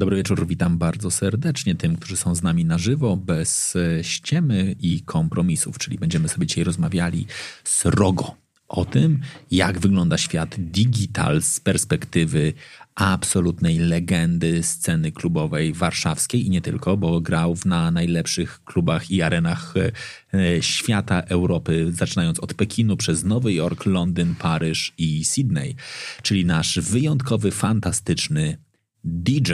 Dobry 0.00 0.16
wieczór, 0.16 0.46
witam 0.46 0.78
bardzo 0.78 1.10
serdecznie 1.10 1.74
tym, 1.74 1.96
którzy 1.96 2.16
są 2.16 2.34
z 2.34 2.42
nami 2.42 2.64
na 2.64 2.78
żywo, 2.78 3.16
bez 3.16 3.76
e, 3.76 4.04
ściemy 4.04 4.74
i 4.80 5.00
kompromisów, 5.00 5.78
czyli 5.78 5.98
będziemy 5.98 6.28
sobie 6.28 6.46
dzisiaj 6.46 6.64
rozmawiali 6.64 7.26
srogo 7.64 8.34
o 8.68 8.84
tym, 8.84 9.20
jak 9.50 9.78
wygląda 9.78 10.18
świat 10.18 10.54
digital 10.58 11.42
z 11.42 11.60
perspektywy 11.60 12.52
absolutnej 12.94 13.78
legendy 13.78 14.62
sceny 14.62 15.12
klubowej 15.12 15.72
warszawskiej 15.72 16.46
i 16.46 16.50
nie 16.50 16.60
tylko, 16.60 16.96
bo 16.96 17.20
grał 17.20 17.56
na 17.64 17.90
najlepszych 17.90 18.64
klubach 18.64 19.10
i 19.10 19.22
arenach 19.22 19.74
e, 19.76 19.92
e, 20.38 20.62
świata, 20.62 21.20
Europy, 21.20 21.92
zaczynając 21.92 22.40
od 22.40 22.54
Pekinu 22.54 22.96
przez 22.96 23.24
Nowy 23.24 23.52
Jork, 23.52 23.86
Londyn, 23.86 24.34
Paryż 24.34 24.92
i 24.98 25.24
Sydney, 25.24 25.76
czyli 26.22 26.44
nasz 26.44 26.78
wyjątkowy, 26.78 27.50
fantastyczny 27.50 28.69
DJ. 29.04 29.52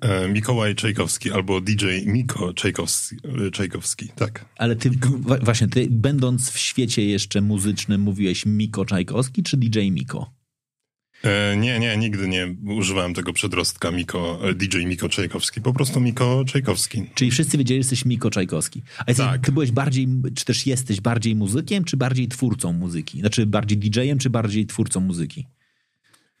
E, 0.00 0.28
Mikołaj 0.28 0.74
Czajkowski 0.74 1.30
albo 1.32 1.60
DJ 1.60 1.86
Miko 2.06 2.54
Czajkowski, 2.54 3.16
e, 3.46 3.50
Czajkowski, 3.50 4.08
tak. 4.16 4.44
Ale 4.56 4.76
ty, 4.76 4.90
wa- 5.18 5.38
właśnie, 5.38 5.68
ty 5.68 5.86
będąc 5.90 6.50
w 6.50 6.58
świecie 6.58 7.04
jeszcze 7.04 7.40
muzycznym 7.40 8.00
mówiłeś 8.00 8.46
Miko 8.46 8.84
Czajkowski 8.84 9.42
czy 9.42 9.56
DJ 9.56 9.90
Miko? 9.90 10.32
E, 11.24 11.56
nie, 11.56 11.78
nie, 11.78 11.96
nigdy 11.96 12.28
nie 12.28 12.54
używałem 12.74 13.14
tego 13.14 13.32
przedrostka 13.32 13.90
Miko, 13.90 14.48
e, 14.48 14.54
DJ 14.54 14.78
Miko 14.86 15.08
Czajkowski, 15.08 15.60
po 15.60 15.72
prostu 15.72 16.00
Miko 16.00 16.44
Czajkowski. 16.44 17.02
Czyli 17.14 17.30
wszyscy 17.30 17.58
wiedzieli, 17.58 17.76
że 17.76 17.80
jesteś 17.80 18.04
Miko 18.04 18.30
Czajkowski. 18.30 18.82
A 18.98 19.04
jesteś, 19.08 19.26
Tak. 19.26 19.44
ty 19.46 19.52
byłeś 19.52 19.70
bardziej, 19.70 20.08
czy 20.34 20.44
też 20.44 20.66
jesteś 20.66 21.00
bardziej 21.00 21.36
muzykiem, 21.36 21.84
czy 21.84 21.96
bardziej 21.96 22.28
twórcą 22.28 22.72
muzyki? 22.72 23.20
Znaczy 23.20 23.46
bardziej 23.46 23.78
DJ-em, 23.78 24.18
czy 24.18 24.30
bardziej 24.30 24.66
twórcą 24.66 25.00
muzyki? 25.00 25.46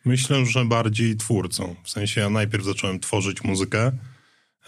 Myślę, 0.04 0.46
że 0.46 0.64
bardziej 0.64 1.16
twórcą. 1.16 1.76
W 1.84 1.90
sensie 1.90 2.20
ja 2.20 2.30
najpierw 2.30 2.64
zacząłem 2.64 3.00
tworzyć 3.00 3.44
muzykę, 3.44 3.92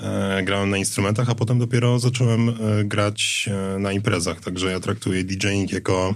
e, 0.00 0.42
grałem 0.44 0.70
na 0.70 0.76
instrumentach, 0.76 1.30
a 1.30 1.34
potem 1.34 1.58
dopiero 1.58 1.98
zacząłem 1.98 2.48
e, 2.48 2.54
grać 2.84 3.48
e, 3.74 3.78
na 3.78 3.92
imprezach. 3.92 4.40
Także 4.40 4.70
ja 4.70 4.80
traktuję 4.80 5.24
DJing 5.24 5.72
jako 5.72 6.14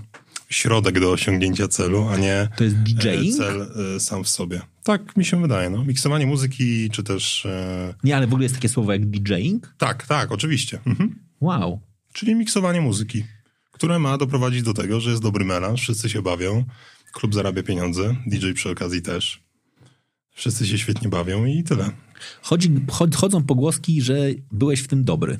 środek 0.50 1.00
do 1.00 1.10
osiągnięcia 1.12 1.68
celu, 1.68 2.08
a 2.08 2.16
nie 2.16 2.48
To 2.56 2.64
jest 2.64 2.76
e, 2.76 2.78
DJing? 2.78 3.36
cel 3.36 3.68
e, 3.96 4.00
sam 4.00 4.24
w 4.24 4.28
sobie. 4.28 4.60
Tak 4.82 5.16
mi 5.16 5.24
się 5.24 5.42
wydaje. 5.42 5.70
No. 5.70 5.84
Miksowanie 5.84 6.26
muzyki, 6.26 6.90
czy 6.90 7.02
też... 7.02 7.46
E, 7.46 7.94
Nie, 8.04 8.16
ale 8.16 8.26
w 8.26 8.30
ogóle 8.30 8.42
jest 8.44 8.54
takie 8.54 8.68
słowo 8.68 8.92
jak 8.92 9.06
DJing? 9.06 9.74
tak, 9.78 10.06
tak, 10.06 10.32
oczywiście. 10.32 10.78
Mhm. 10.86 11.18
Wow. 11.40 11.80
Czyli 12.12 12.34
miksowanie 12.34 12.80
muzyki, 12.80 13.24
które 13.72 13.98
ma 13.98 14.18
doprowadzić 14.18 14.62
do 14.62 14.74
tego, 14.74 15.00
że 15.00 15.10
jest 15.10 15.22
dobry 15.22 15.44
melanż, 15.44 15.80
wszyscy 15.80 16.08
się 16.10 16.22
bawią, 16.22 16.64
klub 17.12 17.34
zarabia 17.34 17.62
pieniądze, 17.62 18.16
DJ 18.26 18.52
przy 18.52 18.70
okazji 18.70 19.02
też. 19.02 19.40
Wszyscy 20.30 20.66
się 20.66 20.78
świetnie 20.78 21.08
bawią 21.08 21.44
i 21.44 21.64
tyle. 21.64 21.90
Chodzi, 22.42 22.70
chod, 22.90 23.16
chodzą 23.16 23.42
pogłoski, 23.42 24.02
że 24.02 24.16
byłeś 24.52 24.80
w 24.80 24.88
tym 24.88 25.04
dobry. 25.04 25.38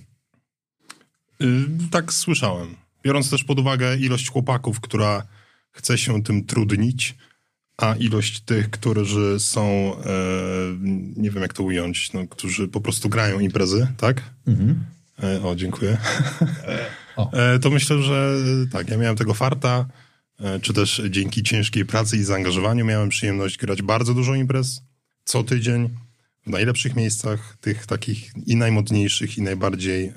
Yy, 1.41 1.69
tak 1.91 2.13
słyszałem. 2.13 2.77
Biorąc 3.03 3.31
też 3.31 3.45
pod 3.45 3.59
uwagę 3.59 3.97
ilość 3.97 4.31
chłopaków, 4.31 4.81
która 4.81 5.27
chce 5.73 5.99
się 5.99 6.23
tym 6.23 6.45
trudnić, 6.45 7.15
a 7.77 7.95
ilość 7.95 8.41
tych, 8.41 8.71
którzy 8.71 9.41
są, 9.41 9.63
e, 9.63 10.03
nie 11.17 11.31
wiem 11.31 11.43
jak 11.43 11.53
to 11.53 11.63
ująć, 11.63 12.13
no, 12.13 12.27
którzy 12.27 12.69
po 12.69 12.81
prostu 12.81 13.09
grają 13.09 13.41
imprezy, 13.41 13.87
tak? 13.97 14.23
E, 15.23 15.43
o, 15.43 15.57
dziękuję. 15.57 15.99
O. 17.17 17.33
E, 17.33 17.59
to 17.59 17.71
myślę, 17.71 18.03
że 18.03 18.37
tak, 18.73 18.91
ja 18.91 18.97
miałem 18.97 19.17
tego 19.17 19.35
farta, 19.35 19.87
czy 20.63 20.73
też 20.73 21.03
dzięki 21.11 21.43
ciężkiej 21.43 21.87
pracy 21.87 22.17
i 22.17 22.23
zaangażowaniu 22.23 22.85
miałem 22.85 23.09
przyjemność 23.09 23.59
grać 23.59 23.83
bardzo 23.83 24.15
dużo 24.15 24.35
imprez 24.35 24.83
co 25.27 25.45
tydzień 25.45 25.91
w 26.47 26.51
najlepszych 26.51 26.97
miejscach, 26.97 27.57
tych 27.61 27.87
takich 27.87 28.33
i 28.47 28.57
najmodniejszych, 28.57 29.39
i 29.39 29.43
najbardziej 29.43 30.07
e, 30.07 30.13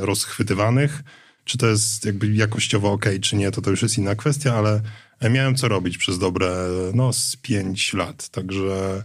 rozchwytywanych. 0.00 1.02
Czy 1.44 1.58
to 1.58 1.66
jest 1.66 2.04
jakby 2.04 2.34
jakościowo 2.34 2.92
ok, 2.92 3.06
czy 3.22 3.36
nie, 3.36 3.50
to 3.50 3.62
to 3.62 3.70
już 3.70 3.82
jest 3.82 3.98
inna 3.98 4.14
kwestia, 4.14 4.54
ale 4.54 4.80
e, 5.20 5.30
miałem 5.30 5.54
co 5.54 5.68
robić 5.68 5.98
przez 5.98 6.18
dobre, 6.18 6.68
no, 6.94 7.12
z 7.12 7.36
pięć 7.36 7.92
lat, 7.92 8.28
także 8.28 9.02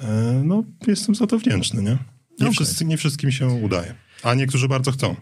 e, 0.00 0.42
no, 0.44 0.64
jestem 0.86 1.14
za 1.14 1.26
to 1.26 1.38
wdzięczny, 1.38 1.82
nie? 1.82 1.98
Nie, 2.40 2.46
Okej. 2.46 2.52
wszyscy, 2.52 2.84
nie 2.84 2.96
wszystkim 2.96 3.32
się 3.32 3.46
udaje, 3.46 3.94
a 4.22 4.34
niektórzy 4.34 4.68
bardzo 4.68 4.92
chcą. 4.92 5.16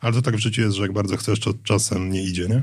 Ale 0.00 0.12
to 0.12 0.22
tak 0.22 0.36
w 0.36 0.38
życiu 0.38 0.62
jest, 0.62 0.76
że 0.76 0.82
jak 0.82 0.92
bardzo 0.92 1.16
chcesz, 1.16 1.40
to 1.40 1.54
czasem 1.64 2.10
nie 2.10 2.22
idzie, 2.22 2.48
nie? 2.48 2.62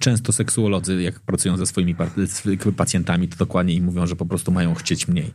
Często 0.00 0.32
seksuolodzy, 0.32 1.02
jak 1.02 1.20
pracują 1.20 1.56
ze 1.56 1.66
swoimi 1.66 1.94
pacjentami, 2.76 3.28
to 3.28 3.36
dokładnie 3.36 3.74
im 3.74 3.84
mówią, 3.84 4.06
że 4.06 4.16
po 4.16 4.26
prostu 4.26 4.52
mają 4.52 4.74
chcieć 4.74 5.08
mniej. 5.08 5.30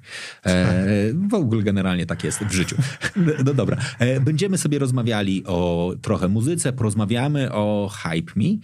E, 0.46 1.14
w 1.30 1.34
ogóle 1.34 1.64
generalnie 1.64 2.06
tak 2.06 2.24
jest 2.24 2.40
w 2.40 2.52
życiu. 2.52 2.76
No 3.46 3.54
dobra. 3.54 3.78
E, 4.00 4.20
będziemy 4.20 4.58
sobie 4.58 4.80
rozmawiali 4.80 5.44
o 5.46 5.94
trochę 6.02 6.28
muzyce, 6.28 6.74
porozmawiamy 6.74 7.52
o 7.52 7.92
Hype 7.94 8.32
Me. 8.36 8.46
E, 8.46 8.58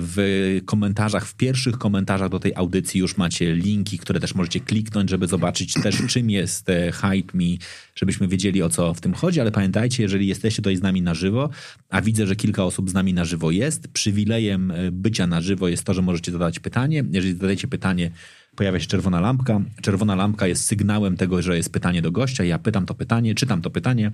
w 0.00 0.58
komentarzach, 0.64 1.26
w 1.26 1.34
pierwszych 1.34 1.78
komentarzach 1.78 2.28
do 2.28 2.40
tej 2.40 2.54
audycji 2.54 3.00
już 3.00 3.16
macie 3.16 3.54
linki, 3.54 3.98
które 3.98 4.20
też 4.20 4.34
możecie 4.34 4.60
kliknąć, 4.60 5.10
żeby 5.10 5.26
zobaczyć 5.26 5.72
też 5.72 6.02
czym 6.12 6.30
jest 6.30 6.70
e, 6.70 6.92
Hype 6.92 7.38
Me, 7.38 7.56
żebyśmy 7.94 8.28
wiedzieli 8.28 8.62
o 8.62 8.68
co 8.68 8.94
w 8.94 9.00
tym 9.00 9.14
chodzi, 9.14 9.40
ale 9.40 9.50
pamiętajcie, 9.50 10.02
jeżeli 10.02 10.26
jesteście 10.26 10.62
tutaj 10.62 10.76
z 10.76 10.82
nami 10.82 11.02
na 11.02 11.14
żywo, 11.14 11.50
a 11.90 12.00
widzę, 12.00 12.26
że 12.26 12.36
kilka 12.36 12.64
osób 12.64 12.90
z 12.90 12.94
nami 12.94 13.14
na 13.14 13.24
żywo 13.24 13.50
jest, 13.50 13.88
przywilejem 13.88 14.70
e, 14.70 14.92
bycia 15.08 15.26
na 15.26 15.40
żywo 15.40 15.68
jest 15.68 15.84
to, 15.84 15.94
że 15.94 16.02
możecie 16.02 16.32
zadać 16.32 16.60
pytanie. 16.60 17.04
Jeżeli 17.10 17.34
zadajecie 17.34 17.68
pytanie, 17.68 18.10
pojawia 18.56 18.80
się 18.80 18.86
czerwona 18.86 19.20
lampka. 19.20 19.60
Czerwona 19.82 20.14
lampka 20.14 20.46
jest 20.46 20.64
sygnałem 20.64 21.16
tego, 21.16 21.42
że 21.42 21.56
jest 21.56 21.72
pytanie 21.72 22.02
do 22.02 22.10
gościa. 22.12 22.44
Ja 22.44 22.58
pytam 22.58 22.86
to 22.86 22.94
pytanie, 22.94 23.34
czytam 23.34 23.62
to 23.62 23.70
pytanie, 23.70 24.12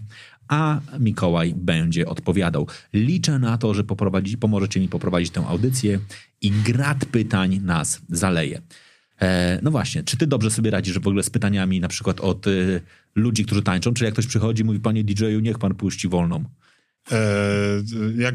a 0.49 0.81
Mikołaj 0.99 1.55
będzie 1.57 2.07
odpowiadał. 2.07 2.67
Liczę 2.93 3.39
na 3.39 3.59
to, 3.59 3.75
że 3.75 3.85
poprowadzi, 3.85 4.39
pomożecie 4.39 4.81
mi 4.81 4.89
poprowadzić 4.89 5.31
tę 5.31 5.47
audycję 5.47 5.99
i 6.41 6.51
grat 6.51 7.05
pytań 7.05 7.61
nas 7.65 8.01
zaleje. 8.09 8.61
E, 9.21 9.59
no 9.63 9.71
właśnie, 9.71 10.03
czy 10.03 10.17
ty 10.17 10.27
dobrze 10.27 10.51
sobie 10.51 10.71
radzisz 10.71 10.99
w 10.99 11.09
ogóle 11.09 11.23
z 11.23 11.31
pytaniami 11.31 11.81
na 11.81 11.89
przykład 11.89 12.21
od 12.21 12.47
y, 12.47 12.81
ludzi, 13.15 13.45
którzy 13.45 13.63
tańczą? 13.63 13.95
Czy 13.95 14.05
jak 14.05 14.13
ktoś 14.13 14.27
przychodzi 14.27 14.63
i 14.63 14.65
mówi, 14.65 14.81
panie 14.81 15.05
DJ-u, 15.05 15.41
niech 15.41 15.59
pan 15.59 15.75
puści 15.75 16.09
wolną. 16.09 16.45
E, 17.13 17.17
jak 18.17 18.35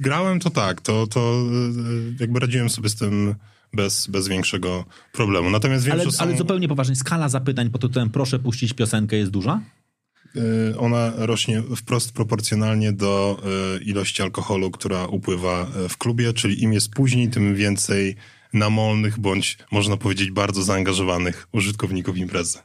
grałem, 0.00 0.40
to 0.40 0.50
tak, 0.50 0.80
to, 0.80 1.06
to 1.06 1.20
e, 1.20 2.20
jakby 2.20 2.40
radziłem 2.40 2.70
sobie 2.70 2.88
z 2.88 2.94
tym 2.94 3.34
bez, 3.72 4.06
bez 4.06 4.28
większego 4.28 4.84
problemu. 5.12 5.50
Natomiast 5.50 5.84
wiem, 5.84 5.92
Ale, 5.92 6.04
że 6.04 6.12
są, 6.12 6.22
ale 6.22 6.36
zupełnie 6.36 6.68
poważnie, 6.68 6.96
skala 6.96 7.28
zapytań 7.28 7.70
pod 7.70 7.80
tytułem 7.80 8.10
proszę 8.10 8.38
puścić 8.38 8.72
piosenkę 8.72 9.16
jest 9.16 9.30
duża? 9.30 9.60
e, 10.72 10.78
ona 10.78 11.12
rośnie 11.16 11.62
wprost 11.76 12.12
proporcjonalnie 12.12 12.92
do 12.92 13.42
ilości 13.84 14.22
alkoholu, 14.22 14.70
która 14.70 15.06
upływa 15.06 15.66
w 15.88 15.96
klubie, 15.96 16.32
czyli 16.32 16.62
im 16.62 16.72
jest 16.72 16.90
później, 16.90 17.28
tym 17.28 17.54
więcej 17.54 18.16
namolnych, 18.52 19.18
bądź 19.18 19.58
można 19.72 19.96
powiedzieć 19.96 20.30
bardzo 20.30 20.62
zaangażowanych 20.62 21.48
użytkowników 21.52 22.16
imprezy. 22.16 22.58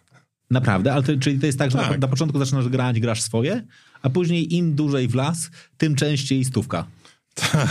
Naprawdę, 0.51 0.93
ale 0.93 1.03
to, 1.03 1.11
czyli 1.19 1.39
to 1.39 1.45
jest 1.45 1.59
tak, 1.59 1.71
że 1.71 1.77
na, 1.77 1.83
Tak. 1.83 2.01
na 2.01 2.07
początku 2.07 2.39
zaczynasz 2.39 2.69
grać, 2.69 2.99
grasz 2.99 3.21
swoje, 3.21 3.63
a 4.05 4.09
później 4.09 4.55
im 4.55 4.75
dłużej 4.75 5.07
w 5.07 5.15
las, 5.15 5.49
tym 5.77 5.95
częściej 5.95 6.45
stówka. 6.45 6.87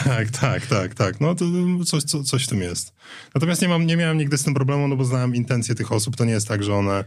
Tak, 0.04 0.30
tak, 0.30 0.66
tak, 0.66 0.94
tak. 0.94 1.20
No 1.20 1.34
to 1.34 1.44
coś, 1.86 2.02
co, 2.02 2.24
coś 2.24 2.44
w 2.44 2.48
tym 2.48 2.60
jest. 2.60 2.92
Natomiast 3.34 3.62
nie, 3.62 3.68
mam, 3.68 3.86
nie 3.86 3.96
miałem 3.96 4.18
nigdy 4.18 4.38
z 4.38 4.42
tym 4.42 4.54
problemu, 4.54 4.88
no 4.88 4.96
bo 4.96 5.04
znałem 5.04 5.34
intencje 5.34 5.74
tych 5.74 5.92
osób. 5.92 6.16
To 6.16 6.24
nie 6.24 6.32
jest 6.32 6.48
tak, 6.48 6.62
że 6.62 6.74
one 6.74 7.04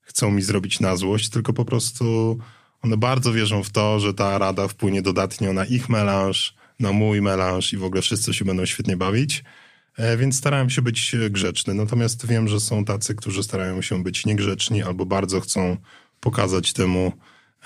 chcą 0.00 0.30
mi 0.30 0.42
zrobić 0.42 0.80
na 0.80 0.96
złość, 0.96 1.28
tylko 1.28 1.52
po 1.52 1.64
prostu 1.64 2.38
one 2.82 2.96
bardzo 2.96 3.32
wierzą 3.32 3.62
w 3.62 3.70
to, 3.70 4.00
że 4.00 4.14
ta 4.14 4.38
rada 4.38 4.68
wpłynie 4.68 5.02
dodatnio 5.02 5.52
na 5.52 5.64
ich 5.64 5.88
melanż, 5.88 6.54
na 6.80 6.92
mój 6.92 7.22
melanż 7.22 7.72
i 7.72 7.76
w 7.76 7.84
ogóle 7.84 8.02
wszyscy 8.02 8.34
się 8.34 8.44
będą 8.44 8.66
świetnie 8.66 8.96
bawić. 8.96 9.44
E, 9.96 10.16
Więc 10.16 10.36
starałem 10.36 10.70
się 10.70 10.82
być 10.82 11.14
e, 11.14 11.30
grzeczny. 11.30 11.74
Natomiast 11.74 12.26
wiem, 12.26 12.48
że 12.48 12.60
są 12.60 12.84
tacy, 12.84 13.14
którzy 13.14 13.42
starają 13.42 13.82
się 13.82 14.02
być 14.02 14.26
niegrzeczni 14.26 14.82
albo 14.82 15.06
bardzo 15.06 15.40
chcą 15.40 15.76
pokazać 16.20 16.72
temu 16.72 17.12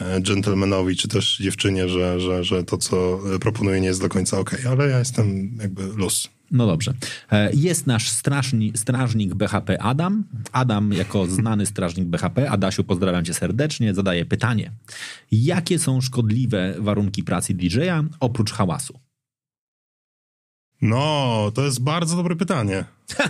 e, 0.00 0.20
gentlemanowi, 0.20 0.96
czy 0.96 1.08
też 1.08 1.38
dziewczynie, 1.38 1.88
że, 1.88 2.20
że, 2.20 2.44
że 2.44 2.64
to, 2.64 2.78
co 2.78 3.20
proponuję, 3.40 3.80
nie 3.80 3.88
jest 3.88 4.00
do 4.00 4.08
końca 4.08 4.38
ok, 4.38 4.56
ale 4.70 4.88
ja 4.88 4.98
jestem 4.98 5.58
jakby 5.60 5.82
luz. 5.86 6.28
No 6.50 6.66
dobrze. 6.66 6.94
E, 7.32 7.50
jest 7.54 7.86
nasz 7.86 8.08
strażni, 8.08 8.72
strażnik 8.76 9.34
BHP 9.34 9.82
Adam. 9.82 10.24
Adam, 10.52 10.92
jako 10.92 11.26
znany 11.26 11.66
strażnik 11.66 12.08
BHP, 12.08 12.50
Adasiu, 12.50 12.84
pozdrawiam 12.84 13.24
cię 13.24 13.34
serdecznie, 13.34 13.94
zadaje 13.94 14.24
pytanie. 14.24 14.72
Jakie 15.32 15.78
są 15.78 16.00
szkodliwe 16.00 16.74
warunki 16.78 17.22
pracy 17.22 17.54
DJ-a 17.54 18.02
oprócz 18.20 18.52
hałasu? 18.52 18.98
No, 20.82 21.52
to 21.54 21.64
jest 21.64 21.80
bardzo 21.82 22.16
dobre 22.16 22.36
pytanie. 22.36 22.84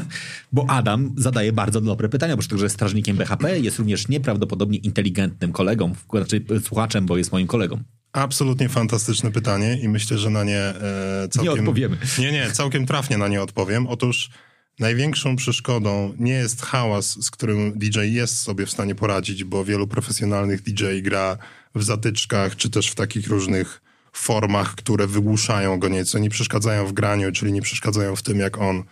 Bo 0.53 0.65
Adam 0.69 1.15
zadaje 1.17 1.53
bardzo 1.53 1.81
dobre 1.81 2.09
pytania, 2.09 2.37
bo 2.37 2.43
że 2.43 2.65
jest 2.65 2.75
strażnikiem 2.75 3.17
BHP, 3.17 3.61
jest 3.61 3.79
również 3.79 4.09
nieprawdopodobnie 4.09 4.79
inteligentnym 4.79 5.53
kolegą, 5.53 5.95
znaczy 6.11 6.45
słuchaczem, 6.65 7.06
bo 7.06 7.17
jest 7.17 7.33
moim 7.33 7.47
kolegą. 7.47 7.79
Absolutnie 8.12 8.69
fantastyczne 8.69 9.31
pytanie 9.31 9.79
i 9.83 9.89
myślę, 9.89 10.19
że 10.19 10.31
na 10.31 10.45
nie 10.45 10.59
e, 10.59 11.29
całkiem... 11.31 11.55
Nie 11.55 11.61
odpowiemy. 11.61 11.97
Nie, 12.19 12.33
nie, 12.33 12.50
całkiem 12.50 12.87
trafnie 12.87 13.19
na 13.19 13.29
nie 13.29 13.43
odpowiem. 13.43 13.87
Otóż 13.87 14.31
największą 14.79 15.37
przeszkodą 15.37 16.15
nie 16.19 16.33
jest 16.33 16.62
hałas, 16.62 17.25
z 17.25 17.31
którym 17.31 17.79
DJ 17.79 17.99
jest 18.01 18.41
sobie 18.41 18.67
w 18.67 18.71
stanie 18.71 18.94
poradzić, 18.94 19.44
bo 19.44 19.65
wielu 19.65 19.87
profesjonalnych 19.87 20.62
DJ 20.62 20.85
gra 21.03 21.39
w 21.75 21.83
zatyczkach, 21.83 22.56
czy 22.56 22.71
też 22.71 22.91
w 22.91 22.94
takich 22.94 23.29
różnych 23.29 23.88
formach, 24.19 24.75
które 24.75 25.06
wygłuszają 25.06 25.79
go 25.79 25.88
nieco, 25.88 26.19
nie 26.19 26.31
przeszkadzają 26.31 26.87
w 26.87 26.93
graniu, 26.93 27.32
czyli 27.32 27.53
nie 27.53 27.62
przeszkadzają 27.62 28.17
w 28.17 28.23
tym, 28.23 28.38
jak 28.38 28.59
on 28.59 28.85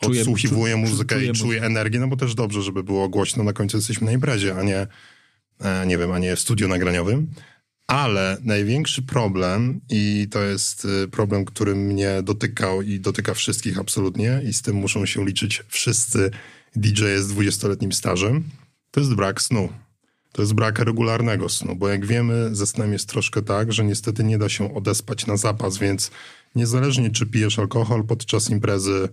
czuje, 0.00 0.20
odsłuchiwuje 0.20 0.76
muzykę 0.76 1.14
czuje, 1.14 1.30
i 1.30 1.32
czuje 1.32 1.62
energię, 1.62 2.00
no 2.00 2.08
bo 2.08 2.16
też 2.16 2.34
dobrze, 2.34 2.62
żeby 2.62 2.82
było 2.82 3.08
głośno, 3.08 3.44
na 3.44 3.52
końcu 3.52 3.76
jesteśmy 3.76 4.06
na 4.06 4.12
imprezie, 4.12 4.54
a 4.56 4.62
nie, 4.62 4.86
e, 5.60 5.86
nie 5.86 5.98
wiem, 5.98 6.12
a 6.12 6.18
nie 6.18 6.36
w 6.36 6.40
studiu 6.40 6.68
nagraniowym. 6.68 7.26
Ale 7.86 8.38
największy 8.42 9.02
problem, 9.02 9.80
i 9.90 10.28
to 10.30 10.42
jest 10.42 10.84
y, 10.84 11.08
problem, 11.08 11.44
który 11.44 11.74
mnie 11.74 12.22
dotykał 12.22 12.82
i 12.82 13.00
dotyka 13.00 13.34
wszystkich 13.34 13.78
absolutnie, 13.78 14.42
i 14.48 14.52
z 14.52 14.62
tym 14.62 14.76
muszą 14.76 15.06
się 15.06 15.24
liczyć 15.24 15.62
wszyscy 15.68 16.30
DJ 16.76 17.02
z 17.18 17.32
20-letnim 17.32 17.92
stażem, 17.92 18.44
to 18.90 19.00
jest 19.00 19.14
brak 19.14 19.42
snu. 19.42 19.68
To 20.34 20.42
jest 20.42 20.54
brak 20.54 20.78
regularnego 20.78 21.48
snu, 21.48 21.76
bo 21.76 21.88
jak 21.88 22.06
wiemy, 22.06 22.54
ze 22.54 22.66
snem 22.66 22.92
jest 22.92 23.08
troszkę 23.08 23.42
tak, 23.42 23.72
że 23.72 23.84
niestety 23.84 24.24
nie 24.24 24.38
da 24.38 24.48
się 24.48 24.74
odespać 24.74 25.26
na 25.26 25.36
zapas, 25.36 25.78
więc 25.78 26.10
niezależnie 26.54 27.10
czy 27.10 27.26
pijesz 27.26 27.58
alkohol 27.58 28.04
podczas 28.04 28.50
imprezy, 28.50 29.08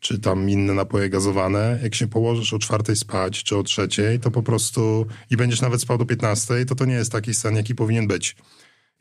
czy 0.00 0.18
tam 0.18 0.50
inne 0.50 0.74
napoje 0.74 1.08
gazowane, 1.08 1.80
jak 1.82 1.94
się 1.94 2.06
położysz 2.06 2.54
o 2.54 2.58
czwartej 2.58 2.96
spać, 2.96 3.44
czy 3.44 3.56
o 3.56 3.62
trzeciej, 3.62 4.20
to 4.20 4.30
po 4.30 4.42
prostu 4.42 5.06
i 5.30 5.36
będziesz 5.36 5.60
nawet 5.60 5.80
spał 5.80 5.98
do 5.98 6.06
piętnastej, 6.06 6.66
to 6.66 6.74
to 6.74 6.84
nie 6.84 6.94
jest 6.94 7.12
taki 7.12 7.34
sen, 7.34 7.56
jaki 7.56 7.74
powinien 7.74 8.06
być. 8.06 8.36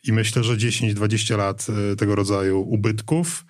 I 0.03 0.13
myślę, 0.13 0.43
że 0.43 0.57
10-20 0.57 1.37
lat 1.37 1.67
y, 1.93 1.95
tego 1.95 2.15
rodzaju 2.15 2.61
ubytków 2.61 3.45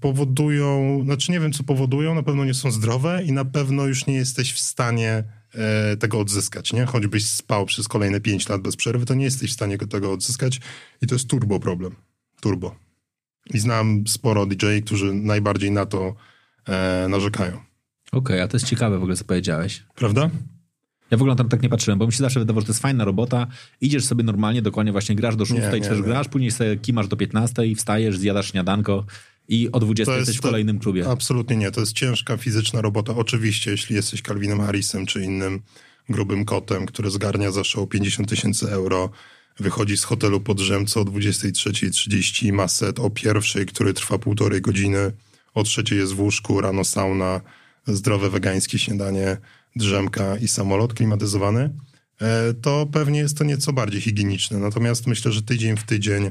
powodują, 0.00 1.00
znaczy 1.04 1.32
nie 1.32 1.40
wiem, 1.40 1.52
co 1.52 1.64
powodują, 1.64 2.14
na 2.14 2.22
pewno 2.22 2.44
nie 2.44 2.54
są 2.54 2.70
zdrowe 2.70 3.22
i 3.24 3.32
na 3.32 3.44
pewno 3.44 3.86
już 3.86 4.06
nie 4.06 4.14
jesteś 4.14 4.52
w 4.52 4.58
stanie 4.58 5.24
y, 5.92 5.96
tego 5.96 6.20
odzyskać, 6.20 6.72
nie? 6.72 6.86
Choćbyś 6.86 7.26
spał 7.26 7.66
przez 7.66 7.88
kolejne 7.88 8.20
5 8.20 8.48
lat 8.48 8.62
bez 8.62 8.76
przerwy, 8.76 9.06
to 9.06 9.14
nie 9.14 9.24
jesteś 9.24 9.50
w 9.50 9.54
stanie 9.54 9.78
tego 9.78 10.12
odzyskać 10.12 10.60
i 11.02 11.06
to 11.06 11.14
jest 11.14 11.28
turbo 11.28 11.60
problem. 11.60 11.96
Turbo. 12.40 12.76
I 13.54 13.58
znam 13.58 14.04
sporo 14.06 14.46
DJ, 14.46 14.66
którzy 14.84 15.14
najbardziej 15.14 15.70
na 15.70 15.86
to 15.86 16.14
e, 16.68 17.06
narzekają. 17.08 17.52
Okej, 17.52 17.66
okay, 18.12 18.42
a 18.42 18.48
to 18.48 18.56
jest 18.56 18.66
ciekawe 18.66 18.98
w 18.98 19.02
ogóle, 19.02 19.16
co 19.16 19.24
powiedziałeś. 19.24 19.84
Prawda? 19.94 20.30
Ja 21.10 21.18
w 21.18 21.22
ogóle 21.22 21.36
tam 21.36 21.48
tak 21.48 21.62
nie 21.62 21.68
patrzyłem, 21.68 21.98
bo 21.98 22.06
mi 22.06 22.12
się 22.12 22.18
zawsze 22.18 22.40
wydawało, 22.40 22.60
że 22.60 22.66
to 22.66 22.72
jest 22.72 22.82
fajna 22.82 23.04
robota. 23.04 23.46
Idziesz 23.80 24.04
sobie 24.04 24.24
normalnie, 24.24 24.62
dokładnie 24.62 24.92
właśnie 24.92 25.16
grasz 25.16 25.36
do 25.36 25.46
6, 25.46 25.60
też 25.88 26.02
grasz, 26.02 26.28
później 26.28 26.50
sobie 26.50 26.76
kimasz 26.76 27.08
do 27.08 27.16
15, 27.16 27.62
wstajesz, 27.76 28.18
zjadasz 28.18 28.50
śniadanko 28.50 29.04
i 29.48 29.72
o 29.72 29.80
20 29.80 30.16
jesteś 30.16 30.36
w 30.36 30.40
kolejnym 30.40 30.78
klubie. 30.78 31.08
Absolutnie 31.08 31.56
nie, 31.56 31.70
to 31.70 31.80
jest 31.80 31.92
ciężka 31.92 32.36
fizyczna 32.36 32.80
robota. 32.80 33.16
Oczywiście, 33.16 33.70
jeśli 33.70 33.96
jesteś 33.96 34.22
Calvinem 34.22 34.60
Harrisem 34.60 35.06
czy 35.06 35.24
innym 35.24 35.60
grubym 36.08 36.44
kotem, 36.44 36.86
który 36.86 37.10
zgarnia 37.10 37.50
zawsze 37.50 37.80
o 37.80 37.86
50 37.86 38.28
tysięcy 38.28 38.70
euro, 38.70 39.10
wychodzi 39.60 39.96
z 39.96 40.04
hotelu 40.04 40.40
pod 40.40 40.60
Rzemco 40.60 41.00
o 41.00 41.04
23.30, 41.04 42.52
ma 42.52 42.68
set 42.68 42.98
o 42.98 43.10
pierwszej, 43.10 43.66
który 43.66 43.94
trwa 43.94 44.18
półtorej 44.18 44.60
godziny, 44.60 45.12
o 45.54 45.62
trzeciej 45.62 45.98
jest 45.98 46.12
w 46.12 46.20
łóżku, 46.20 46.60
rano 46.60 46.84
sauna, 46.84 47.40
zdrowe 47.86 48.30
wegańskie 48.30 48.78
śniadanie, 48.78 49.36
drzemka 49.76 50.36
i 50.36 50.48
samolot 50.48 50.94
klimatyzowany, 50.94 51.70
e, 52.20 52.54
to 52.54 52.86
pewnie 52.92 53.18
jest 53.18 53.38
to 53.38 53.44
nieco 53.44 53.72
bardziej 53.72 54.00
higieniczne. 54.00 54.58
Natomiast 54.58 55.06
myślę, 55.06 55.32
że 55.32 55.42
tydzień 55.42 55.76
w 55.76 55.82
tydzień, 55.82 56.30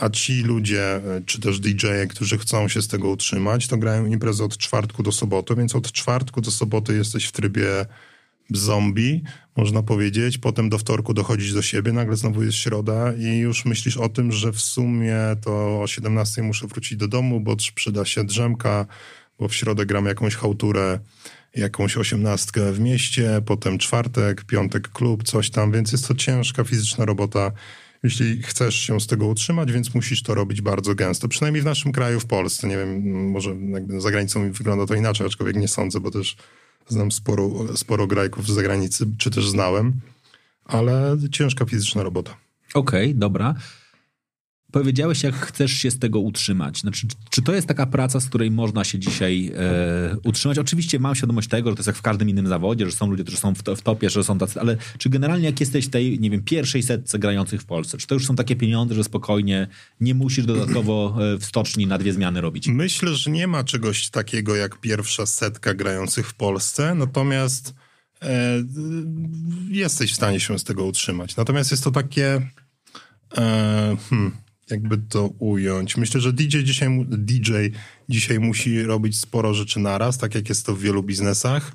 a 0.00 0.10
ci 0.10 0.42
ludzie, 0.42 0.94
e, 0.94 1.22
czy 1.26 1.40
też 1.40 1.60
DJ-e, 1.60 2.06
którzy 2.06 2.38
chcą 2.38 2.68
się 2.68 2.82
z 2.82 2.88
tego 2.88 3.08
utrzymać, 3.08 3.66
to 3.66 3.76
grają 3.76 4.06
imprezę 4.06 4.44
od 4.44 4.56
czwartku 4.56 5.02
do 5.02 5.12
soboty, 5.12 5.54
więc 5.54 5.76
od 5.76 5.92
czwartku 5.92 6.40
do 6.40 6.50
soboty 6.50 6.96
jesteś 6.96 7.24
w 7.24 7.32
trybie 7.32 7.86
zombie, 8.50 9.22
można 9.56 9.82
powiedzieć. 9.82 10.38
Potem 10.38 10.68
do 10.68 10.78
wtorku 10.78 11.14
dochodzisz 11.14 11.54
do 11.54 11.62
siebie, 11.62 11.92
nagle 11.92 12.16
znowu 12.16 12.42
jest 12.42 12.58
środa 12.58 13.12
i 13.12 13.38
już 13.38 13.64
myślisz 13.64 13.96
o 13.96 14.08
tym, 14.08 14.32
że 14.32 14.52
w 14.52 14.60
sumie 14.60 15.16
to 15.44 15.82
o 15.82 15.86
17 15.86 16.42
muszę 16.42 16.66
wrócić 16.66 16.98
do 16.98 17.08
domu, 17.08 17.40
bo 17.40 17.56
przyda 17.74 18.04
się 18.04 18.24
drzemka, 18.24 18.86
bo 19.38 19.48
w 19.48 19.54
środę 19.54 19.86
gram 19.86 20.06
jakąś 20.06 20.34
hałturę, 20.34 20.98
jakąś 21.56 21.96
osiemnastkę 21.96 22.72
w 22.72 22.80
mieście, 22.80 23.42
potem 23.46 23.78
czwartek, 23.78 24.44
piątek 24.44 24.88
klub, 24.88 25.22
coś 25.22 25.50
tam, 25.50 25.72
więc 25.72 25.92
jest 25.92 26.08
to 26.08 26.14
ciężka 26.14 26.64
fizyczna 26.64 27.04
robota, 27.04 27.52
jeśli 28.02 28.42
chcesz 28.42 28.74
się 28.74 29.00
z 29.00 29.06
tego 29.06 29.26
utrzymać, 29.26 29.72
więc 29.72 29.94
musisz 29.94 30.22
to 30.22 30.34
robić 30.34 30.60
bardzo 30.60 30.94
gęsto. 30.94 31.28
Przynajmniej 31.28 31.62
w 31.62 31.66
naszym 31.66 31.92
kraju, 31.92 32.20
w 32.20 32.26
Polsce. 32.26 32.68
Nie 32.68 32.76
wiem, 32.76 33.30
może 33.30 33.56
za 33.98 34.10
granicą 34.10 34.52
wygląda 34.52 34.86
to 34.86 34.94
inaczej, 34.94 35.26
aczkolwiek 35.26 35.56
nie 35.56 35.68
sądzę, 35.68 36.00
bo 36.00 36.10
też 36.10 36.36
Znam 36.90 37.12
sporo, 37.12 37.76
sporo 37.76 38.06
grajków 38.06 38.46
z 38.46 38.50
zagranicy, 38.50 39.06
czy 39.18 39.30
też 39.30 39.48
znałem, 39.48 39.92
ale 40.64 41.16
ciężka 41.32 41.64
fizyczna 41.64 42.02
robota. 42.02 42.36
Okej, 42.74 43.08
okay, 43.10 43.14
dobra. 43.14 43.54
Powiedziałeś, 44.72 45.22
jak 45.22 45.34
chcesz 45.34 45.72
się 45.72 45.90
z 45.90 45.98
tego 45.98 46.20
utrzymać. 46.20 46.80
Znaczy, 46.80 47.06
czy 47.30 47.42
to 47.42 47.54
jest 47.54 47.66
taka 47.66 47.86
praca, 47.86 48.20
z 48.20 48.28
której 48.28 48.50
można 48.50 48.84
się 48.84 48.98
dzisiaj 48.98 49.52
e, 49.56 50.16
utrzymać? 50.24 50.58
Oczywiście 50.58 50.98
mam 50.98 51.14
świadomość 51.14 51.48
tego, 51.48 51.70
że 51.70 51.76
to 51.76 51.80
jest 51.80 51.86
jak 51.86 51.96
w 51.96 52.02
każdym 52.02 52.28
innym 52.28 52.46
zawodzie, 52.46 52.86
że 52.86 52.92
są 52.92 53.10
ludzie, 53.10 53.22
którzy 53.22 53.38
są 53.38 53.54
w, 53.54 53.62
to, 53.62 53.76
w 53.76 53.82
topie, 53.82 54.10
że 54.10 54.24
są 54.24 54.38
tacy, 54.38 54.60
ale 54.60 54.76
czy 54.98 55.10
generalnie 55.10 55.46
jak 55.46 55.60
jesteś 55.60 55.88
tej, 55.88 56.20
nie 56.20 56.30
wiem, 56.30 56.42
pierwszej 56.42 56.82
setce 56.82 57.18
grających 57.18 57.62
w 57.62 57.64
Polsce, 57.64 57.98
czy 57.98 58.06
to 58.06 58.14
już 58.14 58.26
są 58.26 58.36
takie 58.36 58.56
pieniądze, 58.56 58.94
że 58.94 59.04
spokojnie 59.04 59.66
nie 60.00 60.14
musisz 60.14 60.46
dodatkowo 60.46 61.16
e, 61.34 61.38
w 61.38 61.44
stoczni 61.44 61.86
na 61.86 61.98
dwie 61.98 62.12
zmiany 62.12 62.40
robić? 62.40 62.68
Myślę, 62.68 63.14
że 63.14 63.30
nie 63.30 63.46
ma 63.46 63.64
czegoś 63.64 64.10
takiego 64.10 64.56
jak 64.56 64.80
pierwsza 64.80 65.26
setka 65.26 65.74
grających 65.74 66.28
w 66.28 66.34
Polsce, 66.34 66.94
natomiast 66.94 67.74
e, 68.22 68.62
jesteś 69.68 70.12
w 70.12 70.16
stanie 70.16 70.40
się 70.40 70.58
z 70.58 70.64
tego 70.64 70.84
utrzymać. 70.84 71.36
Natomiast 71.36 71.70
jest 71.70 71.84
to 71.84 71.90
takie... 71.90 72.40
E, 73.36 73.96
hmm, 74.10 74.32
jakby 74.70 74.98
to 74.98 75.26
ująć. 75.26 75.96
Myślę, 75.96 76.20
że 76.20 76.32
DJ 76.32 76.58
dzisiaj, 76.62 77.06
DJ 77.08 77.52
dzisiaj 78.08 78.38
musi 78.38 78.82
robić 78.82 79.20
sporo 79.20 79.54
rzeczy 79.54 79.80
naraz, 79.80 80.18
tak 80.18 80.34
jak 80.34 80.48
jest 80.48 80.66
to 80.66 80.74
w 80.74 80.80
wielu 80.80 81.02
biznesach. 81.02 81.72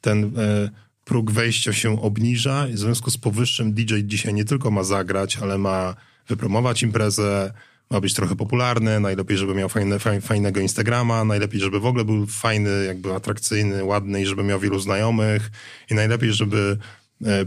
Ten 0.00 0.24
e, 0.24 0.70
próg 1.04 1.30
wejścia 1.30 1.72
się 1.72 2.02
obniża 2.02 2.68
i 2.68 2.72
w 2.72 2.78
związku 2.78 3.10
z 3.10 3.18
powyższym 3.18 3.72
DJ 3.72 3.94
dzisiaj 4.04 4.34
nie 4.34 4.44
tylko 4.44 4.70
ma 4.70 4.84
zagrać, 4.84 5.36
ale 5.36 5.58
ma 5.58 5.94
wypromować 6.28 6.82
imprezę, 6.82 7.52
ma 7.90 8.00
być 8.00 8.14
trochę 8.14 8.36
popularny, 8.36 9.00
najlepiej, 9.00 9.38
żeby 9.38 9.54
miał 9.54 9.68
fajne, 9.68 9.98
fajnego 10.20 10.60
Instagrama, 10.60 11.24
najlepiej, 11.24 11.60
żeby 11.60 11.80
w 11.80 11.86
ogóle 11.86 12.04
był 12.04 12.26
fajny, 12.26 12.84
jakby 12.86 13.14
atrakcyjny, 13.14 13.84
ładny 13.84 14.22
i 14.22 14.26
żeby 14.26 14.44
miał 14.44 14.60
wielu 14.60 14.78
znajomych 14.78 15.50
i 15.90 15.94
najlepiej, 15.94 16.32
żeby 16.32 16.78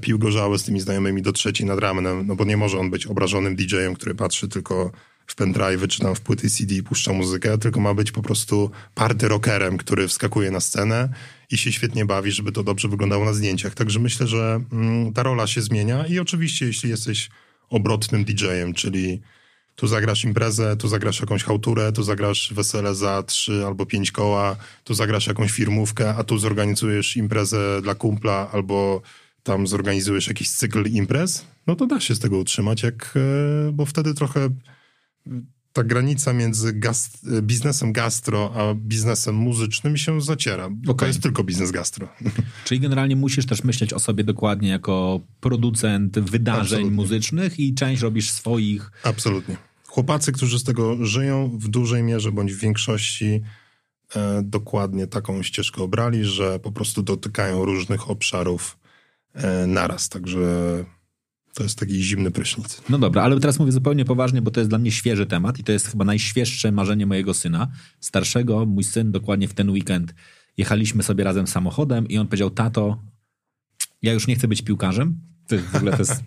pił 0.01 0.19
gorzałe 0.19 0.59
z 0.59 0.63
tymi 0.63 0.79
znajomymi 0.79 1.21
do 1.21 1.31
trzeciej 1.31 1.67
nad 1.67 1.79
ranem, 1.79 2.27
no 2.27 2.35
bo 2.35 2.45
nie 2.45 2.57
może 2.57 2.79
on 2.79 2.89
być 2.89 3.07
obrażonym 3.07 3.55
DJ-em, 3.55 3.95
który 3.95 4.15
patrzy 4.15 4.47
tylko 4.47 4.91
w 5.27 5.35
pendrive 5.35 5.87
czy 5.87 5.99
tam 5.99 6.15
w 6.15 6.21
płyty 6.21 6.49
CD 6.49 6.75
i 6.75 6.83
puszcza 6.83 7.13
muzykę, 7.13 7.57
tylko 7.57 7.79
ma 7.79 7.93
być 7.93 8.11
po 8.11 8.21
prostu 8.21 8.71
party 8.95 9.27
rockerem, 9.27 9.77
który 9.77 10.07
wskakuje 10.07 10.51
na 10.51 10.59
scenę 10.59 11.09
i 11.51 11.57
się 11.57 11.71
świetnie 11.71 12.05
bawi, 12.05 12.31
żeby 12.31 12.51
to 12.51 12.63
dobrze 12.63 12.87
wyglądało 12.87 13.25
na 13.25 13.33
zdjęciach. 13.33 13.73
Także 13.73 13.99
myślę, 13.99 14.27
że 14.27 14.61
mm, 14.71 15.13
ta 15.13 15.23
rola 15.23 15.47
się 15.47 15.61
zmienia 15.61 16.05
i 16.05 16.19
oczywiście 16.19 16.65
jeśli 16.65 16.89
jesteś 16.89 17.29
obrotnym 17.69 18.25
DJ-em, 18.25 18.73
czyli 18.73 19.21
tu 19.75 19.87
zagrasz 19.87 20.23
imprezę, 20.23 20.77
tu 20.77 20.87
zagrasz 20.87 21.19
jakąś 21.19 21.43
hałturę, 21.43 21.91
tu 21.91 22.03
zagrasz 22.03 22.53
wesele 22.53 22.95
za 22.95 23.23
trzy 23.23 23.63
albo 23.65 23.85
pięć 23.85 24.11
koła, 24.11 24.55
tu 24.83 24.93
zagrasz 24.93 25.27
jakąś 25.27 25.51
firmówkę, 25.51 26.15
a 26.15 26.23
tu 26.23 26.37
zorganizujesz 26.37 27.17
imprezę 27.17 27.81
dla 27.81 27.95
kumpla 27.95 28.49
albo 28.51 29.01
tam 29.47 29.67
zorganizujesz 29.67 30.27
jakiś 30.27 30.49
cykl 30.49 30.85
imprez, 30.89 31.45
no 31.67 31.75
to 31.75 31.87
da 31.87 31.99
się 31.99 32.15
z 32.15 32.19
tego 32.19 32.37
utrzymać, 32.37 32.83
jak, 32.83 33.13
e, 33.67 33.71
bo 33.71 33.85
wtedy 33.85 34.13
trochę 34.13 34.49
ta 35.73 35.83
granica 35.83 36.33
między 36.33 36.73
gast- 36.73 37.41
biznesem 37.41 37.93
gastro 37.93 38.51
a 38.55 38.73
biznesem 38.73 39.35
muzycznym 39.35 39.97
się 39.97 40.21
zaciera. 40.21 40.69
Bo 40.69 40.85
To 40.85 40.91
Okej. 40.91 41.07
jest 41.07 41.21
tylko 41.23 41.43
biznes 41.43 41.71
gastro. 41.71 42.07
Czyli 42.65 42.79
generalnie 42.79 43.15
musisz 43.15 43.45
też 43.45 43.63
myśleć 43.63 43.93
o 43.93 43.99
sobie 43.99 44.23
dokładnie 44.23 44.69
jako 44.69 45.19
producent 45.39 46.19
wydarzeń 46.19 46.61
Absolutnie. 46.63 46.91
muzycznych 46.91 47.59
i 47.59 47.73
część 47.73 48.01
robisz 48.01 48.31
swoich. 48.31 48.91
Absolutnie. 49.03 49.57
Chłopacy, 49.87 50.31
którzy 50.31 50.59
z 50.59 50.63
tego 50.63 51.05
żyją, 51.05 51.57
w 51.59 51.67
dużej 51.67 52.03
mierze 52.03 52.31
bądź 52.31 52.53
w 52.53 52.59
większości 52.59 53.41
e, 54.15 54.41
dokładnie 54.43 55.07
taką 55.07 55.43
ścieżkę 55.43 55.83
obrali, 55.83 56.25
że 56.25 56.59
po 56.59 56.71
prostu 56.71 57.03
dotykają 57.03 57.65
różnych 57.65 58.09
obszarów 58.09 58.77
e, 58.83 58.86
naraz. 59.67 60.09
Także 60.09 60.39
to 61.53 61.63
jest 61.63 61.79
taki 61.79 62.03
zimny 62.03 62.31
prysznic. 62.31 62.81
No 62.89 62.97
dobra, 62.99 63.21
ale 63.23 63.39
teraz 63.39 63.59
mówię 63.59 63.71
zupełnie 63.71 64.05
poważnie, 64.05 64.41
bo 64.41 64.51
to 64.51 64.59
jest 64.59 64.69
dla 64.69 64.79
mnie 64.79 64.91
świeży 64.91 65.25
temat 65.25 65.59
i 65.59 65.63
to 65.63 65.71
jest 65.71 65.87
chyba 65.87 66.05
najświeższe 66.05 66.71
marzenie 66.71 67.05
mojego 67.05 67.33
syna, 67.33 67.67
starszego. 67.99 68.65
Mój 68.65 68.83
syn 68.83 69.11
dokładnie 69.11 69.47
w 69.47 69.53
ten 69.53 69.69
weekend 69.69 70.13
jechaliśmy 70.57 71.03
sobie 71.03 71.23
razem 71.23 71.47
samochodem 71.47 72.07
i 72.07 72.17
on 72.17 72.27
powiedział, 72.27 72.49
tato, 72.49 73.03
ja 74.01 74.13
już 74.13 74.27
nie 74.27 74.35
chcę 74.35 74.47
być 74.47 74.61
piłkarzem. 74.61 75.19
To 75.47 75.55
w 75.57 75.75
ogóle 75.75 75.91
to 75.91 75.97
jest, 75.97 76.23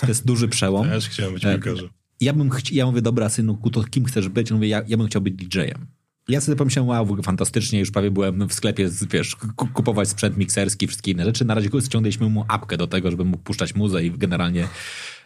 to 0.00 0.06
jest 0.06 0.26
duży 0.26 0.48
przełom. 0.48 0.86
Ja 0.86 0.92
też 0.92 1.08
chciałem 1.08 1.34
być 1.34 1.44
E, 1.44 1.58
piłkarzem. 1.58 1.88
ja 2.20 2.32
bym 2.32 2.50
chci- 2.50 2.74
ja 2.74 2.86
mówię, 2.86 3.02
dobra 3.02 3.28
synu, 3.28 3.58
to 3.72 3.84
kim 3.84 4.04
chcesz 4.04 4.28
być? 4.28 4.52
On 4.52 4.58
mówi, 4.58 4.68
ja, 4.68 4.82
ja 4.88 4.96
bym 4.96 5.06
chciał 5.06 5.22
być 5.22 5.34
DJ-em. 5.34 5.86
Ja 6.28 6.40
sobie 6.40 6.56
pomyślałem, 6.56 6.88
wow, 6.88 7.06
w 7.06 7.10
ogóle 7.10 7.22
fantastycznie, 7.22 7.78
już 7.78 7.90
prawie 7.90 8.10
byłem 8.10 8.48
w 8.48 8.54
sklepie, 8.54 8.88
z- 8.90 9.04
wiesz, 9.04 9.36
ku- 9.36 9.66
kupować 9.66 10.08
sprzęt 10.08 10.36
mikserski, 10.36 10.86
wszystkie 10.86 11.10
inne 11.10 11.24
rzeczy. 11.24 11.44
Na 11.44 11.54
razie 11.54 11.68
ściągnęliśmy 11.84 12.28
mu 12.28 12.44
apkę 12.48 12.76
do 12.76 12.86
tego, 12.86 13.10
żeby 13.10 13.24
mógł 13.24 13.42
puszczać 13.42 13.74
muzę 13.74 14.04
i 14.04 14.10
generalnie 14.10 14.68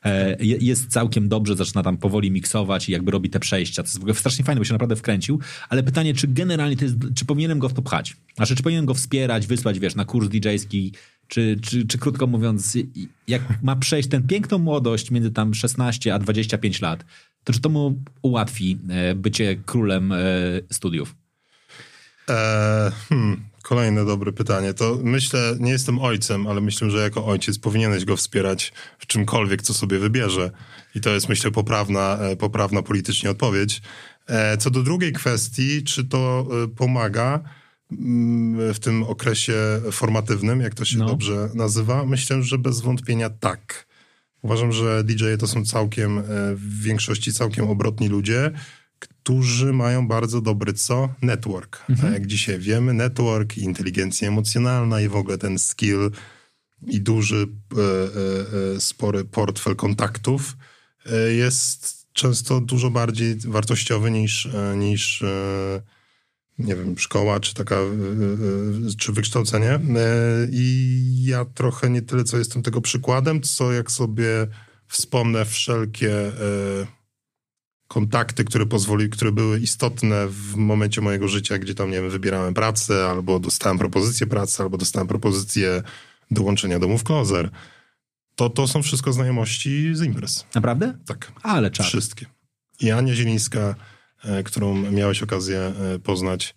e, 0.04 0.36
je- 0.44 0.56
jest 0.60 0.86
całkiem 0.88 1.28
dobrze, 1.28 1.56
zaczyna 1.56 1.82
tam 1.82 1.96
powoli 1.96 2.30
miksować 2.30 2.88
i 2.88 2.92
jakby 2.92 3.10
robi 3.10 3.30
te 3.30 3.40
przejścia. 3.40 3.82
To 3.82 3.86
jest 3.86 3.98
w 3.98 4.00
ogóle 4.00 4.14
strasznie 4.14 4.44
fajne, 4.44 4.58
bo 4.60 4.64
się 4.64 4.72
naprawdę 4.74 4.96
wkręcił. 4.96 5.40
Ale 5.68 5.82
pytanie, 5.82 6.14
czy 6.14 6.28
generalnie 6.28 6.76
jest, 6.80 6.94
czy 7.14 7.24
powinienem 7.24 7.58
go 7.58 7.68
w 7.68 7.72
to 7.74 7.82
pchać? 7.82 8.16
Znaczy, 8.36 8.56
czy 8.56 8.62
powinienem 8.62 8.86
go 8.86 8.94
wspierać, 8.94 9.46
wysłać, 9.46 9.78
wiesz, 9.78 9.94
na 9.94 10.04
kurs 10.04 10.28
DJ-ski, 10.28 10.92
czy, 11.28 11.58
czy, 11.62 11.86
czy 11.86 11.98
krótko 11.98 12.26
mówiąc, 12.26 12.78
jak 13.28 13.42
ma 13.62 13.76
przejść 13.76 14.08
tę 14.08 14.22
piękną 14.22 14.58
młodość 14.58 15.10
między 15.10 15.30
tam 15.30 15.54
16 15.54 16.14
a 16.14 16.18
25 16.18 16.80
lat, 16.80 17.04
to 17.44 17.52
czy 17.52 17.60
to 17.60 17.68
mu 17.68 18.02
ułatwi 18.22 18.78
e, 18.90 19.14
bycie 19.14 19.56
królem 19.66 20.12
e, 20.12 20.18
studiów? 20.72 21.14
E, 22.30 22.92
hmm, 23.08 23.40
kolejne 23.62 24.04
dobre 24.04 24.32
pytanie. 24.32 24.74
To 24.74 24.98
myślę, 25.02 25.56
nie 25.60 25.70
jestem 25.70 25.98
ojcem, 25.98 26.46
ale 26.46 26.60
myślę, 26.60 26.90
że 26.90 26.98
jako 26.98 27.26
ojciec 27.26 27.58
powinieneś 27.58 28.04
go 28.04 28.16
wspierać 28.16 28.72
w 28.98 29.06
czymkolwiek, 29.06 29.62
co 29.62 29.74
sobie 29.74 29.98
wybierze. 29.98 30.50
I 30.94 31.00
to 31.00 31.10
jest, 31.10 31.28
myślę, 31.28 31.50
poprawna, 31.50 32.18
e, 32.18 32.36
poprawna 32.36 32.82
politycznie 32.82 33.30
odpowiedź. 33.30 33.82
Co 34.58 34.70
do 34.70 34.82
drugiej 34.82 35.12
kwestii, 35.12 35.82
czy 35.82 36.04
to 36.04 36.48
pomaga 36.76 37.40
mm, 37.92 38.74
w 38.74 38.78
tym 38.78 39.02
okresie 39.02 39.54
formatywnym, 39.92 40.60
jak 40.60 40.74
to 40.74 40.84
się 40.84 40.98
No. 40.98 41.06
dobrze 41.06 41.48
nazywa? 41.54 42.04
Myślę, 42.04 42.42
że 42.42 42.58
bez 42.58 42.80
wątpienia 42.80 43.30
tak. 43.30 43.86
Uważam, 44.44 44.72
że 44.72 45.04
DJ 45.04 45.24
to 45.38 45.46
są 45.46 45.64
całkiem, 45.64 46.18
e, 46.18 46.22
w 46.54 46.82
większości 46.82 47.32
całkiem 47.32 47.68
obrotni 47.68 48.08
ludzie, 48.08 48.50
którzy 48.98 49.72
mają 49.72 50.08
bardzo 50.08 50.40
dobry 50.40 50.72
co? 50.72 51.08
Network. 51.22 51.82
A 52.02 52.06
jak 52.06 52.26
dzisiaj 52.26 52.58
wiemy, 52.58 52.92
network, 52.92 53.56
inteligencja 53.56 54.28
emocjonalna 54.28 55.00
i 55.00 55.08
w 55.08 55.16
ogóle 55.16 55.38
ten 55.38 55.58
skill 55.58 56.10
i 56.86 57.00
duży, 57.00 57.46
e, 57.76 57.80
e, 57.80 58.76
e, 58.76 58.80
spory 58.80 59.24
portfel 59.24 59.76
kontaktów 59.76 60.56
e, 61.06 61.32
jest 61.32 62.06
często 62.12 62.60
dużo 62.60 62.90
bardziej 62.90 63.36
wartościowy 63.36 64.10
niż, 64.10 64.48
niż 64.76 65.22
e, 65.22 65.82
nie 66.58 66.76
wiem, 66.76 66.98
szkoła, 66.98 67.40
czy 67.40 67.54
taka, 67.54 67.76
e, 67.76 67.80
e, 67.80 68.94
czy 68.98 69.12
wykształcenie. 69.12 69.80
I 70.50 71.24
ja 71.24 71.44
trochę 71.44 71.90
nie 71.90 72.02
tyle, 72.02 72.24
co 72.24 72.38
jestem 72.38 72.62
tego 72.62 72.80
przykładem, 72.80 73.40
co 73.40 73.72
jak 73.72 73.90
sobie 73.90 74.46
wspomnę 74.88 75.44
wszelkie 75.44 76.32
kontakty, 77.88 78.44
które 78.44 78.66
pozwoli, 78.66 79.10
które 79.10 79.32
były 79.32 79.60
istotne 79.60 80.26
w 80.28 80.56
momencie 80.56 81.00
mojego 81.00 81.28
życia, 81.28 81.58
gdzie 81.58 81.74
tam, 81.74 81.90
nie 81.90 82.00
wiem, 82.00 82.10
wybierałem 82.10 82.54
pracę, 82.54 83.06
albo 83.06 83.40
dostałem 83.40 83.78
propozycję 83.78 84.26
pracy, 84.26 84.62
albo 84.62 84.78
dostałem 84.78 85.08
propozycję 85.08 85.82
dołączenia 86.30 86.78
do 86.78 86.88
Move 86.88 87.04
Closer. 87.04 87.50
To, 88.34 88.50
to 88.50 88.68
są 88.68 88.82
wszystko 88.82 89.12
znajomości 89.12 89.94
z 89.94 90.02
imprez. 90.02 90.46
Naprawdę? 90.54 90.98
Tak. 91.06 91.32
Ale 91.42 91.70
czas. 91.70 91.86
Wszystkie. 91.86 92.26
I 92.80 92.90
Ania 92.90 93.14
Zielińska, 93.14 93.74
którą 94.44 94.90
miałeś 94.90 95.22
okazję 95.22 95.58
e, 95.58 95.98
poznać, 95.98 96.54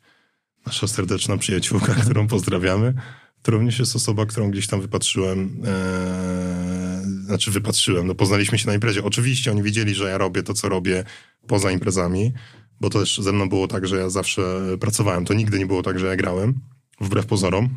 nasza 0.65 0.87
serdeczna 0.87 1.37
przyjaciółka, 1.37 1.93
którą 2.03 2.27
pozdrawiamy, 2.27 2.93
to 3.41 3.51
również 3.51 3.79
jest 3.79 3.95
osoba, 3.95 4.25
którą 4.25 4.51
gdzieś 4.51 4.67
tam 4.67 4.81
wypatrzyłem. 4.81 5.61
E, 5.65 7.01
znaczy 7.25 7.51
wypatrzyłem, 7.51 8.07
no 8.07 8.15
poznaliśmy 8.15 8.57
się 8.57 8.67
na 8.67 8.73
imprezie. 8.73 9.03
Oczywiście 9.03 9.51
oni 9.51 9.63
wiedzieli, 9.63 9.95
że 9.95 10.09
ja 10.09 10.17
robię 10.17 10.43
to, 10.43 10.53
co 10.53 10.69
robię 10.69 11.03
poza 11.47 11.71
imprezami, 11.71 12.33
bo 12.81 12.89
to 12.89 12.99
też 12.99 13.17
ze 13.17 13.31
mną 13.31 13.49
było 13.49 13.67
tak, 13.67 13.87
że 13.87 13.97
ja 13.97 14.09
zawsze 14.09 14.41
pracowałem. 14.79 15.25
To 15.25 15.33
nigdy 15.33 15.59
nie 15.59 15.65
było 15.65 15.83
tak, 15.83 15.99
że 15.99 16.07
ja 16.07 16.15
grałem, 16.15 16.59
wbrew 17.01 17.25
pozorom. 17.25 17.69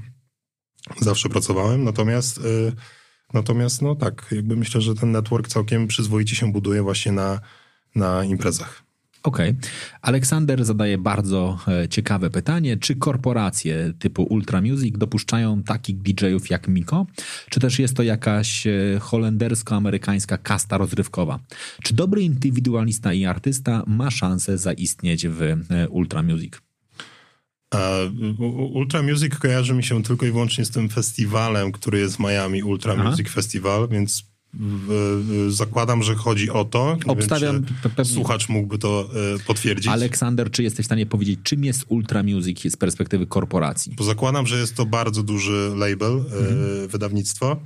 Zawsze 1.01 1.29
pracowałem, 1.29 1.85
natomiast... 1.85 2.39
E, 2.39 2.73
Natomiast, 3.35 3.83
no 3.83 3.95
tak, 3.95 4.27
jakby 4.33 4.57
myślę, 4.57 4.81
że 4.81 4.95
ten 4.95 5.13
network 5.13 5.49
całkiem 5.49 5.87
przyzwoicie 5.87 6.37
się 6.37 6.53
buduje 6.53 6.83
właśnie 6.83 7.13
na, 7.13 7.41
na 7.95 8.25
imprezach. 8.25 8.83
Okej. 9.23 9.55
Aleksander 10.03 10.65
zadaje 10.65 10.99
bardzo 10.99 11.59
e, 11.69 11.89
ciekawe 11.89 12.31
pytanie. 12.31 12.77
Czy 12.77 12.97
korporacje 12.97 13.93
typu 13.99 14.23
Ultra 14.23 14.61
Music 14.61 14.99
dopuszczają 14.99 15.63
takich 15.63 15.99
DJ-ów 15.99 16.51
jak 16.51 16.69
Miko? 16.69 17.07
Czy 17.51 17.61
też 17.61 17.79
jest 17.79 17.97
to 17.97 18.03
jakaś 18.03 18.67
e, 18.67 18.71
holendersko-amerykańska 19.01 20.39
kasta 20.39 20.79
rozrywkowa? 20.79 21.39
Czy 21.83 21.95
dobry 21.95 22.23
indywidualista 22.23 23.13
i 23.13 23.25
artysta 23.25 23.83
ma 23.87 24.11
szansę 24.11 24.59
zaistnieć 24.59 25.29
w 25.29 25.43
e, 25.43 25.89
Ultra 25.89 26.23
Music? 26.23 26.53
Ultra 28.73 29.03
Music 29.03 29.39
kojarzy 29.39 29.75
mi 29.75 29.85
się 29.85 30.03
tylko 30.03 30.27
i 30.27 30.31
wyłącznie 30.31 30.65
z 30.65 30.71
tym 30.71 30.89
festiwalem, 30.89 31.73
który 31.73 31.99
jest 31.99 32.17
w 32.17 32.19
Miami, 32.19 32.63
Ultra 32.63 32.95
Aha. 32.99 33.11
Music 33.11 33.29
Festival, 33.29 33.89
więc 33.89 34.30
zakładam, 35.49 36.03
że 36.03 36.15
chodzi 36.15 36.51
o 36.51 36.65
to. 36.65 36.97
Nie 37.07 37.13
Obstawiam 37.13 37.63
wiem, 37.63 37.75
pewnie- 37.97 38.15
Słuchacz 38.15 38.49
mógłby 38.49 38.79
to 38.79 39.11
e, 39.37 39.39
potwierdzić. 39.39 39.87
Aleksander, 39.89 40.51
czy 40.51 40.63
jesteś 40.63 40.85
w 40.85 40.89
stanie 40.89 41.07
powiedzieć, 41.07 41.41
czym 41.43 41.65
jest 41.65 41.85
Ultra 41.89 42.23
Music 42.23 42.73
z 42.73 42.77
perspektywy 42.77 43.27
korporacji? 43.27 43.95
Bo 43.97 44.05
zakładam, 44.05 44.47
że 44.47 44.59
jest 44.59 44.75
to 44.77 44.87
bardzo 44.87 45.23
duży 45.23 45.73
label, 45.77 46.13
Mhm. 46.13 46.45
e, 46.85 46.89
wydawnictwo. 46.89 47.61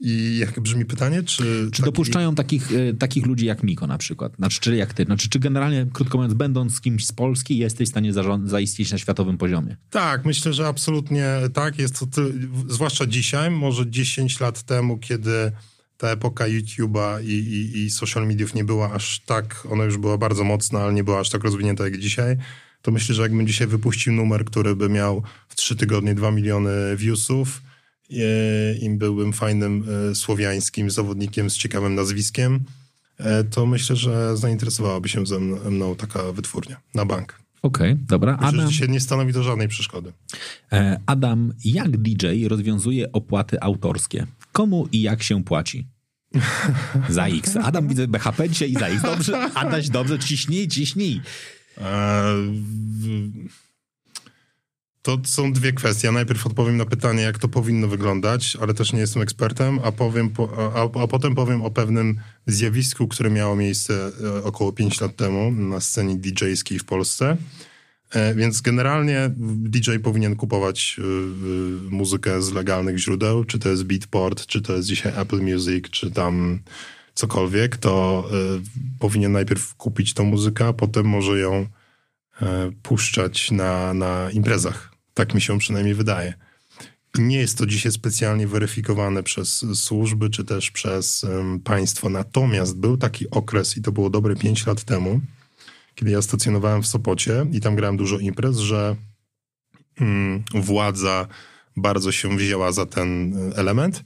I 0.00 0.36
jak 0.40 0.60
brzmi 0.60 0.84
pytanie, 0.84 1.22
czy... 1.22 1.68
Czy 1.72 1.82
dopuszczają 1.82 2.34
takich, 2.34 2.68
takich 2.98 3.26
ludzi 3.26 3.46
jak 3.46 3.62
Miko 3.62 3.86
na 3.86 3.98
przykład? 3.98 4.36
Znaczy, 4.36 4.60
czy 4.60 4.76
jak 4.76 4.94
ty? 4.94 5.04
Znaczy, 5.04 5.28
czy 5.28 5.38
generalnie, 5.38 5.86
krótko 5.92 6.18
mówiąc, 6.18 6.34
będąc 6.34 6.80
kimś 6.80 7.06
z 7.06 7.12
Polski, 7.12 7.58
jesteś 7.58 7.88
w 7.88 7.90
stanie 7.90 8.12
zarząd- 8.12 8.48
zaistnieć 8.48 8.92
na 8.92 8.98
światowym 8.98 9.38
poziomie? 9.38 9.76
Tak, 9.90 10.24
myślę, 10.24 10.52
że 10.52 10.66
absolutnie 10.68 11.26
tak. 11.52 11.78
Jest 11.78 11.98
to, 12.00 12.06
ty, 12.06 12.32
zwłaszcza 12.68 13.06
dzisiaj, 13.06 13.50
może 13.50 13.90
10 13.90 14.40
lat 14.40 14.62
temu, 14.62 14.98
kiedy 14.98 15.52
ta 16.04 16.10
epoka 16.10 16.44
YouTube'a 16.44 17.24
i, 17.24 17.32
i, 17.32 17.84
i 17.84 17.90
social 17.90 18.26
mediów 18.26 18.54
nie 18.54 18.64
była 18.64 18.92
aż 18.92 19.20
tak, 19.20 19.66
ona 19.70 19.84
już 19.84 19.96
była 19.96 20.18
bardzo 20.18 20.44
mocna, 20.44 20.80
ale 20.80 20.92
nie 20.92 21.04
była 21.04 21.20
aż 21.20 21.30
tak 21.30 21.44
rozwinięta 21.44 21.84
jak 21.84 21.98
dzisiaj, 21.98 22.36
to 22.82 22.90
myślę, 22.90 23.14
że 23.14 23.22
jakbym 23.22 23.46
dzisiaj 23.46 23.66
wypuścił 23.66 24.12
numer, 24.12 24.44
który 24.44 24.76
by 24.76 24.88
miał 24.88 25.22
w 25.48 25.54
3 25.54 25.76
tygodnie 25.76 26.14
2 26.14 26.30
miliony 26.30 26.96
viewsów 26.96 27.62
e, 28.10 28.14
i 28.74 28.90
byłbym 28.90 29.32
fajnym 29.32 29.84
e, 30.10 30.14
słowiańskim 30.14 30.90
zawodnikiem 30.90 31.50
z 31.50 31.56
ciekawym 31.56 31.94
nazwiskiem, 31.94 32.60
e, 33.18 33.44
to 33.44 33.66
myślę, 33.66 33.96
że 33.96 34.36
zainteresowałaby 34.36 35.08
się 35.08 35.26
ze 35.26 35.40
mną, 35.70 35.96
taka 35.96 36.32
wytwórnia 36.32 36.80
na 36.94 37.04
bank. 37.04 37.38
Okej, 37.62 37.96
dobra. 37.96 38.32
Myślę, 38.32 38.48
Adam, 38.48 38.68
dzisiaj 38.68 38.88
nie 38.88 39.00
stanowi 39.00 39.32
to 39.32 39.42
żadnej 39.42 39.68
przeszkody. 39.68 40.12
Adam, 41.06 41.52
jak 41.64 41.96
DJ 41.96 42.46
rozwiązuje 42.48 43.12
opłaty 43.12 43.60
autorskie? 43.60 44.26
Komu 44.52 44.88
i 44.92 45.02
jak 45.02 45.22
się 45.22 45.44
płaci? 45.44 45.93
Za 47.08 47.26
X. 47.26 47.56
Adam 47.56 47.88
widzę 47.88 48.08
BHP 48.08 48.48
dzisiaj 48.48 48.70
i 48.70 48.74
za 48.74 48.86
X. 48.88 49.02
Dobrze, 49.02 49.50
Adaś, 49.54 49.88
dobrze, 49.88 50.18
ciśnij, 50.18 50.68
ciśnij. 50.68 51.20
E, 51.78 52.22
w- 53.00 53.30
To 55.02 55.18
są 55.24 55.52
dwie 55.52 55.72
kwestie. 55.72 56.06
Ja 56.06 56.12
najpierw 56.12 56.46
odpowiem 56.46 56.76
na 56.76 56.84
pytanie, 56.86 57.22
jak 57.22 57.38
to 57.38 57.48
powinno 57.48 57.88
wyglądać, 57.88 58.56
ale 58.60 58.74
też 58.74 58.92
nie 58.92 59.00
jestem 59.00 59.22
ekspertem, 59.22 59.78
a, 59.84 59.92
powiem 59.92 60.30
po, 60.30 60.72
a, 60.96 61.02
a 61.02 61.06
potem 61.06 61.34
powiem 61.34 61.62
o 61.62 61.70
pewnym 61.70 62.20
zjawisku, 62.46 63.08
które 63.08 63.30
miało 63.30 63.56
miejsce 63.56 64.10
e, 64.38 64.44
około 64.44 64.72
5 64.72 65.00
lat 65.00 65.16
temu 65.16 65.52
na 65.52 65.80
scenie 65.80 66.16
DJ-skiej 66.16 66.78
w 66.78 66.84
Polsce. 66.84 67.36
E, 68.14 68.34
Więc 68.34 68.60
generalnie 68.60 69.30
DJ 69.36 69.96
powinien 70.02 70.36
kupować 70.36 70.96
y, 70.98 71.02
y, 71.02 71.90
muzykę 71.90 72.42
z 72.42 72.52
legalnych 72.52 72.98
źródeł, 72.98 73.44
czy 73.44 73.58
to 73.58 73.68
jest 73.68 73.84
Beatport, 73.84 74.46
czy 74.46 74.62
to 74.62 74.76
jest 74.76 74.88
dzisiaj 74.88 75.12
Apple 75.16 75.42
Music, 75.42 75.90
czy 75.90 76.10
tam, 76.10 76.60
cokolwiek, 77.14 77.76
to 77.76 78.24
powinien 78.98 79.32
najpierw 79.32 79.74
kupić 79.74 80.14
tą 80.14 80.24
muzykę, 80.24 80.66
a 80.66 80.72
potem 80.72 81.06
może 81.06 81.38
ją 81.38 81.66
puszczać 82.82 83.50
na, 83.50 83.94
na 83.94 84.30
imprezach. 84.30 84.94
Tak 85.14 85.34
mi 85.34 85.40
się 85.40 85.58
przynajmniej 85.58 85.94
wydaje. 85.94 86.34
Nie 87.18 87.38
jest 87.38 87.58
to 87.58 87.66
dzisiaj 87.66 87.92
specjalnie 87.92 88.46
weryfikowane 88.46 89.22
przez 89.22 89.66
służby 89.74 90.30
czy 90.30 90.44
też 90.44 90.70
przez 90.70 91.24
um, 91.24 91.60
państwo. 91.60 92.08
Natomiast 92.08 92.76
był 92.76 92.96
taki 92.96 93.30
okres, 93.30 93.76
i 93.76 93.82
to 93.82 93.92
było 93.92 94.10
dobre 94.10 94.36
5 94.36 94.66
lat 94.66 94.84
temu, 94.84 95.20
kiedy 95.94 96.10
ja 96.10 96.22
stacjonowałem 96.22 96.82
w 96.82 96.86
Sopocie 96.86 97.46
i 97.52 97.60
tam 97.60 97.76
grałem 97.76 97.96
dużo 97.96 98.18
imprez, 98.18 98.56
że 98.56 98.96
um, 100.00 100.44
władza 100.54 101.28
bardzo 101.76 102.12
się 102.12 102.36
wzięła 102.36 102.72
za 102.72 102.86
ten 102.86 103.34
e, 103.36 103.56
element. 103.56 104.04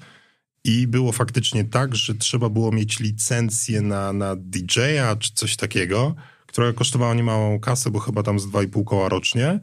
I 0.64 0.86
było 0.86 1.12
faktycznie 1.12 1.64
tak, 1.64 1.96
że 1.96 2.14
trzeba 2.14 2.48
było 2.48 2.72
mieć 2.72 3.00
licencję 3.00 3.80
na, 3.80 4.12
na 4.12 4.36
DJ-a 4.36 5.16
czy 5.16 5.32
coś 5.34 5.56
takiego, 5.56 6.14
która 6.46 6.72
kosztowała 6.72 7.14
niemałą 7.14 7.60
kasę, 7.60 7.90
bo 7.90 7.98
chyba 7.98 8.22
tam 8.22 8.38
z 8.38 8.46
2,5 8.46 8.84
koła 8.84 9.08
rocznie 9.08 9.60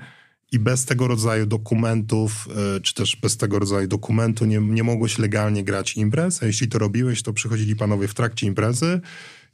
i 0.52 0.60
bez 0.60 0.86
tego 0.86 1.08
rodzaju 1.08 1.46
dokumentów, 1.46 2.48
e, 2.78 2.80
czy 2.82 2.94
też 2.94 3.16
bez 3.16 3.38
tego 3.38 3.60
rodzaju 3.60 3.88
dokumentu 3.88 4.46
nie, 4.46 4.60
nie 4.60 4.84
mogłeś 4.84 5.18
legalnie 5.18 5.64
grać 5.64 5.98
imprez, 5.98 6.44
a 6.44 6.46
jeśli 6.46 6.68
to 6.68 6.80
robiłeś, 6.80 7.24
to 7.24 7.34
przychodzili 7.34 7.76
panowie 7.76 8.08
w 8.08 8.14
trakcie 8.14 8.48
imprezy 8.48 9.02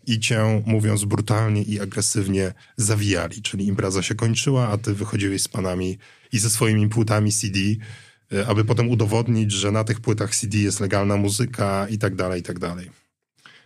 i 0.07 0.19
cię, 0.19 0.63
mówiąc 0.65 1.05
brutalnie 1.05 1.63
i 1.63 1.79
agresywnie, 1.79 2.53
zawijali. 2.77 3.41
Czyli 3.41 3.67
impreza 3.67 4.01
się 4.01 4.15
kończyła, 4.15 4.67
a 4.67 4.77
ty 4.77 4.93
wychodziłeś 4.93 5.41
z 5.41 5.47
panami 5.47 5.97
i 6.31 6.39
ze 6.39 6.49
swoimi 6.49 6.89
płytami 6.89 7.31
CD, 7.31 7.59
e, 8.33 8.47
aby 8.47 8.65
potem 8.65 8.89
udowodnić, 8.89 9.51
że 9.51 9.71
na 9.71 9.83
tych 9.83 9.99
płytach 9.99 10.35
CD 10.35 10.57
jest 10.57 10.79
legalna 10.79 11.17
muzyka 11.17 11.87
i 11.89 11.97
tak 11.97 12.15
dalej, 12.15 12.39
i 12.39 12.43
tak 12.43 12.59
dalej. 12.59 12.89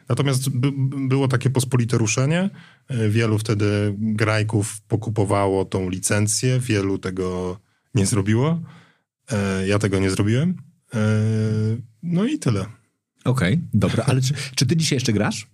Natomiast 0.09 0.49
by, 0.49 0.71
było 1.07 1.27
takie 1.27 1.49
pospolite 1.49 1.97
ruszenie. 1.97 2.49
E, 2.87 3.09
wielu 3.09 3.37
wtedy 3.37 3.95
grajków 3.97 4.81
pokupowało 4.81 5.65
tą 5.65 5.89
licencję, 5.89 6.59
wielu 6.59 6.97
tego 6.97 7.59
nie 7.95 8.05
zrobiło. 8.05 8.61
E, 9.31 9.67
ja 9.67 9.79
tego 9.79 9.99
nie 9.99 10.09
zrobiłem. 10.09 10.55
No 12.03 12.25
i 12.25 12.39
tyle. 12.39 12.65
Okej, 13.25 13.53
okay, 13.53 13.67
dobra, 13.73 14.03
ale 14.07 14.21
czy, 14.21 14.33
czy 14.55 14.65
ty 14.65 14.77
dzisiaj 14.77 14.95
jeszcze 14.95 15.13
grasz? 15.13 15.47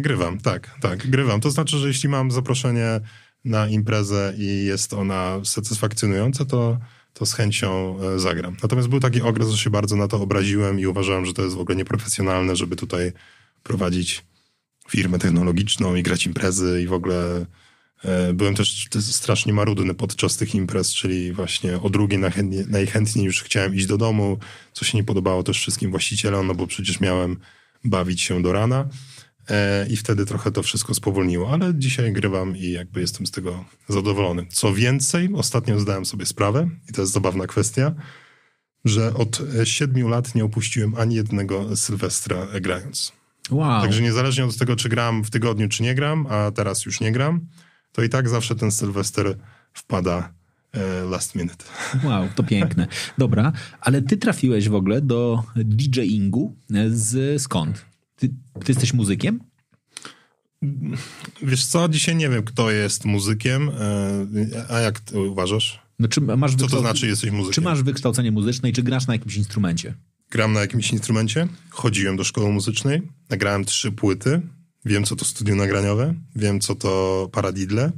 Grywam, 0.00 0.38
tak, 0.38 0.74
tak, 0.80 1.10
grywam. 1.10 1.40
To 1.40 1.50
znaczy, 1.50 1.78
że 1.78 1.88
jeśli 1.88 2.08
mam 2.08 2.30
zaproszenie 2.30 3.00
na 3.44 3.68
imprezę 3.68 4.34
i 4.38 4.64
jest 4.64 4.92
ona 4.94 5.40
satysfakcjonująca, 5.44 6.44
to, 6.44 6.78
to 7.14 7.26
z 7.26 7.32
chęcią 7.32 7.98
zagram. 8.16 8.56
Natomiast 8.62 8.88
był 8.88 9.00
taki 9.00 9.22
okres, 9.22 9.48
że 9.48 9.58
się 9.58 9.70
bardzo 9.70 9.96
na 9.96 10.08
to 10.08 10.20
obraziłem 10.20 10.80
i 10.80 10.86
uważałem, 10.86 11.26
że 11.26 11.32
to 11.32 11.42
jest 11.42 11.56
w 11.56 11.60
ogóle 11.60 11.76
nieprofesjonalne, 11.76 12.56
żeby 12.56 12.76
tutaj 12.76 13.12
prowadzić 13.62 14.24
firmę 14.88 15.18
technologiczną 15.18 15.94
i 15.94 16.02
grać 16.02 16.26
imprezy 16.26 16.82
i 16.82 16.86
w 16.86 16.92
ogóle 16.92 17.46
e, 18.04 18.32
byłem 18.32 18.54
też 18.54 18.88
strasznie 19.00 19.52
marudny 19.52 19.94
podczas 19.94 20.36
tych 20.36 20.54
imprez, 20.54 20.94
czyli 20.94 21.32
właśnie 21.32 21.80
o 21.80 21.90
drugiej 21.90 22.20
najchętniej 22.68 23.24
już 23.24 23.42
chciałem 23.42 23.74
iść 23.74 23.86
do 23.86 23.98
domu, 23.98 24.38
co 24.72 24.84
się 24.84 24.98
nie 24.98 25.04
podobało 25.04 25.42
też 25.42 25.58
wszystkim 25.58 25.90
właścicielom, 25.90 26.46
no 26.46 26.54
bo 26.54 26.66
przecież 26.66 27.00
miałem 27.00 27.36
bawić 27.84 28.20
się 28.20 28.42
do 28.42 28.52
rana 28.52 28.80
e, 28.80 28.88
i 29.90 29.96
wtedy 29.96 30.26
trochę 30.26 30.50
to 30.50 30.62
wszystko 30.62 30.94
spowolniło, 30.94 31.50
ale 31.50 31.74
dzisiaj 31.74 32.12
grywam 32.12 32.56
i 32.56 32.70
jakby 32.70 33.00
jestem 33.00 33.26
z 33.26 33.30
tego 33.30 33.64
zadowolony. 33.88 34.46
Co 34.50 34.74
więcej, 34.74 35.28
ostatnio 35.34 35.80
zdałem 35.80 36.04
sobie 36.04 36.26
sprawę 36.26 36.68
i 36.90 36.92
to 36.92 37.00
jest 37.00 37.12
zabawna 37.12 37.46
kwestia, 37.46 37.94
że 38.84 39.14
od 39.14 39.42
siedmiu 39.64 40.08
lat 40.08 40.34
nie 40.34 40.44
opuściłem 40.44 40.94
ani 40.94 41.14
jednego 41.14 41.76
Sylwestra 41.76 42.46
grając. 42.60 43.12
Wow. 43.50 43.82
Także 43.82 44.02
niezależnie 44.02 44.44
od 44.44 44.56
tego, 44.56 44.76
czy 44.76 44.88
gram 44.88 45.24
w 45.24 45.30
tygodniu, 45.30 45.68
czy 45.68 45.82
nie 45.82 45.94
gram, 45.94 46.26
a 46.30 46.50
teraz 46.50 46.86
już 46.86 47.00
nie 47.00 47.12
gram, 47.12 47.40
to 47.92 48.02
i 48.02 48.08
tak 48.08 48.28
zawsze 48.28 48.54
ten 48.54 48.70
Sylwester 48.70 49.36
wpada 49.72 50.32
e, 50.72 51.04
last 51.04 51.34
minute. 51.34 51.64
Wow, 52.04 52.28
to 52.34 52.42
piękne. 52.42 52.86
Dobra, 53.18 53.52
ale 53.80 54.02
ty 54.02 54.16
trafiłeś 54.16 54.68
w 54.68 54.74
ogóle 54.74 55.00
do 55.00 55.42
DJingu 55.56 56.56
z 56.90 57.42
skąd? 57.42 57.87
Ty, 58.18 58.28
ty 58.64 58.72
jesteś 58.72 58.94
muzykiem? 58.94 59.40
Wiesz 61.42 61.66
co, 61.66 61.88
dzisiaj 61.88 62.16
nie 62.16 62.28
wiem, 62.28 62.42
kto 62.42 62.70
jest 62.70 63.04
muzykiem, 63.04 63.68
e, 63.68 64.70
a 64.70 64.80
jak 64.80 65.00
uważasz? 65.30 65.80
No, 65.98 66.08
czy 66.08 66.20
masz 66.20 66.54
Co 66.54 66.66
to 66.66 66.80
znaczy 66.80 67.06
jesteś 67.06 67.30
muzykiem? 67.30 67.54
Czy 67.54 67.60
masz 67.60 67.82
wykształcenie 67.82 68.32
muzyczne 68.32 68.70
i 68.70 68.72
czy 68.72 68.82
grasz 68.82 69.06
na 69.06 69.14
jakimś 69.14 69.36
instrumencie? 69.36 69.94
gram 70.30 70.52
na 70.52 70.60
jakimś 70.60 70.92
instrumencie, 70.92 71.48
chodziłem 71.70 72.16
do 72.16 72.24
szkoły 72.24 72.52
muzycznej, 72.52 73.02
nagrałem 73.30 73.64
trzy 73.64 73.92
płyty, 73.92 74.40
wiem 74.84 75.04
co 75.04 75.16
to 75.16 75.24
studio 75.24 75.54
nagraniowe, 75.54 76.14
wiem 76.36 76.60
co 76.60 76.74
to 76.74 77.28
paradidle, 77.32 77.92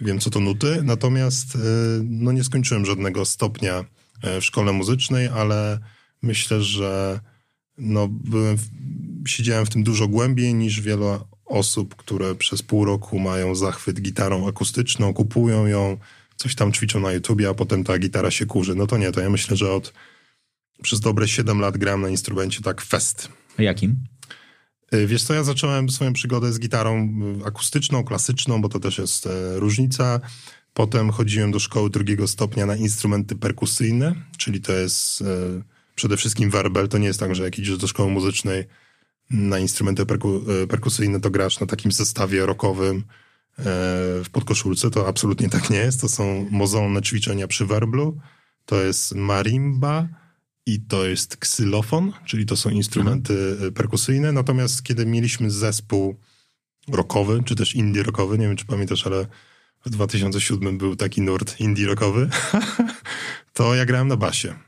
wiem 0.00 0.18
co 0.18 0.30
to 0.30 0.40
nuty, 0.40 0.82
natomiast 0.82 1.54
y, 1.54 1.58
no 2.04 2.32
nie 2.32 2.44
skończyłem 2.44 2.86
żadnego 2.86 3.24
stopnia 3.24 3.84
e, 4.22 4.40
w 4.40 4.44
szkole 4.44 4.72
muzycznej, 4.72 5.28
ale 5.28 5.78
myślę, 6.22 6.62
że 6.62 7.20
no 7.78 8.08
byłem, 8.08 8.56
siedziałem 9.26 9.66
w 9.66 9.70
tym 9.70 9.82
dużo 9.82 10.08
głębiej 10.08 10.54
niż 10.54 10.80
wiele 10.80 11.18
osób, 11.44 11.96
które 11.96 12.34
przez 12.34 12.62
pół 12.62 12.84
roku 12.84 13.18
mają 13.18 13.54
zachwyt 13.54 14.00
gitarą 14.00 14.48
akustyczną, 14.48 15.14
kupują 15.14 15.66
ją, 15.66 15.96
coś 16.36 16.54
tam 16.54 16.72
ćwiczą 16.72 17.00
na 17.00 17.12
YouTubie, 17.12 17.48
a 17.48 17.54
potem 17.54 17.84
ta 17.84 17.98
gitara 17.98 18.30
się 18.30 18.46
kurzy. 18.46 18.74
No 18.74 18.86
to 18.86 18.98
nie, 18.98 19.12
to 19.12 19.20
ja 19.20 19.30
myślę, 19.30 19.56
że 19.56 19.72
od 19.72 19.92
przez 20.82 21.00
dobre 21.00 21.28
7 21.28 21.60
lat 21.60 21.76
grałem 21.76 22.00
na 22.00 22.08
instrumencie 22.08 22.62
tak 22.62 22.80
fest. 22.80 23.28
A 23.58 23.62
jakim? 23.62 23.96
Y, 24.94 25.06
wiesz 25.06 25.24
co, 25.24 25.34
ja 25.34 25.44
zacząłem 25.44 25.90
swoją 25.90 26.12
przygodę 26.12 26.52
z 26.52 26.58
gitarą 26.58 27.08
y, 27.40 27.46
akustyczną, 27.46 28.04
klasyczną, 28.04 28.62
bo 28.62 28.68
to 28.68 28.80
też 28.80 28.98
jest 28.98 29.26
e, 29.26 29.58
różnica. 29.58 30.20
Potem 30.74 31.10
chodziłem 31.10 31.50
do 31.50 31.58
szkoły 31.58 31.90
drugiego 31.90 32.28
stopnia 32.28 32.66
na 32.66 32.76
instrumenty 32.76 33.36
perkusyjne, 33.36 34.14
czyli 34.36 34.60
to 34.60 34.72
jest 34.72 35.22
e, 35.22 35.24
przede 35.98 36.16
wszystkim 36.16 36.50
werbel. 36.50 36.88
To 36.88 36.98
nie 36.98 37.06
jest 37.06 37.20
tak, 37.20 37.34
że 37.34 37.44
jak 37.44 37.58
idziesz 37.58 37.78
do 37.78 37.86
szkoły 37.86 38.10
muzycznej 38.10 38.64
na 39.30 39.58
instrumenty 39.58 40.06
perku, 40.06 40.40
e, 40.62 40.66
perkusyjne, 40.66 41.20
to 41.20 41.30
grasz 41.30 41.60
na 41.60 41.66
takim 41.66 41.92
zestawie 41.92 42.46
rockowym 42.46 43.04
w 44.24 44.26
podkoszulce. 44.32 44.90
To 44.90 45.08
absolutnie 45.08 45.48
tak 45.48 45.70
nie 45.70 45.78
jest. 45.78 46.00
To 46.00 46.08
są 46.08 46.46
mozolne 46.50 47.02
ćwiczenia 47.02 47.48
przy 47.48 47.66
werblu. 47.66 48.18
To 48.64 48.82
jest 48.82 49.14
marimba, 49.14 50.08
i 50.68 50.80
to 50.80 51.06
jest 51.06 51.36
ksylofon, 51.36 52.12
czyli 52.24 52.46
to 52.46 52.56
są 52.56 52.70
instrumenty 52.70 53.56
Aha. 53.60 53.70
perkusyjne. 53.74 54.32
Natomiast 54.32 54.82
kiedy 54.82 55.06
mieliśmy 55.06 55.50
zespół 55.50 56.16
rockowy, 56.88 57.42
czy 57.44 57.56
też 57.56 57.74
indie 57.74 58.02
rockowy, 58.02 58.38
nie 58.38 58.46
wiem 58.46 58.56
czy 58.56 58.66
pamiętasz, 58.66 59.06
ale 59.06 59.26
w 59.86 59.90
2007 59.90 60.78
był 60.78 60.96
taki 60.96 61.20
nurt 61.20 61.60
indie 61.60 61.86
rockowy, 61.86 62.28
to 63.52 63.74
ja 63.74 63.86
grałem 63.86 64.08
na 64.08 64.16
basie. 64.16 64.67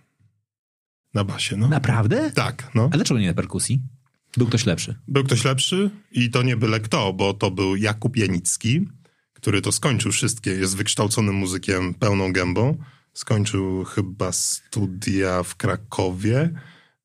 Na 1.14 1.24
basie, 1.24 1.56
no. 1.56 1.68
Naprawdę? 1.68 2.30
Tak, 2.30 2.70
no. 2.74 2.82
Ale 2.82 2.90
dlaczego 2.90 3.20
nie 3.20 3.26
na 3.28 3.34
perkusji? 3.34 3.82
Był 4.36 4.46
ktoś 4.46 4.66
lepszy? 4.66 4.94
Był 5.08 5.24
ktoś 5.24 5.44
lepszy 5.44 5.90
i 6.12 6.30
to 6.30 6.42
nie 6.42 6.56
byle 6.56 6.80
kto, 6.80 7.12
bo 7.12 7.34
to 7.34 7.50
był 7.50 7.76
Jakub 7.76 8.16
Janicki, 8.16 8.88
który 9.32 9.62
to 9.62 9.72
skończył 9.72 10.12
wszystkie, 10.12 10.50
jest 10.50 10.76
wykształconym 10.76 11.34
muzykiem 11.34 11.94
pełną 11.94 12.32
gębą 12.32 12.78
skończył 13.12 13.84
chyba 13.84 14.32
studia 14.32 15.42
w 15.42 15.56
Krakowie 15.56 16.50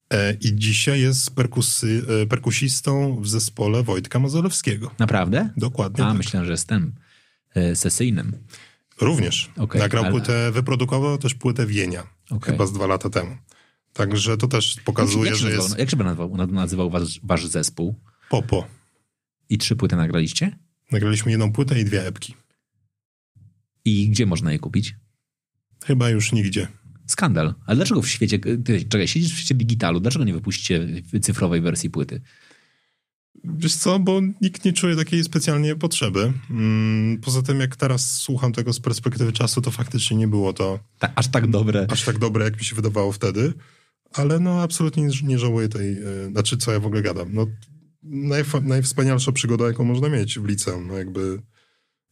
e, 0.10 0.34
i 0.34 0.56
dzisiaj 0.56 1.02
jest 1.02 1.36
perkusy, 1.36 2.06
e, 2.24 2.26
perkusistą 2.26 3.22
w 3.22 3.28
zespole 3.28 3.84
Wojtka 3.84 4.20
Mazolewskiego. 4.20 4.92
Naprawdę? 5.00 5.50
Dokładnie. 5.58 6.04
A, 6.04 6.08
tak. 6.08 6.18
myślę, 6.18 6.46
że 6.46 6.52
jestem 6.52 6.94
e, 7.56 7.76
sesyjnym. 7.76 8.38
Również. 9.02 9.52
Okay, 9.58 9.82
Nagrał 9.82 10.04
ale... 10.04 10.12
płytę, 10.12 10.52
wyprodukował 10.52 11.18
też 11.18 11.34
płytę 11.36 11.66
Wienia, 11.66 12.04
okay. 12.30 12.52
chyba 12.52 12.66
z 12.66 12.74
dwa 12.74 12.88
lata 12.88 13.10
temu. 13.10 13.38
Także 13.96 14.38
to 14.38 14.48
też 14.48 14.76
pokazuje, 14.86 15.30
jak 15.30 15.40
że 15.40 15.46
nazywał, 15.46 15.66
jest... 15.66 15.80
Jak 15.80 15.90
się 15.90 15.98
nazywał, 15.98 16.38
nazywał 16.48 16.90
wasz, 16.90 17.20
wasz 17.24 17.48
zespół? 17.48 17.96
Popo. 18.30 18.68
I 19.50 19.58
trzy 19.58 19.76
płyty 19.76 19.96
nagraliście? 19.96 20.60
Nagraliśmy 20.92 21.32
jedną 21.32 21.52
płytę 21.52 21.80
i 21.80 21.86
dwie 21.86 22.08
epki. 22.08 22.36
I 23.86 24.10
gdzie 24.10 24.26
można 24.26 24.52
je 24.52 24.60
kupić? 24.60 24.96
Chyba 25.86 26.10
już 26.10 26.32
nigdzie. 26.32 26.68
Skandal. 27.06 27.54
Ale 27.66 27.76
dlaczego 27.76 28.02
w 28.02 28.08
świecie, 28.08 28.40
ty, 28.40 28.86
czekaj, 28.86 29.08
siedzisz 29.08 29.34
w 29.34 29.38
świecie 29.38 29.56
digitalu, 29.56 30.00
dlaczego 30.00 30.26
nie 30.26 30.34
wypuścicie 30.34 30.88
cyfrowej 31.22 31.62
wersji 31.62 31.90
płyty? 31.90 32.22
Wiesz 33.44 33.76
co, 33.76 34.00
bo 34.00 34.22
nikt 34.42 34.66
nie 34.66 34.74
czuje 34.74 34.96
takiej 34.96 35.24
specjalnie 35.24 35.76
potrzeby. 35.76 36.34
Mm, 36.50 37.22
poza 37.22 37.42
tym, 37.42 37.60
jak 37.60 37.76
teraz 37.76 38.12
słucham 38.12 38.54
tego 38.54 38.74
z 38.74 38.80
perspektywy 38.80 39.32
czasu, 39.32 39.62
to 39.62 39.72
faktycznie 39.72 40.18
nie 40.18 40.28
było 40.28 40.54
to... 40.54 40.80
Ta, 41.00 41.12
aż 41.16 41.28
tak 41.28 41.48
dobre. 41.48 41.88
Aż 41.90 42.04
tak 42.04 42.20
dobre, 42.20 42.46
jak 42.46 42.58
mi 42.58 42.66
się 42.66 42.76
wydawało 42.76 43.12
wtedy. 43.12 43.54
Ale 44.16 44.40
no, 44.40 44.62
absolutnie 44.62 45.10
nie, 45.24 45.40
żałuję 45.40 45.70
tej... 45.70 45.96
Yy, 45.96 46.30
znaczy, 46.32 46.58
co 46.58 46.72
ja 46.72 46.80
w 46.80 46.86
ogóle 46.86 47.02
gadam. 47.02 47.30
No, 47.34 47.48
najwspanialsza 48.64 49.32
przygoda, 49.32 49.68
jaką 49.68 49.84
można 49.84 50.10
mieć 50.10 50.40
w 50.40 50.46
liceum. 50.46 50.88
No 50.88 50.94
jakby 50.98 51.42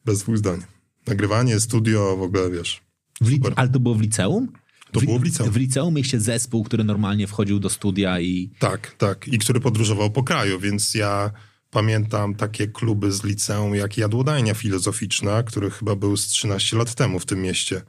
bez 0.05 0.19
dwóch 0.19 0.37
zdań. 0.37 0.61
Nagrywanie, 1.07 1.59
studio, 1.59 2.17
w 2.17 2.21
ogóle, 2.21 2.51
wiesz... 2.51 2.81
W 3.21 3.29
li- 3.29 3.41
ale 3.55 3.69
to 3.69 3.79
było 3.79 3.95
w 3.95 4.01
liceum? 4.01 4.47
To 4.91 5.01
było 5.01 5.19
w 5.19 5.23
liceum. 5.23 5.51
W 5.51 5.55
liceum 5.55 5.93
mieliście 5.93 6.19
zespół, 6.19 6.63
który 6.63 6.83
normalnie 6.83 7.27
wchodził 7.27 7.59
do 7.59 7.69
studia 7.69 8.19
i... 8.19 8.51
Tak, 8.59 8.95
tak. 8.97 9.27
I 9.27 9.39
który 9.39 9.59
podróżował 9.59 10.11
po 10.11 10.23
kraju, 10.23 10.59
więc 10.59 10.93
ja 10.93 11.31
pamiętam 11.71 12.35
takie 12.35 12.67
kluby 12.67 13.11
z 13.11 13.23
liceum 13.23 13.75
jak 13.75 13.97
Jadłodajnia 13.97 14.53
Filozoficzna, 14.53 15.43
który 15.43 15.71
chyba 15.71 15.95
był 15.95 16.17
z 16.17 16.27
13 16.27 16.77
lat 16.77 16.95
temu 16.95 17.19
w 17.19 17.25
tym 17.25 17.41
mieście. 17.41 17.81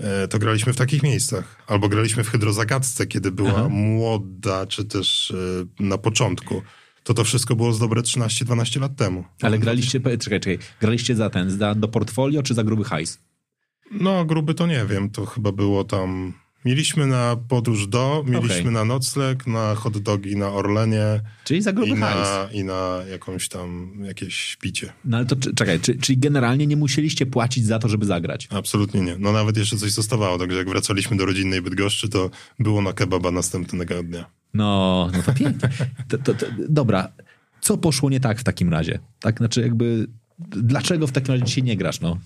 E, 0.00 0.28
To 0.28 0.38
graliśmy 0.38 0.72
w 0.72 0.76
takich 0.76 1.02
miejscach. 1.02 1.62
Albo 1.66 1.88
graliśmy 1.88 2.24
w 2.24 2.30
Hydrozagadce, 2.30 3.06
kiedy 3.06 3.32
była 3.32 3.50
Aha. 3.50 3.68
młoda, 3.68 4.66
czy 4.66 4.84
też 4.84 5.30
e, 5.80 5.82
na 5.84 5.98
początku. 5.98 6.62
To 7.04 7.14
to 7.14 7.24
wszystko 7.24 7.56
było 7.56 7.72
z 7.72 7.78
dobre 7.78 8.02
13-12 8.02 8.80
lat 8.80 8.96
temu. 8.96 9.24
Ale 9.42 9.58
graliście, 9.58 10.00
czekaj, 10.00 10.18
czekaj, 10.18 10.58
graliście 10.80 11.14
za 11.14 11.30
ten, 11.30 11.50
za, 11.50 11.74
do 11.74 11.88
portfolio 11.88 12.42
czy 12.42 12.54
za 12.54 12.64
gruby 12.64 12.84
hajs? 12.84 13.18
No, 13.90 14.24
gruby 14.24 14.54
to 14.54 14.66
nie 14.66 14.84
wiem, 14.86 15.10
to 15.10 15.26
chyba 15.26 15.52
było 15.52 15.84
tam... 15.84 16.32
Mieliśmy 16.64 17.06
na 17.06 17.36
podróż 17.48 17.86
do, 17.86 18.24
mieliśmy 18.26 18.60
Okej. 18.60 18.72
na 18.72 18.84
nocleg, 18.84 19.46
na 19.46 19.74
hot 19.74 19.98
dogi 19.98 20.36
na 20.36 20.48
Orlenie 20.52 21.20
Czyli 21.44 21.62
za 21.62 21.72
gruby 21.72 21.92
i 21.92 21.96
hajs. 21.96 22.28
na, 22.28 22.48
i 22.52 22.64
na 22.64 22.98
jakąś 23.10 23.48
tam, 23.48 23.92
jakieś 24.04 24.56
picie. 24.56 24.92
No 25.04 25.16
ale 25.16 25.26
to 25.26 25.36
czekaj, 25.54 25.80
czy, 25.80 25.94
czyli 25.94 26.18
generalnie 26.18 26.66
nie 26.66 26.76
musieliście 26.76 27.26
płacić 27.26 27.66
za 27.66 27.78
to, 27.78 27.88
żeby 27.88 28.06
zagrać? 28.06 28.48
Absolutnie 28.50 29.00
nie. 29.00 29.16
No 29.18 29.32
nawet 29.32 29.56
jeszcze 29.56 29.76
coś 29.76 29.90
zostawało, 29.92 30.38
także 30.38 30.58
jak 30.58 30.68
wracaliśmy 30.68 31.16
do 31.16 31.26
rodzinnej 31.26 31.62
Bydgoszczy, 31.62 32.08
to 32.08 32.30
było 32.58 32.82
na 32.82 32.92
kebaba 32.92 33.30
następnego 33.30 34.02
dnia. 34.02 34.24
No, 34.54 35.08
no 35.16 35.22
to 35.22 35.32
pięknie. 35.34 35.68
To, 36.08 36.18
to, 36.18 36.34
to, 36.34 36.46
dobra, 36.68 37.08
co 37.60 37.78
poszło 37.78 38.10
nie 38.10 38.20
tak 38.20 38.40
w 38.40 38.44
takim 38.44 38.68
razie? 38.68 38.98
Tak, 39.20 39.38
znaczy 39.38 39.60
jakby, 39.60 40.06
dlaczego 40.38 41.06
w 41.06 41.12
takim 41.12 41.32
razie 41.34 41.44
dzisiaj 41.44 41.64
nie 41.64 41.76
grasz, 41.76 42.00
no? 42.00 42.18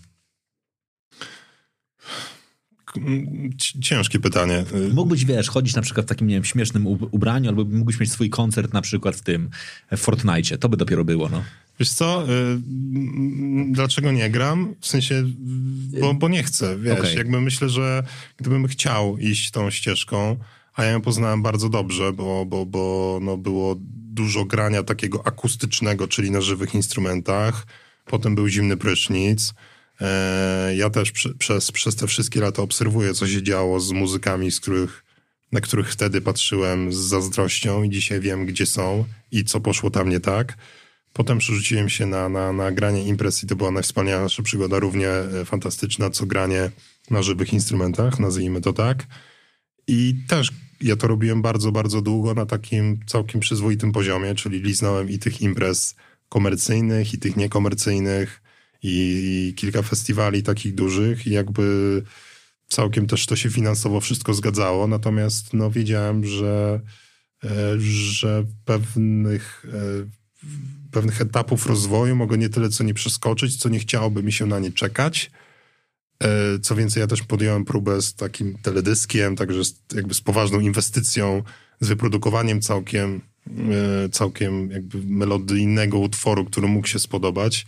Ciężkie 3.80 4.20
pytanie. 4.20 4.64
Mógłbyś, 4.92 5.24
wiesz, 5.24 5.48
chodzić 5.48 5.74
na 5.74 5.82
przykład 5.82 6.06
w 6.06 6.09
takim, 6.09 6.26
nie 6.26 6.35
wiem, 6.35 6.44
śmiesznym 6.44 6.87
ub- 6.87 7.09
ubraniu, 7.11 7.48
albo 7.48 7.64
mógłbyś 7.64 8.00
mieć 8.00 8.12
swój 8.12 8.30
koncert 8.30 8.72
na 8.72 8.82
przykład 8.82 9.16
w 9.16 9.22
tym, 9.22 9.50
w 9.92 9.98
Fortnite. 9.98 10.59
To 10.59 10.68
by 10.68 10.76
dopiero 10.76 11.04
było, 11.04 11.28
no. 11.28 11.42
Wiesz 11.80 11.90
co, 11.90 12.24
y, 12.24 12.59
dlaczego 13.70 14.12
nie 14.12 14.30
gram? 14.30 14.74
W 14.80 14.87
sensie, 14.87 15.24
bo, 16.00 16.14
bo 16.14 16.28
nie 16.28 16.42
chcę, 16.42 16.78
wiesz. 16.78 16.98
Okej. 16.98 17.16
Jakby 17.16 17.40
myślę, 17.40 17.68
że 17.68 18.02
gdybym 18.37 18.66
chciał 18.66 19.18
iść 19.18 19.50
tą 19.50 19.70
ścieżką, 19.70 20.37
a 20.74 20.85
ja 20.85 20.90
ją 20.90 21.00
poznałem 21.00 21.42
bardzo 21.42 21.68
dobrze, 21.68 22.12
bo, 22.12 22.46
bo, 22.46 22.66
bo 22.66 23.18
no 23.22 23.37
było 23.37 23.76
dużo 24.12 24.44
grania 24.44 24.82
takiego 24.82 25.26
akustycznego, 25.26 26.09
czyli 26.09 26.30
na 26.30 26.40
żywych 26.40 26.74
instrumentach. 26.74 27.66
Potem 28.04 28.35
był 28.35 28.48
zimny 28.48 28.76
prysznic. 28.76 29.54
E, 30.00 30.76
Ja 30.76 30.90
też 30.90 31.12
prze, 31.12 31.35
przez, 31.35 31.72
przez 31.72 31.96
te 31.96 32.06
wszystkie 32.06 32.40
lata 32.40 32.62
obserwuję, 32.62 33.14
co 33.14 33.26
się 33.26 33.42
działo 33.42 33.80
z 33.80 33.92
muzykami, 33.92 34.50
z 34.50 34.61
których, 34.61 35.04
na 35.52 35.61
których 35.61 35.92
wtedy 35.92 36.20
patrzyłem 36.20 36.92
z 36.92 36.96
zazdrością 36.96 37.82
i 37.82 37.90
dzisiaj 37.90 38.20
wiem, 38.20 38.46
gdzie 38.46 38.66
są 38.66 39.04
i 39.32 39.44
co 39.44 39.61
poszło 39.61 39.90
tam 39.90 40.09
nie 40.09 40.20
tak. 40.20 40.56
Potem 41.12 41.38
przerzuciłem 41.38 41.88
się 41.88 42.06
na, 42.06 42.28
na, 42.28 42.52
na 42.52 42.72
granie 42.72 43.04
imprez 43.04 43.44
i 43.44 43.46
to 43.46 43.56
była 43.56 43.70
najwspanialsza 43.70 44.42
przygoda, 44.42 44.78
równie 44.78 45.09
e, 45.09 45.44
fantastyczna, 45.44 46.11
co 46.11 46.26
granie 46.26 46.70
na 47.11 47.22
żywych 47.22 47.52
instrumentach, 47.52 48.18
nazwijmy 48.18 48.61
to 48.61 48.72
tak. 48.72 49.06
I 49.88 50.14
też 50.28 50.52
ja 50.80 50.96
to 50.96 51.06
robiłem 51.06 51.42
bardzo, 51.42 51.72
bardzo 51.72 52.02
długo 52.02 52.35
na 52.35 52.46
takim 52.46 53.00
całkiem 53.06 53.40
przyzwoitym 53.40 53.92
poziomie, 53.92 54.35
czyli 54.35 54.61
liznąłem 54.61 55.11
i 55.11 55.18
tych 55.18 55.40
imprez 55.40 55.94
komercyjnych, 56.28 57.14
i 57.14 57.18
tych 57.18 57.37
niekomercyjnych, 57.37 58.42
i, 58.88 59.55
kilka 59.55 59.83
festiwali 59.83 60.42
takich 60.42 60.75
dużych, 60.75 61.27
i 61.27 61.31
jakby 61.31 62.03
całkiem 62.68 63.07
też 63.07 63.27
to 63.27 63.37
się 63.37 63.51
finansowo 63.51 64.01
wszystko 64.01 64.35
zgadzało, 64.35 64.87
natomiast 64.87 65.55
no 65.55 65.70
wiedziałem, 65.70 66.25
że, 66.25 66.81
e, 67.44 67.81
że 67.81 68.44
pewnych, 68.64 69.66
e, 69.72 70.07
pewnych 70.90 71.20
etapów 71.20 71.66
rozwoju 71.66 72.16
mogę 72.16 72.38
nie 72.38 72.49
tyle 72.49 72.68
co 72.68 72.85
nie 72.85 72.94
przeskoczyć, 72.94 73.57
co 73.57 73.68
nie 73.68 73.79
chciałoby 73.79 74.22
mi 74.22 74.33
się 74.33 74.46
na 74.46 74.59
nie 74.59 74.72
czekać. 74.72 75.31
E, 76.22 76.59
Co 76.59 76.77
więcej, 76.77 77.01
ja 77.01 77.07
też 77.07 77.22
podjąłem 77.22 77.64
próbę 77.64 78.03
z 78.03 78.14
takim 78.14 78.59
teledyskiem, 78.59 79.37
także 79.37 79.64
z, 79.64 79.75
jakby 79.94 80.14
z 80.14 80.20
poważną 80.20 80.61
inwestycją, 80.61 81.42
z 81.81 81.88
wyprodukowaniem 81.88 82.61
całkiem, 82.61 83.20
całkiem 84.12 84.70
jakby 84.70 84.99
melodyjnego 85.05 85.99
utworu, 85.99 86.44
który 86.44 86.68
mógł 86.68 86.87
się 86.87 86.99
spodobać. 86.99 87.66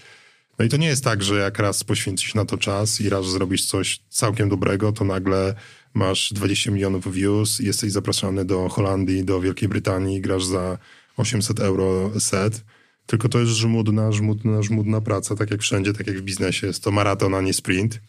No 0.59 0.65
i 0.65 0.69
to 0.69 0.77
nie 0.77 0.87
jest 0.87 1.05
tak, 1.05 1.23
że 1.23 1.39
jak 1.39 1.59
raz 1.59 1.85
poświęcisz 1.85 2.35
na 2.35 2.45
to 2.45 2.59
czas 2.59 3.01
i 3.01 3.09
raz 3.09 3.27
zrobisz 3.27 3.67
coś 3.67 4.01
całkiem 4.09 4.49
dobrego, 4.49 4.93
to 4.93 5.05
nagle 5.05 5.55
masz 5.95 6.33
20 6.33 6.71
milionów 6.71 7.13
views 7.13 7.59
jesteś 7.59 7.93
zapraszany 7.93 8.45
do 8.45 8.69
Holandii, 8.69 9.25
do 9.25 9.41
Wielkiej 9.41 9.69
Brytanii 9.69 10.21
grasz 10.21 10.45
za 10.45 10.79
800 11.17 11.61
euro 11.61 12.21
set. 12.21 12.65
Tylko 13.07 13.29
to 13.29 13.41
jest 13.41 13.53
żmudna, 13.53 14.13
żmudna, 14.13 14.63
żmudna 14.63 15.01
praca, 15.01 15.37
tak 15.37 15.51
jak 15.51 15.61
wszędzie, 15.61 15.93
tak 15.93 16.07
jak 16.07 16.19
w 16.19 16.23
biznesie. 16.23 16.67
Jest 16.67 16.85
to 16.85 16.91
maraton, 16.91 17.35
a 17.35 17.41
nie 17.41 17.55
sprint. 17.55 18.01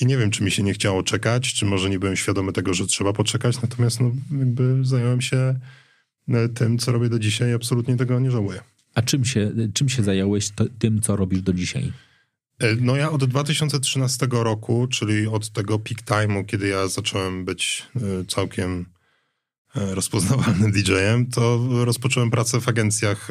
I 0.00 0.06
nie 0.06 0.16
wiem, 0.16 0.30
czy 0.30 0.44
mi 0.44 0.50
się 0.50 0.62
nie 0.62 0.74
chciało 0.74 1.02
czekać, 1.02 1.54
czy 1.54 1.66
może 1.66 1.90
nie 1.90 1.98
byłem 1.98 2.16
świadomy 2.16 2.52
tego, 2.52 2.74
że 2.74 2.86
trzeba 2.86 3.12
poczekać, 3.12 3.62
natomiast 3.62 4.00
no, 4.00 4.10
jakby 4.38 4.84
zająłem 4.84 5.20
się 5.20 5.54
e, 6.28 6.48
tym, 6.48 6.78
co 6.78 6.92
robię 6.92 7.08
do 7.08 7.18
dzisiaj 7.18 7.52
absolutnie 7.52 7.96
tego 7.96 8.20
nie 8.20 8.30
żałuję. 8.30 8.60
A 8.96 9.02
czym 9.02 9.24
się, 9.24 9.52
czym 9.74 9.88
się 9.88 10.02
zająłeś 10.02 10.50
to, 10.50 10.64
tym, 10.78 11.00
co 11.00 11.16
robisz 11.16 11.42
do 11.42 11.52
dzisiaj? 11.52 11.92
E, 12.58 12.76
No 12.76 12.96
ja 12.96 13.10
od 13.10 13.24
2013 13.24 14.26
roku, 14.30 14.86
czyli 14.86 15.26
od 15.26 15.50
tego 15.50 15.78
peak 15.78 16.02
time'u, 16.02 16.46
kiedy 16.46 16.68
ja 16.68 16.88
zacząłem 16.88 17.44
być 17.44 17.86
e, 17.96 18.00
całkiem 18.24 18.86
e, 19.76 19.94
rozpoznawalnym 19.94 20.72
DJ-em, 20.72 21.26
to 21.26 21.68
rozpocząłem 21.84 22.30
pracę 22.30 22.60
w 22.60 22.68
agencjach 22.68 23.28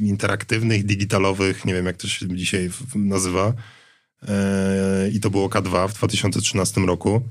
interaktywnych, 0.00 0.84
digitalowych, 0.84 1.64
nie 1.64 1.74
wiem 1.74 1.86
jak 1.86 1.96
to 1.96 2.08
się 2.08 2.36
dzisiaj 2.36 2.70
nazywa. 2.94 3.54
I 5.12 5.20
to 5.20 5.30
było 5.30 5.48
K2 5.48 5.88
w 5.88 5.94
2013 5.94 6.80
roku. 6.80 7.28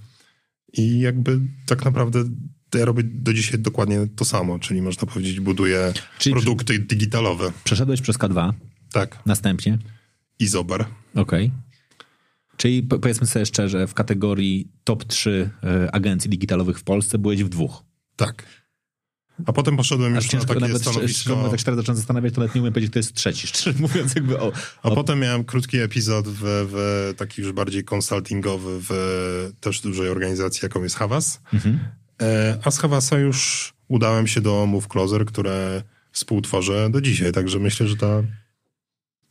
I 0.73 0.99
jakby 0.99 1.39
tak 1.65 1.85
naprawdę 1.85 2.23
ja 2.77 2.85
robię 2.85 3.03
do 3.05 3.33
dzisiaj 3.33 3.59
dokładnie 3.59 4.07
to 4.15 4.25
samo, 4.25 4.59
czyli 4.59 4.81
można 4.81 5.07
powiedzieć 5.07 5.39
buduję 5.39 5.93
Czyli- 6.19 6.33
produkty 6.35 6.79
digitalowe. 6.79 7.51
Przeszedłeś 7.63 8.01
przez 8.01 8.17
K2, 8.17 8.53
Tak, 8.91 9.19
następnie, 9.25 9.77
i 10.39 10.47
Zobar. 10.47 10.85
okej. 11.15 11.51
Czyli 12.57 12.83
po- 12.83 12.99
powiedzmy 12.99 13.27
sobie 13.27 13.45
szczerze, 13.45 13.87
w 13.87 13.93
kategorii 13.93 14.71
top 14.83 15.03
3 15.05 15.49
e, 15.63 15.91
agencji 15.95 16.29
digitalowych 16.29 16.79
w 16.79 16.83
Polsce 16.83 17.17
byłeś 17.17 17.43
w 17.43 17.49
dwóch. 17.49 17.83
Tak. 18.15 18.45
A 19.45 19.53
potem 19.53 19.77
poszedłem 19.77 20.17
Aż 20.17 20.23
już 20.23 20.33
na 20.33 20.39
takie 20.39 20.59
nawet, 20.59 20.75
szczerze 20.77 20.91
stanowisko. 20.91 21.35
mówiąc, 21.35 21.51
tak 21.51 21.59
szczerze 21.59 21.75
zacząłem 21.77 21.97
zastanawiać, 21.97 22.33
to 22.33 22.41
nawet 22.41 22.55
nie 22.55 22.61
umiem 22.61 22.73
powiedzieć, 22.73 22.89
kto 22.91 22.99
jest 22.99 23.13
trzeci, 23.13 23.47
szczerze 23.47 23.79
mówiąc 23.81 24.15
jakby 24.15 24.39
o... 24.39 24.51
A 24.83 24.89
o 24.89 24.95
potem 24.95 25.19
miałem 25.19 25.43
krótki 25.43 25.77
epizod 25.77 26.27
w, 26.27 26.39
w 26.43 27.13
taki 27.17 27.41
już 27.41 27.51
bardziej 27.51 27.83
konsultingowy 27.83 28.79
w 28.89 29.51
też 29.59 29.81
dużej 29.81 30.09
organizacji, 30.09 30.59
jaką 30.63 30.83
jest 30.83 30.95
Havas. 30.95 31.41
Mhm. 31.53 31.79
E, 32.21 32.57
A 32.63 32.71
z 32.71 32.77
Havasa 32.79 33.17
już 33.17 33.73
udałem 33.87 34.27
się 34.27 34.41
do 34.41 34.65
Move 34.65 34.87
Closer, 34.87 35.25
które 35.25 35.83
współtworzę 36.11 36.89
do 36.89 37.01
dzisiaj. 37.01 37.31
Także 37.31 37.59
myślę, 37.59 37.87
że 37.87 37.95
ta 37.95 38.23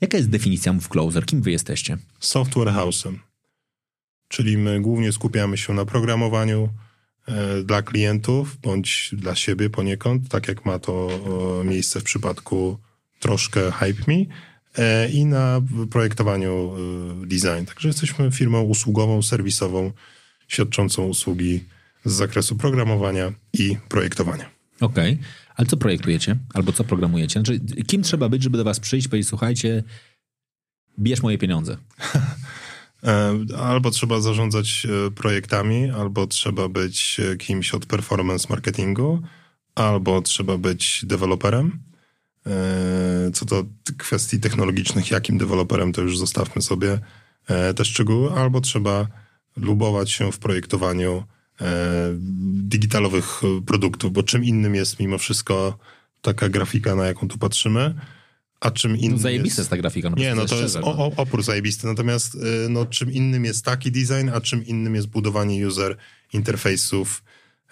Jaka 0.01 0.17
jest 0.17 0.31
definicja 0.31 0.73
Move 0.73 0.89
Closer? 0.89 1.27
Kim 1.27 1.43
wy 1.43 1.51
jesteście? 1.51 1.99
software 2.21 2.69
house'em. 2.69 3.15
Czyli 4.29 4.59
my 4.59 4.81
głównie 4.81 5.13
skupiamy 5.13 5.59
się 5.59 5.75
na 5.75 5.85
programowaniu 5.85 6.69
e, 7.29 7.63
dla 7.63 7.83
klientów, 7.83 8.57
bądź 8.57 9.11
dla 9.13 9.35
siebie 9.35 9.71
poniekąd, 9.71 10.29
tak 10.29 10.49
jak 10.49 10.65
ma 10.65 10.79
to 10.79 11.09
miejsce 11.65 12.01
w 12.01 12.05
przypadku 12.05 12.79
troszkę 13.21 13.73
Hype 13.73 14.03
Me 14.07 14.25
e, 14.79 15.09
i 15.11 15.25
na 15.25 15.61
projektowaniu 15.91 16.73
design. 17.27 17.65
Także 17.67 17.89
jesteśmy 17.89 18.31
firmą 18.31 18.63
usługową, 18.63 19.23
serwisową, 19.23 19.93
świadczącą 20.49 21.05
usługi 21.05 21.65
z 22.05 22.13
zakresu 22.13 22.57
programowania 22.57 23.33
i 23.53 23.77
projektowania. 23.89 24.51
Okej, 24.81 25.19
ale 25.57 25.67
co 25.67 25.77
projektujecie? 25.77 26.37
Albo 26.55 26.73
co 26.73 26.85
programujecie? 26.85 27.33
Znaczy, 27.33 27.61
kim 27.87 28.03
trzeba 28.03 28.29
być, 28.29 28.43
żeby 28.43 28.59
do 28.59 28.65
was 28.65 28.81
przyjść 28.81 29.07
i 29.07 29.11
powiedzieć, 29.11 29.29
słuchajcie, 29.29 29.83
bierz 30.99 31.23
moje 31.23 31.39
pieniądze. 31.39 31.77
E, 33.05 33.39
Albo 33.59 33.91
trzeba 33.91 34.21
zarządzać 34.21 34.87
e, 34.87 35.11
projektami, 35.11 35.91
albo 35.91 36.27
trzeba 36.27 36.69
być 36.69 37.21
e, 37.21 37.37
kimś 37.37 37.75
od 37.75 37.87
performance 37.87 38.47
marketingu, 38.51 39.23
albo 39.75 40.23
trzeba 40.23 40.59
być 40.59 41.01
deweloperem. 41.07 41.79
Co 43.35 43.45
do 43.45 43.65
kwestii 43.99 44.41
technologicznych, 44.41 45.11
jakim 45.11 45.39
deweloperem, 45.39 45.93
to 45.93 46.03
już 46.03 46.19
zostawmy 46.19 46.63
sobie 46.63 46.99
te 47.77 47.85
szczegóły, 47.85 48.33
albo 48.33 48.61
trzeba 48.61 49.07
lubować 49.57 50.11
się 50.11 50.33
w 50.33 50.39
projektowaniu 50.39 51.25
digitalowych 52.63 53.41
e, 53.45 53.63
produktów, 53.63 54.13
bo 54.13 54.23
czym 54.23 54.45
innym 54.45 54.75
jest 54.75 55.01
mimo 55.01 55.19
wszystko 55.19 55.79
taka 56.23 56.49
grafika, 56.49 56.95
na 56.95 57.07
jaką 57.07 57.29
tu 57.29 57.39
patrzymy, 57.39 57.95
a 58.61 58.71
czym 58.71 58.97
innym 58.97 59.13
No 59.13 59.19
zajebista 59.19 59.61
jest... 59.61 59.71
ta 59.71 59.77
grafika. 59.77 60.11
No 60.11 60.17
Nie, 60.17 60.35
no 60.35 60.41
to 60.41 60.47
szczerze, 60.47 60.63
jest 60.63 60.75
no. 60.75 60.87
o, 60.87 61.13
opór 61.17 61.43
zajebisty, 61.43 61.87
natomiast 61.87 62.35
y, 62.35 62.39
no, 62.69 62.87
czym 62.87 63.13
innym 63.13 63.45
jest 63.45 63.65
taki 63.65 63.93
design, 63.93 64.29
a 64.35 64.41
czym 64.41 64.67
innym 64.67 64.95
jest 64.95 65.07
budowanie 65.09 65.67
user 65.69 65.97
interfejsów 66.33 67.23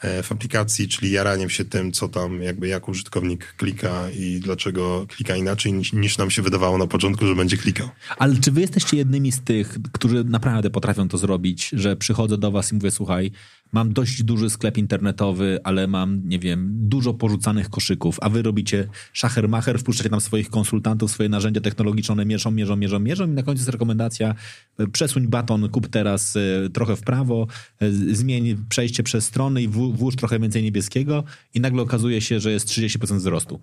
e, 0.02 0.22
w 0.22 0.32
aplikacji, 0.32 0.88
czyli 0.88 1.10
jaraniem 1.10 1.50
się 1.50 1.64
tym, 1.64 1.92
co 1.92 2.08
tam 2.08 2.42
jakby 2.42 2.68
jak 2.68 2.88
użytkownik 2.88 3.54
klika 3.56 4.10
i 4.10 4.40
dlaczego 4.40 5.06
klika 5.08 5.36
inaczej 5.36 5.72
niż, 5.72 5.92
niż 5.92 6.18
nam 6.18 6.30
się 6.30 6.42
wydawało 6.42 6.78
na 6.78 6.86
początku, 6.86 7.26
że 7.26 7.34
będzie 7.34 7.56
klikał. 7.56 7.88
Ale 8.18 8.36
czy 8.36 8.52
wy 8.52 8.60
jesteście 8.60 8.96
jednymi 8.96 9.32
z 9.32 9.40
tych, 9.40 9.78
którzy 9.92 10.24
naprawdę 10.24 10.70
potrafią 10.70 11.08
to 11.08 11.18
zrobić, 11.18 11.70
że 11.72 11.96
przychodzę 11.96 12.38
do 12.38 12.50
was 12.50 12.72
i 12.72 12.74
mówię, 12.74 12.90
słuchaj, 12.90 13.30
mam 13.72 13.92
dość 13.92 14.22
duży 14.22 14.50
sklep 14.50 14.78
internetowy, 14.78 15.58
ale 15.64 15.86
mam, 15.86 16.28
nie 16.28 16.38
wiem, 16.38 16.70
dużo 16.72 17.14
porzucanych 17.14 17.70
koszyków, 17.70 18.18
a 18.20 18.28
wy 18.28 18.42
robicie 18.42 18.88
szachermacher, 19.12 19.78
wpuszczacie 19.78 20.10
tam 20.10 20.20
swoich 20.20 20.50
konsultantów, 20.50 21.10
swoje 21.10 21.28
narzędzia 21.28 21.60
technologiczne, 21.60 22.12
one 22.12 22.26
mierzą, 22.26 22.50
mierzą, 22.50 22.76
mierzą, 22.76 22.98
mierzą 22.98 23.26
i 23.26 23.30
na 23.30 23.42
końcu 23.42 23.60
jest 23.60 23.70
rekomendacja, 23.70 24.34
e, 24.78 24.86
przesuń 24.86 25.26
baton, 25.28 25.68
kup 25.68 25.88
teraz 25.88 26.36
e, 26.36 26.70
trochę 26.70 26.96
w 26.96 27.02
prawo, 27.02 27.46
e, 27.80 27.92
zmień 27.92 28.64
przejście 28.68 29.02
przez 29.02 29.24
strony 29.24 29.62
i 29.62 29.68
włó- 29.68 29.96
włóż 29.96 30.16
trochę 30.16 30.40
więcej 30.40 30.62
niebieskiego 30.62 31.24
i 31.54 31.60
nagle 31.60 31.82
okazuje 31.82 32.20
się, 32.20 32.40
że 32.40 32.52
jest 32.52 32.66
30% 32.68 33.16
wzrostu. 33.16 33.60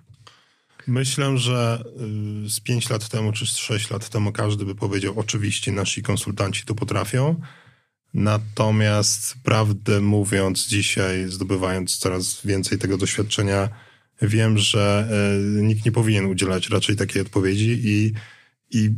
Myślę, 0.87 1.37
że 1.37 1.83
y, 2.45 2.49
z 2.49 2.59
5 2.59 2.89
lat 2.89 3.09
temu 3.09 3.31
czy 3.31 3.45
z 3.45 3.57
6 3.57 3.89
lat 3.89 4.09
temu 4.09 4.31
każdy 4.31 4.65
by 4.65 4.75
powiedział, 4.75 5.13
oczywiście 5.19 5.71
nasi 5.71 6.03
konsultanci 6.03 6.63
to 6.65 6.75
potrafią. 6.75 7.35
Natomiast 8.13 9.35
prawdę 9.43 10.01
mówiąc, 10.01 10.67
dzisiaj 10.67 11.25
zdobywając 11.29 11.97
coraz 11.97 12.45
więcej 12.45 12.77
tego 12.77 12.97
doświadczenia, 12.97 13.69
wiem, 14.21 14.57
że 14.57 15.09
y, 15.59 15.61
nikt 15.63 15.85
nie 15.85 15.91
powinien 15.91 16.25
udzielać 16.25 16.69
raczej 16.69 16.95
takiej 16.95 17.21
odpowiedzi 17.21 17.81
i, 17.83 18.13
i 18.71 18.89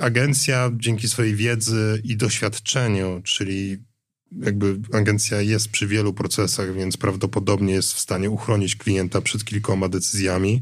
agencja 0.00 0.70
dzięki 0.76 1.08
swojej 1.08 1.34
wiedzy 1.34 2.00
i 2.04 2.16
doświadczeniu, 2.16 3.22
czyli 3.24 3.78
jakby 4.40 4.80
agencja 4.92 5.40
jest 5.40 5.68
przy 5.68 5.86
wielu 5.86 6.12
procesach, 6.12 6.74
więc 6.74 6.96
prawdopodobnie 6.96 7.74
jest 7.74 7.94
w 7.94 7.98
stanie 7.98 8.30
uchronić 8.30 8.76
klienta 8.76 9.20
przed 9.20 9.44
kilkoma 9.44 9.88
decyzjami, 9.88 10.60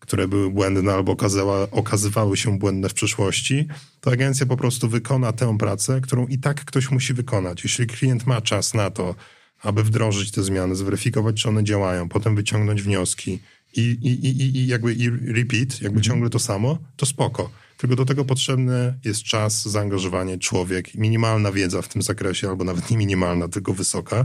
które 0.00 0.28
były 0.28 0.50
błędne 0.50 0.92
albo 0.92 1.12
okazała, 1.12 1.70
okazywały 1.70 2.36
się 2.36 2.58
błędne 2.58 2.88
w 2.88 2.94
przyszłości, 2.94 3.68
to 4.00 4.10
agencja 4.10 4.46
po 4.46 4.56
prostu 4.56 4.88
wykona 4.88 5.32
tę 5.32 5.58
pracę, 5.58 6.00
którą 6.00 6.26
i 6.26 6.38
tak 6.38 6.64
ktoś 6.64 6.90
musi 6.90 7.14
wykonać. 7.14 7.64
Jeśli 7.64 7.86
klient 7.86 8.26
ma 8.26 8.40
czas 8.40 8.74
na 8.74 8.90
to, 8.90 9.14
aby 9.62 9.84
wdrożyć 9.84 10.30
te 10.30 10.42
zmiany, 10.42 10.76
zweryfikować, 10.76 11.42
czy 11.42 11.48
one 11.48 11.64
działają, 11.64 12.08
potem 12.08 12.36
wyciągnąć 12.36 12.82
wnioski 12.82 13.38
i, 13.76 13.80
i, 13.80 14.26
i, 14.26 14.56
i 14.56 14.66
jakby 14.66 14.94
i 14.94 15.10
repeat, 15.10 15.82
jakby 15.82 16.00
ciągle 16.00 16.30
to 16.30 16.38
samo, 16.38 16.78
to 16.96 17.06
spoko. 17.06 17.50
Tylko 17.76 17.96
do 17.96 18.04
tego 18.04 18.24
potrzebny 18.24 18.94
jest 19.04 19.22
czas, 19.22 19.68
zaangażowanie, 19.68 20.38
człowiek, 20.38 20.94
minimalna 20.94 21.52
wiedza 21.52 21.82
w 21.82 21.88
tym 21.88 22.02
zakresie, 22.02 22.48
albo 22.48 22.64
nawet 22.64 22.90
nie 22.90 22.96
minimalna, 22.96 23.48
tylko 23.48 23.74
wysoka. 23.74 24.24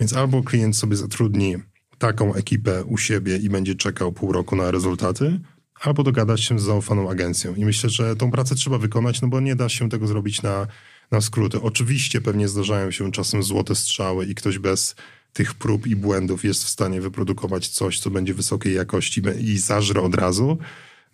Więc 0.00 0.12
albo 0.12 0.42
klient 0.42 0.76
sobie 0.76 0.96
zatrudni 0.96 1.56
taką 2.00 2.34
ekipę 2.34 2.84
u 2.84 2.98
siebie 2.98 3.36
i 3.36 3.48
będzie 3.48 3.74
czekał 3.74 4.12
pół 4.12 4.32
roku 4.32 4.56
na 4.56 4.70
rezultaty, 4.70 5.40
albo 5.80 6.02
dogadać 6.02 6.40
się 6.40 6.58
z 6.58 6.62
zaufaną 6.62 7.10
agencją. 7.10 7.54
I 7.54 7.64
myślę, 7.64 7.90
że 7.90 8.16
tą 8.16 8.30
pracę 8.30 8.54
trzeba 8.54 8.78
wykonać, 8.78 9.22
no 9.22 9.28
bo 9.28 9.40
nie 9.40 9.56
da 9.56 9.68
się 9.68 9.88
tego 9.88 10.06
zrobić 10.06 10.42
na, 10.42 10.66
na 11.10 11.20
skróty. 11.20 11.60
Oczywiście 11.60 12.20
pewnie 12.20 12.48
zdarzają 12.48 12.90
się 12.90 13.12
czasem 13.12 13.42
złote 13.42 13.74
strzały 13.74 14.26
i 14.26 14.34
ktoś 14.34 14.58
bez 14.58 14.94
tych 15.32 15.54
prób 15.54 15.86
i 15.86 15.96
błędów 15.96 16.44
jest 16.44 16.64
w 16.64 16.68
stanie 16.68 17.00
wyprodukować 17.00 17.68
coś, 17.68 18.00
co 18.00 18.10
będzie 18.10 18.34
wysokiej 18.34 18.74
jakości 18.74 19.22
i 19.40 19.58
zażre 19.58 20.02
od 20.02 20.14
razu. 20.14 20.58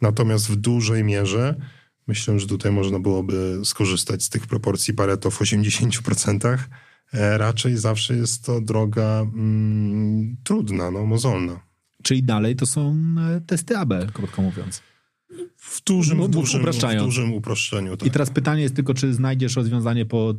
Natomiast 0.01 0.49
w 0.49 0.57
dużej 0.57 1.05
mierze 1.05 1.55
myślę, 2.07 2.41
że 2.41 2.47
tutaj 2.47 2.73
można 2.73 2.99
byłoby 2.99 3.61
skorzystać 3.65 4.23
z 4.23 4.29
tych 4.29 4.47
proporcji 4.47 4.95
Pareto 4.95 5.31
w 5.31 5.41
80%. 5.41 6.59
E, 7.13 7.39
Raczej 7.39 7.77
zawsze 7.77 8.15
jest 8.17 8.45
to 8.45 8.61
droga 8.61 9.21
mm, 9.21 10.37
trudna, 10.45 10.91
no, 10.91 11.07
mozolna. 11.07 11.61
Czyli 12.03 12.23
dalej 12.23 12.57
to 12.57 12.67
są 12.67 12.97
e, 13.37 13.41
testy 13.41 13.79
AB, 13.79 13.95
krótko 14.13 14.43
mówiąc. 14.43 14.83
W 15.57 15.85
dużym, 15.85 16.19
No, 16.19 16.25
w 16.25 16.31
dużym, 16.31 16.63
w 16.63 16.97
dużym 16.99 17.33
uproszczeniu. 17.35 17.97
Tak. 17.97 18.09
I 18.09 18.11
teraz 18.11 18.31
pytanie 18.31 18.63
jest 18.63 18.75
tylko, 18.77 18.95
czy 18.95 19.15
znajdziesz 19.15 19.57
rozwiązanie 19.57 20.07
po 20.07 20.35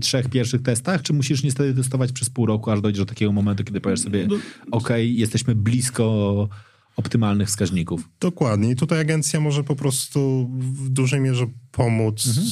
trzech 0.00 0.28
pierwszych 0.28 0.62
testach, 0.62 1.02
czy 1.02 1.12
musisz 1.12 1.42
niestety 1.42 1.74
testować 1.74 2.12
przez 2.12 2.30
pół 2.30 2.46
roku, 2.46 2.70
aż 2.70 2.80
dojdziesz 2.80 2.98
do 2.98 3.06
takiego 3.06 3.32
momentu, 3.32 3.64
kiedy 3.64 3.80
powiesz 3.80 4.00
sobie, 4.00 4.26
No, 4.30 4.36
okej, 4.70 5.16
jesteśmy 5.16 5.54
blisko 5.54 6.48
optymalnych 6.96 7.48
wskaźników. 7.48 8.08
Dokładnie. 8.20 8.70
I 8.70 8.76
tutaj 8.76 9.00
agencja 9.00 9.40
może 9.40 9.64
po 9.64 9.76
prostu 9.76 10.50
w 10.60 10.88
dużej 10.88 11.20
mierze 11.20 11.46
pomóc 11.72 12.26
Mhm. 12.26 12.46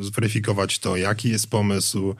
y, 0.00 0.04
zweryfikować 0.04 0.78
to, 0.78 0.96
jaki 0.96 1.28
jest 1.28 1.50
pomysł, 1.50 2.14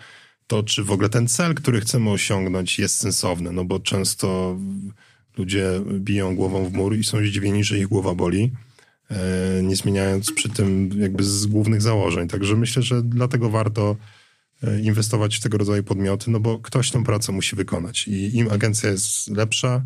to 0.46 0.62
czy 0.62 0.84
w 0.84 0.90
ogóle 0.90 1.08
ten 1.08 1.28
cel, 1.28 1.54
który 1.54 1.80
chcemy 1.80 2.10
osiągnąć 2.10 2.78
jest 2.78 2.96
sensowny, 2.96 3.52
no 3.52 3.64
bo 3.64 3.80
często 3.80 4.58
ludzie 5.38 5.80
biją 5.98 6.36
głową 6.36 6.68
w 6.68 6.72
mur 6.72 6.96
i 6.96 7.04
są 7.04 7.18
zdziwieni, 7.18 7.64
że 7.64 7.78
ich 7.78 7.86
głowa 7.86 8.14
boli, 8.14 8.52
e, 9.10 9.62
nie 9.62 9.76
zmieniając 9.76 10.32
przy 10.32 10.48
tym 10.48 10.90
jakby 10.96 11.24
z 11.24 11.46
głównych 11.46 11.82
założeń. 11.82 12.28
Także 12.28 12.56
myślę, 12.56 12.82
że 12.82 13.02
dlatego 13.02 13.50
warto 13.50 13.96
e, 14.62 14.80
inwestować 14.80 15.36
w 15.36 15.40
tego 15.40 15.58
rodzaju 15.58 15.84
podmioty, 15.84 16.30
no 16.30 16.40
bo 16.40 16.58
ktoś 16.58 16.90
tę 16.90 17.04
pracę 17.04 17.32
musi 17.32 17.56
wykonać 17.56 18.08
i 18.08 18.36
im 18.36 18.52
agencja 18.52 18.90
jest 18.90 19.28
lepsza, 19.28 19.82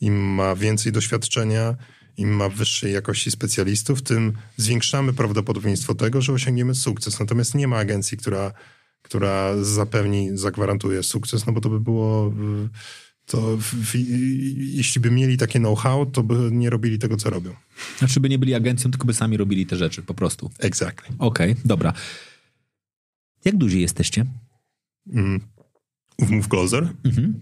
im 0.00 0.34
ma 0.34 0.56
więcej 0.56 0.92
doświadczenia, 0.92 1.76
im 2.16 2.30
ma 2.30 2.48
wyższej 2.48 2.92
jakości 2.92 3.30
specjalistów, 3.30 4.02
tym 4.02 4.32
zwiększamy 4.56 5.12
prawdopodobieństwo 5.12 5.94
tego, 5.94 6.22
że 6.22 6.32
osiągniemy 6.32 6.74
sukces. 6.74 7.20
Natomiast 7.20 7.54
nie 7.54 7.68
ma 7.68 7.76
agencji, 7.76 8.18
która, 8.18 8.52
która 9.02 9.64
zapewni, 9.64 10.30
zagwarantuje 10.38 11.02
sukces, 11.02 11.46
no 11.46 11.52
bo 11.52 11.60
to 11.60 11.68
by 11.68 11.80
było... 11.80 12.28
y, 12.64 12.68
To 13.26 13.56
w, 13.56 13.62
w, 13.62 13.94
jeśli 14.76 15.00
by 15.00 15.10
mieli 15.10 15.36
takie 15.36 15.58
know-how, 15.58 16.06
to 16.06 16.22
by 16.22 16.48
nie 16.52 16.70
robili 16.70 16.98
tego, 16.98 17.16
co 17.16 17.30
robią. 17.30 17.54
Znaczy 17.98 18.20
by 18.20 18.28
nie 18.28 18.38
byli 18.38 18.54
agencją, 18.54 18.90
tylko 18.90 19.06
by 19.06 19.14
sami 19.14 19.36
robili 19.36 19.66
te 19.66 19.76
rzeczy, 19.76 20.02
po 20.02 20.14
prostu. 20.14 20.50
Exactly. 20.58 21.16
Okej, 21.18 21.56
dobra. 21.64 21.92
Jak 23.44 23.56
duzi 23.56 23.80
jesteście? 23.80 24.24
Mm. 25.12 25.40
W 26.18 26.30
Move 26.30 26.48
Closer? 26.48 26.88
Mhm. 27.04 27.34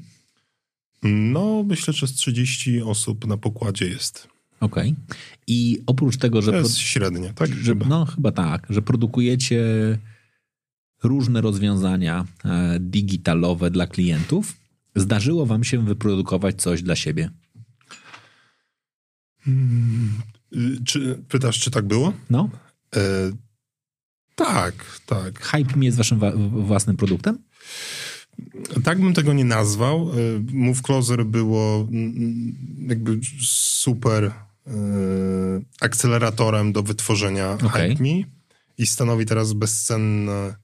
No, 1.02 1.62
myślę, 1.66 1.94
że 1.94 2.06
z 2.06 2.12
30 2.14 2.82
osób 2.82 3.26
na 3.26 3.36
pokładzie 3.36 3.88
jest. 3.88 4.28
Okej. 4.60 4.94
I 5.46 5.82
oprócz 5.86 6.16
tego, 6.16 6.42
że... 6.42 6.50
To 6.52 6.58
jest 6.58 6.78
średnia, 6.78 7.32
tak? 7.32 7.54
że, 7.54 7.74
no 7.74 8.04
chyba 8.06 8.32
tak, 8.32 8.66
że 8.70 8.82
produkujecie 8.82 9.64
różne 11.08 11.40
rozwiązania 11.40 12.24
e, 12.44 12.76
digitalowe 12.80 13.70
dla 13.70 13.86
klientów, 13.86 14.54
zdarzyło 14.96 15.46
wam 15.46 15.64
się 15.64 15.84
wyprodukować 15.84 16.62
coś 16.62 16.82
dla 16.82 16.96
siebie? 16.96 17.30
Y, 20.56 20.84
Czy, 20.84 21.22
pytasz, 21.28 21.58
czy 21.60 21.70
tak 21.70 21.84
było? 21.86 22.12
No, 22.30 22.50
E, 22.96 23.00
tak, 24.34 25.00
tak. 25.06 25.42
Hype 25.44 25.76
Mi 25.76 25.86
jest 25.86 25.98
waszym 25.98 26.18
wa- 26.18 26.32
własnym 26.50 26.96
produktem? 26.96 27.38
Tak 28.84 29.00
bym 29.00 29.14
tego 29.14 29.32
nie 29.32 29.44
nazwał. 29.44 30.10
Y, 30.18 30.44
Move 30.52 30.82
Closer 30.82 31.24
było 31.26 31.88
mm, 31.92 32.54
jakby 32.88 33.20
super 33.40 34.24
y, 34.24 34.30
akceleratorem 35.80 36.72
do 36.72 36.82
wytworzenia 36.82 37.52
Okej. 37.52 37.90
Hype 37.90 38.02
Me 38.02 38.24
i 38.78 38.86
stanowi 38.86 39.26
teraz 39.26 39.52
bezcenny 39.52 40.54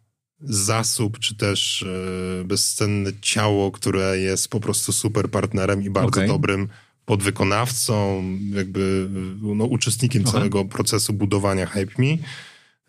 zasób, 0.42 1.18
czy 1.18 1.36
też 1.36 1.82
y, 1.82 2.44
bezcenne 2.44 3.10
ciało, 3.20 3.70
które 3.70 4.18
jest 4.18 4.48
po 4.48 4.60
prostu 4.60 4.92
super 4.92 5.30
partnerem 5.30 5.82
i 5.82 5.90
bardzo 5.90 6.20
Okej. 6.20 6.28
dobrym 6.28 6.68
podwykonawcą, 7.04 8.24
jakby 8.54 8.80
y, 8.80 9.54
no, 9.54 9.64
uczestnikiem 9.64 10.22
Aha. 10.26 10.32
całego 10.32 10.64
procesu 10.64 11.12
budowania 11.12 11.66
Hype 11.66 12.02
Me. 12.02 12.16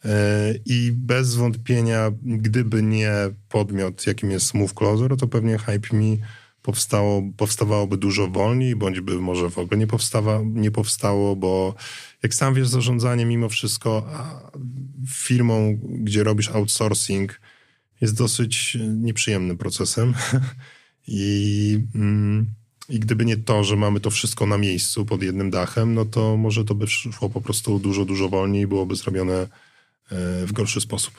E, 0.06 0.54
I 0.66 0.92
bez 0.92 1.36
wątpienia, 1.36 2.12
gdyby 2.22 2.84
nie 2.84 3.14
podmiot, 3.50 4.08
jakim 4.08 4.32
jest 4.32 4.54
Move 4.54 4.74
Closer, 4.74 5.18
to 5.18 5.28
pewnie 5.28 5.58
Hype 5.58 5.98
Me 5.98 6.18
powstało, 6.64 7.24
powstawałoby 7.38 7.98
dużo 7.98 8.28
wolniej, 8.28 8.76
bądź 8.76 9.02
by 9.02 9.20
może 9.20 9.50
w 9.50 9.58
ogóle 9.58 9.78
nie, 9.78 9.88
powstawa, 9.88 10.42
nie 10.46 10.72
powstało, 10.72 11.36
bo 11.36 11.76
jak 12.24 12.34
sam 12.34 12.54
wiesz, 12.54 12.68
zarządzanie 12.68 13.26
mimo 13.26 13.50
wszystko 13.50 14.06
firmą, 15.08 15.80
gdzie 15.84 16.24
robisz 16.24 16.50
outsourcing, 16.50 17.42
jest 18.02 18.18
dosyć 18.18 18.78
nieprzyjemnym 18.96 19.58
procesem. 19.58 20.14
I, 21.08 21.80
mm, 21.96 22.46
I 22.90 23.00
gdyby 23.00 23.26
nie 23.26 23.38
to, 23.38 23.64
że 23.64 23.76
mamy 23.76 24.00
to 24.00 24.10
wszystko 24.10 24.46
na 24.46 24.58
miejscu 24.58 25.06
pod 25.06 25.24
jednym 25.24 25.52
dachem, 25.52 25.94
no 25.94 26.06
to 26.06 26.38
może 26.38 26.66
to 26.66 26.76
by 26.76 26.88
szło 26.88 27.30
po 27.30 27.42
prostu 27.42 27.80
dużo, 27.80 28.06
dużo 28.06 28.30
wolniej 28.30 28.64
i 28.64 28.68
byłoby 28.68 28.96
zrobione 28.96 29.34
e, 29.34 29.48
w 30.46 30.52
gorszy 30.52 30.82
sposób. 30.82 31.14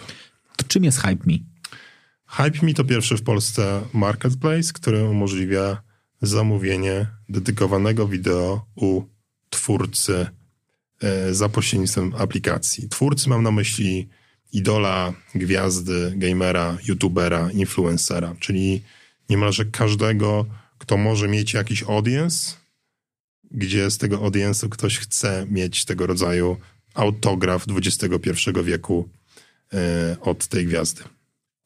To 0.56 0.64
czym 0.68 0.84
jest 0.84 0.98
Hype 0.98 1.24
Me? 1.26 1.53
Hype 2.36 2.66
Me 2.66 2.74
to 2.74 2.84
pierwszy 2.84 3.16
w 3.16 3.22
Polsce 3.22 3.82
marketplace, 3.92 4.72
który 4.72 5.04
umożliwia 5.04 5.82
zamówienie 6.22 7.06
dedykowanego 7.28 8.08
wideo 8.08 8.66
u 8.76 9.02
twórcy 9.50 10.26
e, 11.02 11.34
za 11.34 11.48
pośrednictwem 11.48 12.12
aplikacji. 12.18 12.88
Twórcy 12.88 13.28
mam 13.28 13.42
na 13.42 13.50
myśli 13.50 14.08
idola, 14.52 15.12
gwiazdy, 15.34 16.12
gamera, 16.16 16.78
youtubera, 16.84 17.50
influencera, 17.50 18.34
czyli 18.40 18.82
niemalże 19.28 19.64
każdego, 19.64 20.46
kto 20.78 20.96
może 20.96 21.28
mieć 21.28 21.54
jakiś 21.54 21.82
audience, 21.82 22.56
gdzie 23.50 23.90
z 23.90 23.98
tego 23.98 24.16
audience'u 24.16 24.68
ktoś 24.68 24.98
chce 24.98 25.46
mieć 25.50 25.84
tego 25.84 26.06
rodzaju 26.06 26.56
autograf 26.94 27.64
XXI 27.68 28.30
wieku 28.64 29.08
e, 29.72 30.16
od 30.20 30.46
tej 30.46 30.66
gwiazdy. 30.66 31.13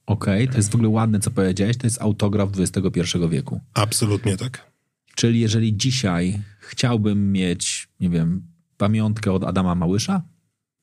Okej, 0.09 0.43
okay, 0.43 0.53
to 0.53 0.59
jest 0.59 0.71
w 0.71 0.75
ogóle 0.75 0.89
ładne, 0.89 1.21
co 1.21 1.31
powiedziałeś. 1.31 1.77
To 1.77 1.87
jest 1.87 2.03
autograf 2.03 2.51
XXI 2.59 3.01
wieku. 3.31 3.61
Absolutnie 3.75 4.37
tak. 4.37 4.71
Czyli 5.15 5.41
jeżeli 5.41 5.77
dzisiaj 5.77 6.43
chciałbym 6.61 7.33
mieć, 7.33 7.89
nie 8.01 8.11
wiem, 8.11 8.43
pamiątkę 8.77 9.33
od 9.33 9.45
Adama 9.45 9.75
Małysza 9.75 10.23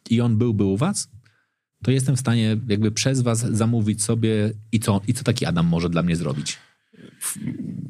i 0.10 0.22
on 0.22 0.38
byłby 0.38 0.64
u 0.64 0.78
was, 0.78 1.10
to 1.84 1.92
jestem 1.92 2.16
w 2.16 2.20
stanie 2.20 2.58
jakby 2.68 2.92
przez 2.92 3.22
was 3.22 3.40
zamówić 3.40 4.04
sobie 4.04 4.54
i 4.72 4.80
co, 4.80 5.02
i 5.08 5.14
co 5.14 5.24
taki 5.24 5.46
Adam 5.46 5.66
może 5.66 5.90
dla 5.90 6.04
mnie 6.04 6.16
zrobić? 6.16 6.58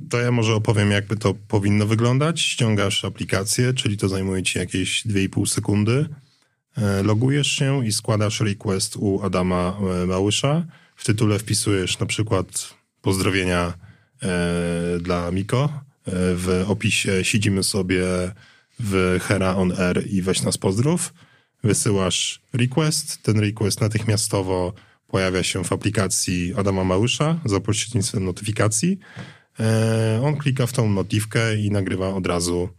To 0.09 0.19
ja 0.19 0.31
może 0.31 0.55
opowiem, 0.55 0.91
jakby 0.91 1.17
to 1.17 1.33
powinno 1.33 1.85
wyglądać. 1.85 2.41
Ściągasz 2.41 3.05
aplikację, 3.05 3.73
czyli 3.73 3.97
to 3.97 4.09
zajmuje 4.09 4.43
ci 4.43 4.59
jakieś 4.59 5.05
2,5 5.05 5.47
sekundy. 5.47 6.05
E, 6.77 7.03
logujesz 7.03 7.47
się 7.47 7.85
i 7.85 7.91
składasz 7.91 8.39
request 8.39 8.95
u 8.95 9.21
Adama 9.21 9.77
e, 10.03 10.05
Małysza. 10.05 10.65
W 10.95 11.03
tytule 11.03 11.39
wpisujesz 11.39 11.99
na 11.99 12.05
przykład 12.05 12.73
pozdrowienia 13.01 13.73
e, 14.23 14.99
dla 14.99 15.31
Miko. 15.31 15.69
W 16.35 16.63
opisie 16.67 17.23
siedzimy 17.23 17.63
sobie 17.63 18.03
w 18.79 19.19
Hera 19.21 19.55
on 19.55 19.71
Air 19.79 20.07
i 20.07 20.21
weź 20.21 20.41
nas 20.41 20.57
pozdrów. 20.57 21.13
Wysyłasz 21.63 22.41
request. 22.53 23.23
Ten 23.23 23.39
request 23.39 23.81
natychmiastowo 23.81 24.73
pojawia 25.07 25.43
się 25.43 25.63
w 25.63 25.73
aplikacji 25.73 26.53
Adama 26.57 26.83
Małysza 26.83 27.39
za 27.45 27.59
pośrednictwem 27.59 28.25
notyfikacji. 28.25 28.99
On 30.23 30.37
klika 30.37 30.67
w 30.67 30.73
tą 30.73 30.89
notiwkę 30.89 31.55
i 31.55 31.71
nagrywa 31.71 32.07
od 32.07 32.27
razu 32.27 32.69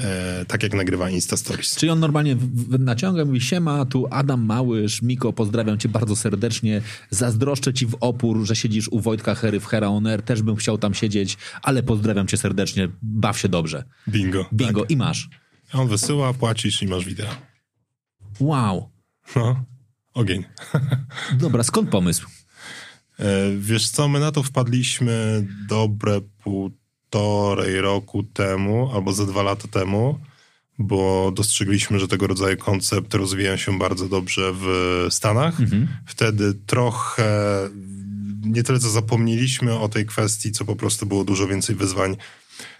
e, 0.00 0.44
tak 0.44 0.62
jak 0.62 0.74
nagrywa 0.74 1.10
Insta 1.10 1.36
Stories. 1.36 1.76
Czyli 1.76 1.90
on 1.90 2.00
normalnie 2.00 2.36
naciąga, 2.78 3.24
mówi 3.24 3.40
siema, 3.40 3.84
tu 3.84 4.06
Adam 4.10 4.44
Małysz, 4.44 5.02
Miko, 5.02 5.32
pozdrawiam 5.32 5.78
cię 5.78 5.88
bardzo 5.88 6.16
serdecznie, 6.16 6.82
zazdroszczę 7.10 7.74
ci 7.74 7.86
w 7.86 7.96
opór, 8.00 8.46
że 8.46 8.56
siedzisz 8.56 8.88
u 8.88 9.00
Wojtka 9.00 9.34
Hery 9.34 9.60
w 9.60 9.66
Hera 9.66 9.88
On 9.88 10.06
Air, 10.06 10.22
też 10.22 10.42
bym 10.42 10.56
chciał 10.56 10.78
tam 10.78 10.94
siedzieć, 10.94 11.36
ale 11.62 11.82
pozdrawiam 11.82 12.26
cię 12.26 12.36
serdecznie, 12.36 12.88
baw 13.02 13.38
się 13.38 13.48
dobrze. 13.48 13.84
Bingo. 14.08 14.46
Bingo 14.52 14.80
tak. 14.80 14.90
i 14.90 14.96
masz. 14.96 15.28
On 15.72 15.88
wysyła, 15.88 16.34
płacisz 16.34 16.82
i 16.82 16.86
masz 16.86 17.04
wideo. 17.04 17.30
Wow. 18.40 18.90
No, 19.36 19.64
ogień. 20.14 20.44
Dobra, 21.40 21.62
skąd 21.62 21.90
pomysł? 21.90 22.26
E, 23.18 23.56
wiesz 23.58 23.88
co, 23.88 24.08
my 24.08 24.20
na 24.20 24.32
to 24.32 24.42
wpadliśmy 24.42 25.46
dobre 25.68 26.20
pół 26.42 26.70
półtorej 27.10 27.80
roku 27.80 28.22
temu, 28.22 28.90
albo 28.94 29.12
ze 29.12 29.26
dwa 29.26 29.42
lata 29.42 29.68
temu, 29.68 30.18
bo 30.78 31.32
dostrzegliśmy, 31.34 31.98
że 31.98 32.08
tego 32.08 32.26
rodzaju 32.26 32.56
koncept 32.56 33.14
rozwija 33.14 33.58
się 33.58 33.78
bardzo 33.78 34.08
dobrze 34.08 34.52
w 34.54 35.06
Stanach. 35.10 35.60
Mhm. 35.60 35.88
Wtedy 36.06 36.54
trochę 36.66 37.68
nie 38.42 38.62
tyle 38.62 38.78
co 38.78 38.90
zapomnieliśmy 38.90 39.78
o 39.78 39.88
tej 39.88 40.06
kwestii, 40.06 40.52
co 40.52 40.64
po 40.64 40.76
prostu 40.76 41.06
było 41.06 41.24
dużo 41.24 41.46
więcej 41.46 41.76
wyzwań 41.76 42.16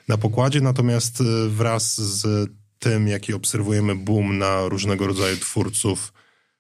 na 0.09 0.17
pokładzie, 0.17 0.61
natomiast 0.61 1.21
y, 1.21 1.25
wraz 1.49 2.01
z 2.01 2.51
tym, 2.79 3.09
jaki 3.09 3.35
obserwujemy 3.35 3.95
boom 3.95 4.39
na 4.39 4.69
różnego 4.69 5.07
rodzaju 5.07 5.37
twórców 5.37 6.13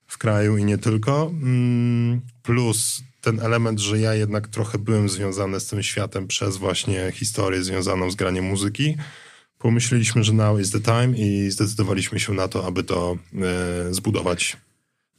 w 0.06 0.18
kraju 0.18 0.56
i 0.56 0.64
nie 0.64 0.78
tylko, 0.78 1.30
mm, 1.32 2.20
plus 2.42 3.02
ten 3.20 3.40
element, 3.40 3.80
że 3.80 3.98
ja 3.98 4.14
jednak 4.14 4.48
trochę 4.48 4.78
byłem 4.78 5.08
związany 5.08 5.60
z 5.60 5.66
tym 5.66 5.82
światem 5.82 6.26
przez 6.26 6.56
właśnie 6.56 7.12
historię 7.12 7.62
związaną 7.62 8.10
z 8.10 8.14
graniem 8.14 8.44
muzyki, 8.44 8.96
pomyśleliśmy, 9.58 10.24
że 10.24 10.32
now 10.32 10.60
is 10.60 10.70
the 10.70 10.80
time 10.80 11.18
i 11.18 11.50
zdecydowaliśmy 11.50 12.20
się 12.20 12.32
na 12.32 12.48
to, 12.48 12.66
aby 12.66 12.84
to 12.84 13.18
e, 13.34 13.94
zbudować. 13.94 14.56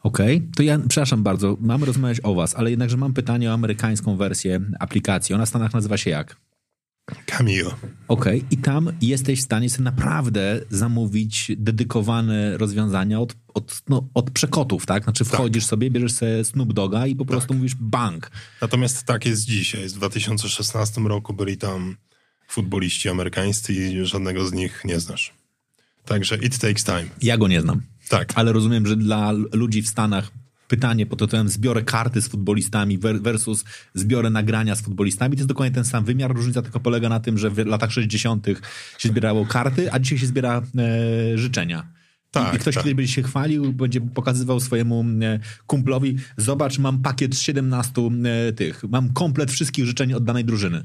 Okej, 0.03 0.37
okay. 0.37 0.49
to 0.55 0.63
ja, 0.63 0.79
przepraszam 0.79 1.23
bardzo, 1.23 1.57
mamy 1.61 1.85
rozmawiać 1.85 2.19
o 2.23 2.35
was, 2.35 2.55
ale 2.55 2.69
jednakże 2.69 2.97
mam 2.97 3.13
pytanie 3.13 3.49
o 3.49 3.53
amerykańską 3.53 4.17
wersję 4.17 4.61
aplikacji. 4.79 5.35
Ona 5.35 5.45
w 5.45 5.49
Stanach 5.49 5.73
nazywa 5.73 5.97
się 5.97 6.09
jak? 6.09 6.35
Cameo. 7.25 7.75
Okej, 8.07 8.37
okay. 8.37 8.49
i 8.51 8.57
tam 8.57 8.91
jesteś 9.01 9.39
w 9.39 9.43
stanie 9.43 9.69
sobie 9.69 9.83
naprawdę 9.83 10.61
zamówić 10.69 11.51
dedykowane 11.57 12.57
rozwiązania 12.57 13.19
od, 13.19 13.35
od, 13.53 13.81
no, 13.89 14.07
od 14.13 14.31
przekotów, 14.31 14.85
tak? 14.85 15.03
Znaczy 15.03 15.25
tak. 15.25 15.33
wchodzisz 15.33 15.63
tak. 15.63 15.69
sobie, 15.69 15.91
bierzesz 15.91 16.13
sobie 16.13 16.45
Snoop 16.45 16.73
Doga 16.73 17.07
i 17.07 17.15
po 17.15 17.25
prostu 17.25 17.47
tak. 17.47 17.57
mówisz 17.57 17.75
bank. 17.75 18.31
Natomiast 18.61 19.03
tak 19.03 19.25
jest 19.25 19.45
dzisiaj. 19.45 19.89
W 19.89 19.93
2016 19.93 21.01
roku 21.01 21.33
byli 21.33 21.57
tam 21.57 21.97
futboliści 22.47 23.09
amerykańscy 23.09 23.73
i 23.73 24.05
żadnego 24.05 24.47
z 24.47 24.53
nich 24.53 24.81
nie 24.85 24.99
znasz. 24.99 25.33
Także 26.05 26.35
it 26.35 26.57
takes 26.57 26.83
time. 26.83 27.05
Ja 27.21 27.37
go 27.37 27.47
nie 27.47 27.61
znam. 27.61 27.81
Tak. 28.09 28.33
Ale 28.35 28.53
rozumiem, 28.53 28.87
że 28.87 28.95
dla 28.95 29.31
ludzi 29.51 29.81
w 29.81 29.87
Stanach 29.87 30.31
pytanie 30.67 31.05
pod 31.05 31.19
tytułem 31.19 31.49
zbiorę 31.49 31.83
karty 31.83 32.21
z 32.21 32.27
futbolistami 32.27 32.97
versus 32.97 33.63
zbiorę 33.93 34.29
nagrania 34.29 34.75
z 34.75 34.81
futbolistami. 34.81 35.35
To 35.35 35.39
jest 35.39 35.47
dokładnie 35.47 35.75
ten 35.75 35.85
sam 35.85 36.05
wymiar. 36.05 36.35
Różnica 36.35 36.61
tylko 36.61 36.79
polega 36.79 37.09
na 37.09 37.19
tym, 37.19 37.37
że 37.37 37.49
w 37.49 37.57
latach 37.57 37.91
60. 37.91 38.47
się 38.97 39.09
zbierało 39.09 39.45
karty, 39.45 39.91
a 39.91 39.99
dzisiaj 39.99 40.19
się 40.19 40.25
zbiera 40.25 40.61
e, 40.77 41.37
życzenia. 41.37 41.87
Tak, 42.31 42.55
I 42.55 42.59
ktoś, 42.59 42.75
tak. 42.75 42.93
będzie 42.95 43.13
się 43.13 43.23
chwalił, 43.23 43.73
będzie 43.73 44.01
pokazywał 44.01 44.59
swojemu 44.59 45.05
e, 45.21 45.39
kumplowi, 45.67 46.17
zobacz, 46.37 46.79
mam 46.79 47.01
pakiet 47.01 47.35
z 47.35 47.41
17 47.41 48.01
e, 48.01 48.53
tych, 48.53 48.83
mam 48.83 49.13
komplet 49.13 49.51
wszystkich 49.51 49.85
życzeń 49.85 50.13
od 50.13 50.23
danej 50.23 50.45
drużyny. 50.45 50.83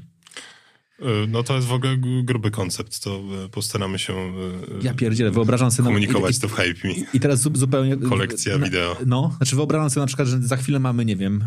E, 0.99 1.05
no 1.27 1.43
to 1.43 1.55
jest 1.55 1.67
w 1.67 1.73
ogóle 1.73 1.97
gruby 2.23 2.51
koncept, 2.51 2.99
to 2.99 3.23
postaramy 3.51 3.99
się 3.99 4.33
ja 4.81 4.93
pierdzielę, 4.93 5.31
wyobrażam 5.31 5.71
sobie... 5.71 5.87
Komunikować 5.87 6.37
i, 6.37 6.39
to 6.39 6.47
w 6.47 6.53
Hype 6.53 6.87
Me. 6.87 6.93
I 7.13 7.19
teraz 7.19 7.41
zupełnie... 7.41 7.97
Kolekcja 7.97 8.59
wideo. 8.59 8.97
No, 9.05 9.33
znaczy 9.37 9.55
wyobrażam 9.55 9.89
sobie 9.89 10.01
na 10.01 10.07
przykład, 10.07 10.27
że 10.27 10.39
za 10.41 10.57
chwilę 10.57 10.79
mamy, 10.79 11.05
nie 11.05 11.15
wiem, 11.15 11.45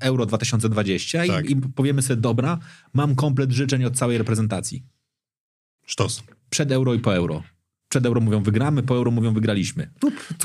Euro 0.00 0.26
2020 0.26 1.26
tak. 1.26 1.50
i, 1.50 1.52
i 1.52 1.56
powiemy 1.56 2.02
sobie, 2.02 2.20
dobra, 2.20 2.58
mam 2.94 3.14
komplet 3.14 3.52
życzeń 3.52 3.84
od 3.84 3.96
całej 3.96 4.18
reprezentacji. 4.18 4.82
Sztos. 5.86 6.22
Przed 6.50 6.72
Euro 6.72 6.94
i 6.94 6.98
po 6.98 7.14
Euro. 7.14 7.42
Przed 7.88 8.06
Euro 8.06 8.20
mówią 8.20 8.42
wygramy, 8.42 8.82
po 8.82 8.94
Euro 8.96 9.10
mówią 9.10 9.34
wygraliśmy. 9.34 9.90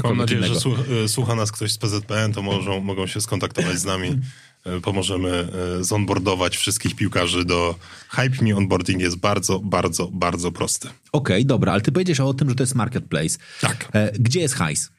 Mam 0.03 0.17
nadzieję, 0.17 0.41
innego. 0.41 0.59
że 0.59 1.09
słucha 1.09 1.35
nas 1.35 1.51
ktoś 1.51 1.71
z 1.71 1.77
PZPN, 1.77 2.33
to 2.33 2.41
mogą, 2.41 2.81
mogą 2.81 3.07
się 3.07 3.21
skontaktować 3.21 3.79
z 3.79 3.85
nami. 3.85 4.19
E, 4.65 4.81
pomożemy 4.81 5.47
e, 5.79 5.83
zonboardować 5.83 6.57
wszystkich 6.57 6.95
piłkarzy 6.95 7.45
do 7.45 7.75
Hype 8.09 8.45
Me. 8.45 8.55
Onboarding 8.55 9.01
jest 9.01 9.15
bardzo, 9.15 9.59
bardzo, 9.59 10.07
bardzo 10.07 10.51
prosty. 10.51 10.87
Okej, 10.87 11.35
okay, 11.35 11.45
dobra, 11.45 11.71
ale 11.71 11.81
ty 11.81 11.91
powiedziałeś 11.91 12.19
o 12.19 12.33
tym, 12.33 12.49
że 12.49 12.55
to 12.55 12.63
jest 12.63 12.75
marketplace. 12.75 13.37
Tak. 13.61 13.89
E, 13.93 14.11
gdzie 14.11 14.39
jest 14.39 14.55
hajs? 14.55 14.91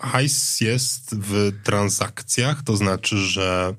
Hajs 0.00 0.60
jest 0.60 1.16
w 1.16 1.52
transakcjach, 1.64 2.62
to 2.62 2.76
znaczy, 2.76 3.16
że 3.16 3.74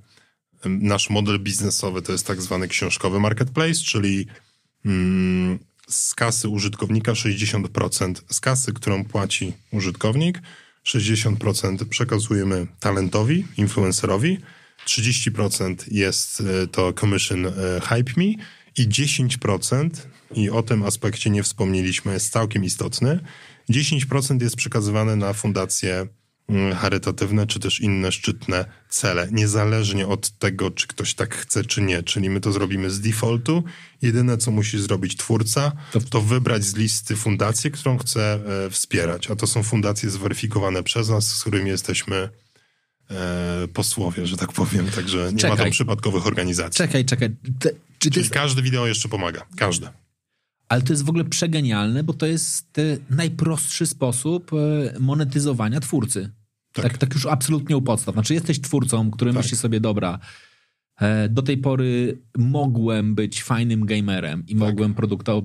nasz 0.65 1.10
model 1.10 1.39
biznesowy 1.39 2.01
to 2.01 2.12
jest 2.12 2.27
tak 2.27 2.41
zwany 2.41 2.67
książkowy 2.67 3.19
marketplace, 3.19 3.73
czyli 3.73 4.27
mm, 4.86 5.60
z 5.91 6.15
kasy 6.15 6.49
użytkownika 6.49 7.12
60% 7.12 8.21
z 8.30 8.39
kasy, 8.39 8.73
którą 8.73 9.06
płaci 9.06 9.54
użytkownik, 9.71 10.41
60% 10.86 11.86
przekazujemy 11.86 12.67
talentowi, 12.80 13.45
influencerowi, 13.58 14.38
30% 14.88 15.75
jest 15.91 16.41
e, 16.41 16.67
to 16.67 16.93
commission 16.93 17.45
e, 17.45 17.51
Hype 17.82 18.12
Me 18.17 18.25
i 18.77 18.88
10%, 18.88 19.89
i 20.36 20.49
o 20.49 20.63
tym 20.63 20.84
aspekcie 20.84 21.30
nie 21.30 21.43
wspomnieliśmy, 21.43 22.13
jest 22.13 22.34
całkiem 22.34 22.63
istotny, 22.63 23.19
10% 23.69 24.41
jest 24.41 24.56
przekazywane 24.56 25.15
na 25.15 25.34
fundację 25.34 26.08
charytatywne, 26.75 27.47
czy 27.47 27.60
też 27.60 27.82
inne 27.82 28.12
szczytne 28.12 28.65
cele, 28.89 29.27
niezależnie 29.32 30.08
od 30.08 30.30
tego, 30.30 30.71
czy 30.71 30.88
ktoś 30.88 31.13
tak 31.13 31.36
chce, 31.36 31.63
czy 31.63 31.82
nie. 31.82 32.04
Czyli 32.04 32.30
my 32.30 32.41
to 32.41 32.51
zrobimy 32.51 32.89
z 32.89 33.01
defaultu. 33.01 33.63
Jedyne, 34.01 34.38
co 34.38 34.51
musi 34.51 34.82
zrobić 34.82 35.17
twórca, 35.17 35.71
to 36.10 36.21
wybrać 36.21 36.63
z 36.63 36.75
listy 36.75 37.15
fundację, 37.15 37.71
którą 37.71 37.97
chce 37.97 38.39
e, 38.65 38.69
wspierać. 38.69 39.32
A 39.32 39.36
to 39.36 39.47
są 39.47 39.63
fundacje 39.63 40.10
zweryfikowane 40.10 40.84
przez 40.84 41.10
nas, 41.10 41.27
z 41.27 41.41
którymi 41.41 41.69
jesteśmy 41.69 42.30
e, 43.12 43.67
posłowie, 43.73 44.27
że 44.27 44.38
tak 44.38 44.54
powiem. 44.54 44.88
Także 44.95 45.30
nie 45.32 45.39
czekaj. 45.39 45.58
ma 45.58 45.63
tam 45.63 45.71
przypadkowych 45.71 46.27
organizacji. 46.27 46.77
Czekaj, 46.77 47.06
czekaj. 47.06 47.30
Te, 47.60 47.69
czy 47.69 48.10
Czyli 48.10 48.19
jest... 48.19 48.34
każde 48.34 48.62
wideo 48.62 48.88
jeszcze 48.88 49.10
pomaga. 49.10 49.45
Każde. 49.58 49.91
Ale 50.72 50.82
to 50.82 50.94
jest 50.94 51.06
w 51.06 51.10
ogóle 51.10 51.24
przegenialne, 51.24 52.04
bo 52.04 52.14
to 52.14 52.26
jest 52.26 52.80
najprostszy 53.10 53.88
sposób 53.88 54.52
e, 54.54 55.00
monetyzowania 55.00 55.80
twórcy. 55.80 56.30
Tak. 56.74 56.84
tak, 56.84 56.98
tak 56.98 57.13
już 57.13 57.26
absolutnie 57.26 57.78
u 57.78 57.82
podstaw. 57.82 58.15
Znaczy 58.15 58.34
jesteś 58.34 58.62
twórcą, 58.62 59.12
który 59.12 59.34
tak. 59.34 59.44
myśli 59.44 59.58
sobie, 59.58 59.80
dobra, 59.80 60.19
e, 61.00 61.30
do 61.30 61.42
tej 61.42 61.58
pory 61.58 62.22
mogłem 62.38 63.15
być 63.15 63.44
fajnym 63.44 63.86
gamerem 63.86 64.44
i 64.48 64.56
tak. 64.56 64.58
mogłem 64.58 64.96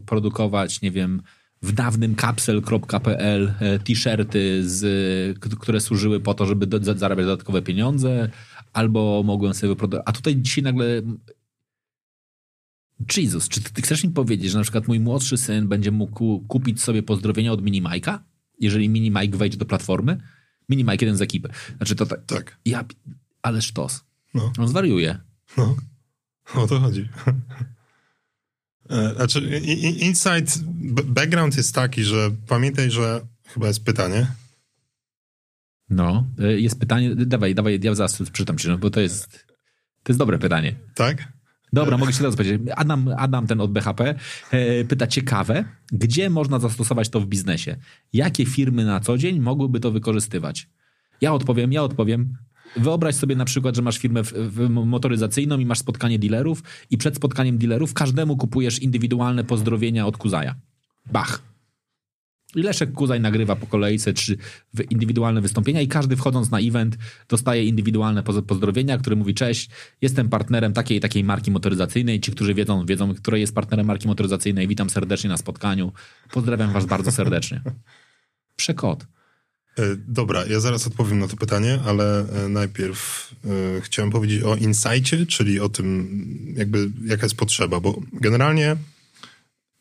produkować, 0.06 0.82
nie 0.82 0.90
wiem, 0.90 1.22
w 1.62 1.72
dawnym 1.72 2.14
kapsel.pl 2.14 3.54
e, 3.60 3.78
t-shirty, 3.78 4.68
z, 4.68 5.38
które 5.38 5.80
służyły 5.80 6.20
po 6.20 6.34
to, 6.34 6.46
żeby 6.46 6.66
do, 6.66 6.94
zarabiać 6.94 7.26
dodatkowe 7.26 7.62
pieniądze, 7.62 8.30
albo 8.72 9.22
mogłem 9.22 9.54
sobie 9.54 9.68
wyprodukować. 9.68 10.06
A 10.08 10.12
tutaj 10.12 10.36
dzisiaj 10.36 10.64
nagle 10.64 11.02
Jezus, 13.16 13.48
czy 13.48 13.60
ty 13.62 13.82
chcesz 13.82 14.04
mi 14.04 14.10
powiedzieć, 14.10 14.50
że 14.50 14.58
na 14.58 14.62
przykład 14.62 14.88
mój 14.88 15.00
młodszy 15.00 15.36
syn 15.36 15.68
będzie 15.68 15.90
mógł 15.90 16.40
kupić 16.40 16.82
sobie 16.82 17.02
pozdrowienia 17.02 17.52
od 17.52 17.62
Mini 17.62 17.82
Majka, 17.82 18.24
jeżeli 18.60 18.88
Mini 18.88 19.10
Mike 19.10 19.38
wejdzie 19.38 19.58
do 19.58 19.64
platformy? 19.64 20.20
Mini 20.68 20.84
Mike 20.84 21.04
jeden 21.04 21.16
z 21.16 21.22
ekipy. 21.22 21.48
Znaczy 21.76 21.94
to 21.94 22.06
tak. 22.06 22.24
Tak. 22.26 22.58
Ja, 22.64 22.84
ale 23.42 23.62
sztos. 23.62 24.04
No. 24.34 24.52
On 24.58 24.68
zwariuje. 24.68 25.18
No, 25.56 25.76
o 26.54 26.66
to 26.66 26.80
chodzi. 26.80 27.08
E, 28.90 29.14
Znaczy, 29.14 29.60
insight, 29.98 30.62
background 31.04 31.56
jest 31.56 31.74
taki, 31.74 32.04
że 32.04 32.30
pamiętaj, 32.48 32.90
że 32.90 33.20
chyba 33.44 33.66
jest 33.66 33.84
pytanie. 33.84 34.26
No, 35.90 36.26
y, 36.40 36.60
jest 36.60 36.80
pytanie, 36.80 37.14
dawaj, 37.16 37.54
dawaj, 37.54 37.80
ja 37.82 37.94
zaraz 37.94 38.22
przeczytam 38.22 38.58
ci, 38.58 38.68
no, 38.68 38.78
bo 38.78 38.90
to 38.90 39.00
jest, 39.00 39.46
to 40.02 40.12
jest 40.12 40.18
dobre 40.18 40.38
pytanie. 40.38 40.74
Tak? 40.94 41.32
Dobra, 41.72 41.98
mogę 41.98 42.12
się 42.12 42.18
teraz 42.18 42.36
powiedzieć. 42.36 42.62
Adam, 42.76 43.08
Adam 43.18 43.46
ten 43.46 43.60
od 43.60 43.72
BHP 43.72 44.14
e, 44.50 44.84
pyta 44.84 45.06
ciekawe, 45.06 45.64
gdzie 45.92 46.30
można 46.30 46.58
zastosować 46.58 47.08
to 47.08 47.20
w 47.20 47.26
biznesie? 47.26 47.76
Jakie 48.12 48.46
firmy 48.46 48.84
na 48.84 49.00
co 49.00 49.18
dzień 49.18 49.40
mogłyby 49.40 49.80
to 49.80 49.90
wykorzystywać? 49.90 50.68
Ja 51.20 51.32
odpowiem, 51.32 51.72
ja 51.72 51.82
odpowiem. 51.82 52.36
Wyobraź 52.76 53.14
sobie 53.14 53.36
na 53.36 53.44
przykład, 53.44 53.76
że 53.76 53.82
masz 53.82 53.98
firmę 53.98 54.24
w, 54.24 54.32
w 54.32 54.68
motoryzacyjną 54.68 55.58
i 55.58 55.66
masz 55.66 55.78
spotkanie 55.78 56.18
dealerów 56.18 56.62
i 56.90 56.98
przed 56.98 57.16
spotkaniem 57.16 57.58
dealerów 57.58 57.94
każdemu 57.94 58.36
kupujesz 58.36 58.78
indywidualne 58.78 59.44
pozdrowienia 59.44 60.06
od 60.06 60.16
Kuzaja. 60.16 60.54
Bach. 61.12 61.55
Leszek 62.56 62.92
Kuzaj 62.92 63.20
nagrywa 63.20 63.56
po 63.56 63.66
kolejce 63.66 64.12
trzy 64.12 64.36
indywidualne 64.90 65.40
wystąpienia 65.40 65.80
i 65.80 65.88
każdy 65.88 66.16
wchodząc 66.16 66.50
na 66.50 66.60
event 66.60 66.96
dostaje 67.28 67.64
indywidualne 67.64 68.22
poz- 68.22 68.42
pozdrowienia, 68.42 68.98
który 68.98 69.16
mówi 69.16 69.34
cześć, 69.34 69.70
jestem 70.02 70.28
partnerem 70.28 70.72
takiej 70.72 71.00
takiej 71.00 71.24
marki 71.24 71.50
motoryzacyjnej. 71.50 72.20
Ci, 72.20 72.32
którzy 72.32 72.54
wiedzą, 72.54 72.86
wiedzą, 72.86 73.14
które 73.14 73.40
jest 73.40 73.54
partnerem 73.54 73.86
marki 73.86 74.08
motoryzacyjnej. 74.08 74.68
Witam 74.68 74.90
serdecznie 74.90 75.30
na 75.30 75.36
spotkaniu. 75.36 75.92
Pozdrawiam 76.32 76.72
was 76.72 76.86
bardzo 76.86 77.12
serdecznie. 77.12 77.60
Przekot. 78.56 79.06
E, 79.78 79.82
Dobra, 80.08 80.46
ja 80.46 80.60
zaraz 80.60 80.86
odpowiem 80.86 81.18
na 81.18 81.28
to 81.28 81.36
pytanie, 81.36 81.78
ale 81.86 82.28
e, 82.44 82.48
najpierw 82.48 83.30
e, 83.44 83.80
chciałem 83.80 84.10
powiedzieć 84.10 84.42
o 84.42 84.56
insightie, 84.56 85.26
czyli 85.26 85.60
o 85.60 85.68
tym, 85.68 86.08
jakby 86.56 86.90
jaka 87.04 87.22
jest 87.22 87.36
potrzeba, 87.36 87.80
bo 87.80 88.00
generalnie 88.12 88.76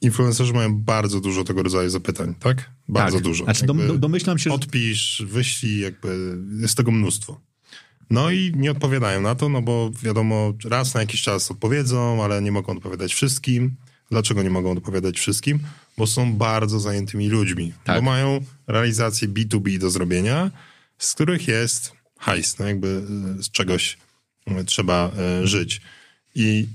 influencerzy 0.01 0.53
mają 0.53 0.75
bardzo 0.75 1.19
dużo 1.19 1.43
tego 1.43 1.63
rodzaju 1.63 1.89
zapytań, 1.89 2.35
tak? 2.39 2.71
Bardzo 2.87 3.17
tak. 3.17 3.23
dużo. 3.23 3.43
Znaczy, 3.43 3.65
dom, 3.65 3.99
domyślam 3.99 4.37
się, 4.37 4.49
że 4.49 4.55
Odpisz, 4.55 5.23
wyślij, 5.25 5.79
jakby 5.79 6.37
jest 6.61 6.77
tego 6.77 6.91
mnóstwo. 6.91 7.41
No 8.09 8.31
i 8.31 8.51
nie 8.55 8.71
odpowiadają 8.71 9.21
na 9.21 9.35
to, 9.35 9.49
no 9.49 9.61
bo 9.61 9.91
wiadomo, 10.03 10.53
raz 10.65 10.93
na 10.93 11.01
jakiś 11.01 11.21
czas 11.21 11.51
odpowiedzą, 11.51 12.23
ale 12.23 12.41
nie 12.41 12.51
mogą 12.51 12.73
odpowiadać 12.73 13.13
wszystkim. 13.13 13.75
Dlaczego 14.11 14.43
nie 14.43 14.49
mogą 14.49 14.71
odpowiadać 14.71 15.19
wszystkim? 15.19 15.59
Bo 15.97 16.07
są 16.07 16.33
bardzo 16.33 16.79
zajętymi 16.79 17.29
ludźmi, 17.29 17.73
Tak. 17.83 17.95
bo 17.95 18.01
mają 18.01 18.45
realizację 18.67 19.27
B2B 19.27 19.77
do 19.77 19.89
zrobienia, 19.89 20.51
z 20.97 21.13
których 21.13 21.47
jest 21.47 21.91
hajs, 22.19 22.59
no 22.59 22.65
jakby 22.65 22.87
y, 23.39 23.43
z 23.43 23.51
czegoś 23.51 23.97
y, 24.61 24.65
trzeba 24.65 25.11
y, 25.43 25.47
żyć. 25.47 25.81
I 26.35 26.67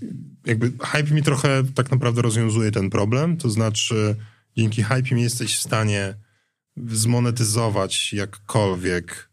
jakby 0.47 0.73
Hype 0.87 1.15
mi 1.15 1.23
trochę 1.23 1.63
tak 1.75 1.91
naprawdę 1.91 2.23
rozwiązuje 2.23 2.73
ten 2.73 2.91
problem, 2.91 3.37
to 3.37 3.51
znaczy 3.51 4.17
dzięki 4.57 4.83
Hype 4.83 5.15
mi 5.15 5.23
jesteś 5.23 5.57
w 5.57 5.63
stanie 5.63 6.15
zmonetyzować 6.77 8.13
jakkolwiek 8.13 9.31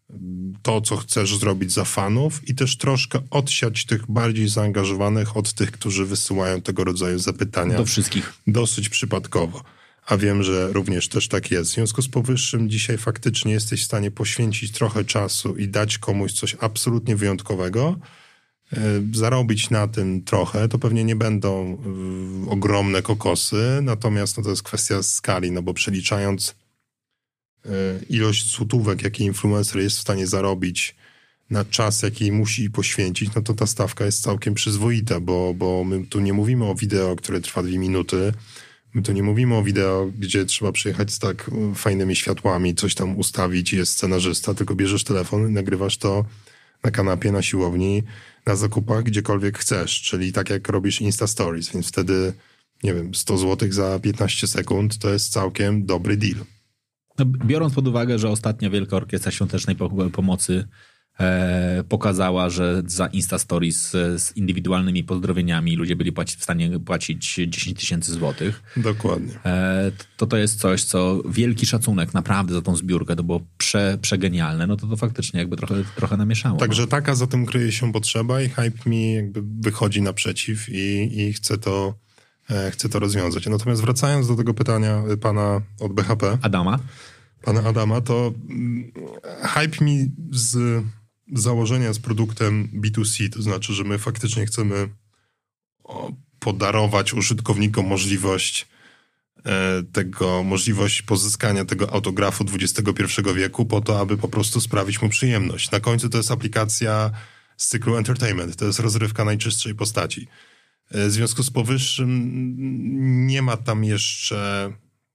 to, 0.62 0.82
co 0.82 0.98
chcesz 0.98 1.38
zrobić 1.38 1.74
za 1.74 1.86
fanów 1.86 2.50
i 2.50 2.56
też 2.56 2.78
troszkę 2.78 3.20
odsiać 3.30 3.86
tych 3.86 4.12
bardziej 4.12 4.50
zaangażowanych 4.50 5.38
od 5.38 5.54
tych, 5.54 5.72
którzy 5.72 6.06
wysyłają 6.06 6.62
tego 6.62 6.84
rodzaju 6.84 7.20
zapytania 7.20 7.78
do 7.78 7.86
wszystkich. 7.86 8.34
dosyć 8.48 8.90
przypadkowo. 8.90 9.64
A 10.06 10.18
wiem, 10.18 10.44
że 10.44 10.74
również 10.74 11.08
też 11.08 11.28
tak 11.28 11.52
jest. 11.52 11.72
W 11.72 11.74
związku 11.74 12.02
z 12.02 12.10
powyższym 12.10 12.70
dzisiaj 12.70 12.98
faktycznie 12.98 13.52
jesteś 13.52 13.82
w 13.82 13.86
stanie 13.86 14.12
poświęcić 14.12 14.72
trochę 14.72 15.06
czasu 15.06 15.56
i 15.56 15.68
dać 15.68 15.98
komuś 15.98 16.34
coś 16.34 16.56
absolutnie 16.60 17.16
wyjątkowego, 17.16 18.00
zarobić 19.14 19.70
na 19.70 19.88
tym 19.88 20.24
trochę. 20.24 20.68
To 20.68 20.80
pewnie 20.80 21.04
nie 21.04 21.16
będą 21.16 21.78
y, 22.48 22.50
ogromne 22.50 23.02
kokosy, 23.02 23.80
natomiast 23.82 24.38
no, 24.38 24.44
to 24.44 24.50
jest 24.50 24.64
kwestia 24.64 25.04
skali, 25.04 25.52
no 25.52 25.62
bo 25.62 25.74
przeliczając 25.74 26.56
y, 27.66 27.70
ilość 28.10 28.52
złotówek, 28.52 29.04
jakie 29.04 29.26
influencer 29.26 29.82
jest 29.82 29.98
w 29.98 30.02
stanie 30.02 30.28
zarobić 30.28 30.96
na 31.50 31.66
czas, 31.66 32.02
jaki 32.02 32.32
musi 32.32 32.70
poświęcić, 32.70 33.36
no 33.36 33.42
to 33.42 33.54
ta 33.54 33.68
stawka 33.68 34.06
jest 34.06 34.24
całkiem 34.24 34.54
przyzwoita, 34.54 35.20
bo, 35.20 35.54
bo 35.54 35.84
my 35.84 36.06
tu 36.06 36.20
nie 36.20 36.34
mówimy 36.34 36.66
o 36.66 36.76
wideo, 36.76 37.16
które 37.16 37.42
trwa 37.42 37.64
dwie 37.64 37.80
minuty, 37.80 38.34
my 38.94 39.02
tu 39.02 39.12
nie 39.12 39.24
mówimy 39.24 39.56
o 39.56 39.64
wideo, 39.64 40.12
gdzie 40.20 40.46
trzeba 40.46 40.72
przyjechać 40.72 41.12
z 41.12 41.20
tak 41.20 41.52
fajnymi 41.76 42.16
światłami, 42.16 42.76
coś 42.76 42.96
tam 42.96 43.18
ustawić, 43.18 43.74
jest 43.74 43.92
scenarzysta, 43.92 44.54
tylko 44.54 44.76
bierzesz 44.76 45.04
telefon 45.04 45.50
i 45.50 45.54
nagrywasz 45.54 45.98
to 45.98 46.26
na 46.84 46.92
kanapie, 46.92 47.32
na 47.32 47.42
siłowni, 47.42 48.04
na 48.48 48.56
zakupach, 48.56 49.04
gdziekolwiek 49.04 49.58
chcesz, 49.58 50.02
czyli 50.02 50.34
tak 50.34 50.50
jak 50.50 50.70
robisz 50.70 51.02
Insta 51.02 51.28
Stories, 51.28 51.70
więc 51.74 51.88
wtedy, 51.88 52.34
nie 52.84 52.94
wiem, 52.94 53.16
100 53.16 53.38
zł 53.38 53.72
za 53.72 54.00
15 54.00 54.48
sekund 54.48 54.98
to 54.98 55.10
jest 55.10 55.32
całkiem 55.32 55.86
dobry 55.86 56.18
deal. 56.18 56.46
No, 57.20 57.26
biorąc 57.26 57.74
pod 57.74 57.88
uwagę, 57.88 58.20
że 58.20 58.30
ostatnia 58.30 58.70
Wielka 58.70 58.96
Orkiestra 58.96 59.32
Świątecznej 59.32 59.76
Po- 59.76 60.10
Pomocy 60.10 60.68
pokazała, 61.90 62.50
że 62.50 62.84
za 62.86 63.08
Insta 63.08 63.40
Stories 63.40 63.96
e, 63.96 64.20
z 64.20 64.38
indywidualnymi 64.38 65.04
pozdrowieniami 65.04 65.76
ludzie 65.76 65.96
byli 65.96 66.12
płaci, 66.12 66.38
w 66.38 66.44
stanie 66.44 66.80
płacić 66.80 67.36
10 67.48 67.80
tysięcy 67.80 68.14
złotych, 68.14 68.64
Dokładnie. 68.78 69.34
e, 69.46 69.92
to 70.18 70.28
to 70.28 70.38
jest 70.38 70.60
coś, 70.60 70.84
co 70.84 71.22
wielki 71.30 71.66
szacunek 71.66 72.14
naprawdę 72.14 72.54
za 72.54 72.62
tą 72.62 72.76
zbiórkę, 72.76 73.16
to 73.16 73.24
było 73.24 73.42
prze, 73.58 73.98
przegenialne, 74.02 74.68
no 74.68 74.78
to 74.78 74.88
to 74.88 74.98
faktycznie 74.98 75.40
jakby 75.40 75.58
trochę, 75.58 75.76
trochę 75.96 76.18
namieszało. 76.18 76.60
Także 76.60 76.88
taka 76.88 77.16
za 77.16 77.28
tym 77.28 77.46
kryje 77.46 77.72
się 77.72 77.92
potrzeba 77.92 78.42
i 78.42 78.50
Hype 78.50 78.90
mi 78.90 79.14
jakby 79.14 79.44
wychodzi 79.60 80.02
naprzeciw 80.02 80.70
i, 80.70 81.20
i 81.22 81.34
chce, 81.34 81.58
to, 81.58 81.94
e, 82.50 82.72
chce 82.72 82.90
to 82.90 83.00
rozwiązać. 83.00 83.48
Natomiast 83.48 83.82
wracając 83.82 84.28
do 84.28 84.36
tego 84.36 84.54
pytania 84.54 85.04
pana 85.22 85.62
od 85.80 85.94
BHP, 85.94 86.32
no. 86.32 86.38
Adama? 86.42 86.80
pana 87.42 87.64
Adama, 87.64 88.02
to 88.02 88.34
mm, 88.50 88.92
Hype 89.42 89.86
mi 89.86 90.12
z 90.32 90.84
założenia 91.34 91.94
z 91.94 92.00
produktem 92.00 92.70
B2C, 92.74 93.30
to 93.30 93.42
znaczy, 93.42 93.74
że 93.74 93.84
my 93.84 94.00
faktycznie 94.00 94.46
chcemy 94.46 94.90
podarować 96.40 97.14
użytkownikom 97.14 97.88
możliwość 97.88 98.68
e, 99.46 99.84
tego, 99.94 100.44
możliwość 100.44 101.02
pozyskania 101.02 101.66
tego 101.66 101.94
autografu 101.94 102.46
XXI 102.54 103.04
wieku 103.36 103.66
po 103.66 103.82
to, 103.82 104.00
aby 104.00 104.18
po 104.18 104.28
prostu 104.28 104.62
sprawić 104.62 105.02
mu 105.02 105.10
przyjemność. 105.10 105.72
Na 105.72 105.80
końcu 105.80 106.10
to 106.10 106.18
jest 106.18 106.32
aplikacja 106.32 107.12
z 107.58 107.68
cyklu 107.68 107.98
Entertainment, 107.98 108.56
to 108.56 108.66
jest 108.66 108.80
rozrywka 108.80 109.26
najczystszej 109.26 109.76
postaci. 109.76 110.28
E, 110.92 111.08
W 111.08 111.12
związku 111.12 111.44
z 111.44 111.52
powyższym 111.52 112.34
nie 113.28 113.42
ma 113.42 113.58
tam 113.58 113.84
jeszcze 113.84 114.72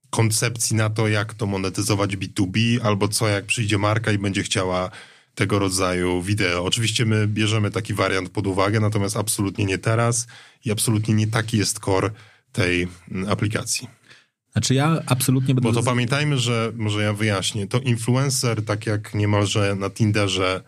koncepcji 0.09 0.75
na 0.75 0.89
to, 0.89 1.07
jak 1.07 1.33
to 1.33 1.45
monetyzować 1.45 2.17
B2B, 2.17 2.79
albo 2.83 3.07
co, 3.07 3.27
jak 3.27 3.45
przyjdzie 3.45 3.77
marka 3.77 4.11
i 4.11 4.17
będzie 4.17 4.43
chciała 4.43 4.91
tego 5.35 5.59
rodzaju 5.59 6.21
wideo. 6.21 6.65
Oczywiście 6.65 7.05
my 7.05 7.27
bierzemy 7.27 7.71
taki 7.71 7.93
wariant 7.93 8.29
pod 8.29 8.47
uwagę, 8.47 8.79
natomiast 8.79 9.17
absolutnie 9.17 9.65
nie 9.65 9.77
teraz 9.77 10.27
i 10.65 10.71
absolutnie 10.71 11.13
nie 11.13 11.27
taki 11.27 11.57
jest 11.57 11.79
core 11.79 12.11
tej 12.51 12.87
mm, 13.11 13.29
aplikacji. 13.29 13.87
Znaczy 14.51 14.73
ja 14.73 15.01
absolutnie 15.05 15.55
będę... 15.55 15.69
Bo 15.69 15.75
to 15.75 15.83
pamiętajmy, 15.83 16.37
że, 16.37 16.71
może 16.75 17.03
ja 17.03 17.13
wyjaśnię, 17.13 17.67
to 17.67 17.79
influencer, 17.79 18.65
tak 18.65 18.85
jak 18.85 19.13
niemalże 19.13 19.75
na 19.75 19.89
Tinderze, 19.89 20.63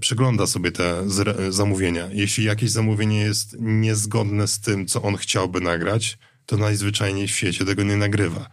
przegląda 0.00 0.46
sobie 0.46 0.72
te 0.72 1.02
zre- 1.06 1.52
zamówienia. 1.52 2.08
Jeśli 2.12 2.44
jakieś 2.44 2.70
zamówienie 2.70 3.20
jest 3.20 3.56
niezgodne 3.60 4.48
z 4.48 4.60
tym, 4.60 4.86
co 4.86 5.02
on 5.02 5.16
chciałby 5.16 5.60
nagrać, 5.60 6.18
to 6.46 6.56
najzwyczajniej 6.56 7.28
w 7.28 7.30
świecie 7.30 7.64
tego 7.64 7.82
nie 7.82 7.96
nagrywa. 7.96 8.48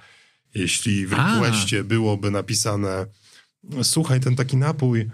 Jeśli 0.55 1.07
w 1.07 1.13
requestie 1.13 1.83
byłoby 1.83 2.31
napisane 2.31 3.05
słuchaj, 3.83 4.19
ten 4.19 4.35
taki 4.35 4.57
napój, 4.57 5.09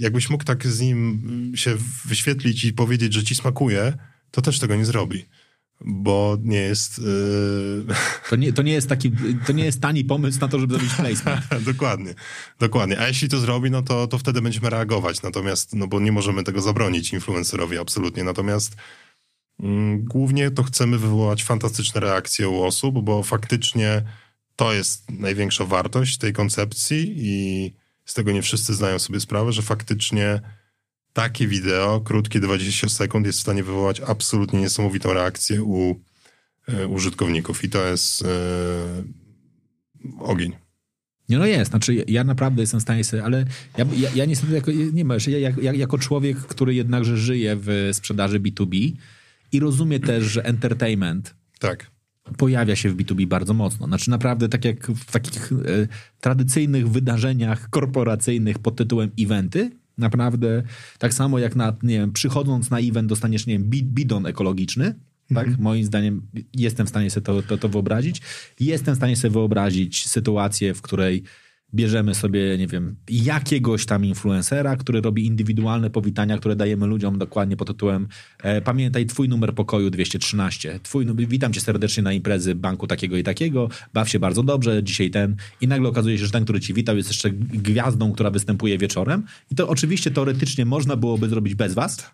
jakbyś 0.00 0.30
mógł 0.30 0.44
tak 0.44 0.66
z 0.66 0.80
nim 0.80 1.52
się 1.56 1.76
wyświetlić 2.04 2.64
i 2.64 2.72
powiedzieć, 2.72 3.14
że 3.14 3.24
ci 3.24 3.34
smakuje, 3.34 3.92
to 4.30 4.42
też 4.42 4.58
tego 4.58 4.76
nie 4.76 4.84
zrobi. 4.84 5.24
Bo 5.80 6.38
nie 6.42 6.58
jest... 6.58 6.98
Yy, 6.98 7.94
To 8.30 8.36
nie, 8.36 8.52
to, 8.52 8.62
nie 8.62 8.72
jest 8.72 8.88
taki, 8.88 9.12
to 9.46 9.52
nie 9.52 9.64
jest 9.64 9.80
tani 9.80 10.04
pomysł 10.04 10.40
na 10.40 10.48
to, 10.48 10.58
żeby 10.58 10.74
zrobić 10.74 10.94
placement. 10.94 11.40
dokładnie, 11.72 12.14
dokładnie. 12.58 12.98
A 12.98 13.08
jeśli 13.08 13.28
to 13.28 13.38
zrobi, 13.38 13.70
no 13.70 13.82
to, 13.82 14.06
to 14.06 14.18
wtedy 14.18 14.42
będziemy 14.42 14.70
reagować. 14.70 15.22
Natomiast, 15.22 15.74
no 15.74 15.86
bo 15.86 16.00
nie 16.00 16.12
możemy 16.12 16.44
tego 16.44 16.60
zabronić 16.60 17.12
influencerowi 17.12 17.78
absolutnie. 17.78 18.24
Natomiast 18.24 18.76
mm, 19.60 20.04
głównie 20.04 20.50
to 20.50 20.62
chcemy 20.62 20.98
wywołać 20.98 21.44
fantastyczne 21.44 22.00
reakcje 22.00 22.48
u 22.48 22.62
osób, 22.62 23.04
bo 23.04 23.22
faktycznie 23.22 24.02
to 24.56 24.72
jest 24.72 25.10
największa 25.10 25.64
wartość 25.64 26.16
tej 26.16 26.32
koncepcji 26.32 27.14
i 27.16 27.74
z 28.04 28.14
tego 28.14 28.32
nie 28.32 28.42
wszyscy 28.42 28.74
zdają 28.74 28.98
sobie 28.98 29.20
sprawę, 29.20 29.52
że 29.52 29.62
faktycznie 29.62 30.40
takie 31.12 31.48
wideo, 31.48 32.00
krótkie 32.00 32.40
20 32.40 32.88
sekund, 32.88 33.26
jest 33.26 33.38
w 33.38 33.42
stanie 33.42 33.64
wywołać 33.64 34.00
absolutnie 34.00 34.60
niesamowitą 34.60 35.12
reakcję 35.12 35.62
u 35.62 36.00
e, 36.68 36.86
użytkowników 36.86 37.64
i 37.64 37.70
to 37.70 37.86
jest 37.86 38.22
e, 38.22 38.26
ogień. 40.18 40.52
Nie, 41.28 41.38
no 41.38 41.46
jest. 41.46 41.70
Znaczy, 41.70 42.04
ja 42.08 42.24
naprawdę 42.24 42.62
jestem 42.62 42.80
w 42.80 42.82
stanie 42.82 43.04
sobie, 43.04 43.24
ale 43.24 43.44
ja, 43.78 43.86
ja, 43.96 44.10
ja 44.14 44.24
niestety, 44.24 44.52
jako, 44.52 44.70
nie 44.92 45.04
masz, 45.04 45.26
ja, 45.28 45.38
ja, 45.38 45.72
jako 45.72 45.98
człowiek, 45.98 46.38
który 46.38 46.74
jednakże 46.74 47.16
żyje 47.16 47.56
w 47.60 47.90
sprzedaży 47.92 48.40
B2B 48.40 48.92
i 49.52 49.60
rozumie 49.60 50.00
też, 50.00 50.24
że 50.24 50.44
entertainment 50.44 51.34
Tak. 51.58 51.93
Pojawia 52.36 52.76
się 52.76 52.90
w 52.90 52.96
B2B 52.96 53.26
bardzo 53.26 53.54
mocno. 53.54 53.86
Znaczy 53.86 54.10
naprawdę 54.10 54.48
tak 54.48 54.64
jak 54.64 54.86
w 54.86 55.12
takich 55.12 55.52
e, 55.52 55.56
tradycyjnych 56.20 56.88
wydarzeniach 56.88 57.70
korporacyjnych 57.70 58.58
pod 58.58 58.76
tytułem 58.76 59.10
eventy, 59.20 59.70
naprawdę 59.98 60.62
tak 60.98 61.14
samo 61.14 61.38
jak 61.38 61.56
na, 61.56 61.76
nie 61.82 61.98
wiem, 61.98 62.12
przychodząc 62.12 62.70
na 62.70 62.78
event 62.78 63.08
dostaniesz, 63.08 63.46
nie 63.46 63.58
wiem, 63.58 63.64
bi- 63.64 63.84
bidon 63.84 64.26
ekologiczny, 64.26 64.94
tak? 65.34 65.58
Moim 65.58 65.84
zdaniem 65.84 66.22
jestem 66.54 66.86
w 66.86 66.88
stanie 66.88 67.10
sobie 67.10 67.24
to, 67.24 67.42
to, 67.42 67.58
to 67.58 67.68
wyobrazić. 67.68 68.22
Jestem 68.60 68.94
w 68.94 68.96
stanie 68.96 69.16
sobie 69.16 69.32
wyobrazić 69.32 70.06
sytuację, 70.06 70.74
w 70.74 70.82
której 70.82 71.22
bierzemy 71.74 72.14
sobie, 72.14 72.58
nie 72.58 72.66
wiem, 72.66 72.96
jakiegoś 73.10 73.86
tam 73.86 74.04
influencera, 74.04 74.76
który 74.76 75.00
robi 75.00 75.26
indywidualne 75.26 75.90
powitania, 75.90 76.38
które 76.38 76.56
dajemy 76.56 76.86
ludziom 76.86 77.18
dokładnie 77.18 77.56
pod 77.56 77.68
tytułem 77.68 78.08
e, 78.42 78.60
pamiętaj 78.60 79.06
twój 79.06 79.28
numer 79.28 79.54
pokoju 79.54 79.90
213, 79.90 80.80
twój, 80.82 81.06
numer- 81.06 81.26
witam 81.28 81.52
cię 81.52 81.60
serdecznie 81.60 82.02
na 82.02 82.12
imprezy 82.12 82.54
banku 82.54 82.86
takiego 82.86 83.16
i 83.16 83.22
takiego, 83.22 83.68
baw 83.94 84.08
się 84.08 84.18
bardzo 84.18 84.42
dobrze, 84.42 84.82
dzisiaj 84.82 85.10
ten 85.10 85.36
i 85.60 85.68
nagle 85.68 85.88
okazuje 85.88 86.18
się, 86.18 86.24
że 86.26 86.32
ten, 86.32 86.44
który 86.44 86.60
ci 86.60 86.74
witał 86.74 86.96
jest 86.96 87.08
jeszcze 87.08 87.30
gwiazdą, 87.30 88.12
która 88.12 88.30
występuje 88.30 88.78
wieczorem 88.78 89.22
i 89.50 89.54
to 89.54 89.68
oczywiście 89.68 90.10
teoretycznie 90.10 90.66
można 90.66 90.96
byłoby 90.96 91.28
zrobić 91.28 91.54
bez 91.54 91.74
was, 91.74 92.10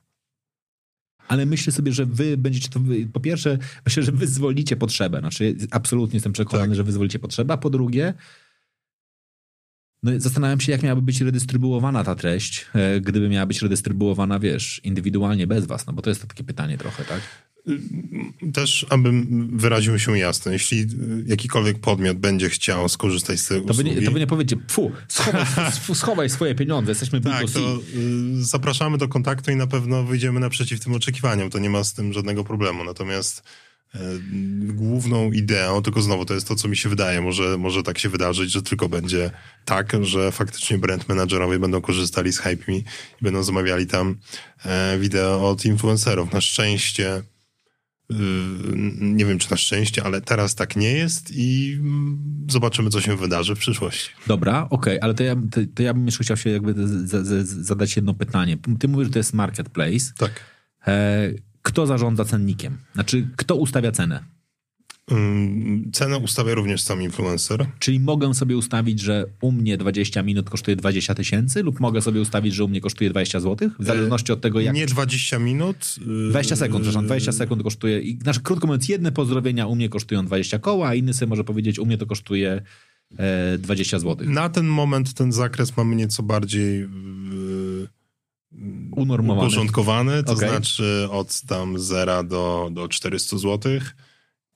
ale 1.28 1.46
myślę 1.46 1.72
sobie, 1.72 1.92
że 1.92 2.06
wy 2.06 2.36
będziecie 2.36 2.68
to. 2.68 2.80
Po 3.12 3.20
pierwsze, 3.20 3.58
myślę, 3.86 4.02
że 4.02 4.12
wyzwolicie 4.12 4.76
potrzebę. 4.76 5.18
Znaczy, 5.20 5.56
absolutnie 5.70 6.16
jestem 6.16 6.32
przekonany, 6.32 6.68
Tak. 6.68 6.76
że 6.76 6.84
wyzwolicie 6.84 7.18
potrzebę. 7.18 7.54
A 7.54 7.56
po 7.56 7.70
drugie, 7.70 8.14
no, 10.02 10.12
zastanawiam 10.16 10.60
się, 10.60 10.72
jak 10.72 10.82
miałaby 10.82 11.02
być 11.02 11.20
redystrybuowana 11.20 12.04
ta 12.04 12.14
treść, 12.14 12.66
e, 12.74 13.00
gdyby 13.00 13.28
miała 13.28 13.46
być 13.46 13.62
redystrybuowana, 13.62 14.38
wiesz, 14.38 14.80
indywidualnie 14.84 15.46
bez 15.46 15.66
was. 15.66 15.86
No 15.86 15.92
bo 15.92 16.02
to 16.02 16.10
jest 16.10 16.28
takie 16.28 16.44
pytanie 16.44 16.78
trochę, 16.78 17.04
tak? 17.04 17.20
Też, 18.54 18.86
abym 18.90 19.48
wyraził 19.58 19.98
się 19.98 20.18
jasno, 20.18 20.52
jeśli 20.52 20.78
y, 20.80 20.86
jakikolwiek 21.26 21.78
podmiot 21.78 22.18
będzie 22.18 22.48
chciał 22.48 22.88
skorzystać 22.88 23.40
z 23.40 23.48
tej 23.48 23.62
To 23.62 23.72
usługi... 23.72 23.90
nie, 23.90 24.02
to 24.02 24.10
wy 24.10 24.20
nie 24.20 24.26
powiecie, 24.26 24.56
fu, 24.70 24.92
schowaj, 25.08 25.46
schowaj 25.94 26.30
swoje 26.30 26.54
pieniądze, 26.54 26.90
jesteśmy 26.90 27.20
Tak, 27.20 27.46
B2C. 27.46 27.52
to 27.52 27.80
y, 28.40 28.44
zapraszamy 28.44 28.98
do 28.98 29.08
kontaktu 29.08 29.50
i 29.50 29.56
na 29.56 29.66
pewno 29.66 30.04
wyjdziemy 30.04 30.40
naprzeciw 30.40 30.80
tym 30.80 30.94
oczekiwaniom. 30.94 31.50
To 31.50 31.58
nie 31.58 31.70
ma 31.70 31.84
z 31.84 31.92
tym 31.92 32.12
żadnego 32.12 32.44
problemu. 32.44 32.84
Natomiast 32.84 33.38
y, 33.38 33.42
główną 34.62 35.32
ideą, 35.32 35.82
tylko 35.82 36.02
znowu 36.02 36.24
to 36.24 36.34
jest 36.34 36.48
to, 36.48 36.54
co 36.54 36.68
mi 36.68 36.76
się 36.76 36.88
wydaje, 36.88 37.20
może, 37.20 37.58
może 37.58 37.82
tak 37.82 37.98
się 37.98 38.08
wydarzyć, 38.08 38.52
że 38.52 38.62
tylko 38.62 38.88
będzie 38.88 39.30
tak, 39.64 39.92
że 40.00 40.32
faktycznie 40.32 40.78
brand 40.78 41.08
managerowie 41.08 41.58
będą 41.58 41.80
korzystali 41.80 42.32
z 42.32 42.38
Hype 42.38 42.72
Me 42.72 42.78
i 42.78 42.84
będą 43.22 43.42
zamawiali 43.42 43.86
tam 43.86 44.16
e, 44.64 44.98
wideo 44.98 45.50
od 45.50 45.64
influencerów. 45.64 46.32
Na 46.32 46.40
szczęście 46.40 47.16
y, 47.16 48.14
nie 49.00 49.24
wiem, 49.24 49.38
czy 49.38 49.50
na 49.50 49.56
szczęście, 49.56 50.04
ale 50.04 50.20
teraz 50.20 50.54
tak 50.54 50.76
nie 50.76 50.92
jest 50.92 51.30
i 51.34 51.78
zobaczymy, 52.48 52.90
co 52.90 53.00
się 53.00 53.16
wydarzy 53.16 53.54
w 53.54 53.58
przyszłości. 53.58 54.10
Dobra, 54.26 54.66
okej, 54.70 54.98
ale 55.00 55.14
to 55.14 55.22
ja, 55.22 55.36
to, 55.36 55.60
to 55.74 55.82
ja 55.82 55.94
bym 55.94 56.06
jeszcze 56.06 56.24
chciał 56.24 56.36
się 56.36 56.50
jakby 56.50 56.74
z, 56.74 57.10
z, 57.10 57.26
z, 57.26 57.66
zadać 57.66 57.96
jedno 57.96 58.14
pytanie. 58.14 58.58
Ty 58.78 58.88
mówisz, 58.88 59.06
że 59.06 59.12
to 59.12 59.18
jest 59.18 59.34
marketplace. 59.34 60.12
Tak. 60.18 60.30
E, 60.86 61.30
kto 61.62 61.86
zarządza 61.86 62.24
cennikiem? 62.24 62.78
Znaczy, 62.94 63.28
kto 63.36 63.56
ustawia 63.56 63.92
cenę? 63.92 64.24
Ym, 65.12 65.90
Cenę 65.92 66.18
ustawia 66.18 66.54
również 66.54 66.82
sam 66.82 67.02
influencer. 67.02 67.66
Czyli 67.78 68.00
mogę 68.00 68.34
sobie 68.34 68.56
ustawić, 68.56 69.00
że 69.00 69.24
u 69.40 69.52
mnie 69.52 69.76
20 69.76 70.22
minut 70.22 70.50
kosztuje 70.50 70.76
20 70.76 71.14
tysięcy 71.14 71.62
lub 71.62 71.80
mogę 71.80 72.02
sobie 72.02 72.20
ustawić, 72.20 72.54
że 72.54 72.64
u 72.64 72.68
mnie 72.68 72.80
kosztuje 72.80 73.10
20 73.10 73.40
zł? 73.40 73.70
W 73.78 73.84
zależności 73.84 74.32
od 74.32 74.40
tego, 74.40 74.60
jak... 74.60 74.74
Nie 74.74 74.86
20 74.86 75.38
minut. 75.38 75.96
y, 76.26 76.30
20 76.30 76.56
sekund, 76.56 76.82
przepraszam, 76.82 77.06
20 77.06 77.32
sekund 77.32 77.62
kosztuje. 77.62 78.00
I, 78.00 78.18
znaczy, 78.18 78.40
krótko 78.40 78.66
mówiąc, 78.66 78.88
jedne 78.88 79.12
pozdrowienia 79.12 79.66
u 79.66 79.76
mnie 79.76 79.88
kosztują 79.88 80.26
20 80.26 80.58
koła, 80.58 80.88
a 80.88 80.94
inny 80.94 81.14
sobie 81.14 81.30
może 81.30 81.44
powiedzieć, 81.44 81.78
u 81.78 81.86
mnie 81.86 81.98
to 81.98 82.06
kosztuje 82.06 82.62
e, 83.18 83.58
20 83.58 83.98
zł. 83.98 84.30
Na 84.30 84.48
ten 84.48 84.66
moment 84.66 85.14
ten 85.14 85.32
zakres 85.32 85.76
mamy 85.76 85.96
nieco 85.96 86.22
bardziej 86.22 86.88
Unormowany. 88.90 89.46
uporządkowany, 89.46 90.22
to 90.22 90.32
Okej. 90.32 90.48
znaczy 90.48 91.08
od 91.10 91.40
tam 91.40 91.78
0 91.78 92.24
do, 92.24 92.68
do 92.72 92.88
400 92.88 93.38
zł. 93.38 93.72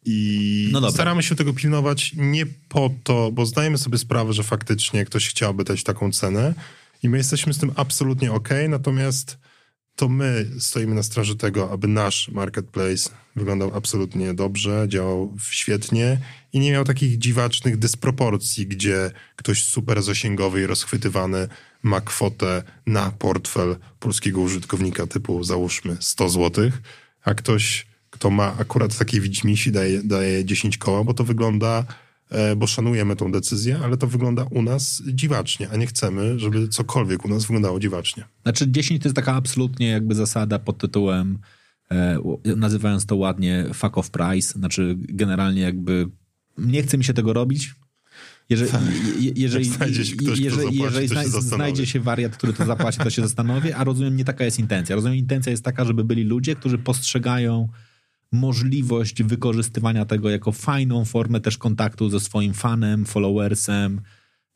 I 0.07 0.69
No 0.73 0.91
staramy 0.91 1.23
się 1.23 1.35
tego 1.35 1.53
pilnować 1.53 2.13
nie 2.17 2.47
po 2.47 2.91
to, 3.05 3.31
bo 3.33 3.47
zdajemy 3.47 3.79
sobie 3.79 3.99
sprawę, 3.99 4.33
że 4.33 4.43
faktycznie 4.43 5.05
ktoś 5.05 5.29
chciałby 5.29 5.65
dać 5.65 5.83
taką 5.83 6.13
cenę 6.13 6.55
i 7.03 7.09
my 7.09 7.17
jesteśmy 7.17 7.55
z 7.55 7.59
tym 7.59 7.73
absolutnie 7.77 8.33
ok, 8.33 8.49
natomiast 8.69 9.39
to 9.97 10.09
my 10.09 10.51
stoimy 10.59 10.95
na 10.95 11.03
straży 11.03 11.37
tego, 11.37 11.71
aby 11.71 11.89
nasz 11.89 12.29
marketplace 12.29 13.11
wyglądał 13.37 13.71
absolutnie 13.75 14.35
dobrze, 14.35 14.87
działał 14.89 15.37
świetnie 15.51 16.19
i 16.53 16.61
nie 16.61 16.73
miał 16.73 16.85
takich 16.85 17.19
dziwacznych 17.19 17.77
dysproporcji, 17.77 18.67
gdzie 18.67 19.11
ktoś 19.37 19.65
super 19.65 20.03
zasięgowy 20.03 20.63
i 20.63 20.67
rozchwytywany 20.67 21.49
ma 21.85 22.01
kwotę 22.01 22.63
na 22.87 23.11
portfel 23.11 23.77
polskiego 23.99 24.41
użytkownika 24.41 25.07
typu 25.07 25.45
załóżmy 25.45 25.97
100 26.01 26.29
zł, 26.29 26.71
a 27.25 27.35
ktoś, 27.35 27.87
kto 28.11 28.31
ma 28.31 28.57
akurat 28.59 28.99
takiej 28.99 29.21
widzimisi 29.21 29.73
daje, 29.73 30.03
daje 30.03 30.45
10 30.45 30.79
koła, 30.79 31.05
bo 31.05 31.15
to 31.15 31.25
wygląda 31.25 31.85
e, 32.31 32.57
bo 32.57 32.67
szanujemy 32.67 33.17
tą 33.17 33.33
decyzję, 33.33 33.79
ale 33.85 33.97
to 33.97 34.07
wygląda 34.07 34.47
u 34.51 34.63
nas 34.63 35.03
dziwacznie, 35.07 35.71
a 35.71 35.77
nie 35.77 35.87
chcemy, 35.87 36.39
żeby 36.39 36.69
cokolwiek 36.69 37.25
u 37.25 37.29
nas 37.29 37.43
wyglądało 37.43 37.81
dziwacznie. 37.81 38.25
Znaczy 38.43 38.71
10 38.71 39.03
to 39.03 39.09
jest 39.09 39.17
taka 39.17 39.35
absolutnie 39.35 39.89
jakby 39.89 40.15
zasada 40.15 40.59
pod 40.59 40.79
tytułem, 40.79 41.39
e, 41.91 42.19
nazywając 42.57 43.07
to 43.07 43.17
ładnie, 43.17 43.67
fuck 43.75 43.99
off 43.99 44.11
price. 44.11 44.59
Znaczy 44.59 44.97
generalnie 44.99 45.63
jakby 45.63 46.09
nie 46.59 46.83
chce 46.83 46.99
mi 46.99 47.05
się 47.05 47.15
tego 47.15 47.33
robić. 47.33 47.75
Jeżeli, 48.51 48.71
je- 49.21 49.33
jeżeli, 49.37 49.65
znajdzie 49.65 50.17
ktoś, 50.17 50.39
jeżeli, 50.39 50.79
zapłaci, 50.79 50.79
jeżeli 50.79 51.33
się 51.33 51.41
znajdzie 51.41 51.87
się 51.87 52.01
wariat, 52.01 52.37
który 52.37 52.53
to 52.53 52.65
zapłaci, 52.65 52.99
to 52.99 53.11
się 53.11 53.23
zastanowi, 53.23 53.73
a 53.73 53.85
rozumiem, 53.85 54.17
nie 54.17 54.25
taka 54.25 54.45
jest 54.45 54.59
intencja. 54.59 54.97
Rozumiem, 54.97 55.19
intencja 55.19 55.51
jest 55.51 55.65
taka, 55.65 55.85
żeby 55.85 56.05
byli 56.05 56.25
ludzie, 56.25 56.57
którzy 56.57 56.79
postrzegają 56.79 57.69
możliwość 58.33 59.23
wykorzystywania 59.23 60.05
tego 60.05 60.31
jako 60.31 60.53
fajną 60.53 61.05
formę 61.05 61.41
też 61.41 61.59
kontaktu 61.59 62.11
ze 62.11 62.21
swoim 62.21 62.55
fanem, 62.55 63.05
followersem 63.07 64.01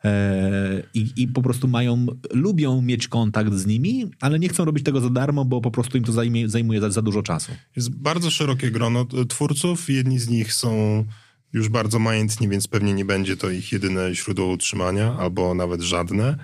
e, 0.04 0.82
i, 0.94 1.12
i 1.16 1.28
po 1.28 1.42
prostu 1.42 1.68
mają, 1.68 2.06
lubią 2.32 2.82
mieć 2.82 3.08
kontakt 3.08 3.54
z 3.54 3.66
nimi, 3.66 4.10
ale 4.20 4.38
nie 4.38 4.48
chcą 4.48 4.64
robić 4.64 4.84
tego 4.84 5.00
za 5.00 5.10
darmo, 5.10 5.44
bo 5.44 5.60
po 5.60 5.70
prostu 5.70 5.98
im 5.98 6.04
to 6.04 6.12
zajmie, 6.12 6.48
zajmuje 6.48 6.80
za, 6.80 6.90
za 6.90 7.02
dużo 7.02 7.22
czasu. 7.22 7.52
Jest 7.76 7.90
bardzo 7.90 8.30
szerokie 8.30 8.70
grono 8.70 9.06
twórców. 9.28 9.90
Jedni 9.90 10.18
z 10.18 10.28
nich 10.28 10.52
są 10.52 11.04
już 11.52 11.68
bardzo 11.68 11.98
majętni, 11.98 12.48
więc 12.48 12.68
pewnie 12.68 12.94
nie 12.94 13.04
będzie 13.04 13.36
to 13.36 13.50
ich 13.50 13.72
jedyne 13.72 14.14
źródło 14.14 14.46
utrzymania, 14.46 15.16
albo 15.18 15.54
nawet 15.54 15.80
żadne. 15.80 16.36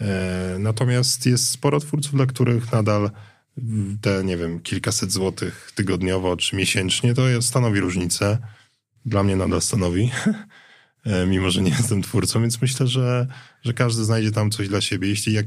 E, 0.00 0.56
natomiast 0.58 1.26
jest 1.26 1.48
sporo 1.48 1.80
twórców, 1.80 2.12
dla 2.12 2.26
których 2.26 2.72
nadal 2.72 3.10
te, 4.00 4.24
nie 4.24 4.36
wiem, 4.36 4.60
kilkaset 4.60 5.12
złotych 5.12 5.72
tygodniowo 5.74 6.36
czy 6.36 6.56
miesięcznie 6.56 7.14
to 7.14 7.42
stanowi 7.42 7.80
różnicę. 7.80 8.38
Dla 9.06 9.22
mnie 9.22 9.36
nadal 9.36 9.62
stanowi, 9.62 10.10
e, 11.04 11.26
mimo 11.26 11.50
że 11.50 11.62
nie 11.62 11.70
jestem 11.70 12.02
twórcą, 12.02 12.40
więc 12.40 12.62
myślę, 12.62 12.86
że, 12.86 13.26
że 13.62 13.74
każdy 13.74 14.04
znajdzie 14.04 14.32
tam 14.32 14.50
coś 14.50 14.68
dla 14.68 14.80
siebie, 14.80 15.08
jeśli 15.08 15.32
jak 15.32 15.46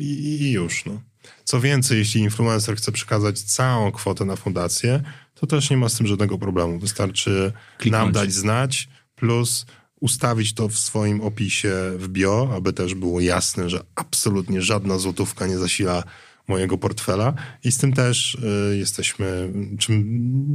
i 0.00 0.50
już, 0.52 0.84
no. 0.84 1.00
Co 1.44 1.60
więcej, 1.60 1.98
jeśli 1.98 2.20
influencer 2.20 2.76
chce 2.76 2.92
przekazać 2.92 3.40
całą 3.40 3.92
kwotę 3.92 4.24
na 4.24 4.36
fundację, 4.36 5.02
to 5.40 5.46
też 5.46 5.70
nie 5.70 5.76
ma 5.76 5.88
z 5.88 5.94
tym 5.94 6.06
żadnego 6.06 6.38
problemu. 6.38 6.78
Wystarczy 6.78 7.52
Kliknąć. 7.78 8.04
nam 8.04 8.12
dać 8.12 8.32
znać, 8.32 8.88
plus 9.14 9.66
ustawić 10.00 10.52
to 10.52 10.68
w 10.68 10.78
swoim 10.78 11.20
opisie 11.20 11.74
w 11.96 12.08
bio, 12.08 12.50
aby 12.56 12.72
też 12.72 12.94
było 12.94 13.20
jasne, 13.20 13.70
że 13.70 13.84
absolutnie 13.94 14.62
żadna 14.62 14.98
złotówka 14.98 15.46
nie 15.46 15.58
zasila 15.58 16.02
mojego 16.48 16.78
portfela 16.78 17.34
i 17.64 17.72
z 17.72 17.78
tym 17.78 17.92
też 17.92 18.34
y, 18.34 18.76
jesteśmy, 18.76 19.52
czym 19.78 20.04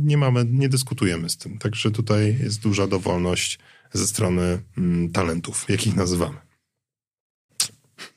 nie 0.08 0.18
mamy, 0.18 0.46
nie 0.46 0.70
dyskutujemy 0.70 1.30
z 1.30 1.38
tym. 1.38 1.58
Także 1.58 1.92
tutaj 1.92 2.38
jest 2.44 2.62
duża 2.62 2.88
dowolność 2.88 3.60
ze 3.94 4.08
strony 4.08 4.62
mm, 4.78 5.12
talentów, 5.12 5.66
jakich 5.70 5.96
nazywamy. 5.96 6.38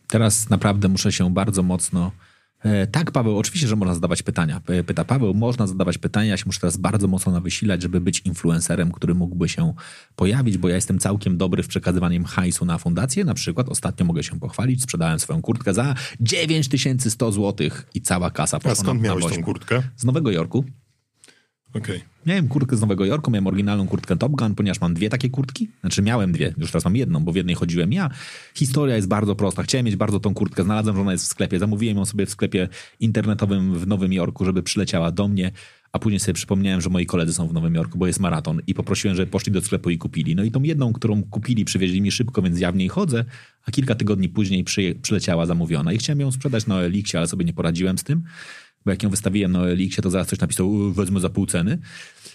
Teraz 0.06 0.50
naprawdę 0.50 0.88
muszę 0.88 1.12
się 1.12 1.34
bardzo 1.34 1.62
mocno 1.62 2.12
tak, 2.92 3.10
Paweł, 3.10 3.38
oczywiście, 3.38 3.68
że 3.68 3.76
można 3.76 3.94
zadawać 3.94 4.22
pytania. 4.22 4.60
E, 4.68 4.84
pyta 4.84 5.04
Paweł, 5.04 5.34
można 5.34 5.66
zadawać 5.66 5.98
pytania. 5.98 6.30
Ja 6.30 6.36
się 6.36 6.42
muszę 6.46 6.60
teraz 6.60 6.76
bardzo 6.76 7.08
mocno 7.08 7.32
nawysilać, 7.32 7.82
żeby 7.82 8.00
być 8.00 8.20
influencerem, 8.24 8.92
który 8.92 9.14
mógłby 9.14 9.48
się 9.48 9.74
pojawić, 10.16 10.58
bo 10.58 10.68
ja 10.68 10.74
jestem 10.74 10.98
całkiem 10.98 11.36
dobry 11.36 11.62
w 11.62 11.68
przekazywaniem 11.68 12.24
hajsu 12.24 12.64
na 12.64 12.78
fundację. 12.78 13.24
Na 13.24 13.34
przykład 13.34 13.68
ostatnio 13.68 14.06
mogę 14.06 14.22
się 14.22 14.40
pochwalić, 14.40 14.82
sprzedałem 14.82 15.18
swoją 15.18 15.42
kurtkę 15.42 15.74
za 15.74 15.94
9100 16.20 17.32
zł 17.32 17.68
i 17.94 18.00
cała 18.00 18.30
kasa 18.30 18.58
poszła 18.58 18.72
A 18.72 18.74
skąd 18.74 19.02
na, 19.02 19.08
miałeś 19.08 19.36
tą 19.36 19.42
kurtkę? 19.42 19.82
Z 19.96 20.04
Nowego 20.04 20.30
Jorku. 20.30 20.64
Okej. 21.74 22.15
Miałem 22.26 22.48
kurtkę 22.48 22.76
z 22.76 22.80
Nowego 22.80 23.04
Jorku, 23.04 23.30
miałem 23.30 23.46
oryginalną 23.46 23.88
kurtkę 23.88 24.16
Top 24.16 24.32
Gun, 24.32 24.54
ponieważ 24.54 24.80
mam 24.80 24.94
dwie 24.94 25.08
takie 25.08 25.30
kurtki. 25.30 25.68
Znaczy 25.80 26.02
miałem 26.02 26.32
dwie, 26.32 26.54
już 26.58 26.70
teraz 26.70 26.84
mam 26.84 26.96
jedną, 26.96 27.24
bo 27.24 27.32
w 27.32 27.36
jednej 27.36 27.54
chodziłem 27.54 27.92
ja. 27.92 28.10
Historia 28.54 28.96
jest 28.96 29.08
bardzo 29.08 29.36
prosta. 29.36 29.62
Chciałem 29.62 29.84
mieć 29.86 29.96
bardzo 29.96 30.20
tą 30.20 30.34
kurtkę, 30.34 30.64
znalazłem, 30.64 30.96
że 30.96 31.02
ona 31.02 31.12
jest 31.12 31.24
w 31.24 31.28
sklepie. 31.28 31.58
Zamówiłem 31.58 31.96
ją 31.96 32.04
sobie 32.04 32.26
w 32.26 32.30
sklepie 32.30 32.68
internetowym 33.00 33.78
w 33.78 33.86
Nowym 33.86 34.12
Jorku, 34.12 34.44
żeby 34.44 34.62
przyleciała 34.62 35.12
do 35.12 35.28
mnie. 35.28 35.52
A 35.92 35.98
później 35.98 36.20
sobie 36.20 36.34
przypomniałem, 36.34 36.80
że 36.80 36.90
moi 36.90 37.06
koledzy 37.06 37.32
są 37.32 37.48
w 37.48 37.52
Nowym 37.52 37.74
Jorku, 37.74 37.98
bo 37.98 38.06
jest 38.06 38.20
maraton 38.20 38.60
i 38.66 38.74
poprosiłem, 38.74 39.16
żeby 39.16 39.30
poszli 39.30 39.52
do 39.52 39.60
sklepu 39.60 39.90
i 39.90 39.98
kupili. 39.98 40.36
No 40.36 40.44
i 40.44 40.50
tą 40.50 40.62
jedną, 40.62 40.92
którą 40.92 41.22
kupili, 41.22 41.64
przywieźli 41.64 42.02
mi 42.02 42.10
szybko, 42.10 42.42
więc 42.42 42.60
ja 42.60 42.72
w 42.72 42.76
niej 42.76 42.88
chodzę, 42.88 43.24
a 43.66 43.70
kilka 43.70 43.94
tygodni 43.94 44.28
później 44.28 44.64
przyleciała 45.02 45.46
zamówiona. 45.46 45.92
I 45.92 45.98
chciałem 45.98 46.20
ją 46.20 46.32
sprzedać 46.32 46.66
na 46.66 46.80
Elixie, 46.80 47.18
ale 47.18 47.26
sobie 47.26 47.44
nie 47.44 47.52
poradziłem 47.52 47.98
z 47.98 48.04
tym 48.04 48.22
bo 48.86 48.90
jak 48.90 49.02
ją 49.02 49.10
wystawiłem 49.10 49.52
na 49.52 49.66
Elixie, 49.66 50.02
to 50.02 50.10
zaraz 50.10 50.26
ktoś 50.26 50.38
napisał, 50.38 50.70
"U, 50.70 50.92
wezmę 50.92 51.20
za 51.20 51.28
pół 51.28 51.46
ceny. 51.46 51.78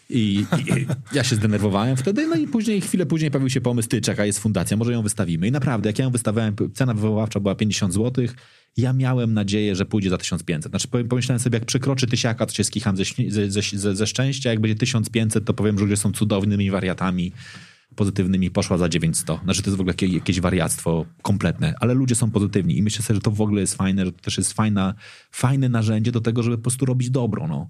I, 0.09 0.45
I 0.57 0.85
ja 1.13 1.23
się 1.23 1.35
zdenerwowałem 1.35 1.97
wtedy, 1.97 2.27
no 2.27 2.35
i 2.35 2.47
później, 2.47 2.81
chwilę 2.81 3.05
później 3.05 3.31
pojawił 3.31 3.49
się 3.49 3.61
pomysł, 3.61 3.89
ty, 3.89 4.01
czekaj, 4.01 4.27
jest 4.27 4.39
fundacja, 4.39 4.77
może 4.77 4.91
ją 4.91 5.01
wystawimy. 5.01 5.47
I 5.47 5.51
naprawdę, 5.51 5.89
jak 5.89 5.99
ja 5.99 6.05
ją 6.05 6.11
wystawiałem, 6.11 6.55
cena 6.73 6.93
wywoławcza 6.93 7.39
była 7.39 7.55
50 7.55 7.93
zł, 7.93 8.25
ja 8.77 8.93
miałem 8.93 9.33
nadzieję, 9.33 9.75
że 9.75 9.85
pójdzie 9.85 10.09
za 10.09 10.17
1500. 10.17 10.71
Znaczy 10.71 10.87
pomyślałem 11.09 11.39
sobie, 11.39 11.55
jak 11.55 11.65
przekroczy 11.65 12.07
tysiaka, 12.07 12.45
to 12.45 12.53
się 12.53 12.63
skicham 12.63 12.97
ze, 12.97 13.03
ze, 13.29 13.61
ze, 13.61 13.95
ze 13.95 14.07
szczęścia, 14.07 14.49
jak 14.49 14.59
będzie 14.59 14.75
1500, 14.75 15.45
to 15.45 15.53
powiem, 15.53 15.77
że 15.77 15.83
ludzie 15.83 15.97
są 15.97 16.11
cudownymi 16.11 16.71
wariatami 16.71 17.31
pozytywnymi, 17.95 18.51
poszła 18.51 18.77
za 18.77 18.89
900. 18.89 19.39
Znaczy 19.43 19.61
to 19.61 19.69
jest 19.69 19.77
w 19.77 19.81
ogóle 19.81 19.93
jakieś, 20.01 20.39
wariactwo 20.39 21.05
kompletne, 21.21 21.73
ale 21.79 21.93
ludzie 21.93 22.15
są 22.15 22.31
pozytywni 22.31 22.77
i 22.77 22.83
myślę 22.83 23.05
sobie, 23.05 23.15
że 23.15 23.21
to 23.21 23.31
w 23.31 23.41
ogóle 23.41 23.61
jest 23.61 23.75
fajne, 23.75 24.05
że 24.05 24.11
to 24.11 24.21
też 24.21 24.37
jest 24.37 24.53
fajna, 24.53 24.93
fajne 25.31 25.69
narzędzie 25.69 26.11
do 26.11 26.21
tego, 26.21 26.43
żeby 26.43 26.57
po 26.57 26.63
prostu 26.63 26.85
robić 26.85 27.09
dobro, 27.09 27.47
no. 27.47 27.69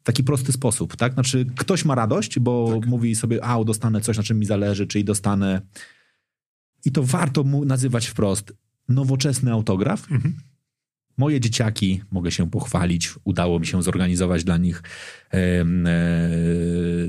W 0.00 0.04
taki 0.04 0.24
prosty 0.24 0.52
sposób, 0.52 0.96
tak? 0.96 1.14
Znaczy 1.14 1.46
ktoś 1.56 1.84
ma 1.84 1.94
radość, 1.94 2.38
bo 2.38 2.80
mówi 2.86 3.14
sobie, 3.14 3.44
a 3.44 3.64
dostanę 3.64 4.00
coś, 4.00 4.16
na 4.16 4.22
czym 4.22 4.38
mi 4.38 4.46
zależy, 4.46 4.86
czyli 4.86 5.04
dostanę 5.04 5.62
i 6.84 6.92
to 6.92 7.02
warto 7.02 7.44
mu 7.44 7.64
nazywać 7.64 8.06
wprost 8.06 8.52
nowoczesny 8.88 9.52
autograf. 9.52 10.08
Moje 11.16 11.40
dzieciaki, 11.40 12.02
mogę 12.10 12.30
się 12.30 12.50
pochwalić, 12.50 13.14
udało 13.24 13.58
mi 13.58 13.66
się 13.66 13.82
zorganizować 13.82 14.44
dla 14.44 14.56
nich 14.56 14.82
e, 15.32 15.64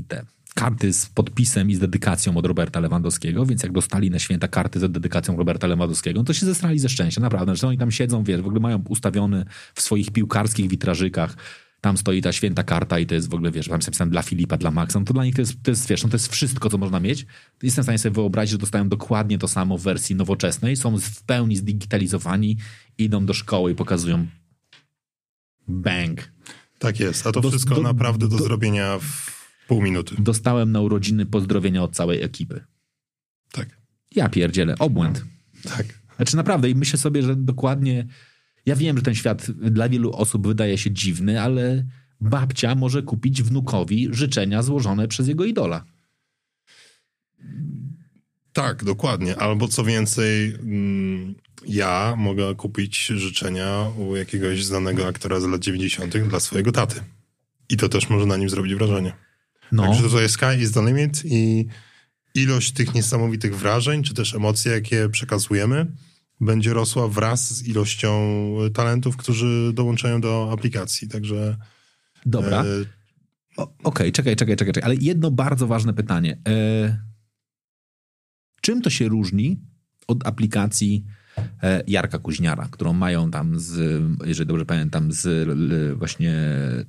te 0.08 0.24
karty 0.54 0.92
z 0.92 1.06
podpisem 1.06 1.70
i 1.70 1.74
z 1.74 1.78
dedykacją 1.78 2.36
od 2.36 2.46
Roberta 2.46 2.80
Lewandowskiego, 2.80 3.46
więc 3.46 3.62
jak 3.62 3.72
dostali 3.72 4.10
na 4.10 4.18
święta 4.18 4.48
karty 4.48 4.80
z 4.80 4.92
dedykacją 4.92 5.36
Roberta 5.36 5.66
Lewandowskiego, 5.66 6.24
to 6.24 6.32
się 6.32 6.46
zestrali 6.46 6.78
ze 6.78 6.88
szczęścia, 6.88 7.20
naprawdę, 7.20 7.56
że 7.56 7.68
oni 7.68 7.78
tam 7.78 7.90
siedzą, 7.90 8.24
wiesz, 8.24 8.40
w 8.42 8.46
ogóle 8.46 8.60
mają 8.60 8.84
ustawiony 8.88 9.44
w 9.74 9.80
swoich 9.82 10.10
piłkarskich 10.10 10.68
witrażykach, 10.68 11.36
tam 11.80 11.96
stoi 11.96 12.22
ta 12.22 12.32
święta 12.32 12.62
karta 12.62 12.98
i 12.98 13.06
to 13.06 13.14
jest 13.14 13.30
w 13.30 13.34
ogóle, 13.34 13.50
wiesz, 13.50 13.68
tam 13.68 13.76
jest 13.76 13.86
napisane 13.88 14.10
dla 14.10 14.22
Filipa, 14.22 14.56
dla 14.56 14.70
Maxa, 14.70 14.98
no 14.98 15.04
to 15.04 15.12
dla 15.14 15.24
nich 15.24 15.34
to 15.34 15.42
jest, 15.42 15.62
to 15.62 15.70
jest 15.70 15.88
wiesz, 15.88 16.02
no 16.02 16.08
to 16.08 16.14
jest 16.14 16.32
wszystko, 16.32 16.70
co 16.70 16.78
można 16.78 17.00
mieć. 17.00 17.26
Jestem 17.62 17.82
w 17.82 17.86
stanie 17.86 17.98
sobie 17.98 18.14
wyobrazić, 18.14 18.50
że 18.52 18.58
dostają 18.58 18.88
dokładnie 18.88 19.38
to 19.38 19.48
samo 19.48 19.78
w 19.78 19.82
wersji 19.82 20.16
nowoczesnej, 20.16 20.76
są 20.76 20.98
w 21.00 21.22
pełni 21.22 21.56
zdigitalizowani, 21.56 22.56
idą 22.98 23.26
do 23.26 23.34
szkoły 23.34 23.72
i 23.72 23.74
pokazują 23.74 24.26
bang. 25.68 26.32
Tak 26.78 27.00
jest, 27.00 27.26
a 27.26 27.32
to 27.32 27.40
Do- 27.40 27.50
wszystko 27.50 27.74
do- 27.74 27.82
naprawdę 27.82 28.28
do, 28.28 28.36
do- 28.36 28.44
zrobienia 28.44 28.98
w 28.98 29.43
pół 29.68 29.82
minuty. 29.82 30.14
Dostałem 30.18 30.72
na 30.72 30.80
urodziny 30.80 31.26
pozdrowienia 31.26 31.82
od 31.82 31.96
całej 31.96 32.22
ekipy. 32.22 32.64
Tak, 33.52 33.68
Ja 34.10 34.28
pierdzielę, 34.28 34.74
obłęd. 34.78 35.24
tak. 35.76 35.86
Znaczy 36.16 36.36
naprawdę 36.36 36.70
i 36.70 36.74
myślę 36.74 36.98
sobie, 36.98 37.22
że 37.22 37.36
dokładnie... 37.36 38.06
Ja 38.66 38.76
wiem, 38.76 38.96
że 38.96 39.02
ten 39.02 39.14
świat 39.14 39.50
dla 39.50 39.88
wielu 39.88 40.12
osób 40.12 40.46
wydaje 40.46 40.78
się 40.78 40.90
dziwny, 40.90 41.40
ale 41.40 41.84
babcia 42.20 42.74
może 42.74 43.02
kupić 43.02 43.42
wnukowi 43.42 44.08
życzenia 44.12 44.62
złożone 44.62 45.08
przez 45.08 45.28
jego 45.28 45.44
idola. 45.44 45.84
Tak, 48.52 48.84
dokładnie. 48.84 49.36
Albo 49.36 49.68
co 49.68 49.84
więcej, 49.84 50.54
mm, 50.54 51.34
ja 51.66 52.14
mogę 52.18 52.54
kupić 52.54 53.06
życzenia 53.06 53.86
u 53.98 54.16
jakiegoś 54.16 54.64
znanego 54.64 55.06
aktora 55.06 55.40
z 55.40 55.44
lat 55.44 55.60
90. 55.60 56.28
dla 56.28 56.40
swojego 56.40 56.72
taty. 56.72 57.00
I 57.70 57.76
to 57.76 57.88
też 57.88 58.10
może 58.10 58.26
na 58.26 58.36
nim 58.36 58.50
zrobić 58.50 58.74
wrażenie. 58.74 59.12
No, 59.72 59.82
Także 59.82 60.08
to 60.08 60.20
jest 60.20 60.34
sky 60.34 60.60
is 60.60 60.72
the 60.72 60.86
limit 60.86 61.22
i 61.24 61.66
ilość 62.34 62.72
tych 62.72 62.94
niesamowitych 62.94 63.56
wrażeń, 63.56 64.02
czy 64.02 64.14
też 64.14 64.34
emocje, 64.34 64.72
jakie 64.72 65.08
przekazujemy, 65.08 65.86
będzie 66.40 66.72
rosła 66.72 67.08
wraz 67.08 67.54
z 67.54 67.68
ilością 67.68 68.30
talentów, 68.74 69.16
którzy 69.16 69.70
dołączają 69.74 70.20
do 70.20 70.50
aplikacji. 70.52 71.08
Także 71.08 71.56
dobra. 72.26 72.64
e, 72.64 72.64
Okej, 73.84 74.12
czekaj, 74.12 74.36
czekaj, 74.36 74.56
czekaj, 74.56 74.74
czekaj. 74.74 74.92
Ale 74.92 74.94
jedno 75.00 75.30
bardzo 75.30 75.66
ważne 75.66 75.94
pytanie. 75.94 76.38
E, 76.48 76.98
czym 78.60 78.82
to 78.82 78.90
się 78.90 79.08
różni 79.08 79.60
od 80.06 80.26
aplikacji 80.26 81.04
e, 81.62 81.82
Jarka 81.86 82.18
Kuźniara, 82.18 82.68
którą 82.70 82.92
mają 82.92 83.30
tam 83.30 83.60
z, 83.60 84.02
jeżeli 84.24 84.48
dobrze 84.48 84.66
pamiętam, 84.66 85.12
z 85.12 85.26
l, 85.26 85.96
właśnie 85.96 86.34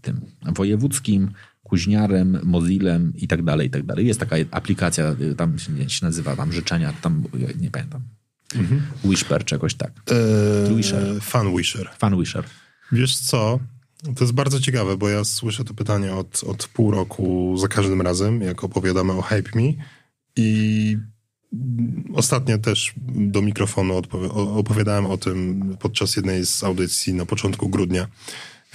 tym 0.02 0.22
wojewódzkim, 0.42 1.32
Kuźniarem, 1.66 2.40
Mozillem 2.44 3.14
i 3.16 3.28
tak 3.28 3.44
dalej, 3.44 3.68
i 3.68 3.70
tak 3.70 3.84
dalej. 3.84 4.08
Jest 4.08 4.20
taka 4.20 4.36
aplikacja, 4.52 5.16
y, 5.22 5.36
tam 5.36 5.60
się, 5.60 5.72
nazywa 6.02 6.36
tam 6.36 6.54
życzenia, 6.54 6.94
tam 7.02 7.24
nie 7.62 7.72
pamiętam. 7.72 8.02
Whisper, 9.04 9.46
czegoś 9.46 9.74
tak. 9.74 9.92
e, 10.12 10.76
Wisher. 10.76 11.22
Fan 11.22 11.58
Wisher. 11.58 11.90
Fan 11.98 12.20
Wisher. 12.20 12.44
Wiesz 12.92 13.18
co? 13.18 13.60
To 14.16 14.24
jest 14.24 14.34
bardzo 14.34 14.60
ciekawe, 14.60 14.98
bo 14.98 15.10
ja 15.10 15.24
słyszę 15.24 15.64
to 15.64 15.74
pytanie 15.74 16.14
od, 16.14 16.44
od 16.44 16.68
pół 16.68 16.92
roku 16.92 17.56
za 17.58 17.68
każdym 17.68 18.02
razem, 18.02 18.42
jak 18.42 18.64
opowiadamy 18.64 19.14
o 19.14 19.22
Hype 19.22 19.50
Me 19.56 19.74
i 20.36 20.98
ostatnio 22.14 22.58
też 22.58 22.94
do 23.08 23.42
mikrofonu 23.42 24.02
opowiadałem 24.36 25.06
o 25.06 25.18
tym 25.18 25.62
podczas 25.80 26.16
jednej 26.16 26.46
z 26.46 26.64
audycji 26.64 27.14
na 27.14 27.26
początku 27.26 27.70
grudnia. 27.70 28.08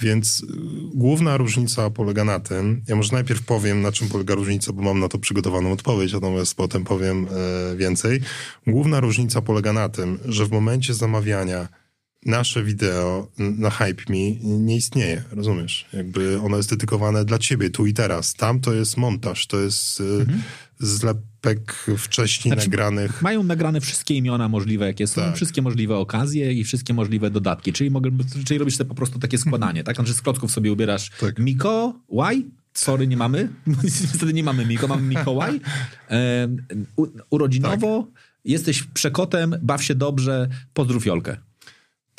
Więc 0.01 0.43
y, 0.43 0.45
główna 0.93 1.37
różnica 1.37 1.89
polega 1.89 2.23
na 2.23 2.39
tym, 2.39 2.81
ja 2.87 2.95
może 2.95 3.13
najpierw 3.13 3.43
powiem, 3.43 3.81
na 3.81 3.91
czym 3.91 4.09
polega 4.09 4.35
różnica, 4.35 4.73
bo 4.73 4.81
mam 4.81 4.99
na 4.99 5.07
to 5.07 5.19
przygotowaną 5.19 5.71
odpowiedź, 5.71 6.13
natomiast 6.13 6.55
potem 6.55 6.83
powiem 6.83 7.27
e, 7.71 7.75
więcej. 7.75 8.19
Główna 8.67 8.99
różnica 8.99 9.41
polega 9.41 9.73
na 9.73 9.89
tym, 9.89 10.19
że 10.25 10.45
w 10.45 10.51
momencie 10.51 10.93
zamawiania 10.93 11.80
nasze 12.25 12.63
wideo 12.63 13.27
na 13.37 13.69
Hype 13.69 14.03
Me 14.09 14.31
nie 14.41 14.75
istnieje, 14.75 15.23
rozumiesz? 15.31 15.85
Jakby 15.93 16.39
ono 16.41 16.57
jest 16.57 16.69
dedykowane 16.69 17.25
dla 17.25 17.39
ciebie 17.39 17.69
tu 17.69 17.85
i 17.85 17.93
teraz. 17.93 18.33
Tam 18.33 18.59
to 18.59 18.73
jest 18.73 18.97
montaż, 18.97 19.47
to 19.47 19.59
jest 19.59 19.99
y, 19.99 20.25
zlepek 20.79 21.85
wcześniej 21.97 22.53
Znaczy, 22.53 22.69
nagranych. 22.69 23.21
Mają 23.21 23.43
nagrane 23.43 23.81
wszystkie 23.81 24.15
imiona 24.15 24.49
możliwe, 24.49 24.85
jakie 24.85 25.07
są, 25.07 25.21
Tak. 25.21 25.35
wszystkie 25.35 25.61
możliwe 25.61 25.97
okazje 25.97 26.53
i 26.53 26.63
wszystkie 26.63 26.93
możliwe 26.93 27.31
dodatki. 27.31 27.73
Czyli, 27.73 27.91
mogę, 27.91 28.11
czyli 28.45 28.57
robisz 28.57 28.75
sobie 28.77 28.87
po 28.87 28.95
prostu 28.95 29.19
takie 29.19 29.37
składanie, 29.37 29.83
tak? 29.83 29.95
Znaczy 29.95 30.13
z 30.13 30.21
klocków 30.21 30.51
sobie 30.51 30.71
ubierasz 30.71 31.09
Tak. 31.19 31.39
Miko, 31.39 31.99
Y, 32.09 32.45
sorry, 32.73 33.07
nie 33.07 33.17
mamy. 33.17 33.49
Niestety 33.83 34.33
nie 34.33 34.43
mamy 34.43 34.65
Miko, 34.65 34.87
mamy 34.87 35.01
Mikołaj. 35.01 35.59
E, 36.09 36.47
u, 36.95 37.07
urodzinowo, 37.29 38.07
jesteś 38.45 38.83
przekotem, 38.83 39.55
baw 39.61 39.83
się 39.83 39.95
dobrze, 39.95 40.49
pozdrów 40.73 41.05
Jolkę. 41.05 41.37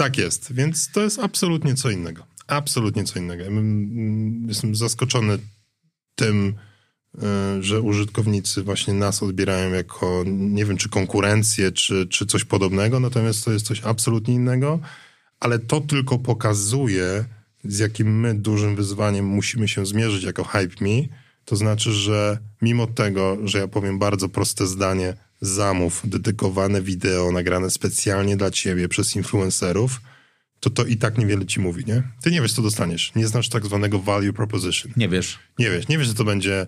Tak 0.02 0.18
jest, 0.18 0.52
więc 0.52 0.90
to 0.90 1.00
jest 1.02 1.18
absolutnie 1.18 1.74
co 1.74 1.90
innego. 1.90 2.26
Absolutnie 2.46 3.04
co 3.04 3.18
innego. 3.18 3.44
Bym- 3.44 4.44
Jestem 4.48 4.74
zaskoczony 4.74 5.38
tym, 6.14 6.54
y, 7.14 7.62
że 7.62 7.80
użytkownicy 7.80 8.62
właśnie 8.62 8.94
nas 8.94 9.22
odbierają 9.22 9.72
jako, 9.72 10.24
nie 10.26 10.64
wiem, 10.64 10.76
czy 10.76 10.88
konkurencję, 10.88 11.72
czy, 11.72 12.06
czy 12.06 12.26
coś 12.26 12.44
podobnego, 12.44 13.00
natomiast 13.00 13.44
to 13.44 13.52
jest 13.52 13.66
coś 13.66 13.80
absolutnie 13.84 14.34
innego, 14.34 14.78
ale 15.40 15.58
to 15.58 15.80
tylko 15.80 16.18
pokazuje, 16.18 17.24
z 17.64 17.78
jakim 17.78 18.20
my 18.20 18.34
dużym 18.34 18.76
wyzwaniem 18.76 19.24
musimy 19.26 19.68
się 19.68 19.86
zmierzyć 19.86 20.24
jako 20.24 20.44
Hype 20.44 20.84
Me. 20.84 21.02
To 21.44 21.56
znaczy, 21.56 21.92
że 21.92 22.38
mimo 22.62 22.86
tego, 22.86 23.38
że 23.44 23.58
ja 23.58 23.68
powiem 23.68 23.98
bardzo 23.98 24.28
proste 24.28 24.66
zdanie, 24.66 25.16
zamów, 25.42 26.02
dedykowane 26.04 26.82
wideo 26.82 27.32
nagrane 27.32 27.70
specjalnie 27.70 28.36
dla 28.36 28.50
ciebie 28.50 28.88
przez 28.88 29.16
influencerów, 29.16 30.00
to 30.60 30.70
to 30.70 30.84
i 30.84 30.96
tak 30.96 31.18
niewiele 31.18 31.46
ci 31.46 31.60
mówi, 31.60 31.84
nie? 31.86 32.02
Ty 32.22 32.30
nie 32.30 32.40
wiesz, 32.40 32.52
co 32.52 32.62
dostaniesz. 32.62 33.12
Nie 33.16 33.26
znasz 33.26 33.48
tak 33.48 33.66
zwanego 33.66 33.98
value 33.98 34.32
proposition. 34.32 34.92
Nie 34.96 35.08
wiesz. 35.08 35.38
Nie 35.58 35.70
wiesz, 35.70 35.88
nie 35.88 35.98
wiesz, 35.98 36.06
że 36.06 36.14
to 36.14 36.24
będzie 36.24 36.66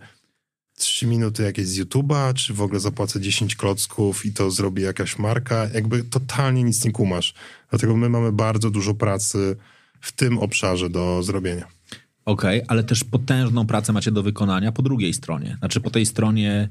3 0.79 1.07
minuty 1.07 1.43
jakieś 1.43 1.66
z 1.66 1.79
YouTube'a, 1.79 2.35
czy 2.35 2.55
w 2.55 2.62
ogóle 2.62 2.81
zapłacę 2.81 3.20
10 3.20 3.57
klocków 3.57 4.27
i 4.27 4.33
to 4.33 4.51
zrobi 4.51 4.83
jakaś 4.83 5.18
marka. 5.18 5.68
Jakby 5.75 6.05
totalnie 6.05 6.62
nic 6.62 6.85
nie 6.85 6.93
kumasz. 6.93 7.35
Dlatego 7.70 7.97
my 7.97 8.09
mamy 8.09 8.33
bardzo 8.33 8.70
dużo 8.70 8.95
pracy 8.95 9.57
w 10.01 10.12
tym 10.12 10.39
obszarze 10.39 10.91
do 10.91 11.22
zrobienia. 11.22 11.66
Okej, 12.25 12.59
okay, 12.59 12.68
ale 12.68 12.85
też 12.85 13.05
potężną 13.05 13.66
pracę 13.66 13.93
macie 13.93 14.12
do 14.12 14.22
wykonania 14.22 14.72
po 14.72 14.83
drugiej 14.83 15.14
stronie. 15.14 15.57
Znaczy 15.59 15.81
po 15.81 15.91
tej 15.91 16.07
stronie 16.07 16.68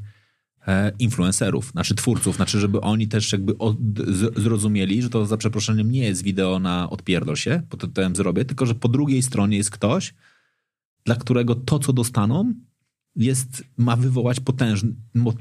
influencerów, 1.00 1.72
znaczy 1.72 1.96
twórców, 1.96 2.36
znaczy 2.36 2.60
żeby 2.60 2.82
oni 2.82 3.08
też 3.08 3.32
jakby 3.32 3.58
od, 3.58 3.78
z, 4.08 4.40
zrozumieli, 4.40 5.02
że 5.02 5.10
to 5.10 5.26
za 5.26 5.38
przeproszeniem 5.38 5.92
nie 5.92 6.04
jest 6.04 6.24
wideo 6.24 6.60
na 6.60 6.90
odpierdol 6.90 7.36
się, 7.36 7.62
po 7.70 7.78
to 7.78 7.88
tym 7.88 8.16
zrobię, 8.16 8.46
tylko 8.46 8.66
że 8.66 8.76
po 8.76 8.88
drugiej 8.88 9.24
stronie 9.24 9.58
jest 9.58 9.72
ktoś, 9.72 10.14
dla 11.06 11.16
którego 11.16 11.56
to, 11.56 11.80
co 11.80 11.94
dostaną, 11.94 12.54
jest, 13.16 13.64
ma 13.78 13.96
wywołać 13.96 14.40
potężne, 14.40 14.90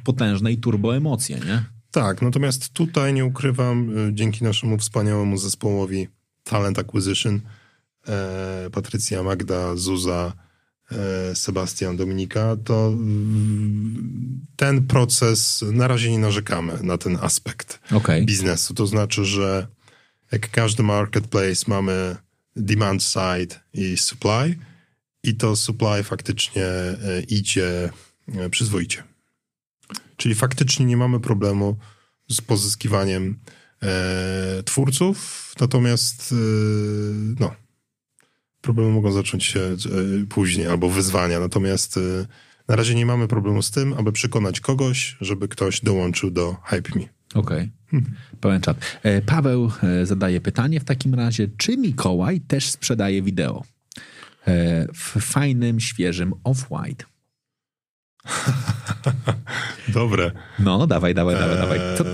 potężne 0.04 0.52
i 0.52 0.58
turbo 0.58 0.96
emocje, 0.96 1.40
nie? 1.46 1.64
Tak, 1.90 2.22
natomiast 2.22 2.72
tutaj 2.72 3.14
nie 3.14 3.24
ukrywam, 3.24 3.98
y, 3.98 4.14
dzięki 4.14 4.44
naszemu 4.44 4.78
wspaniałemu 4.78 5.38
zespołowi 5.38 6.08
Talent 6.44 6.78
Acquisition, 6.78 7.40
e, 8.08 8.70
Patrycja, 8.72 9.22
Magda, 9.22 9.76
Zuza, 9.76 10.32
e, 10.36 10.51
Sebastian, 11.34 11.97
Dominika, 11.97 12.57
to 12.64 12.93
ten 14.57 14.86
proces, 14.86 15.64
na 15.72 15.88
razie 15.88 16.11
nie 16.11 16.18
narzekamy 16.18 16.78
na 16.82 16.99
ten 16.99 17.18
aspekt 17.20 17.80
okay. 17.93 18.24
biznesu. 18.24 18.74
To 18.74 18.86
znaczy, 18.86 19.24
że 19.24 19.66
jak 20.32 20.51
każdy 20.51 20.82
marketplace 20.82 21.64
mamy 21.66 22.16
demand 22.57 23.03
side 23.03 23.61
i 23.74 23.97
supply 23.97 24.59
i 25.22 25.34
to 25.34 25.57
supply 25.57 26.03
faktycznie 26.03 26.66
e, 26.66 27.22
idzie 27.28 27.90
przyzwoicie. 28.51 29.03
Czyli 30.16 30.34
faktycznie 30.34 30.86
nie 30.86 30.97
mamy 30.97 31.20
problemu 31.20 31.76
z 32.30 32.40
pozyskiwaniem 32.40 33.38
e, 33.82 34.62
twórców, 34.62 35.53
natomiast 35.61 36.32
e, 36.32 36.34
no, 37.40 37.55
problemy 38.62 38.90
mogą 38.90 39.12
zacząć 39.12 39.44
się 39.44 39.60
e, 39.60 39.76
później, 40.28 40.66
albo 40.66 40.88
wyzwania. 40.88 41.40
Natomiast 41.40 41.96
e, 41.96 42.00
na 42.68 42.76
razie 42.76 42.94
nie 42.94 43.06
mamy 43.06 43.28
problemu 43.28 43.62
z 43.62 43.70
tym, 43.70 43.94
aby 43.98 44.12
przekonać 44.12 44.60
kogoś, 44.60 45.16
żeby 45.20 45.48
ktoś 45.48 45.80
dołączył 45.80 46.30
do 46.30 46.56
Hype 46.64 46.98
Me. 46.98 47.04
Okej, 47.34 47.40
okay. 47.40 47.70
hmm. 47.90 48.10
pełen 48.40 48.60
czat. 48.60 48.76
E, 49.02 49.22
Paweł 49.22 49.70
zadaje 50.02 50.40
pytanie 50.40 50.80
w 50.80 50.84
takim 50.84 51.14
razie, 51.14 51.48
czy 51.56 51.76
Mikołaj 51.76 52.40
też 52.40 52.70
sprzedaje 52.70 53.22
wideo? 53.22 53.62
w 54.94 55.20
fajnym, 55.20 55.80
świeżym 55.80 56.34
off-white. 56.44 57.04
Dobre. 59.88 60.30
No, 60.58 60.86
dawaj, 60.86 61.14
dawaj, 61.14 61.34
dawaj, 61.34 61.56
dawaj. 61.56 61.78
Co, 61.98 62.04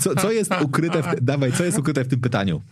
co, 0.00 0.22
co 0.22 0.32
jest 0.32 0.50
ukryte 0.62 1.02
w, 1.02 1.20
dawaj, 1.20 1.52
co 1.52 1.64
jest 1.64 1.78
ukryte 1.78 2.04
w 2.04 2.08
tym 2.08 2.20
pytaniu? 2.20 2.62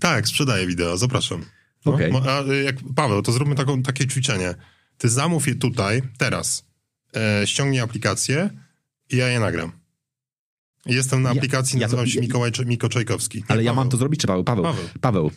Tak, 0.00 0.28
sprzedaję 0.28 0.66
wideo, 0.66 0.96
zapraszam. 0.96 1.44
No, 1.86 1.94
okay. 1.94 2.12
A 2.28 2.54
jak, 2.54 2.76
Paweł, 2.94 3.22
to 3.22 3.32
zróbmy 3.32 3.54
taką, 3.54 3.82
takie 3.82 4.06
ćwiczenie. 4.06 4.54
Ty 4.98 5.08
zamów 5.08 5.48
je 5.48 5.54
tutaj, 5.54 6.02
teraz. 6.18 6.64
E, 7.16 7.46
ściągnij 7.46 7.80
aplikację 7.80 8.50
i 9.10 9.16
ja 9.16 9.28
je 9.28 9.40
nagram. 9.40 9.72
Jestem 10.86 11.22
na 11.22 11.30
aplikacji, 11.30 11.78
ja, 11.78 11.86
nazywam 11.86 12.06
ja, 12.06 12.12
się 12.12 12.20
Mikołaj 12.20 12.52
Miko 12.66 12.88
Czajkowski. 12.88 13.44
Ale 13.48 13.64
ja 13.64 13.72
mam 13.72 13.88
to 13.88 13.96
zrobić, 13.96 14.20
czy 14.20 14.26
Paweł? 14.26 14.44
Paweł. 14.44 14.64
Paweł. 14.64 14.84
Paweł. 15.00 15.30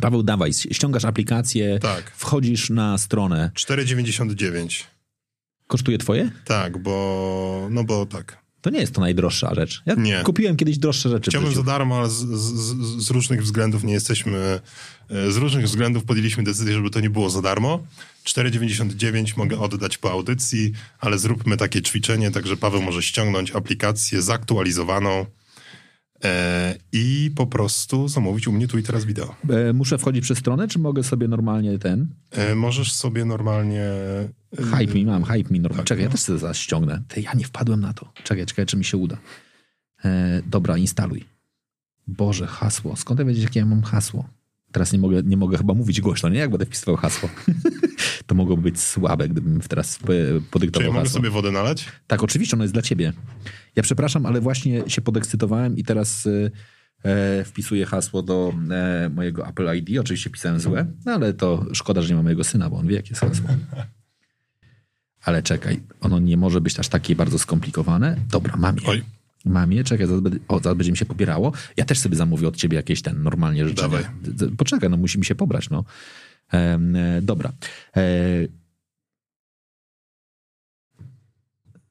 Paweł, 0.00 0.22
dawaj, 0.22 0.52
ściągasz 0.52 1.04
aplikację, 1.04 1.78
tak. 1.78 2.10
wchodzisz 2.16 2.70
na 2.70 2.98
stronę. 2.98 3.50
4,99. 3.54 4.84
Kosztuje 5.66 5.98
twoje? 5.98 6.30
Tak, 6.44 6.82
bo, 6.82 7.68
no 7.70 7.84
bo 7.84 8.06
tak. 8.06 8.44
To 8.60 8.70
nie 8.70 8.80
jest 8.80 8.94
to 8.94 9.00
najdroższa 9.00 9.54
rzecz. 9.54 9.82
Ja 9.86 9.94
nie. 9.94 10.22
kupiłem 10.24 10.56
kiedyś 10.56 10.78
droższe 10.78 11.08
rzeczy. 11.08 11.30
Chciałbym 11.30 11.54
za 11.54 11.62
darmo, 11.62 11.98
ale 11.98 12.10
z, 12.10 12.14
z, 12.14 13.04
z, 13.04 13.10
różnych 13.10 13.42
względów 13.42 13.84
nie 13.84 13.92
jesteśmy, 13.92 14.60
e, 15.10 15.30
z 15.30 15.36
różnych 15.36 15.64
względów 15.64 16.04
podjęliśmy 16.04 16.44
decyzję, 16.44 16.74
żeby 16.74 16.90
to 16.90 17.00
nie 17.00 17.10
było 17.10 17.30
za 17.30 17.42
darmo. 17.42 17.86
4,99 18.24 19.36
mogę 19.36 19.58
oddać 19.58 19.98
po 19.98 20.10
audycji, 20.10 20.72
ale 21.00 21.18
zróbmy 21.18 21.56
takie 21.56 21.82
ćwiczenie, 21.82 22.30
także 22.30 22.56
Paweł 22.56 22.82
może 22.82 23.02
ściągnąć 23.02 23.50
aplikację 23.50 24.22
zaktualizowaną 24.22 25.26
i 26.92 27.30
po 27.36 27.46
prostu 27.46 28.08
zamówić 28.08 28.48
u 28.48 28.52
mnie 28.52 28.68
tu 28.68 28.78
i 28.78 28.82
teraz 28.82 29.04
wideo. 29.04 29.34
E, 29.50 29.72
muszę 29.72 29.98
wchodzić 29.98 30.22
przez 30.24 30.38
stronę, 30.38 30.68
czy 30.68 30.78
mogę 30.78 31.02
sobie 31.02 31.28
normalnie 31.28 31.78
ten? 31.78 32.06
E, 32.30 32.54
możesz 32.54 32.92
sobie 32.92 33.24
normalnie... 33.24 33.84
Hype 34.56 34.94
mi 34.94 35.06
mam, 35.06 35.24
hype 35.24 35.50
mi 35.50 35.60
normalnie. 35.60 35.76
Tak, 35.76 35.86
czekaj, 35.86 36.04
no. 36.04 36.08
ja 36.08 36.12
też 36.12 36.20
sobie 36.20 36.38
zaraz 36.38 36.56
ściągnę. 36.56 37.02
Ty, 37.08 37.20
ja 37.20 37.32
nie 37.32 37.44
wpadłem 37.44 37.80
na 37.80 37.92
to. 37.92 38.12
Czekaj, 38.24 38.46
czekaj, 38.46 38.66
czy 38.66 38.76
mi 38.76 38.84
się 38.84 38.96
uda. 38.96 39.16
dobra, 40.46 40.76
instaluj. 40.76 41.24
Boże, 42.06 42.46
hasło. 42.46 42.96
Skąd 42.96 43.20
ja 43.20 43.26
wiedzieć, 43.26 43.44
jakie 43.44 43.60
ja 43.60 43.66
mam 43.66 43.82
hasło? 43.82 44.28
Teraz 44.72 44.92
nie 44.92 44.98
mogę, 44.98 45.22
nie 45.22 45.36
mogę 45.36 45.58
chyba 45.58 45.74
mówić 45.74 46.00
głośno, 46.00 46.28
nie? 46.28 46.38
Jak 46.38 46.50
będę 46.50 46.66
wpisywał 46.66 46.96
hasło. 46.96 47.28
to 48.26 48.34
mogłoby 48.34 48.62
być 48.62 48.80
słabe, 48.80 49.28
gdybym 49.28 49.60
teraz 49.60 49.98
podyktował 50.50 50.70
Czy 50.70 50.82
ja 50.82 50.92
mogę 50.92 51.04
hasło. 51.04 51.18
sobie 51.18 51.30
wodę 51.30 51.52
nalać? 51.52 51.88
Tak, 52.06 52.22
oczywiście, 52.22 52.56
ono 52.56 52.64
jest 52.64 52.74
dla 52.74 52.82
ciebie. 52.82 53.12
Ja 53.76 53.82
przepraszam, 53.82 54.26
ale 54.26 54.40
właśnie 54.40 54.90
się 54.90 55.02
podekscytowałem 55.02 55.76
i 55.76 55.84
teraz 55.84 56.26
y, 56.26 56.50
e, 57.04 57.44
wpisuję 57.44 57.86
hasło 57.86 58.22
do 58.22 58.52
e, 58.70 59.10
mojego 59.14 59.48
Apple 59.48 59.76
ID. 59.76 59.98
Oczywiście 59.98 60.30
pisałem 60.30 60.60
złe, 60.60 60.86
no 61.06 61.12
ale 61.12 61.34
to 61.34 61.66
szkoda, 61.72 62.02
że 62.02 62.08
nie 62.08 62.14
ma 62.14 62.22
mojego 62.22 62.44
syna, 62.44 62.70
bo 62.70 62.76
on 62.76 62.86
wie, 62.86 62.96
jakie 62.96 63.10
jest 63.10 63.20
hasło. 63.20 63.48
Ale 65.24 65.42
czekaj, 65.42 65.80
ono 66.00 66.18
nie 66.18 66.36
może 66.36 66.60
być 66.60 66.78
aż 66.78 66.88
takie 66.88 67.16
bardzo 67.16 67.38
skomplikowane. 67.38 68.16
Dobra, 68.30 68.56
mam 68.56 68.76
je. 68.76 68.88
Oj. 68.88 69.04
Mam 69.44 69.72
je, 69.72 69.84
czekaj, 69.84 70.06
zaraz, 70.06 70.22
o, 70.48 70.60
zaraz 70.60 70.78
będzie 70.78 70.92
mi 70.92 70.98
się 70.98 71.06
pobierało. 71.06 71.52
Ja 71.76 71.84
też 71.84 71.98
sobie 71.98 72.16
zamówię 72.16 72.48
od 72.48 72.56
ciebie 72.56 72.76
jakieś 72.76 73.02
ten 73.02 73.22
normalnie 73.22 73.68
rzeczy. 73.68 73.82
Dawaj. 73.82 74.04
Poczekaj, 74.58 74.90
no 74.90 74.96
musi 74.96 75.18
mi 75.18 75.24
się 75.24 75.34
pobrać, 75.34 75.70
no. 75.70 75.84
E, 76.52 76.78
dobra. 77.22 77.52
E, 77.96 78.02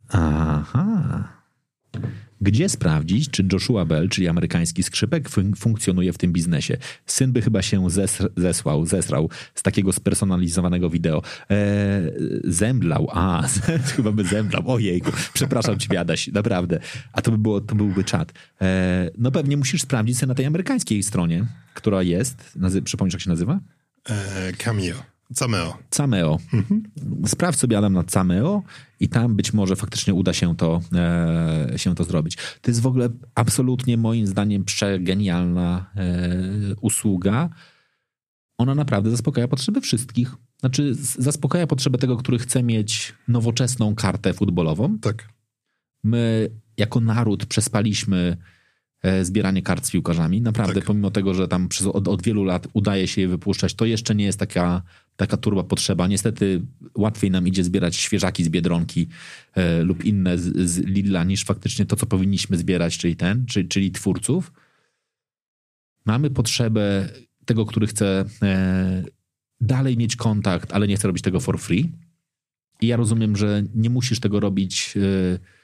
aha. 0.10 1.39
Gdzie 2.42 2.70
sprawdzić, 2.70 3.30
czy 3.30 3.46
Joshua 3.54 3.86
Bell, 3.86 4.10
czyli 4.10 4.28
amerykański 4.28 4.84
skrzypek, 4.84 5.30
fun 5.30 5.54
funkcjonuje 5.56 6.14
w 6.14 6.18
tym 6.18 6.34
biznesie? 6.34 6.78
Syn 7.06 7.32
by 7.32 7.42
chyba 7.42 7.62
się 7.62 7.90
zes 7.90 8.18
zesłał, 8.38 8.86
zesrał 8.86 9.30
z 9.56 9.64
takiego 9.64 9.94
spersonalizowanego 9.94 10.90
wideo. 10.90 11.22
Eee, 11.50 12.12
a, 13.14 13.48
chyba 13.96 14.12
by 14.12 14.24
zemdlał, 14.24 14.72
ojejku, 14.72 15.12
przepraszam 15.34 15.80
cię, 15.80 16.00
Adaś, 16.00 16.28
naprawdę. 16.28 16.80
A 17.14 17.22
to 17.22 17.32
by 17.32 17.38
było, 17.38 17.62
to 17.62 17.76
byłby 17.76 18.04
czat. 18.04 18.34
Eee, 18.62 19.10
no 19.18 19.32
pewnie 19.32 19.58
musisz 19.58 19.82
sprawdzić 19.82 20.18
sobie 20.18 20.28
na 20.28 20.36
tej 20.36 20.46
amerykańskiej 20.46 21.04
stronie, 21.04 21.46
która 21.74 22.04
jest, 22.04 22.56
nazy- 22.56 22.82
przypomnisz 22.82 23.14
jak 23.14 23.22
się 23.22 23.30
nazywa? 23.30 23.60
Eee, 24.10 24.54
Cameo. 24.58 24.96
Cameo. 25.36 25.78
Cameo. 25.90 26.40
Mhm. 26.54 26.84
Sprawdź 27.26 27.60
sobie 27.60 27.78
Adam 27.78 27.94
na 27.94 28.04
Cameo 28.04 28.64
i 29.00 29.10
tam 29.10 29.36
być 29.36 29.54
może 29.54 29.76
faktycznie 29.76 30.14
uda 30.14 30.34
się 30.34 30.56
to, 30.56 30.82
e, 30.96 31.74
się 31.76 31.96
to 31.96 32.04
zrobić. 32.04 32.36
To 32.36 32.72
jest 32.72 32.82
w 32.82 32.88
ogóle 32.88 33.10
absolutnie 33.36 33.98
moim 33.98 34.28
zdaniem 34.28 34.66
przegenialna 34.66 35.92
e, 35.96 36.76
usługa. 36.82 37.50
Ona 38.58 38.76
naprawdę 38.76 39.10
zaspokaja 39.10 39.48
potrzeby 39.48 39.82
wszystkich. 39.82 40.36
Znaczy 40.60 40.96
zaspokaja 40.96 41.68
potrzebę 41.68 41.98
tego, 41.98 42.18
który 42.18 42.40
chce 42.40 42.64
mieć 42.64 43.14
nowoczesną 43.28 43.96
kartę 43.96 44.34
futbolową. 44.34 45.00
Tak. 45.00 45.30
My 46.04 46.50
jako 46.78 47.00
naród 47.00 47.46
przespaliśmy 47.46 48.38
E, 49.02 49.26
zbieranie 49.26 49.62
kart 49.62 49.86
z 49.86 49.92
piłkarzami. 49.92 50.42
Naprawdę, 50.42 50.76
tak. 50.76 50.84
pomimo 50.84 51.12
tego, 51.12 51.34
że 51.34 51.48
tam 51.48 51.68
przez, 51.68 51.88
od, 51.88 52.08
od, 52.08 52.22
wielu 52.24 52.44
lat 52.44 52.68
udaje 52.74 53.08
się 53.08 53.22
je 53.22 53.28
wypuszczać, 53.28 53.74
to 53.74 53.86
jeszcze 53.86 54.16
nie 54.16 54.26
jest 54.26 54.40
taka, 54.40 54.82
taka 55.20 55.38
turba 55.38 55.64
potrzeba. 55.64 56.08
Niestety 56.08 56.62
łatwiej 56.96 57.32
nam 57.32 57.48
idzie 57.48 57.64
zbierać 57.64 57.96
świeżaki 57.96 58.44
z 58.44 58.50
Biedronki 58.50 59.08
e, 59.56 59.84
lub 59.84 60.06
inne 60.06 60.38
z, 60.38 60.70
z 60.70 60.78
Lidla, 60.78 61.24
niż 61.24 61.44
faktycznie 61.44 61.86
to, 61.86 61.96
co 61.96 62.06
powinniśmy 62.06 62.58
zbierać, 62.58 62.98
czyli 62.98 63.16
ten, 63.16 63.46
czyli, 63.46 63.68
czyli 63.68 63.92
twórców. 63.92 64.52
Mamy 66.06 66.30
potrzebę 66.30 67.10
tego, 67.46 67.66
który 67.66 67.88
chce 67.88 68.26
e, 68.42 69.04
dalej 69.62 69.98
mieć 69.98 70.16
kontakt, 70.16 70.74
ale 70.74 70.88
nie 70.88 70.96
chce 70.96 71.08
robić 71.08 71.24
tego 71.24 71.40
for 71.40 71.60
free. 71.60 71.92
I 72.82 72.88
ja 72.88 72.98
rozumiem, 72.98 73.36
że 73.36 73.64
nie 73.76 73.90
musisz 73.90 74.20
tego 74.20 74.40
robić... 74.40 74.94
E, 74.98 75.60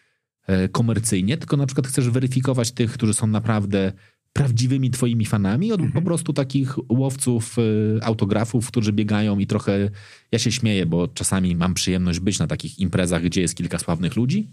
E, 0.48 0.70
komercyjnie, 0.70 1.38
tylko 1.38 1.58
na 1.58 1.66
przykład 1.66 1.88
chcesz 1.88 2.10
weryfikować 2.10 2.72
tych, 2.72 2.92
którzy 2.92 3.14
są 3.14 3.28
naprawdę 3.28 3.94
prawdziwymi 4.36 4.92
twoimi 4.92 5.26
fanami, 5.26 5.72
od 5.72 5.80
mhm. 5.80 5.92
po 5.94 6.02
prostu 6.02 6.34
takich 6.34 6.92
łowców 6.92 7.56
e, 7.60 8.04
autografów, 8.04 8.68
którzy 8.68 8.94
biegają 8.94 9.40
i 9.40 9.48
trochę, 9.48 9.90
ja 10.32 10.40
się 10.40 10.52
śmieję, 10.52 10.86
bo 10.86 11.08
czasami 11.08 11.56
mam 11.56 11.74
przyjemność 11.74 12.20
być 12.20 12.40
na 12.40 12.48
takich 12.48 12.80
imprezach, 12.80 13.24
gdzie 13.24 13.42
jest 13.42 13.56
kilka 13.56 13.80
sławnych 13.80 14.16
ludzi 14.16 14.48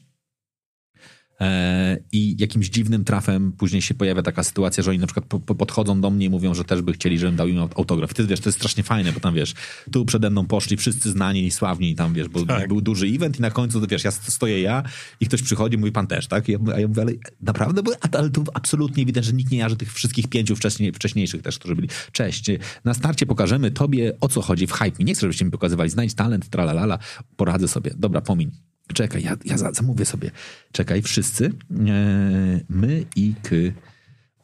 I 2.12 2.36
jakimś 2.38 2.68
dziwnym 2.68 3.04
trafem 3.04 3.52
później 3.52 3.82
się 3.82 3.94
pojawia 3.94 4.22
taka 4.22 4.42
sytuacja, 4.42 4.82
że 4.82 4.90
oni 4.90 4.98
na 4.98 5.06
przykład 5.06 5.26
po, 5.26 5.40
po 5.40 5.54
podchodzą 5.54 6.00
do 6.00 6.10
mnie 6.10 6.26
i 6.26 6.30
mówią, 6.30 6.54
że 6.54 6.64
też 6.64 6.82
by 6.82 6.92
chcieli, 6.92 7.18
żebym 7.18 7.36
dał 7.36 7.48
im 7.48 7.58
autograf. 7.58 8.10
I 8.10 8.14
ty 8.14 8.26
wiesz, 8.26 8.40
to 8.40 8.48
jest 8.48 8.58
strasznie 8.58 8.82
fajne, 8.82 9.12
bo 9.12 9.20
tam 9.20 9.34
wiesz, 9.34 9.54
tu 9.92 10.04
przede 10.04 10.30
mną 10.30 10.46
poszli 10.46 10.76
wszyscy 10.76 11.10
znani 11.10 11.46
i 11.46 11.50
sławni 11.50 11.90
i 11.90 11.94
tam 11.94 12.14
wiesz, 12.14 12.28
bo 12.28 12.46
Tak. 12.46 12.68
był 12.68 12.80
duży 12.80 13.06
event 13.06 13.38
i 13.38 13.42
na 13.42 13.50
końcu, 13.50 13.80
wiesz, 13.86 14.04
ja 14.04 14.10
stoję 14.10 14.60
ja 14.60 14.82
i 15.20 15.26
ktoś 15.26 15.42
przychodzi, 15.42 15.78
mówi 15.78 15.92
pan 15.92 16.06
też, 16.06 16.26
tak? 16.26 16.48
I 16.48 16.52
ja, 16.52 16.58
a 16.74 16.80
ja 16.80 16.88
mówię, 16.88 17.02
ale 17.02 17.12
naprawdę, 17.40 17.82
bo, 17.82 17.92
ale 18.12 18.30
tu 18.30 18.44
absolutnie 18.54 19.06
widać, 19.06 19.24
że 19.24 19.32
nikt 19.32 19.52
nie 19.52 19.58
jarzy 19.58 19.76
tych 19.76 19.92
wszystkich 19.92 20.28
pięciu 20.28 20.56
wcześniej, 20.56 20.92
wcześniejszych 20.92 21.42
też, 21.42 21.58
którzy 21.58 21.74
byli. 21.76 21.88
Cześć, 22.12 22.50
na 22.84 22.94
starcie 22.94 23.26
pokażemy 23.26 23.70
tobie, 23.70 24.12
o 24.20 24.28
co 24.28 24.42
chodzi 24.42 24.66
w 24.66 24.72
Hype. 24.72 25.04
Nie 25.04 25.14
chcę, 25.14 25.20
żebyście 25.20 25.44
mi 25.44 25.50
pokazywali, 25.50 25.90
znajdź 25.90 26.14
talent, 26.14 26.48
tralalala, 26.48 26.98
poradzę 27.36 27.68
sobie. 27.68 27.90
Dobra, 27.96 28.20
pomiń. 28.20 28.71
Czekaj, 28.94 29.22
ja, 29.22 29.36
ja 29.44 29.58
za- 29.58 29.72
zamówię 29.72 30.04
sobie. 30.04 30.30
Czekaj, 30.72 31.02
wszyscy. 31.02 31.46
E, 31.46 32.60
my 32.68 33.04
i 33.16 33.34
k... 33.42 33.50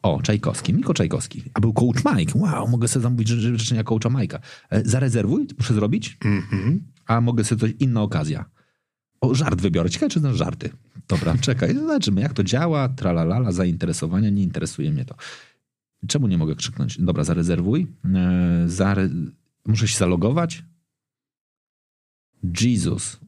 O, 0.01 0.21
Czajkowski, 0.21 0.73
Miko 0.73 0.93
Czajkowski. 0.93 1.43
A 1.53 1.59
był 1.59 1.73
coach 1.73 2.03
Mike. 2.15 2.39
Wow, 2.39 2.67
mogę 2.67 2.87
sobie 2.87 3.03
zamówić 3.03 3.27
ży- 3.27 3.57
życzenia 3.57 3.83
coacha 3.83 4.09
Majka. 4.09 4.39
E, 4.69 4.85
zarezerwuj, 4.85 5.47
muszę 5.57 5.73
zrobić. 5.73 6.17
A 7.05 7.21
mogę 7.21 7.43
sobie 7.43 7.59
coś, 7.61 7.71
inna 7.79 8.01
okazja. 8.01 8.45
O, 9.21 9.35
żart 9.35 9.61
wybiorę. 9.61 9.89
Ciekawe, 9.89 10.09
czy 10.09 10.19
znasz 10.19 10.35
żarty. 10.37 10.69
Dobra, 11.07 11.35
czekaj, 11.41 11.75
zobaczymy, 11.75 12.21
jak 12.21 12.33
to 12.33 12.43
działa. 12.43 12.89
Tralalala, 12.89 13.51
zainteresowania, 13.51 14.29
nie 14.29 14.43
interesuje 14.43 14.91
mnie 14.91 15.05
to. 15.05 15.15
Czemu 16.07 16.27
nie 16.27 16.37
mogę 16.37 16.55
krzyknąć? 16.55 17.01
Dobra, 17.01 17.23
zarezerwuj. 17.23 17.87
E, 18.15 18.63
zare... 18.67 19.09
Muszę 19.67 19.87
się 19.87 19.97
zalogować? 19.97 20.63
Jesus. 22.61 23.19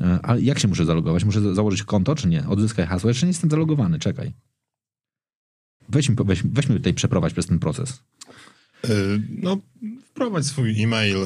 E, 0.00 0.18
Ale 0.22 0.40
jak 0.42 0.58
się 0.58 0.68
muszę 0.68 0.84
zalogować? 0.84 1.24
Muszę 1.24 1.40
za- 1.40 1.54
założyć 1.54 1.82
konto, 1.82 2.14
czy 2.14 2.28
nie? 2.28 2.48
Odzyskaj 2.48 2.86
hasło. 2.86 3.10
Jeszcze 3.10 3.26
nie 3.26 3.30
jestem 3.30 3.50
zalogowany, 3.50 3.98
czekaj. 3.98 4.32
Weź 5.88 6.08
mi, 6.08 6.16
weź, 6.24 6.42
weź 6.42 6.68
mi 6.68 6.76
tutaj 6.76 6.94
przeprowadź 6.94 7.32
przez 7.32 7.46
ten 7.46 7.58
proces. 7.58 8.02
Y, 8.84 8.88
No, 9.42 9.56
wprowadź 10.10 10.46
swój 10.46 10.82
e-mail. 10.82 11.16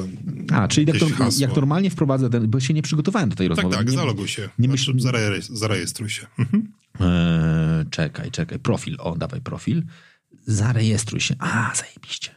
A, 0.51 0.67
czyli 0.67 0.87
jak, 0.87 0.97
to, 0.97 1.07
jak 1.39 1.55
normalnie 1.55 1.89
wprowadzę 1.89 2.29
ten, 2.29 2.47
bo 2.49 2.59
się 2.59 2.73
nie 2.73 2.81
przygotowałem 2.81 3.29
do 3.29 3.35
tej 3.35 3.47
Tak, 3.49 3.57
rozmowy. 3.57 3.75
tak, 3.77 3.87
nie, 3.87 3.93
zaloguj 3.93 4.27
się. 4.27 4.41
nie 4.59 4.67
Nie 4.67 4.73
myśl- 4.73 4.99
zarejestruj, 4.99 5.57
zarejestruj 5.57 6.09
się. 6.09 6.27
Mhm. 6.39 6.71
Eee, 6.99 7.85
czekaj, 7.89 8.31
czekaj. 8.31 8.59
Profil. 8.59 8.95
O, 8.99 9.15
dawaj 9.15 9.41
profil. 9.41 9.83
Zarejestruj 10.45 11.21
się. 11.21 11.35
A, 11.39 11.71
zajebiście. 11.75 12.35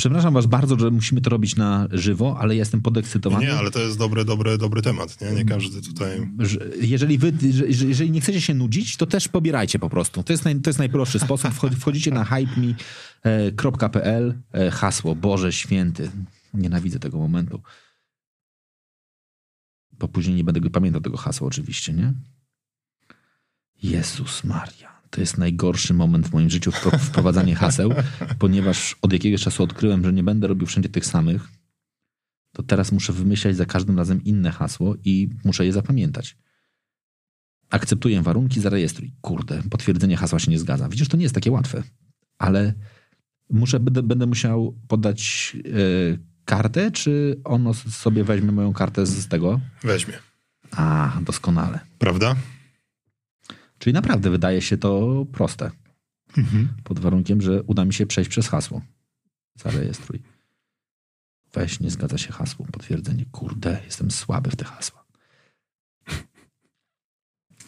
Przepraszam 0.00 0.34
was 0.34 0.46
bardzo, 0.46 0.78
że 0.78 0.90
musimy 0.90 1.20
to 1.20 1.30
robić 1.30 1.56
na 1.56 1.88
żywo, 1.90 2.36
ale 2.40 2.56
jestem 2.56 2.82
podekscytowany. 2.82 3.46
Nie, 3.46 3.54
ale 3.54 3.70
to 3.70 3.78
jest 3.78 3.98
dobry, 3.98 4.24
dobry, 4.24 4.58
dobry 4.58 4.82
temat. 4.82 5.20
Nie, 5.20 5.30
nie 5.32 5.44
każdy 5.44 5.82
tutaj... 5.82 6.30
że 6.38 6.58
jeżeli 6.80 7.18
wy, 7.18 7.32
że, 7.52 7.72
że 7.72 7.86
jeżeli 7.86 8.10
nie 8.10 8.20
chcecie 8.20 8.40
się 8.40 8.54
nudzić, 8.54 8.96
to 8.96 9.06
też 9.06 9.28
pobierajcie 9.28 9.78
po 9.78 9.90
prostu. 9.90 10.22
To 10.22 10.32
jest, 10.32 10.44
naj, 10.44 10.60
to 10.60 10.70
jest 10.70 10.78
najprostszy 10.78 11.18
sposób. 11.18 11.50
Wchodzi- 11.50 11.76
Wchodzicie 11.76 12.10
na 12.10 12.24
hypeme.pl, 13.22 14.34
e, 14.52 14.70
hasło 14.70 15.14
Boże 15.16 15.52
Święty. 15.52 16.10
Nienawidzę 16.54 16.98
tego 16.98 17.18
momentu. 17.18 17.60
Bo 19.92 20.08
później 20.08 20.36
nie 20.36 20.44
będę 20.44 20.70
pamiętał 20.70 21.00
tego 21.00 21.16
hasła 21.16 21.48
oczywiście, 21.48 21.92
nie? 21.92 22.12
Jezus 23.82 24.44
Maria. 24.44 24.99
To 25.10 25.20
jest 25.20 25.38
najgorszy 25.38 25.94
moment 25.94 26.28
w 26.28 26.32
moim 26.32 26.50
życiu 26.50 26.70
wpro- 26.70 26.98
wprowadzanie 26.98 27.54
haseł, 27.54 27.92
ponieważ 28.38 28.96
od 29.02 29.12
jakiegoś 29.12 29.42
czasu 29.42 29.62
odkryłem, 29.62 30.04
że 30.04 30.12
nie 30.12 30.22
będę 30.22 30.46
robił 30.46 30.66
wszędzie 30.66 30.88
tych 30.88 31.06
samych. 31.06 31.48
To 32.52 32.62
teraz 32.62 32.92
muszę 32.92 33.12
wymyślać 33.12 33.56
za 33.56 33.66
każdym 33.66 33.98
razem 33.98 34.24
inne 34.24 34.50
hasło 34.50 34.96
i 35.04 35.28
muszę 35.44 35.66
je 35.66 35.72
zapamiętać. 35.72 36.36
Akceptuję 37.70 38.22
warunki, 38.22 38.60
zarejestruj. 38.60 39.12
Kurde, 39.20 39.62
potwierdzenie 39.70 40.16
hasła 40.16 40.38
się 40.38 40.50
nie 40.50 40.58
zgadza. 40.58 40.88
Widzisz, 40.88 41.08
to 41.08 41.16
nie 41.16 41.22
jest 41.22 41.34
takie 41.34 41.50
łatwe, 41.50 41.82
ale 42.38 42.74
muszę, 43.50 43.80
będę, 43.80 44.02
będę 44.02 44.26
musiał 44.26 44.78
podać 44.88 45.52
e, 45.56 46.18
kartę, 46.44 46.90
czy 46.90 47.40
ono 47.44 47.74
sobie 47.74 48.24
weźmie 48.24 48.52
moją 48.52 48.72
kartę 48.72 49.06
z 49.06 49.28
tego? 49.28 49.60
Weźmie. 49.82 50.14
A, 50.70 51.18
doskonale. 51.22 51.80
Prawda? 51.98 52.36
Czyli 53.80 53.94
naprawdę 53.94 54.30
wydaje 54.30 54.62
się 54.62 54.78
to 54.78 55.24
proste. 55.32 55.70
Pod 56.84 56.98
warunkiem, 56.98 57.40
że 57.40 57.62
uda 57.62 57.84
mi 57.84 57.94
się 57.94 58.06
przejść 58.06 58.30
przez 58.30 58.48
hasło. 58.48 58.80
Zarejestruj. 59.56 60.22
Weź, 61.52 61.80
nie 61.80 61.90
zgadza 61.90 62.18
się 62.18 62.32
hasło. 62.32 62.66
Potwierdzenie. 62.72 63.24
Kurde, 63.32 63.80
jestem 63.84 64.10
słaby 64.10 64.50
w 64.50 64.56
te 64.56 64.64
hasła. 64.64 65.04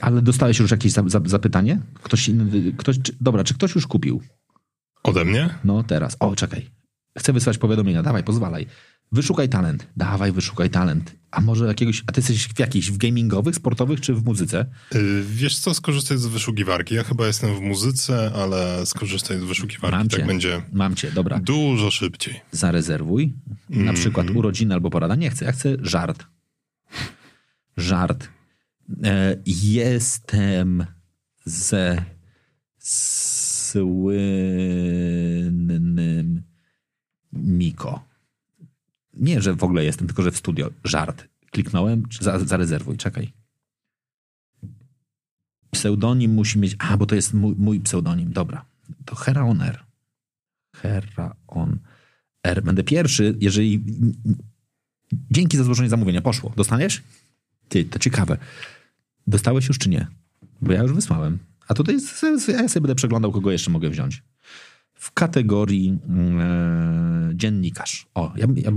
Ale 0.01 0.23
dostałeś 0.23 0.59
już 0.59 0.71
jakieś 0.71 0.93
za, 0.93 1.03
za, 1.07 1.21
zapytanie? 1.25 1.81
Ktoś 2.03 2.29
inny, 2.29 2.73
ktoś, 2.73 2.99
czy, 3.03 3.17
dobra, 3.21 3.45
czy 3.45 3.55
ktoś 3.55 3.75
już 3.75 3.87
kupił? 3.87 4.23
Ode 5.03 5.25
mnie? 5.25 5.55
No 5.65 5.83
teraz. 5.83 6.17
O, 6.21 6.37
czekaj. 6.37 6.71
Chcę 7.19 7.33
wysłać 7.33 7.59
powiadomienia. 7.59 8.03
Dawaj, 8.03 8.25
pozwalaj. 8.25 8.67
Wyszukaj 9.13 9.49
talent. 9.49 9.87
Dawaj, 9.97 10.33
wyszukaj 10.33 10.71
talent. 10.71 11.17
A 11.31 11.41
może 11.41 11.67
jakiegoś... 11.67 12.03
A 12.07 12.13
ty 12.13 12.21
jesteś 12.21 12.49
w 12.49 12.59
jakichś 12.59 12.91
w 12.91 12.97
gamingowych, 12.97 13.55
sportowych 13.57 14.01
czy 14.01 14.15
w 14.15 14.25
muzyce? 14.25 14.67
Y, 14.95 15.23
Wiesz 15.27 15.59
co, 15.59 15.75
skorzystaj 15.75 16.19
z 16.19 16.27
wyszukiwarki. 16.27 16.95
Ja 16.95 17.05
chyba 17.05 17.27
jestem 17.27 17.55
w 17.57 17.61
muzyce, 17.61 18.33
ale 18.35 18.87
skorzystaj 18.87 19.41
z 19.41 19.45
wyszukiwarki. 19.45 19.97
Mam 19.99 20.09
tak 20.09 20.21
cię. 20.21 20.27
będzie 20.27 20.63
Mam 20.73 20.95
cię, 20.95 21.11
dobra. 21.13 21.39
dużo 21.41 21.91
szybciej. 21.91 22.41
zarezerwuj. 22.53 23.35
Na 23.71 23.93
przykład 23.93 24.31
urodziny 24.31 24.75
albo 24.75 24.91
porada. 24.91 25.15
Nie 25.15 25.31
chcę, 25.31 25.45
ja 25.45 25.53
chcę 25.53 25.77
żart. 25.81 26.27
Żart. 27.77 28.29
E, 29.05 29.37
jestem 29.47 30.87
ze 31.45 32.05
słynnym 35.53 36.43
Miko. 37.33 38.05
Nie, 39.23 39.43
że 39.43 39.55
w 39.55 39.65
ogóle 39.65 39.85
jestem, 39.85 40.07
tylko 40.07 40.23
że 40.23 40.31
w 40.31 40.37
studio. 40.37 40.71
Żart. 40.85 41.29
Kliknąłem, 41.51 42.03
za, 42.21 42.39
zarezerwuj, 42.39 42.97
czekaj. 42.97 43.33
Pseudonim 45.71 46.33
musi 46.33 46.59
mieć. 46.59 46.77
A, 46.79 46.97
bo 46.97 47.07
to 47.07 47.15
jest 47.15 47.35
mój, 47.35 47.55
mój 47.59 47.81
pseudonim. 47.81 48.33
Dobra. 48.33 48.65
To 49.05 49.15
Hera 49.15 49.43
on 49.43 49.63
Air. 49.63 49.85
Hera 50.77 51.37
on 51.49 51.79
R. 52.45 52.63
Będę 52.63 52.85
pierwszy, 52.85 53.37
jeżeli. 53.41 53.85
Dzięki 55.31 55.57
za 55.57 55.65
złożenie 55.65 55.89
zamówienia. 55.89 56.23
Poszło. 56.23 56.53
Dostaniesz? 56.57 57.03
Ty, 57.69 57.85
to 57.85 57.99
ciekawe. 57.99 58.39
Dostałeś 59.27 59.69
już 59.69 59.79
czy 59.79 59.89
nie? 59.89 60.07
Bo 60.63 60.73
ja 60.73 60.83
już 60.83 60.93
wysłałem. 60.93 61.39
A 61.69 61.75
tutaj 61.75 61.99
ja 62.49 62.69
sobie 62.69 62.81
będę 62.81 62.95
przeglądał, 62.95 63.33
kogo 63.33 63.51
jeszcze 63.53 63.71
mogę 63.71 63.91
wziąć. 63.91 64.23
W 64.95 65.13
kategorii 65.13 65.99
e, 66.41 67.31
dziennikarz. 67.35 68.07
O, 68.15 68.33
ja, 68.37 68.47
ja. 68.57 68.71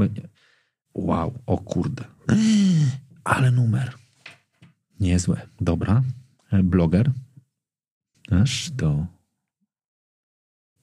Wow, 0.95 1.39
o 1.45 1.57
kurde. 1.57 2.05
Ale 3.23 3.51
numer. 3.51 3.95
Niezłe. 4.99 5.47
Dobra. 5.61 6.03
E, 6.51 6.63
Bloger. 6.63 7.11
Aż 8.31 8.71
to. 8.77 9.07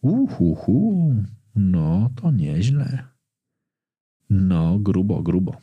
Uhuhu. 0.01 1.15
No, 1.55 2.11
to 2.17 2.31
nieźle. 2.31 3.09
No, 4.31 4.79
grubo, 4.79 5.23
grubo. 5.23 5.61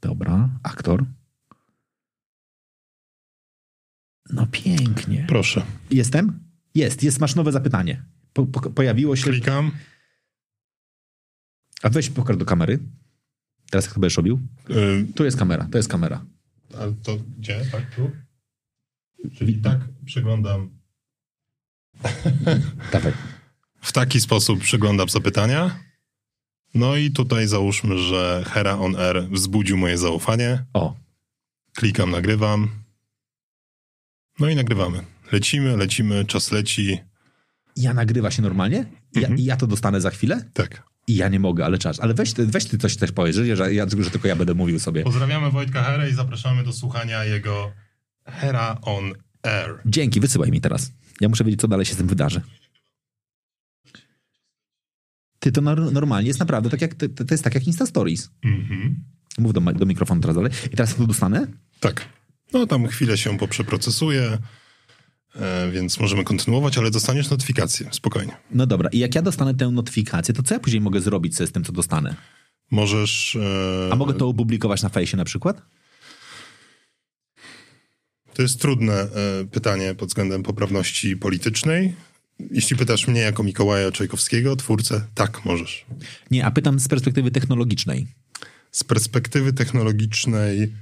Dobra, 0.00 0.48
aktor. 0.62 1.04
No 4.30 4.46
pięknie. 4.46 5.24
Proszę. 5.28 5.62
Jestem? 5.90 6.40
Jest, 6.74 7.02
jest, 7.02 7.20
masz 7.20 7.34
nowe 7.34 7.52
zapytanie. 7.52 8.02
Po, 8.32 8.46
po, 8.46 8.70
pojawiło 8.70 9.16
się. 9.16 9.30
Klikam. 9.30 9.70
A 11.82 11.88
weź 11.88 12.10
pokaż 12.10 12.36
do 12.36 12.44
kamery. 12.44 12.78
Teraz 13.74 13.84
jak 13.84 13.94
to 13.94 14.00
będziesz 14.00 14.16
robił? 14.16 14.40
Y, 14.70 15.06
Tu 15.14 15.24
jest 15.24 15.36
kamera, 15.36 15.68
to 15.72 15.78
jest 15.78 15.88
kamera. 15.88 16.24
Ale 16.78 16.92
to 16.92 17.16
gdzie? 17.38 17.64
Tak, 17.72 17.94
tu? 17.94 18.10
Czyli 19.38 19.58
tak 19.62 19.78
przeglądam. 20.04 20.70
Dawaj. 22.92 23.12
W 23.80 23.92
taki 23.92 24.20
sposób 24.20 24.60
przeglądam 24.60 25.08
zapytania. 25.08 25.80
No 26.74 26.96
i 26.96 27.10
tutaj 27.10 27.46
załóżmy, 27.46 27.98
że 27.98 28.44
Hera 28.46 28.78
on 28.78 28.96
Air 28.96 29.28
wzbudził 29.30 29.76
moje 29.76 29.98
zaufanie. 29.98 30.64
O, 30.74 30.96
Klikam, 31.74 32.10
nagrywam. 32.10 32.68
No 34.40 34.48
i 34.48 34.56
nagrywamy. 34.56 35.04
Lecimy, 35.32 35.76
lecimy, 35.76 36.24
czas 36.24 36.52
leci. 36.52 36.98
ja 37.76 37.94
nagrywa 37.94 38.30
się 38.30 38.42
normalnie? 38.42 38.76
Ja, 39.14 39.20
Mhm. 39.22 39.38
I 39.38 39.44
ja 39.44 39.56
to 39.56 39.66
dostanę 39.66 40.00
za 40.00 40.10
chwilę? 40.10 40.50
Tak. 40.52 40.82
I 41.06 41.16
ja 41.16 41.28
nie 41.28 41.40
mogę, 41.40 41.64
ale 41.64 41.78
czas. 41.78 42.00
Ale 42.00 42.14
weź, 42.14 42.32
ty- 42.32 42.46
weź 42.46 42.64
ty 42.64 42.78
coś 42.78 42.96
też 42.96 43.12
powiedz, 43.12 43.36
że, 43.36 43.74
ja, 43.74 43.86
że 43.98 44.10
tylko 44.10 44.28
ja 44.28 44.36
będę 44.36 44.54
mówił 44.54 44.78
sobie. 44.78 45.02
Pozdrawiamy 45.02 45.50
Wojtka 45.50 45.82
Herę 45.82 46.10
i 46.10 46.14
zapraszamy 46.14 46.64
do 46.64 46.72
słuchania 46.72 47.24
jego 47.24 47.72
Hera 48.26 48.78
on 48.82 49.12
Air. 49.42 49.80
Dzięki, 49.86 50.20
wysyłaj 50.20 50.50
mi 50.50 50.60
teraz. 50.60 50.92
Ja 51.20 51.28
muszę 51.28 51.44
wiedzieć, 51.44 51.60
co 51.60 51.68
dalej 51.68 51.86
się 51.86 51.94
z 51.94 51.96
tym 51.96 52.06
wydarzy. 52.06 52.40
Ty, 55.38 55.52
to 55.52 55.60
nor- 55.60 55.92
normalnie 55.92 56.28
jest 56.28 56.40
naprawdę 56.40 56.70
tak 56.70 56.80
jak, 56.80 56.94
to, 56.94 57.08
to 57.08 57.24
jest 57.30 57.44
tak 57.44 57.54
jak 57.54 57.66
Insta 57.66 57.86
Stories. 57.86 58.30
Mhm. 58.44 59.04
Mów 59.38 59.52
do, 59.52 59.60
do 59.60 59.86
mikrofonu 59.86 60.20
teraz 60.20 60.36
dalej. 60.36 60.52
I 60.72 60.76
teraz 60.76 60.94
to 60.94 61.06
dostanę? 61.06 61.46
Tak. 61.80 62.08
No 62.52 62.66
tam 62.66 62.86
chwilę 62.86 63.18
się 63.18 63.38
poprzeprocesuje, 63.38 64.38
więc 65.72 66.00
możemy 66.00 66.24
kontynuować, 66.24 66.78
ale 66.78 66.90
dostaniesz 66.90 67.30
notyfikację, 67.30 67.88
spokojnie. 67.92 68.36
No 68.50 68.66
dobra, 68.66 68.90
i 68.92 68.98
jak 68.98 69.14
ja 69.14 69.22
dostanę 69.22 69.54
tę 69.54 69.70
notyfikację, 69.70 70.34
to 70.34 70.42
co 70.42 70.54
ja 70.54 70.60
później 70.60 70.80
mogę 70.80 71.00
zrobić 71.00 71.36
z 71.36 71.52
tym, 71.52 71.64
co 71.64 71.72
dostanę? 71.72 72.14
Możesz... 72.70 73.36
e, 73.88 73.92
A 73.92 73.96
mogę 73.96 74.14
to 74.14 74.28
opublikować 74.28 74.82
na 74.82 74.88
fejsie 74.88 75.16
na 75.16 75.24
przykład? 75.24 75.62
To 78.34 78.42
jest 78.42 78.60
trudne 78.60 78.92
e, 78.92 79.08
pytanie 79.50 79.94
pod 79.94 80.08
względem 80.08 80.42
poprawności 80.42 81.16
politycznej. 81.16 81.94
Jeśli 82.50 82.76
pytasz 82.76 83.08
mnie 83.08 83.20
jako 83.20 83.42
Mikołaja 83.42 83.92
Czajkowskiego, 83.92 84.56
twórcę, 84.56 85.06
tak, 85.14 85.44
możesz. 85.44 85.86
Nie, 86.30 86.44
a 86.46 86.50
pytam 86.50 86.80
z 86.80 86.88
perspektywy 86.88 87.30
technologicznej. 87.30 88.06
Z 88.70 88.84
perspektywy 88.84 89.52
technologicznej 89.52 90.72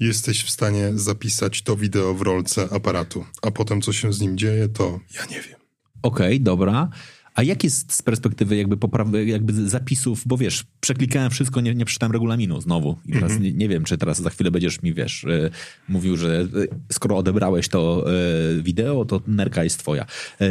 jesteś 0.00 0.44
w 0.44 0.50
stanie 0.50 0.90
zapisać 0.94 1.62
to 1.62 1.76
wideo 1.76 2.14
w 2.14 2.22
rolce 2.22 2.68
aparatu, 2.72 3.24
a 3.42 3.50
potem 3.50 3.80
co 3.80 3.92
się 3.92 4.12
z 4.12 4.20
nim 4.20 4.38
dzieje, 4.38 4.68
to 4.68 5.00
ja 5.14 5.26
nie 5.30 5.40
wiem. 5.40 5.60
Okej, 6.02 6.40
dobra. 6.40 6.88
A 7.36 7.42
jak 7.42 7.64
jest 7.64 7.92
z 7.92 8.02
perspektywy 8.02 8.56
jakby 8.56 8.76
poprawy, 8.76 9.26
jakby 9.26 9.68
zapisów, 9.68 10.22
bo 10.26 10.36
wiesz, 10.36 10.64
przeklikałem 10.80 11.30
wszystko, 11.30 11.60
nie, 11.60 11.74
nie 11.74 11.84
przeczytałem 11.84 12.12
regulaminu 12.12 12.60
znowu 12.60 12.96
i 13.06 13.12
teraz 13.12 13.40
nie, 13.40 13.52
nie 13.52 13.68
wiem, 13.68 13.84
czy 13.84 13.98
teraz 13.98 14.22
za 14.22 14.30
chwilę 14.30 14.50
będziesz 14.50 14.82
mi, 14.82 14.94
wiesz, 14.94 15.24
e, 15.24 15.50
mówił, 15.88 16.16
że 16.16 16.40
e, 16.40 16.46
skoro 16.92 17.16
odebrałeś 17.16 17.68
to 17.68 18.06
e, 18.10 18.62
wideo, 18.62 19.04
to 19.04 19.20
nerka 19.26 19.64
jest 19.64 19.78
twoja. 19.78 20.06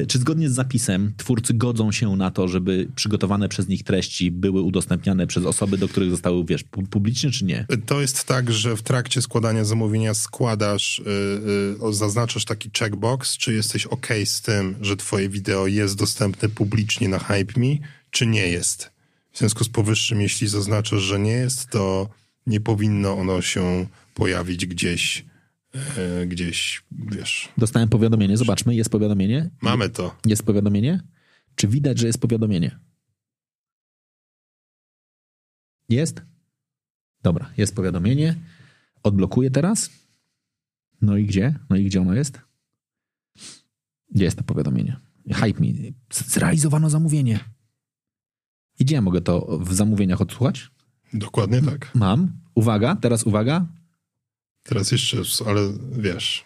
Czy 0.08 0.18
zgodnie 0.18 0.50
z 0.50 0.54
zapisem 0.54 1.14
twórcy 1.18 1.54
godzą 1.54 1.92
się 1.92 2.16
na 2.16 2.32
to, 2.32 2.48
żeby 2.48 2.88
przygotowane 2.96 3.50
przez 3.50 3.68
nich 3.68 3.84
treści 3.84 4.32
były 4.32 4.62
udostępniane 4.62 5.28
przez 5.28 5.46
osoby, 5.46 5.78
do 5.78 5.88
których 5.88 6.10
zostały, 6.10 6.46
wiesz, 6.46 6.64
pu- 6.64 6.88
publicznie, 6.88 7.32
czy 7.32 7.46
nie? 7.46 7.66
To 7.86 8.02
jest 8.02 8.24
tak, 8.24 8.52
że 8.52 8.76
w 8.76 8.82
trakcie 8.82 9.22
składania 9.22 9.66
zamówienia 9.66 10.14
składasz, 10.14 11.02
zaznaczasz 11.92 12.46
taki 12.46 12.70
checkbox, 12.80 13.38
czy 13.38 13.54
jesteś 13.54 13.86
ok 13.86 14.08
z 14.26 14.42
tym, 14.42 14.76
że 14.82 14.98
twoje 14.98 15.30
wideo 15.30 15.68
jest 15.68 15.98
dostępne 15.98 16.50
publicznie 16.50 16.75
na 17.02 17.20
HypeMe, 17.20 17.78
czy 18.12 18.28
nie 18.28 18.48
jest. 18.48 18.92
W 19.32 19.38
związku 19.38 19.64
z 19.64 19.70
powyższym, 19.70 20.22
jeśli 20.22 20.48
zaznaczasz, 20.48 21.02
że 21.02 21.20
nie 21.20 21.32
jest, 21.32 21.70
to 21.70 22.10
nie 22.48 22.62
powinno 22.62 23.18
ono 23.18 23.42
się 23.42 23.88
pojawić 24.14 24.66
gdzieś, 24.66 25.26
yy, 25.74 26.28
gdzieś, 26.28 26.84
wiesz. 26.92 27.50
Dostałem 27.58 27.90
powiadomienie, 27.90 28.38
zobaczmy, 28.38 28.76
jest 28.76 28.90
powiadomienie. 28.90 29.50
Mamy 29.62 29.90
to. 29.90 30.16
Jest 30.26 30.44
powiadomienie? 30.44 31.04
Czy 31.56 31.68
widać, 31.68 32.00
że 32.00 32.08
jest 32.08 32.22
powiadomienie? 32.22 32.80
Jest? 35.90 36.22
Dobra, 37.24 37.52
jest 37.58 37.76
powiadomienie. 37.76 38.36
Odblokuję 39.04 39.52
teraz. 39.52 39.90
No 41.02 41.18
i 41.18 41.26
gdzie? 41.26 41.60
No 41.70 41.76
i 41.76 41.86
gdzie 41.86 42.02
ono 42.02 42.14
jest? 42.14 42.42
Gdzie 44.12 44.26
jest 44.26 44.38
to 44.38 44.44
powiadomienie? 44.44 45.00
Hype 45.34 45.60
me. 45.62 45.68
Z- 46.14 46.28
Zrealizowano 46.34 46.90
zamówienie. 46.90 47.40
I 48.80 48.86
gdzie 48.86 48.96
ja 48.96 49.02
mogę 49.02 49.22
to 49.22 49.60
w 49.62 49.74
zamówieniach 49.74 50.22
odsłuchać? 50.22 50.72
Dokładnie 51.14 51.62
tak. 51.62 51.92
Mam. 51.96 52.40
Uwaga, 52.56 52.96
teraz 52.96 53.24
uwaga. 53.24 53.66
Teraz 54.64 54.92
jeszcze, 54.92 55.18
ale 55.46 55.62
wiesz, 55.92 56.46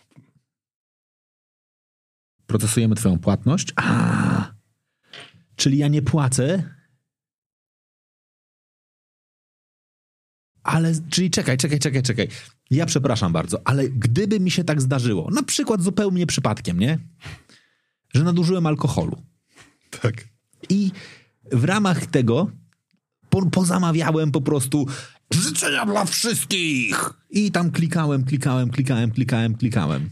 Procesujemy 2.47 2.95
twoją 2.95 3.19
płatność. 3.19 3.73
A, 3.75 4.53
czyli 5.55 5.77
ja 5.77 5.87
nie 5.87 6.01
płacę. 6.01 6.75
Ale, 10.63 10.93
czyli 11.09 11.31
czekaj, 11.31 11.57
czekaj, 11.57 11.79
czekaj, 11.79 12.03
czekaj. 12.03 12.27
Ja 12.71 12.85
przepraszam 12.85 13.33
bardzo, 13.33 13.61
ale 13.67 13.89
gdyby 13.89 14.39
mi 14.39 14.51
się 14.51 14.63
tak 14.63 14.81
zdarzyło, 14.81 15.31
na 15.31 15.43
przykład 15.43 15.81
zupełnie 15.81 16.25
przypadkiem, 16.25 16.79
nie? 16.79 16.99
Że 18.13 18.23
nadużyłem 18.23 18.65
alkoholu 18.65 19.21
tak. 20.01 20.27
i 20.69 20.91
w 21.51 21.63
ramach 21.63 22.05
tego 22.05 22.51
po, 23.29 23.45
pozamawiałem 23.45 24.31
po 24.31 24.41
prostu 24.41 24.87
życzenia 25.31 25.85
dla 25.85 26.05
wszystkich. 26.05 27.09
I 27.29 27.51
tam 27.51 27.71
klikałem, 27.71 28.23
klikałem, 28.23 28.69
klikałem, 28.69 29.11
klikałem, 29.11 29.55
klikałem. 29.55 30.09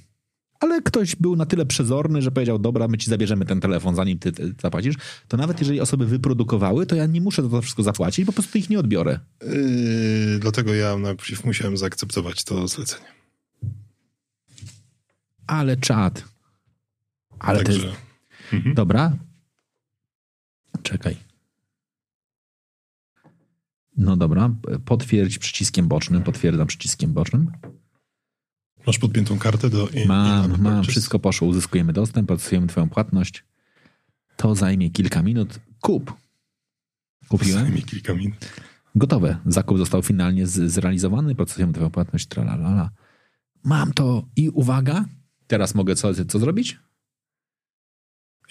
Ale 0.59 0.81
ktoś 0.81 1.15
był 1.15 1.35
na 1.35 1.45
tyle 1.45 1.65
przezorny, 1.65 2.21
że 2.21 2.31
powiedział, 2.31 2.59
dobra, 2.59 2.87
my 2.87 2.97
ci 2.97 3.09
zabierzemy 3.09 3.45
ten 3.45 3.59
telefon, 3.59 3.95
zanim 3.95 4.19
ty, 4.19 4.31
ty 4.31 4.55
zapłacisz. 4.61 4.95
To 5.27 5.37
nawet 5.37 5.59
jeżeli 5.59 5.81
osoby 5.81 6.05
wyprodukowały, 6.05 6.85
to 6.85 6.95
ja 6.95 7.05
nie 7.05 7.21
muszę 7.21 7.43
za 7.43 7.49
to 7.49 7.61
wszystko 7.61 7.83
zapłacić, 7.83 8.25
po 8.25 8.33
prostu 8.33 8.57
ich 8.57 8.69
nie 8.69 8.79
odbiorę. 8.79 9.19
Yy, 9.43 10.39
dlatego 10.39 10.73
ja 10.73 10.97
najpierw 10.97 11.45
musiałem 11.45 11.77
zaakceptować 11.77 12.43
to 12.43 12.67
zlecenie. 12.67 13.05
Ale 15.47 15.77
czad. 15.77 16.23
Ale 17.39 17.59
to 17.59 17.65
Także 17.65 17.87
jest... 17.87 18.65
Dobra. 18.75 19.17
Czekaj. 20.83 21.17
No 23.97 24.17
dobra, 24.17 24.49
potwierdź 24.85 25.37
przyciskiem 25.37 25.87
bocznym. 25.87 26.23
Potwierdzam 26.23 26.67
przyciskiem 26.67 27.13
bocznym. 27.13 27.51
masz 28.87 28.97
podpiętą 28.99 29.39
kartę 29.39 29.69
do... 29.69 29.89
i- 29.89 30.05
Mam, 30.05 30.45
i- 30.45 30.49
mam, 30.49 30.57
Purchase? 30.63 30.91
wszystko 30.91 31.19
poszło. 31.19 31.47
Uzyskujemy 31.47 31.93
dostęp, 31.93 32.27
procesujemy 32.27 32.67
twoją 32.67 32.89
płatność. 32.89 33.43
To 34.37 34.55
zajmie 34.55 34.89
kilka 34.89 35.23
minut. 35.23 35.59
Kup. 35.81 36.13
Kupiłem. 37.29 37.61
Zajmie 37.65 37.81
kilka 37.81 38.13
minut. 38.13 38.51
Gotowe. 38.95 39.37
Zakup 39.45 39.77
został 39.77 40.01
finalnie 40.01 40.47
z, 40.47 40.71
zrealizowany. 40.71 41.35
Procesujemy 41.35 41.73
twoją 41.73 41.91
płatność. 41.91 42.27
Tralalala. 42.27 42.89
Mam 43.63 43.93
to. 43.93 44.25
I 44.35 44.49
uwaga. 44.49 45.05
Teraz 45.47 45.75
mogę 45.75 45.95
co, 45.95 46.25
co 46.25 46.39
zrobić? 46.39 46.79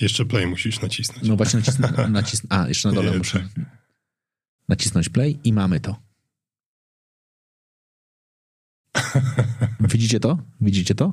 Jeszcze 0.00 0.24
play 0.24 0.46
musisz 0.46 0.80
nacisnąć. 0.80 1.28
No 1.28 1.36
właśnie 1.36 1.58
nacisnę. 1.58 2.08
nacisnę 2.08 2.48
a, 2.50 2.68
jeszcze 2.68 2.88
na 2.88 2.94
dole 2.94 3.10
Nie, 3.10 3.18
muszę 3.18 3.40
tak. 3.40 3.66
nacisnąć 4.68 5.08
play 5.08 5.38
i 5.44 5.52
mamy 5.52 5.80
to. 5.80 5.96
Widzicie 9.80 10.20
to? 10.20 10.38
Widzicie 10.60 10.94
to? 10.94 11.12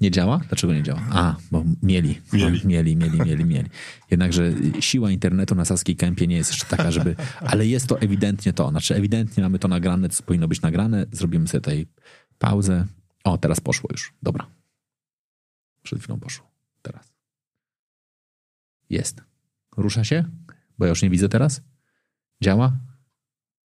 Nie 0.00 0.10
działa? 0.10 0.38
Dlaczego 0.48 0.74
nie 0.74 0.82
działa? 0.82 1.02
A, 1.10 1.36
bo 1.50 1.64
mieli. 1.82 2.20
Mieli. 2.32 2.60
Mieli, 2.66 2.96
mieli, 2.96 3.18
mieli, 3.24 3.44
mieli. 3.44 3.70
Jednakże 4.10 4.52
siła 4.80 5.10
internetu 5.10 5.54
na 5.54 5.64
Saskiej 5.64 5.96
Kępie 5.96 6.26
nie 6.26 6.36
jest 6.36 6.50
jeszcze 6.50 6.66
taka, 6.66 6.90
żeby... 6.90 7.16
Ale 7.40 7.66
jest 7.66 7.86
to 7.86 8.00
ewidentnie 8.00 8.52
to. 8.52 8.70
Znaczy 8.70 8.94
ewidentnie 8.94 9.42
mamy 9.42 9.58
to 9.58 9.68
nagrane, 9.68 10.08
co 10.08 10.22
powinno 10.22 10.48
być 10.48 10.60
nagrane. 10.60 11.06
Zrobimy 11.12 11.48
sobie 11.48 11.60
tutaj 11.60 11.86
pauzę. 12.38 12.86
O, 13.24 13.38
teraz 13.38 13.60
poszło 13.60 13.90
już. 13.92 14.12
Dobra. 14.22 14.46
Przed 15.82 16.02
chwilą 16.02 16.20
poszło. 16.20 16.50
Teraz. 16.82 17.17
Jest. 18.90 19.22
Rusza 19.76 20.04
się? 20.04 20.24
Bo 20.78 20.84
ja 20.84 20.88
już 20.88 21.02
nie 21.02 21.10
widzę 21.10 21.28
teraz. 21.28 21.60
Działa? 22.42 22.72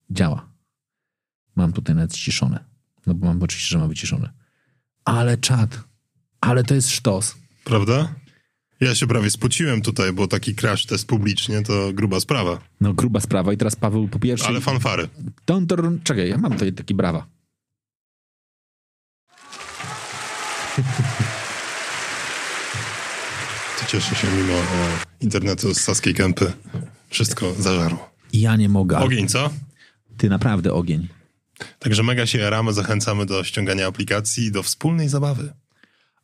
Działa. 0.10 0.50
Mam 1.56 1.74
tutaj 1.74 1.96
nawet 1.96 2.16
ściszone. 2.16 2.66
No 3.06 3.14
bo 3.14 3.28
mam 3.28 3.44
oczywiście, 3.44 3.70
że 3.70 3.78
ma 3.78 3.88
wyciszone. 3.88 4.30
Ale 5.06 5.38
czad. 5.38 5.84
Ale 6.42 6.64
to 6.64 6.76
jest 6.76 6.90
sztos. 6.90 7.36
Prawda? 7.64 8.16
Ja 8.80 8.96
się 8.96 9.08
prawie 9.08 9.30
spociłem 9.30 9.82
tutaj, 9.82 10.14
bo 10.14 10.28
taki 10.28 10.56
crash 10.56 10.86
test 10.86 11.08
publicznie 11.08 11.62
to 11.62 11.94
gruba 11.94 12.20
sprawa. 12.20 12.60
No 12.82 12.94
gruba 12.94 13.20
sprawa. 13.20 13.54
I 13.54 13.58
teraz 13.58 13.76
Paweł 13.76 14.08
po 14.08 14.20
pierwsze... 14.20 14.48
Ale 14.48 14.62
fanfary. 14.62 15.10
Ton, 15.46 15.68
ton, 15.68 16.00
czekaj, 16.04 16.30
ja 16.30 16.38
mam 16.38 16.54
tutaj 16.54 16.74
taki 16.74 16.96
brawa. 16.96 17.28
Cieszę 23.92 24.16
się 24.16 24.28
mimo 24.28 24.54
e, 24.54 24.66
internetu 25.22 25.74
z 25.74 25.82
Saskiej 25.82 26.14
Kępy. 26.14 26.52
Wszystko 27.10 27.54
zażarło. 27.54 28.10
Ja 28.34 28.56
nie 28.56 28.70
mogę. 28.70 28.98
Ogień, 28.98 29.28
co? 29.28 29.50
Ty 30.18 30.30
naprawdę 30.30 30.74
ogień. 30.74 31.08
Także 31.80 32.04
mega 32.04 32.26
się 32.26 32.40
jaramy, 32.40 32.74
zachęcamy 32.74 33.26
do 33.26 33.44
ściągania 33.44 33.88
aplikacji 33.88 34.46
i 34.46 34.52
do 34.52 34.64
wspólnej 34.64 35.10
zabawy. 35.10 35.54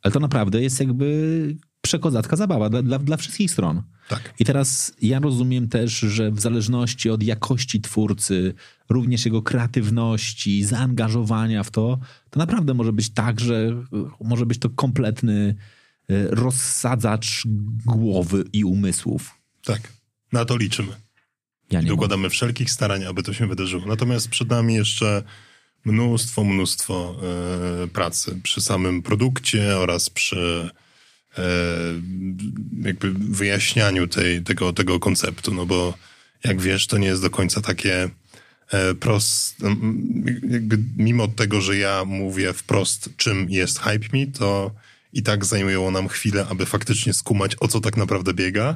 Ale 0.02 0.12
to 0.12 0.20
naprawdę 0.20 0.62
jest 0.62 0.80
jakby 0.80 1.56
przekozacka 1.82 2.36
zabawa 2.36 2.70
dla, 2.70 2.82
dla, 2.82 3.00
dla 3.00 3.18
wszystkich 3.18 3.52
stron. 3.52 3.82
Tak. 4.10 4.34
I 4.40 4.46
teraz 4.46 4.94
ja 5.02 5.20
rozumiem 5.20 5.70
też, 5.70 6.00
że 6.00 6.32
w 6.32 6.40
zależności 6.40 7.10
od 7.10 7.24
jakości 7.24 7.82
twórcy, 7.82 8.54
również 8.90 9.26
jego 9.26 9.42
kreatywności, 9.42 10.64
zaangażowania 10.64 11.64
w 11.64 11.72
to, 11.72 12.00
to 12.30 12.40
naprawdę 12.40 12.74
może 12.74 12.94
być 12.94 13.10
tak, 13.10 13.40
że 13.40 13.56
y, 13.56 14.24
może 14.24 14.46
być 14.46 14.60
to 14.60 14.70
kompletny 14.70 15.56
rozsadzacz 16.30 17.44
głowy 17.86 18.44
i 18.54 18.64
umysłów. 18.64 19.32
Tak. 19.64 19.82
Na 20.32 20.46
to 20.46 20.58
liczymy. 20.58 20.94
Ja 21.72 21.82
I 21.82 21.86
dokładamy 21.86 22.30
wszelkich 22.30 22.72
starań, 22.72 23.04
aby 23.04 23.24
to 23.24 23.34
się 23.34 23.48
wydarzyło. 23.48 23.86
Natomiast 23.86 24.30
przed 24.30 24.50
nami 24.50 24.76
jeszcze 24.76 25.24
mnóstwo, 25.86 26.44
mnóstwo 26.44 27.16
e, 27.84 27.88
pracy 27.88 28.40
przy 28.44 28.62
samym 28.62 29.02
produkcie 29.02 29.78
oraz 29.78 30.10
przy 30.10 30.70
e, 31.38 31.44
jakby 32.82 33.12
wyjaśnianiu 33.14 34.08
tej, 34.08 34.44
tego, 34.44 34.74
tego 34.74 35.00
konceptu, 35.00 35.54
no 35.54 35.66
bo 35.66 35.94
jak 36.44 36.62
wiesz, 36.62 36.88
to 36.88 36.98
nie 36.98 37.08
jest 37.08 37.22
do 37.22 37.30
końca 37.30 37.62
takie 37.62 38.10
e, 38.72 38.94
prost, 38.94 39.64
m, 39.64 40.24
jakby 40.50 40.78
mimo 40.98 41.28
tego, 41.28 41.62
że 41.62 41.78
ja 41.78 42.06
mówię 42.06 42.54
wprost, 42.54 43.10
czym 43.18 43.50
jest 43.50 43.80
Hype 43.80 44.18
Me, 44.18 44.28
to 44.28 44.72
i 45.16 45.24
tak 45.24 45.46
zajmuje 45.46 45.92
nam 45.92 46.08
chwilę, 46.08 46.46
aby 46.50 46.66
faktycznie 46.66 47.14
skumać, 47.14 47.56
o 47.60 47.68
co 47.68 47.82
tak 47.82 47.98
naprawdę 47.98 48.34
biega, 48.34 48.76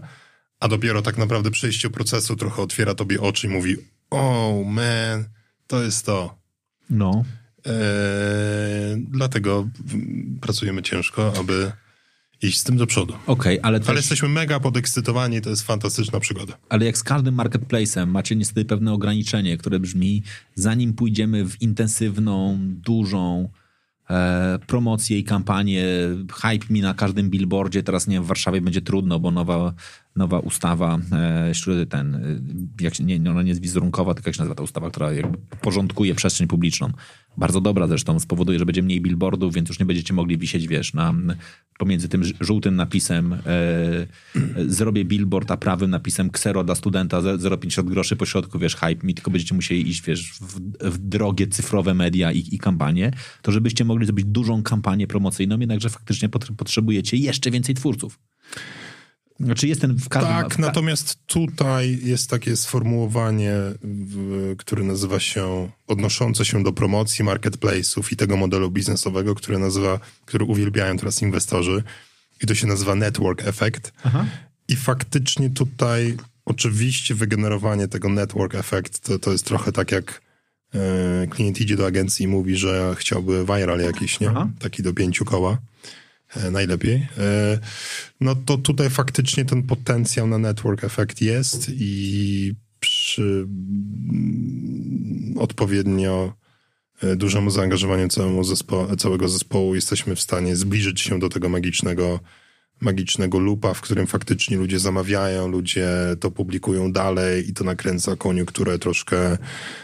a 0.60 0.68
dopiero 0.68 1.02
tak 1.02 1.18
naprawdę 1.18 1.52
przejście 1.52 1.90
procesu 1.90 2.36
trochę 2.36 2.62
otwiera 2.62 2.96
tobie 2.96 3.22
oczy 3.22 3.48
i 3.48 3.50
mówi, 3.50 3.76
oh 4.10 4.70
man, 4.70 5.26
to 5.68 5.84
jest 5.84 6.06
to. 6.06 6.40
No. 6.90 7.24
Eee, 7.66 9.06
dlatego 9.10 9.70
pracujemy 10.42 10.82
ciężko, 10.82 11.34
aby 11.40 11.72
iść 12.42 12.60
z 12.60 12.64
tym 12.64 12.78
do 12.78 12.88
przodu. 12.88 13.14
Okej, 13.28 13.60
ale 13.64 13.80
też... 13.80 13.90
Ale 13.90 13.98
jesteśmy 13.98 14.30
mega 14.30 14.60
podekscytowani, 14.60 15.42
to 15.42 15.50
jest 15.50 15.62
fantastyczna 15.62 16.20
przygoda. 16.20 16.58
Ale 16.70 16.86
jak 16.86 16.98
z 16.98 17.04
każdym 17.04 17.36
marketplace'em, 17.36 18.08
macie 18.08 18.36
niestety 18.36 18.66
pewne 18.66 18.94
ograniczenie, 18.94 19.58
które 19.58 19.80
brzmi, 19.80 20.24
zanim 20.56 20.94
pójdziemy 20.94 21.46
w 21.46 21.62
intensywną, 21.62 22.58
dużą 22.62 23.50
e, 24.10 24.60
promocję 24.68 25.18
i 25.18 25.24
kampanię, 25.24 25.86
hype 26.34 26.74
mi 26.74 26.82
na 26.82 26.94
każdym 26.94 27.30
billboardzie, 27.30 27.84
teraz 27.84 28.08
nie 28.08 28.16
wiem, 28.16 28.24
w 28.24 28.28
Warszawie 28.28 28.62
będzie 28.62 28.82
trudno, 28.82 29.20
bo 29.20 29.32
nowa, 29.32 29.74
nowa 30.16 30.40
ustawa, 30.40 31.00
e, 31.12 31.86
ten, 31.90 32.16
e, 32.16 32.84
jak 32.84 33.00
nie, 33.00 33.32
ona 33.32 33.42
nie 33.44 33.50
jest 33.50 33.62
wizerunkowa, 33.62 34.14
tylko 34.14 34.30
jak 34.30 34.36
się 34.36 34.42
nazywa 34.42 34.56
ta 34.56 34.64
ustawa, 34.64 34.90
która 34.90 35.14
jakby 35.14 35.38
porządkuje 35.62 36.16
przestrzeń 36.16 36.48
publiczną. 36.48 36.92
Bardzo 37.38 37.62
dobra 37.62 37.88
zresztą, 37.88 38.20
spowoduje, 38.20 38.60
że 38.60 38.66
będzie 38.66 38.84
mniej 38.84 39.02
billboardów, 39.02 39.54
więc 39.54 39.70
już 39.70 39.80
nie 39.80 39.86
będziecie 39.86 40.14
mogli 40.14 40.38
wisieć, 40.38 40.68
wiesz, 40.68 40.94
na, 40.94 41.14
pomiędzy 41.78 42.10
tym 42.10 42.24
żółtym 42.40 42.76
napisem 42.76 43.34
e, 43.34 43.38
e, 43.46 44.08
zrobię 44.68 45.06
billboard, 45.06 45.52
a 45.52 45.58
prawym 45.58 45.90
napisem 45.90 46.30
ksero 46.30 46.64
dla 46.64 46.76
studenta 46.76 47.22
ze- 47.22 47.38
0,50 47.38 47.84
groszy 47.90 48.16
po 48.16 48.26
środku, 48.26 48.60
wiesz, 48.60 48.76
hype 48.76 49.08
mi, 49.08 49.14
tylko 49.14 49.32
będziecie 49.32 49.56
musieli 49.56 49.90
iść, 49.90 50.02
wiesz, 50.02 50.32
w, 50.34 50.60
w 50.90 50.98
drogie 50.98 51.48
cyfrowe 51.48 51.94
media 51.94 52.32
i, 52.32 52.56
i 52.56 52.58
kampanie, 52.58 53.12
to 53.42 53.52
żebyście 53.52 53.86
mogli 53.86 54.06
zrobić 54.06 54.26
dużą 54.26 54.64
kampanię 54.64 55.08
promocyjną, 55.08 55.60
jednakże 55.60 55.90
faktycznie 55.90 56.30
pot- 56.30 56.52
potrzebujecie 56.58 57.18
jeszcze 57.18 57.52
więcej 57.52 57.76
twórców. 57.76 58.20
Znaczy 59.40 59.68
jest 59.68 59.82
ten 59.82 59.96
w 59.96 60.10
każdym... 60.10 60.34
Tak, 60.34 60.60
natomiast 60.60 61.18
tutaj 61.26 62.00
jest 62.04 62.30
takie 62.30 62.56
sformułowanie, 62.56 63.54
w, 63.84 64.56
które 64.58 64.84
nazywa 64.84 65.20
się, 65.20 65.70
odnoszące 65.88 66.46
się 66.46 66.64
do 66.64 66.74
promocji 66.74 67.26
marketplace'ów 67.26 68.14
i 68.14 68.16
tego 68.16 68.38
modelu 68.38 68.72
biznesowego, 68.72 69.36
które 69.36 69.60
nazywa, 69.60 70.00
który 70.26 70.46
uwielbiają 70.46 70.98
teraz 70.98 71.22
inwestorzy 71.22 71.84
i 72.42 72.48
to 72.48 72.56
się 72.56 72.68
nazywa 72.68 72.96
network 72.96 73.48
effect. 73.48 73.94
I 74.68 74.76
faktycznie 74.76 75.50
tutaj 75.50 76.18
oczywiście 76.46 77.16
wygenerowanie 77.16 77.88
tego 77.88 78.10
network 78.10 78.56
effect 78.56 79.00
to, 79.00 79.20
to 79.20 79.32
jest 79.32 79.46
trochę 79.46 79.72
tak 79.72 79.92
jak 79.92 80.22
e, 80.74 81.28
klient 81.28 81.62
idzie 81.62 81.76
do 81.76 81.86
agencji 81.86 82.24
i 82.24 82.28
mówi, 82.28 82.56
że 82.56 82.96
chciałby 82.98 83.46
viral 83.46 83.80
jakiś, 83.80 84.20
nie? 84.20 84.30
Aha. 84.30 84.50
Taki 84.60 84.84
do 84.84 84.94
pięciu 84.94 85.26
koła. 85.26 85.58
E, 86.36 86.52
najlepiej. 86.52 87.08
E, 87.18 87.60
no 88.22 88.36
to 88.36 88.58
tutaj 88.58 88.90
faktycznie 88.90 89.46
ten 89.46 89.64
potencjał 89.64 90.28
na 90.28 90.38
network 90.38 90.84
effect 90.84 91.22
jest 91.22 91.70
i 91.70 92.54
przy 92.80 93.48
mm, 94.12 95.38
odpowiednio 95.38 96.34
e, 97.04 97.16
dużemu 97.16 97.50
zaangażowaniu 97.50 98.08
całemu 98.08 98.42
zespo- 98.42 98.98
całego 98.98 99.30
zespołu 99.30 99.76
jesteśmy 99.76 100.16
w 100.16 100.22
stanie 100.22 100.56
zbliżyć 100.56 101.02
się 101.02 101.20
do 101.20 101.30
tego 101.30 101.50
magicznego 101.50 102.20
magicznego 102.82 103.40
lupa, 103.40 103.74
w 103.74 103.82
którym 103.82 104.08
faktycznie 104.08 104.58
ludzie 104.58 104.80
zamawiają, 104.80 105.48
ludzie 105.48 105.90
to 106.20 106.32
publikują 106.32 106.92
dalej 106.92 107.50
i 107.50 107.54
to 107.54 107.64
nakręca 107.64 108.16
koniunkturę 108.16 108.80
troszkę 108.80 109.38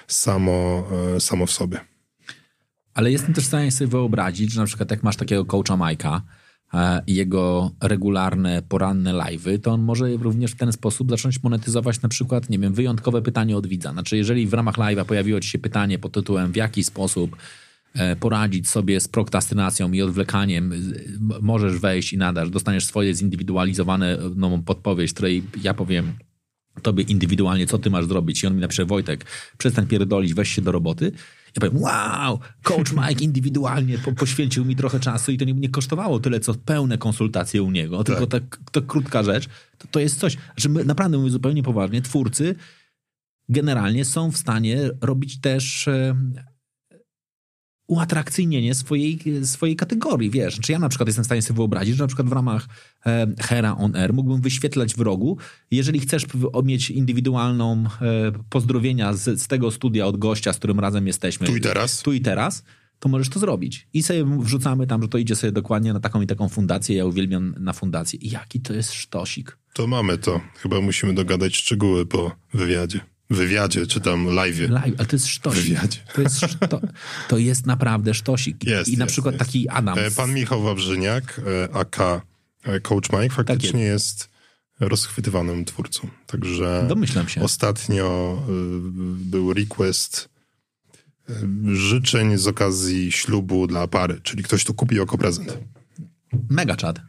samo, 0.07 0.87
samo 1.19 1.45
w 1.45 1.51
sobie. 1.51 1.94
Ale 2.95 3.11
jestem 3.11 3.33
też 3.33 3.43
w 3.43 3.47
stanie 3.47 3.71
sobie 3.71 3.87
wyobrazić, 3.87 4.51
że 4.51 4.59
na 4.59 4.65
przykład 4.65 4.91
jak 4.91 5.03
masz 5.03 5.15
takiego 5.15 5.45
coacha 5.45 5.77
Majka 5.77 6.21
e, 6.73 7.01
i 7.07 7.15
jego 7.15 7.71
regularne, 7.81 8.61
poranne 8.61 9.13
live'y, 9.13 9.59
to 9.59 9.71
on 9.71 9.81
może 9.81 10.17
również 10.17 10.51
w 10.51 10.55
ten 10.55 10.71
sposób 10.71 11.09
zacząć 11.09 11.43
monetyzować 11.43 12.01
na 12.01 12.09
przykład, 12.09 12.49
nie 12.49 12.59
wiem, 12.59 12.73
wyjątkowe 12.73 13.21
pytanie 13.21 13.57
od 13.57 13.67
widza. 13.67 13.91
Znaczy, 13.91 14.17
jeżeli 14.17 14.47
w 14.47 14.53
ramach 14.53 14.75
live'a 14.75 15.05
pojawiło 15.05 15.39
ci 15.39 15.49
się 15.49 15.59
pytanie 15.59 15.99
pod 15.99 16.11
tytułem 16.11 16.51
w 16.51 16.55
jaki 16.55 16.83
sposób 16.83 17.35
e, 17.93 18.15
poradzić 18.15 18.69
sobie 18.69 18.99
z 18.99 19.07
prokrastynacją 19.07 19.91
i 19.91 20.01
odwlekaniem, 20.01 20.73
możesz 21.41 21.79
wejść 21.79 22.13
i 22.13 22.17
nadasz, 22.17 22.49
dostaniesz 22.49 22.85
swoje 22.85 23.13
zindywidualizowaną 23.13 24.63
podpowiedź, 24.65 25.13
której 25.13 25.43
ja 25.63 25.73
powiem 25.73 26.13
tobie 26.81 27.03
indywidualnie, 27.03 27.67
co 27.67 27.77
ty 27.77 27.89
masz 27.89 28.05
zrobić. 28.05 28.43
I 28.43 28.47
on 28.47 28.55
mi 28.55 28.61
napisze, 28.61 28.85
Wojtek, 28.85 29.25
przestań 29.57 29.87
pierdolić, 29.87 30.33
weź 30.33 30.49
się 30.49 30.61
do 30.61 30.71
roboty. 30.71 31.11
Ja 31.55 31.59
powiem, 31.59 31.83
wow, 31.83 32.39
coach 32.63 32.91
Mike 32.91 33.23
indywidualnie 33.23 33.97
po, 33.97 34.11
poświęcił 34.11 34.65
mi 34.65 34.75
trochę 34.75 34.99
czasu 34.99 35.31
i 35.31 35.37
to 35.37 35.45
nie, 35.45 35.53
nie 35.53 35.69
kosztowało 35.69 36.19
tyle, 36.19 36.39
co 36.39 36.53
pełne 36.53 36.97
konsultacje 36.97 37.63
u 37.63 37.71
niego, 37.71 38.03
tylko 38.03 38.27
tak, 38.27 38.59
to 38.71 38.81
krótka 38.81 39.23
rzecz. 39.23 39.47
To, 39.77 39.87
to 39.91 39.99
jest 39.99 40.19
coś, 40.19 40.37
że 40.57 40.69
my 40.69 40.83
naprawdę 40.85 41.17
mówię 41.17 41.29
zupełnie 41.29 41.63
poważnie, 41.63 42.01
twórcy 42.01 42.55
generalnie 43.49 44.05
są 44.05 44.31
w 44.31 44.37
stanie 44.37 44.89
robić 45.01 45.39
też 45.41 45.89
uatrakcyjnienie 47.87 48.75
swojej, 48.75 49.19
swojej 49.43 49.75
kategorii, 49.75 50.29
wiesz. 50.29 50.59
Czy 50.59 50.71
ja 50.71 50.79
na 50.79 50.89
przykład 50.89 51.07
jestem 51.07 51.23
w 51.23 51.25
stanie 51.25 51.41
sobie 51.41 51.57
wyobrazić, 51.57 51.95
że 51.95 52.03
na 52.03 52.07
przykład 52.07 52.29
w 52.29 52.31
ramach 52.31 52.67
e, 53.05 53.27
Hera 53.39 53.77
on 53.77 53.95
Air 53.95 54.13
mógłbym 54.13 54.41
wyświetlać 54.41 54.95
w 54.95 54.99
rogu, 54.99 55.37
jeżeli 55.71 55.99
chcesz 55.99 56.25
mieć 56.63 56.89
indywidualną 56.89 57.83
e, 58.01 58.31
pozdrowienia 58.49 59.13
z, 59.13 59.41
z 59.41 59.47
tego 59.47 59.71
studia 59.71 60.05
od 60.05 60.17
gościa, 60.17 60.53
z 60.53 60.57
którym 60.57 60.79
razem 60.79 61.07
jesteśmy. 61.07 61.47
Tu 61.47 61.55
i 61.55 61.61
teraz. 61.61 62.01
Tu 62.01 62.13
i 62.13 62.21
teraz, 62.21 62.63
to 62.99 63.09
możesz 63.09 63.29
to 63.29 63.39
zrobić. 63.39 63.87
I 63.93 64.03
sobie 64.03 64.25
wrzucamy 64.39 64.87
tam, 64.87 65.01
że 65.01 65.07
to 65.07 65.17
idzie 65.17 65.35
sobie 65.35 65.51
dokładnie 65.51 65.93
na 65.93 65.99
taką 65.99 66.21
i 66.21 66.27
taką 66.27 66.49
fundację. 66.49 66.95
Ja 66.95 67.05
uwielbiam 67.05 67.55
na 67.59 67.73
fundację. 67.73 68.19
I 68.19 68.29
jaki 68.29 68.59
to 68.59 68.73
jest 68.73 68.93
sztosik. 68.93 69.57
To 69.73 69.87
mamy 69.87 70.17
to. 70.17 70.41
Chyba 70.55 70.81
musimy 70.81 71.13
dogadać 71.13 71.55
szczegóły 71.55 72.05
po 72.05 72.35
wywiadzie. 72.53 72.99
Wywiadzie, 73.29 73.87
czy 73.87 74.01
tam 74.01 74.25
live'ie. 74.27 74.69
Live, 74.69 74.93
ale 74.97 75.05
to 75.07 75.15
jest 75.15 75.27
sztosik. 75.27 75.63
Wywiadzie. 75.63 75.99
To 76.13 76.21
jest, 76.21 76.39
szto, 76.39 76.81
to 77.27 77.37
jest 77.37 77.65
naprawdę 77.65 78.13
sztosik. 78.13 78.63
I- 78.63 78.69
Jest, 78.69 78.89
I 78.89 78.97
na 78.97 79.05
jest, 79.05 79.13
przykład 79.13 79.33
jest. 79.35 79.45
taki 79.45 79.69
Adam. 79.69 79.99
E, 79.99 80.11
Pan 80.11 80.33
Michał 80.33 80.61
Wawrzyniak, 80.61 81.41
e, 81.71 81.75
AK 81.75 81.99
e, 82.63 82.79
Coach 82.79 83.09
Mike, 83.13 83.35
faktycznie 83.35 83.71
Tak 83.71 83.79
jest 83.81 84.29
rozchwytywanym 84.79 85.65
twórcą. 85.65 86.07
Także 86.27 86.85
Domyślam 86.89 87.27
się. 87.29 87.41
ostatnio 87.41 88.41
był 89.17 89.53
request 89.53 90.29
życzeń 91.73 92.37
z 92.37 92.47
okazji 92.47 93.11
ślubu 93.11 93.67
dla 93.67 93.87
pary, 93.87 94.19
czyli 94.23 94.43
ktoś 94.43 94.63
to 94.63 94.73
kupił 94.73 94.97
jako 94.99 95.17
prezent. 95.17 95.57
Mega 96.49 96.75
czad. 96.75 96.99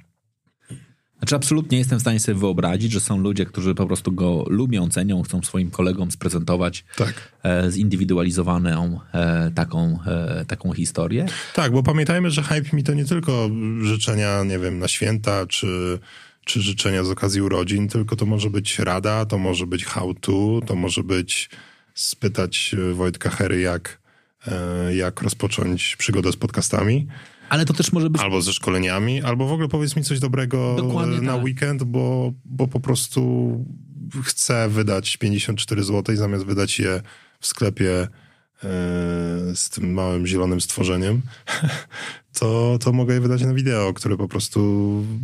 Znaczy 1.18 1.36
absolutnie 1.36 1.78
jestem 1.78 1.98
w 1.98 2.00
stanie 2.00 2.20
sobie 2.20 2.38
wyobrazić, 2.38 2.92
że 2.92 3.00
są 3.00 3.18
ludzie, 3.18 3.46
którzy 3.46 3.74
po 3.74 3.86
prostu 3.86 4.12
go 4.12 4.44
lubią, 4.48 4.88
cenią, 4.88 5.22
chcą 5.22 5.42
swoim 5.42 5.70
kolegom 5.70 6.10
sprezentować 6.10 6.84
Tak. 6.96 7.32
e, 7.44 7.70
zindywidualizowaną 7.70 9.00
e, 9.14 9.50
taką, 9.54 9.98
e, 10.06 10.44
taką 10.44 10.72
historię. 10.72 11.26
Tak, 11.54 11.72
bo 11.72 11.82
pamiętajmy, 11.82 12.30
że 12.30 12.42
Hype 12.42 12.76
Me 12.76 12.82
to 12.82 12.94
nie 12.94 13.04
tylko 13.04 13.50
życzenia, 13.82 14.44
nie 14.44 14.58
wiem, 14.58 14.78
na 14.78 14.88
święta, 14.88 15.46
czy, 15.46 15.98
czy 16.44 16.60
życzenia 16.60 17.04
z 17.04 17.10
okazji 17.10 17.42
urodzin, 17.42 17.88
tylko 17.88 18.16
to 18.16 18.26
może 18.26 18.50
być 18.50 18.78
rada, 18.78 19.26
to 19.26 19.38
może 19.38 19.66
być 19.66 19.84
how 19.84 20.14
to, 20.14 20.60
to 20.66 20.74
może 20.74 21.02
być 21.02 21.50
spytać 21.94 22.74
Wojtka 22.94 23.30
Hery, 23.30 23.60
jak, 23.60 23.98
e, 24.46 24.94
jak 24.94 25.22
rozpocząć 25.22 25.96
przygodę 25.96 26.32
z 26.32 26.36
podcastami, 26.36 27.06
Ale 27.48 27.64
to 27.64 27.74
też 27.74 27.92
może 27.92 28.10
być 28.10 28.22
albo 28.22 28.42
ze 28.42 28.52
szkoleniami, 28.52 29.22
albo 29.22 29.46
w 29.46 29.52
ogóle 29.52 29.68
powiedz 29.68 29.96
mi 29.96 30.02
coś 30.02 30.20
dobrego 30.20 30.74
Dokładnie 30.76 31.18
e, 31.18 31.20
na 31.20 31.34
tak. 31.34 31.44
weekend, 31.44 31.84
bo, 31.84 32.32
bo 32.44 32.68
po 32.68 32.80
prostu 32.80 33.64
chcę 34.24 34.68
wydać 34.68 35.16
54 35.16 35.84
zł 35.84 36.16
zamiast 36.16 36.44
wydać 36.44 36.78
je 36.78 37.02
w 37.40 37.46
sklepie 37.46 37.92
e, 38.00 38.08
z 39.54 39.70
tym 39.70 39.92
małym 39.92 40.26
zielonym 40.26 40.60
stworzeniem, 40.60 41.22
to, 42.38 42.78
to 42.80 42.92
mogę 42.92 43.14
je 43.14 43.20
wydać 43.20 43.42
na 43.42 43.54
wideo, 43.54 43.92
które 43.92 44.16
po 44.16 44.28
prostu 44.28 44.60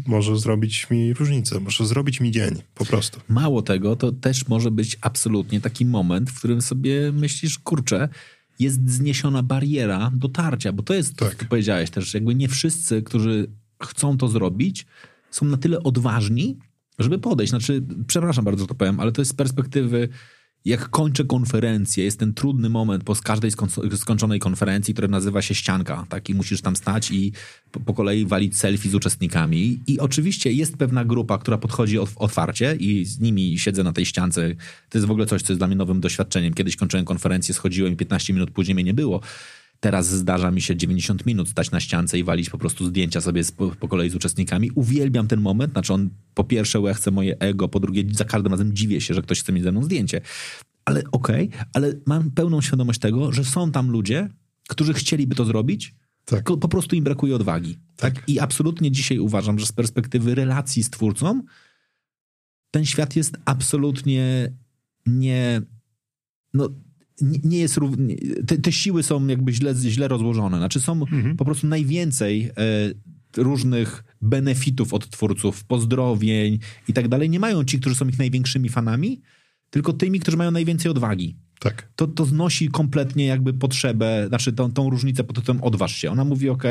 może 0.07 0.39
zrobić 0.39 0.91
mi 0.91 1.15
różnicę, 1.15 1.61
może 1.61 1.87
zrobić 1.87 2.21
mi 2.21 2.31
dzień, 2.31 2.63
po 2.75 2.85
prostu. 2.85 3.21
Mało 3.29 3.63
tego, 3.63 3.97
to 3.97 4.13
też 4.13 4.49
może 4.49 4.71
być 4.71 4.99
absolutnie 5.01 5.61
taki 5.61 5.87
moment, 5.87 6.31
w 6.31 6.39
którym 6.39 6.63
sobie 6.63 7.13
myślisz, 7.13 7.59
kurczę, 7.59 8.09
jest 8.59 8.91
zniesiona 8.91 9.43
bariera 9.43 10.11
dotarcia, 10.15 10.73
bo 10.73 10.83
to 10.83 10.95
jest 10.95 11.17
to, 11.17 11.25
Tak. 11.25 11.35
co 11.35 11.45
powiedziałeś 11.45 11.91
też, 11.91 12.15
jakby 12.15 12.35
nie 12.35 12.49
wszyscy, 12.49 13.03
którzy 13.03 13.51
chcą 13.83 14.19
to 14.19 14.29
zrobić, 14.29 14.87
są 15.31 15.47
na 15.47 15.57
tyle 15.57 15.83
odważni, 15.83 16.59
żeby 16.99 17.19
podejść. 17.19 17.51
Znaczy, 17.51 17.83
przepraszam 18.07 18.45
bardzo, 18.45 18.67
to 18.67 18.75
powiem, 18.75 19.01
ale 19.01 19.13
to 19.13 19.21
jest 19.21 19.31
z 19.31 19.35
perspektywy 19.35 20.09
jak 20.65 20.91
kończę 20.91 21.25
konferencję, 21.25 22.05
jest 22.05 22.19
ten 22.19 22.35
trudny 22.35 22.69
moment 22.69 23.05
po 23.05 23.15
każdej 23.15 23.51
skończonej 23.97 24.41
konferencji, 24.41 24.95
która 24.95 25.09
nazywa 25.09 25.43
się 25.43 25.55
ścianka. 25.55 26.07
Tak? 26.09 26.31
I 26.31 26.35
musisz 26.35 26.61
tam 26.61 26.77
stać 26.77 27.11
i 27.11 27.33
po, 27.73 27.81
po, 27.81 27.95
kolei 27.95 28.27
walić 28.27 28.57
selfie 28.57 28.91
z 28.91 28.95
uczestnikami. 28.95 29.81
I 29.87 30.01
oczywiście 30.01 30.53
jest 30.53 30.77
pewna 30.77 31.05
grupa, 31.05 31.39
która 31.39 31.59
podchodzi 31.59 31.99
otwarcie 31.99 32.77
i 32.81 33.05
z 33.05 33.21
nimi 33.21 33.59
siedzę 33.59 33.83
na 33.83 33.93
tej 33.93 34.07
ściance. 34.07 34.55
To 34.91 34.99
jest 34.99 35.07
w 35.07 35.11
ogóle 35.11 35.27
coś, 35.27 35.43
co 35.43 35.53
jest 35.53 35.61
dla 35.61 35.67
mnie 35.67 35.77
nowym 35.77 36.01
doświadczeniem. 36.01 36.55
Kiedyś 36.55 36.77
kończyłem 36.77 37.05
konferencję, 37.05 37.55
schodziłem 37.55 37.93
i 37.93 37.97
15 37.97 38.33
minut 38.33 38.51
później 38.51 38.75
mnie 38.75 38.85
nie 38.85 38.95
było. 38.95 39.21
Teraz 39.83 40.09
zdarza 40.09 40.51
mi 40.51 40.61
się 40.61 40.77
90 40.77 41.27
minut 41.27 41.49
stać 41.49 41.71
na 41.71 41.81
ściance 41.81 42.19
i 42.19 42.25
walić 42.25 42.51
po 42.51 42.59
prostu 42.59 42.87
zdjęcia 42.87 43.21
sobie 43.21 43.45
z, 43.45 43.53
po, 43.53 43.69
po, 43.69 43.89
kolei 43.89 44.11
z 44.11 44.15
uczestnikami. 44.15 44.71
Uwielbiam 44.75 45.29
ten 45.29 45.41
moment, 45.41 45.73
znaczy 45.73 45.93
on 45.93 46.11
po 46.35 46.45
pierwsze 46.45 46.81
łechce 46.81 47.11
moje 47.11 47.39
ego, 47.39 47.69
po 47.69 47.81
drugie 47.81 48.05
za 48.13 48.25
każdym 48.25 48.53
razem 48.53 48.73
dziwię 48.73 49.01
się, 49.01 49.15
że 49.15 49.23
ktoś 49.23 49.41
chce 49.41 49.53
mieć 49.53 49.63
ze 49.63 49.73
mną 49.73 49.83
zdjęcie. 49.83 50.21
Ale 50.85 51.03
okej, 51.13 51.49
okay, 51.49 51.65
ale 51.73 51.95
mam 52.07 52.31
pełną 52.31 52.61
świadomość 52.61 53.01
tego, 53.01 53.33
że 53.33 53.45
są 53.45 53.73
tam 53.73 53.91
ludzie, 53.91 54.29
którzy 54.69 54.95
chcieliby 54.95 55.35
to 55.35 55.45
zrobić, 55.45 55.95
tak. 56.25 56.45
po 56.45 56.69
prostu 56.69 56.97
im 56.97 57.05
brakuje 57.05 57.37
odwagi. 57.37 57.79
Tak. 57.97 58.15
tak? 58.15 58.29
I 58.29 58.41
absolutnie 58.41 58.91
dzisiaj 58.91 59.19
uważam, 59.19 59.59
że 59.59 59.67
z 59.67 59.73
perspektywy 59.73 60.35
relacji 60.35 60.83
z 60.83 60.91
twórcą 60.91 61.43
ten 62.71 62.85
świat 62.85 63.17
jest 63.17 63.37
absolutnie 63.45 64.53
nie... 65.07 65.63
No, 66.55 66.69
nie 67.23 67.59
jest 67.59 67.77
równie, 67.77 68.17
te, 68.47 68.59
te, 68.59 68.73
siły 68.73 69.03
są 69.03 69.27
jakby 69.27 69.53
źle, 69.53 69.75
źle 69.75 70.09
rozłożone. 70.09 70.57
Znaczy 70.57 70.81
są 70.81 70.93
mhm. 70.93 71.37
po 71.37 71.45
prostu 71.45 71.67
najwięcej 71.67 72.45
e, 72.45 72.53
różnych 73.37 74.05
benefitów 74.21 74.95
od 74.95 75.11
twórców, 75.11 75.65
pozdrowień 75.65 76.59
i 76.89 76.93
tak 76.93 77.09
dalej. 77.09 77.31
Nie 77.31 77.41
mają 77.41 77.65
ci, 77.65 77.81
którzy 77.81 77.95
są 77.95 78.09
ich 78.09 78.19
największymi 78.19 78.69
fanami, 78.69 79.21
tylko 79.71 79.93
tymi, 79.93 80.21
którzy 80.21 80.37
mają 80.37 80.51
najwięcej 80.51 80.91
odwagi. 80.91 81.37
Tak. 81.61 81.89
To, 81.97 82.07
to 82.07 82.25
znosi 82.25 82.69
kompletnie 82.69 83.27
jakby 83.27 83.53
potrzebę, 83.53 84.25
znaczy 84.29 84.53
tą, 84.53 84.73
tą 84.73 84.91
różnicę 84.91 85.25
pod 85.25 85.37
tytułem 85.37 85.63
odważ 85.63 85.97
się. 85.97 86.11
Ona 86.11 86.25
mówi, 86.25 86.49
ok, 86.49 86.65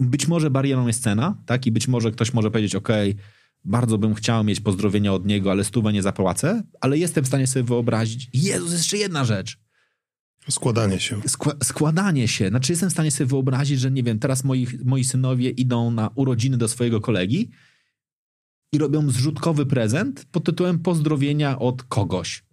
być 0.00 0.28
może 0.28 0.50
barierą 0.50 0.86
jest 0.86 1.02
cena, 1.02 1.42
tak? 1.46 1.66
I 1.66 1.72
być 1.72 1.88
może 1.88 2.10
ktoś 2.10 2.32
może 2.34 2.50
powiedzieć, 2.50 2.74
ok, 2.74 2.88
bardzo 3.64 3.98
bym 3.98 4.14
chciał 4.14 4.44
mieć 4.44 4.60
pozdrowienia 4.60 5.12
od 5.12 5.26
niego, 5.26 5.50
ale 5.50 5.64
stówę 5.64 5.92
nie 5.92 6.02
zapłacę, 6.02 6.62
ale 6.80 6.98
jestem 6.98 7.24
w 7.24 7.26
stanie 7.26 7.46
sobie 7.46 7.62
wyobrazić, 7.62 8.30
Jezus, 8.32 8.72
jeszcze 8.72 8.96
jedna 8.96 9.24
rzecz. 9.24 9.58
Składanie 10.50 11.00
się. 11.00 11.20
Skła 11.26 11.52
składanie 11.62 12.28
się. 12.28 12.48
Znaczy 12.48 12.72
jestem 12.72 12.90
w 12.90 12.92
stanie 12.92 13.10
sobie 13.10 13.28
wyobrazić, 13.28 13.80
że 13.80 13.90
nie 13.90 14.02
wiem, 14.02 14.18
teraz 14.18 14.44
moi, 14.44 14.66
moi 14.84 15.04
synowie 15.04 15.50
idą 15.50 15.90
na 15.90 16.10
urodziny 16.14 16.56
do 16.56 16.68
swojego 16.68 17.00
kolegi 17.00 17.50
i 18.72 18.78
robią 18.78 19.10
zrzutkowy 19.10 19.66
prezent 19.66 20.24
pod 20.32 20.44
tytułem 20.44 20.78
pozdrowienia 20.78 21.58
od 21.58 21.82
kogoś. 21.82 22.44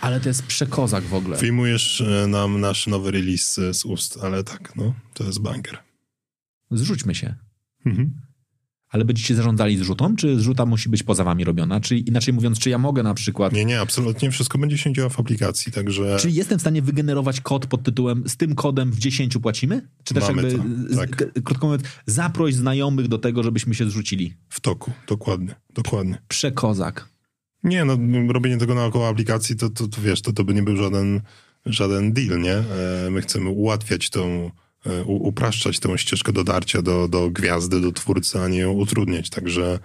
Ale 0.00 0.20
to 0.20 0.28
jest 0.28 0.46
przekozak 0.46 1.04
w 1.04 1.14
ogóle. 1.14 1.36
Wyjmujesz 1.36 2.00
e, 2.00 2.26
nam 2.26 2.60
nasz 2.60 2.86
nowy 2.86 3.10
release 3.10 3.60
z 3.72 3.84
ust, 3.84 4.18
ale 4.22 4.44
tak, 4.44 4.76
no, 4.76 4.94
to 5.14 5.24
jest 5.24 5.40
banker. 5.40 5.78
Zrzućmy 6.70 7.14
się. 7.14 7.34
Mhm 7.86 8.27
ale 8.90 9.04
będziecie 9.04 9.34
zarządzali 9.34 9.76
zrzutą, 9.76 10.16
czy 10.16 10.40
zrzuta 10.40 10.66
musi 10.66 10.88
być 10.88 11.02
poza 11.02 11.24
wami 11.24 11.44
robiona? 11.44 11.80
Czy 11.80 11.96
inaczej 11.96 12.34
mówiąc, 12.34 12.58
czy 12.58 12.70
ja 12.70 12.78
mogę 12.78 13.02
na 13.02 13.14
przykład... 13.14 13.52
Nie, 13.52 13.64
nie, 13.64 13.80
absolutnie 13.80 14.30
wszystko 14.30 14.58
będzie 14.58 14.78
się 14.78 14.92
działo 14.92 15.10
w 15.10 15.20
aplikacji, 15.20 15.72
także... 15.72 16.16
Czy 16.20 16.30
jestem 16.30 16.58
w 16.58 16.60
stanie 16.60 16.82
wygenerować 16.82 17.40
kod 17.40 17.66
pod 17.66 17.82
tytułem 17.82 18.28
z 18.28 18.36
tym 18.36 18.54
kodem 18.54 18.90
w 18.90 18.98
10 18.98 19.38
płacimy? 19.38 19.88
Czy 20.04 20.14
też 20.14 20.28
Mamy 20.28 20.42
jakby, 20.42 20.94
to, 20.94 20.96
tak. 20.96 21.42
krótko 21.44 21.66
mówiąc, 21.66 21.82
zaproś 22.06 22.54
znajomych 22.54 23.08
do 23.08 23.18
tego, 23.18 23.42
żebyśmy 23.42 23.74
się 23.74 23.90
zrzucili? 23.90 24.34
W 24.48 24.60
toku, 24.60 24.92
dokładnie, 25.08 25.54
dokładnie. 25.74 26.18
Przekozak. 26.28 27.08
Nie, 27.64 27.84
no 27.84 27.98
robienie 28.32 28.58
tego 28.58 28.74
naokoło 28.74 29.08
aplikacji, 29.08 29.56
to, 29.56 29.70
to, 29.70 29.88
to 29.88 30.02
wiesz, 30.02 30.22
to, 30.22 30.32
to 30.32 30.44
by 30.44 30.54
nie 30.54 30.62
był 30.62 30.76
żaden, 30.76 31.20
żaden 31.66 32.12
deal, 32.12 32.40
nie? 32.40 32.54
E, 32.54 33.10
my 33.10 33.20
chcemy 33.20 33.48
ułatwiać 33.48 34.10
tą 34.10 34.50
E, 34.50 34.50
upraszczać 35.06 35.78
tę 35.78 35.98
ścieżkę 35.98 36.32
dotarcia 36.32 36.82
do, 36.82 37.08
do 37.08 37.30
gwiazdy, 37.30 37.80
do 37.80 37.92
twórcy, 37.92 38.40
a 38.40 38.48
nie 38.48 38.58
ją 38.58 38.72
utrudniać. 38.72 39.30
Także 39.30 39.78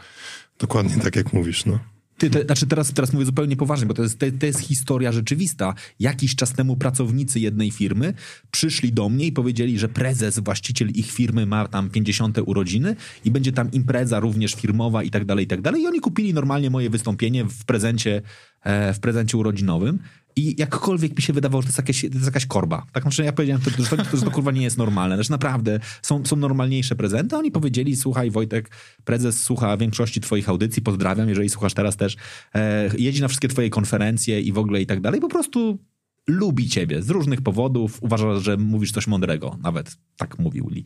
dokładnie 0.59 1.03
tak 1.03 1.15
jak 1.15 1.33
mówisz, 1.33 1.65
no. 1.65 1.79
Ty, 2.17 2.29
te, 2.29 2.43
znaczy 2.43 2.67
teraz, 2.67 2.93
teraz 2.93 3.13
mówię 3.13 3.25
zupełnie 3.25 3.55
poważnie, 3.55 3.87
bo 3.87 3.93
to 3.93 4.03
jest, 4.03 4.19
to, 4.19 4.25
to 4.39 4.45
jest 4.45 4.59
historia 4.59 5.11
rzeczywista. 5.11 5.73
Jakiś 5.99 6.35
czas 6.35 6.53
temu 6.53 6.75
pracownicy 6.75 7.39
jednej 7.39 7.71
firmy 7.71 8.13
przyszli 8.51 8.93
do 8.93 9.09
mnie 9.09 9.25
i 9.25 9.31
powiedzieli, 9.31 9.79
że 9.79 9.89
prezes, 9.89 10.39
właściciel 10.39 10.89
ich 10.89 11.11
firmy 11.11 11.45
ma 11.45 11.67
tam 11.67 11.89
50 11.89 12.37
urodziny 12.45 12.95
i 13.25 13.31
będzie 13.31 13.51
tam 13.51 13.71
impreza 13.71 14.19
również 14.19 14.55
firmowa 14.55 15.03
i 15.03 15.09
tak 15.09 15.25
dalej, 15.25 15.45
i 15.45 15.47
tak 15.47 15.61
dalej. 15.61 15.81
I 15.81 15.87
oni 15.87 15.99
kupili 15.99 16.33
normalnie 16.33 16.69
moje 16.69 16.89
wystąpienie 16.89 17.45
w 17.45 17.65
prezencie, 17.65 18.21
e, 18.63 18.93
w 18.93 18.99
prezencie 18.99 19.37
urodzinowym. 19.37 19.99
I 20.35 20.55
jakkolwiek 20.57 21.15
mi 21.15 21.21
się 21.21 21.33
wydawało, 21.33 21.61
że 21.61 21.65
to 21.65 21.69
jest, 21.69 21.77
jakieś, 21.77 22.01
to 22.01 22.07
jest 22.07 22.25
jakaś 22.25 22.45
korba. 22.45 22.85
Tak 22.91 23.03
znaczy 23.03 23.23
ja 23.23 23.33
powiedziałem, 23.33 23.61
że 23.63 23.71
to, 23.71 24.17
że 24.17 24.23
to 24.25 24.31
kurwa 24.31 24.51
nie 24.51 24.61
jest 24.61 24.77
normalne. 24.77 25.15
Znaczy 25.15 25.31
naprawdę 25.31 25.79
są, 26.01 26.25
są 26.25 26.35
normalniejsze 26.35 26.95
prezenty. 26.95 27.37
Oni 27.37 27.51
powiedzieli, 27.51 27.95
słuchaj 27.95 28.31
Wojtek, 28.31 28.69
prezes 29.03 29.43
słucha 29.43 29.77
większości 29.77 30.21
twoich 30.21 30.49
audycji, 30.49 30.81
pozdrawiam, 30.81 31.29
jeżeli 31.29 31.49
słuchasz 31.49 31.73
teraz 31.73 31.97
też. 31.97 32.15
E, 32.55 32.89
jedzi 32.97 33.21
na 33.21 33.27
wszystkie 33.27 33.47
twoje 33.47 33.69
konferencje 33.69 34.41
i 34.41 34.51
w 34.51 34.57
ogóle 34.57 34.81
i 34.81 34.85
tak 34.85 35.01
dalej. 35.01 35.21
Po 35.21 35.29
prostu 35.29 35.79
lubi 36.27 36.69
ciebie 36.69 37.01
z 37.01 37.09
różnych 37.09 37.41
powodów. 37.41 38.03
Uważa, 38.03 38.39
że 38.39 38.57
mówisz 38.57 38.91
coś 38.91 39.07
mądrego. 39.07 39.57
Nawet 39.61 39.97
tak 40.17 40.39
mówił 40.39 40.69
Lee. 40.69 40.83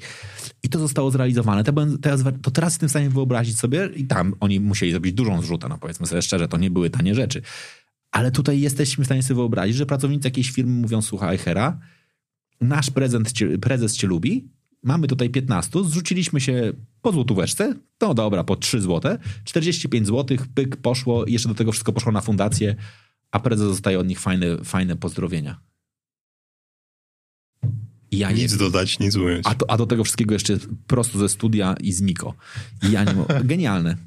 I 0.63 0.69
to 0.69 0.79
zostało 0.79 1.11
zrealizowane. 1.11 1.63
To, 1.63 1.73
teraz, 2.01 2.23
to 2.41 2.51
teraz 2.51 2.73
jestem 2.73 2.89
w 2.89 2.91
stanie 2.91 3.09
wyobrazić 3.09 3.59
sobie 3.59 3.89
i 3.95 4.05
tam 4.05 4.33
oni 4.39 4.59
musieli 4.59 4.91
zrobić 4.91 5.13
dużą 5.13 5.41
zrzutę, 5.41 5.69
no 5.69 5.77
powiedzmy 5.77 6.07
sobie 6.07 6.21
szczerze, 6.21 6.47
to 6.47 6.57
nie 6.57 6.71
były 6.71 6.89
tanie 6.89 7.15
rzeczy 7.15 7.41
ale 8.11 8.31
tutaj 8.31 8.59
jesteśmy 8.59 9.03
w 9.03 9.07
stanie 9.07 9.23
sobie 9.23 9.35
wyobrazić, 9.35 9.75
że 9.75 9.85
pracownicy 9.85 10.27
jakiejś 10.27 10.51
firmy 10.51 10.81
mówią, 10.81 11.01
słuchaj 11.01 11.37
Hera, 11.37 11.79
nasz 12.61 12.91
prezent 12.91 13.31
cię, 13.31 13.57
prezes 13.57 13.97
cię 13.97 14.07
lubi, 14.07 14.49
mamy 14.83 15.07
tutaj 15.07 15.29
15, 15.29 15.83
zrzuciliśmy 15.83 16.41
się 16.41 16.73
po 17.01 17.11
złotóweczce, 17.11 17.75
no 18.01 18.13
dobra, 18.13 18.43
po 18.43 18.55
3 18.55 18.81
złote, 18.81 19.19
45 19.43 20.07
złotych, 20.07 20.47
pyk, 20.47 20.75
poszło, 20.75 21.27
jeszcze 21.27 21.49
do 21.49 21.55
tego 21.55 21.71
wszystko 21.71 21.93
poszło 21.93 22.11
na 22.11 22.21
fundację, 22.21 22.75
a 23.31 23.39
prezes 23.39 23.67
dostaje 23.67 23.99
od 23.99 24.07
nich 24.07 24.19
fajne, 24.19 24.57
fajne 24.63 24.95
pozdrowienia. 24.95 25.59
Ja 28.11 28.31
nic 28.31 28.51
nie... 28.51 28.57
dodać, 28.57 28.99
nic 28.99 29.15
ująć. 29.15 29.45
A, 29.47 29.55
to, 29.55 29.71
a 29.71 29.77
do 29.77 29.85
tego 29.85 30.03
wszystkiego 30.03 30.33
jeszcze 30.33 30.57
prosto 30.87 31.19
ze 31.19 31.29
studia 31.29 31.75
i 31.81 31.93
z 31.93 32.01
Miko. 32.01 32.33
Ja 32.91 33.03
nie 33.03 33.13
Genialne. 33.43 33.97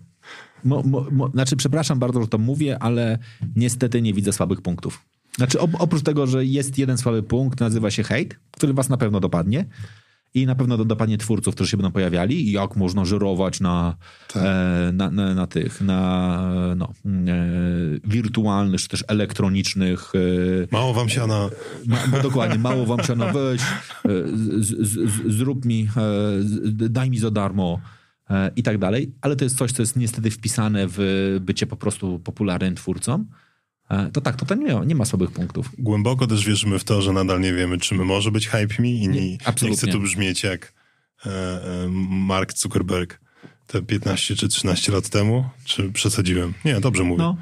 Mo, 0.65 0.83
mo, 0.83 1.07
mo, 1.11 1.29
znaczy, 1.29 1.57
przepraszam 1.57 1.99
bardzo, 1.99 2.23
że 2.23 2.29
to 2.29 2.39
mówię, 2.39 2.79
ale 2.79 3.19
niestety 3.57 4.03
nie 4.03 4.15
widzę 4.15 4.33
słabych 4.33 4.63
punktów. 4.63 5.05
Znaczy, 5.37 5.61
oprócz 5.61 6.03
tego, 6.03 6.27
że 6.27 6.45
jest 6.45 6.79
jeden 6.79 6.99
słaby 6.99 7.23
punkt, 7.23 7.61
nazywa 7.61 7.91
się 7.91 8.03
hejt, 8.03 8.39
który 8.51 8.75
was 8.75 8.89
na 8.89 8.97
pewno 8.97 9.21
dopadnie. 9.21 9.65
I 10.35 10.47
na 10.47 10.55
pewno 10.55 10.85
dopadnie 10.85 11.19
twórców, 11.19 11.55
którzy 11.55 11.71
się 11.71 11.77
będą 11.77 11.93
pojawiali 11.93 12.53
jak 12.53 12.77
można 12.77 13.05
żerować 13.05 13.61
na, 13.61 13.97
tak. 14.33 14.43
e, 14.43 14.93
na, 14.93 15.11
na, 15.11 15.35
na, 15.35 15.47
tych, 15.47 15.81
na 15.81 16.75
no, 16.77 16.93
e, 17.07 17.37
wirtualnych, 18.05 18.81
czy 18.81 18.89
też 18.89 19.05
elektronicznych. 19.09 20.13
E, 20.15 20.69
mało 20.73 20.95
wam 20.95 21.09
siana. 21.09 21.51
Ma, 21.87 22.19
dokładnie, 22.23 22.59
mało 22.59 22.87
wam 22.87 23.03
siana, 23.03 23.33
weź, 23.33 23.61
e, 23.61 23.67
z, 24.35 24.67
z, 24.67 24.93
z, 24.93 25.37
zrób 25.37 25.65
mi, 25.65 25.89
e, 25.97 26.89
daj 26.89 27.11
mi 27.11 27.19
za 27.19 27.31
darmo 27.31 27.81
i 28.57 28.63
tak 28.63 28.79
dalej, 28.79 29.13
ale 29.21 29.37
to 29.37 29.45
jest 29.45 29.59
coś, 29.59 29.73
co 29.73 29.83
jest 29.83 29.97
niestety 29.97 30.31
wpisane 30.31 30.87
w 30.89 31.39
bycie 31.41 31.67
po 31.67 31.77
prostu 31.77 32.19
popularnym 32.19 32.75
twórcą. 32.75 33.25
E, 33.91 34.11
to 34.13 34.21
tak, 34.21 34.37
to, 34.37 34.47
to 34.47 34.55
nie, 34.55 34.75
ma, 34.75 34.85
nie 34.85 34.95
ma 34.95 35.05
słabych 35.05 35.31
punktów. 35.31 35.71
Głęboko 35.79 36.27
też 36.27 36.45
wierzymy 36.45 36.79
w 36.79 36.85
to, 36.85 37.03
że 37.03 37.13
nadal 37.13 37.41
nie 37.41 37.53
wiemy, 37.53 37.79
czy 37.79 37.95
my 37.95 38.05
może 38.05 38.31
być 38.31 38.49
Hype 38.49 38.83
Me 38.83 38.89
i 38.89 39.09
nie, 39.09 39.21
nie, 39.21 39.39
nie 39.63 39.73
chcę 39.73 39.87
tu 39.87 40.01
brzmieć 40.01 40.43
jak 40.43 40.73
e, 41.27 41.61
Mark 42.11 42.59
Zuckerberg 42.59 43.21
te 43.67 43.83
15 43.83 44.37
czy 44.37 44.49
13 44.49 44.93
lat 44.93 45.09
temu, 45.09 45.45
czy 45.65 45.93
przesadziłem? 45.93 46.55
Nie, 46.65 46.81
dobrze 46.81 47.03
mówię. 47.03 47.23
No. 47.23 47.37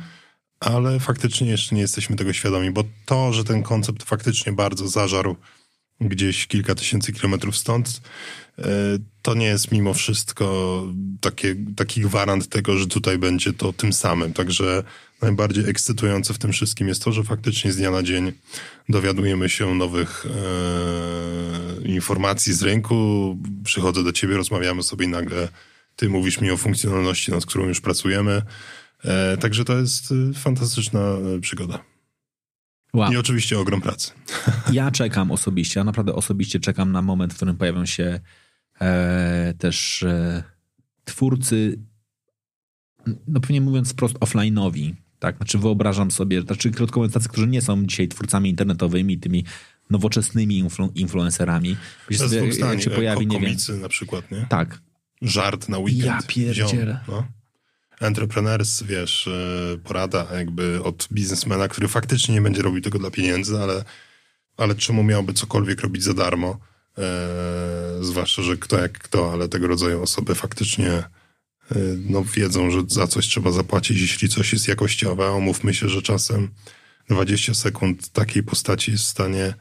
Ale 0.60 1.00
faktycznie 1.00 1.48
jeszcze 1.48 1.74
nie 1.74 1.80
jesteśmy 1.80 2.16
tego 2.16 2.32
świadomi, 2.32 2.70
bo 2.70 2.84
to, 3.06 3.32
że 3.32 3.44
ten 3.44 3.62
koncept 3.62 4.02
faktycznie 4.02 4.52
bardzo 4.52 4.88
zażarł 4.88 5.36
gdzieś 6.00 6.46
kilka 6.46 6.74
tysięcy 6.74 7.12
kilometrów 7.12 7.56
stąd, 7.56 7.88
e, 7.98 8.00
to 9.22 9.34
nie 9.34 9.46
jest 9.46 9.72
mimo 9.72 9.94
wszystko 9.94 10.86
takie, 11.20 11.56
taki 11.76 12.00
gwarant 12.00 12.48
tego, 12.48 12.76
że 12.76 12.86
tutaj 12.86 13.18
będzie 13.18 13.52
to 13.52 13.72
tym 13.72 13.92
samym. 13.92 14.32
Także 14.32 14.82
najbardziej 15.22 15.68
ekscytujące 15.68 16.34
w 16.34 16.38
tym 16.38 16.52
wszystkim 16.52 16.88
jest 16.88 17.04
to, 17.04 17.12
że 17.12 17.24
faktycznie 17.24 17.72
z 17.72 17.76
dnia 17.76 17.90
na 17.90 18.02
dzień 18.02 18.32
dowiadujemy 18.88 19.48
się 19.48 19.74
nowych 19.74 20.26
e, 20.26 21.88
informacji 21.88 22.52
z 22.52 22.62
rynku. 22.62 23.38
Przychodzę 23.64 24.04
do 24.04 24.12
ciebie, 24.12 24.36
rozmawiamy 24.36 24.82
sobie 24.82 25.06
i 25.06 25.08
nagle 25.08 25.48
ty 25.96 26.08
mówisz 26.08 26.40
mi 26.40 26.50
o 26.50 26.56
funkcjonalności, 26.56 27.32
nad 27.32 27.46
którą 27.46 27.66
już 27.66 27.80
pracujemy. 27.80 28.42
E, 29.04 29.36
także 29.36 29.64
to 29.64 29.78
jest 29.78 30.12
e, 30.12 30.34
fantastyczna 30.34 31.00
e, 31.00 31.40
przygoda. 31.40 31.84
Wow. 32.94 33.12
I 33.12 33.16
oczywiście 33.16 33.58
ogrom 33.58 33.80
pracy. 33.80 34.10
Ja 34.72 34.90
czekam 34.90 35.30
osobiście, 35.30 35.80
ja 35.80 35.84
naprawdę 35.84 36.14
osobiście 36.14 36.60
czekam 36.60 36.92
na 36.92 37.02
moment, 37.02 37.32
w 37.32 37.36
którym 37.36 37.56
pojawią 37.56 37.86
się 37.86 38.04
e, 38.04 38.20
też 39.58 40.02
e, 40.02 40.42
twórcy, 41.04 41.78
no 43.28 43.40
pewnie 43.40 43.60
mówiąc 43.60 43.92
wprost 43.92 44.14
offline'owi, 44.18 44.94
Tak, 45.18 45.36
znaczy 45.36 45.58
wyobrażam 45.58 46.10
sobie, 46.10 46.42
znaczy 46.42 46.70
krótko 46.70 47.00
mówiąc, 47.00 47.14
tacy, 47.14 47.28
którzy 47.28 47.46
nie 47.46 47.62
są 47.62 47.86
dzisiaj 47.86 48.08
twórcami 48.08 48.50
internetowymi, 48.50 49.18
tymi 49.18 49.44
nowoczesnymi 49.90 50.58
influ, 50.58 50.92
influencerami. 50.94 51.76
Wiesz, 52.10 52.20
sobie, 52.20 52.44
jest 52.44 52.60
jak 52.60 52.82
się 52.82 52.90
pojawi, 52.90 53.26
nie 53.26 53.40
wiem. 53.40 53.56
na 53.80 53.88
przykład, 53.88 54.30
nie? 54.30 54.46
Tak, 54.48 54.80
Żart 55.22 55.68
na 55.68 55.78
weekend. 55.78 56.06
Ja 56.06 56.18
pierdzielę. 56.26 57.00
Ziom, 57.06 57.14
no. 57.14 57.26
Entrepreneurs, 58.00 58.82
wiesz, 58.82 59.28
e, 59.28 59.78
porada 59.84 60.26
jakby 60.34 60.82
od 60.82 61.08
biznesmena, 61.12 61.68
który 61.68 61.88
faktycznie 61.88 62.34
nie 62.34 62.42
będzie 62.42 62.62
robił 62.62 62.80
tego 62.80 62.98
dla 62.98 63.10
pieniędzy, 63.10 63.58
ale, 63.58 63.84
ale 64.56 64.74
czemu 64.74 65.02
miałby 65.02 65.32
cokolwiek 65.32 65.80
robić 65.80 66.02
za 66.02 66.14
darmo? 66.14 66.58
E, 66.98 68.04
zwłaszcza, 68.04 68.42
że 68.42 68.56
kto 68.56 68.78
jak 68.78 68.98
kto, 68.98 69.32
ale 69.32 69.48
tego 69.48 69.66
rodzaju 69.66 70.02
osoby 70.02 70.34
faktycznie 70.34 70.90
e, 70.90 71.08
no, 72.08 72.24
wiedzą, 72.24 72.70
że 72.70 72.82
za 72.88 73.06
coś 73.06 73.26
trzeba 73.26 73.52
zapłacić, 73.52 74.00
jeśli 74.00 74.28
coś 74.28 74.52
jest 74.52 74.68
jakościowe. 74.68 75.26
A 75.26 75.32
Umówmy 75.32 75.74
się, 75.74 75.88
że 75.88 76.02
czasem 76.02 76.48
20 77.10 77.54
sekund 77.54 78.08
takiej 78.08 78.42
postaci 78.42 78.90
jest 78.90 79.04
w 79.04 79.08
stanie 79.08 79.44
e, 79.44 79.54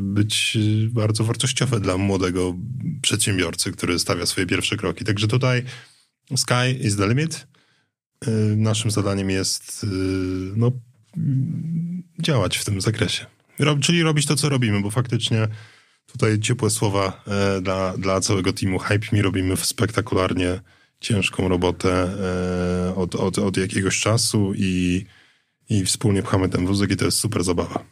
być 0.00 0.58
bardzo 0.88 1.24
wartościowe 1.24 1.80
dla 1.80 1.96
młodego 1.96 2.56
przedsiębiorcy, 3.02 3.72
który 3.72 3.98
stawia 3.98 4.26
swoje 4.26 4.46
pierwsze 4.46 4.76
kroki. 4.76 5.04
Także 5.04 5.28
tutaj 5.28 5.64
sky 6.36 6.70
is 6.80 6.96
the 6.96 7.08
limit. 7.08 7.46
Naszym 8.56 8.90
zadaniem 8.90 9.30
jest 9.30 9.86
no, 10.56 10.72
działać 12.18 12.56
w 12.56 12.64
tym 12.64 12.80
zakresie. 12.80 13.26
Rob, 13.58 13.80
czyli 13.80 14.02
robić 14.02 14.26
to, 14.26 14.36
co 14.36 14.48
robimy, 14.48 14.80
bo 14.80 14.90
faktycznie 14.90 15.48
tutaj 16.12 16.40
ciepłe 16.40 16.70
słowa 16.70 17.22
e, 17.26 17.60
dla, 17.60 17.96
dla 17.98 18.20
całego 18.20 18.52
teamu 18.52 18.78
Hype 18.78 19.06
Me. 19.12 19.22
Robimy 19.22 19.56
spektakularnie 19.56 20.60
ciężką 21.00 21.48
robotę 21.48 22.08
e, 22.88 22.94
od, 22.94 23.14
od, 23.14 23.38
od 23.38 23.56
jakiegoś 23.56 24.00
czasu 24.00 24.52
i, 24.56 25.04
i 25.70 25.84
wspólnie 25.84 26.22
pchamy 26.22 26.48
ten 26.48 26.66
wózek 26.66 26.90
i 26.90 26.96
to 26.96 27.04
jest 27.04 27.18
super 27.18 27.44
zabawa. 27.44 27.84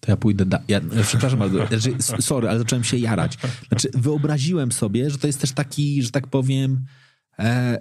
To 0.00 0.10
ja 0.12 0.16
pójdę. 0.16 0.44
Da- 0.46 0.62
ja, 0.68 0.80
przepraszam 1.02 1.38
bardzo. 1.38 1.66
Znaczy, 1.66 2.22
sorry, 2.22 2.48
ale 2.48 2.58
zacząłem 2.58 2.84
się 2.84 2.96
jarać. 2.96 3.38
Znaczy, 3.68 3.90
wyobraziłem 3.94 4.72
sobie, 4.72 5.10
że 5.10 5.18
to 5.18 5.26
jest 5.26 5.40
też 5.40 5.52
taki, 5.52 6.02
że 6.02 6.10
tak 6.10 6.26
powiem, 6.26 6.84
e, 7.38 7.80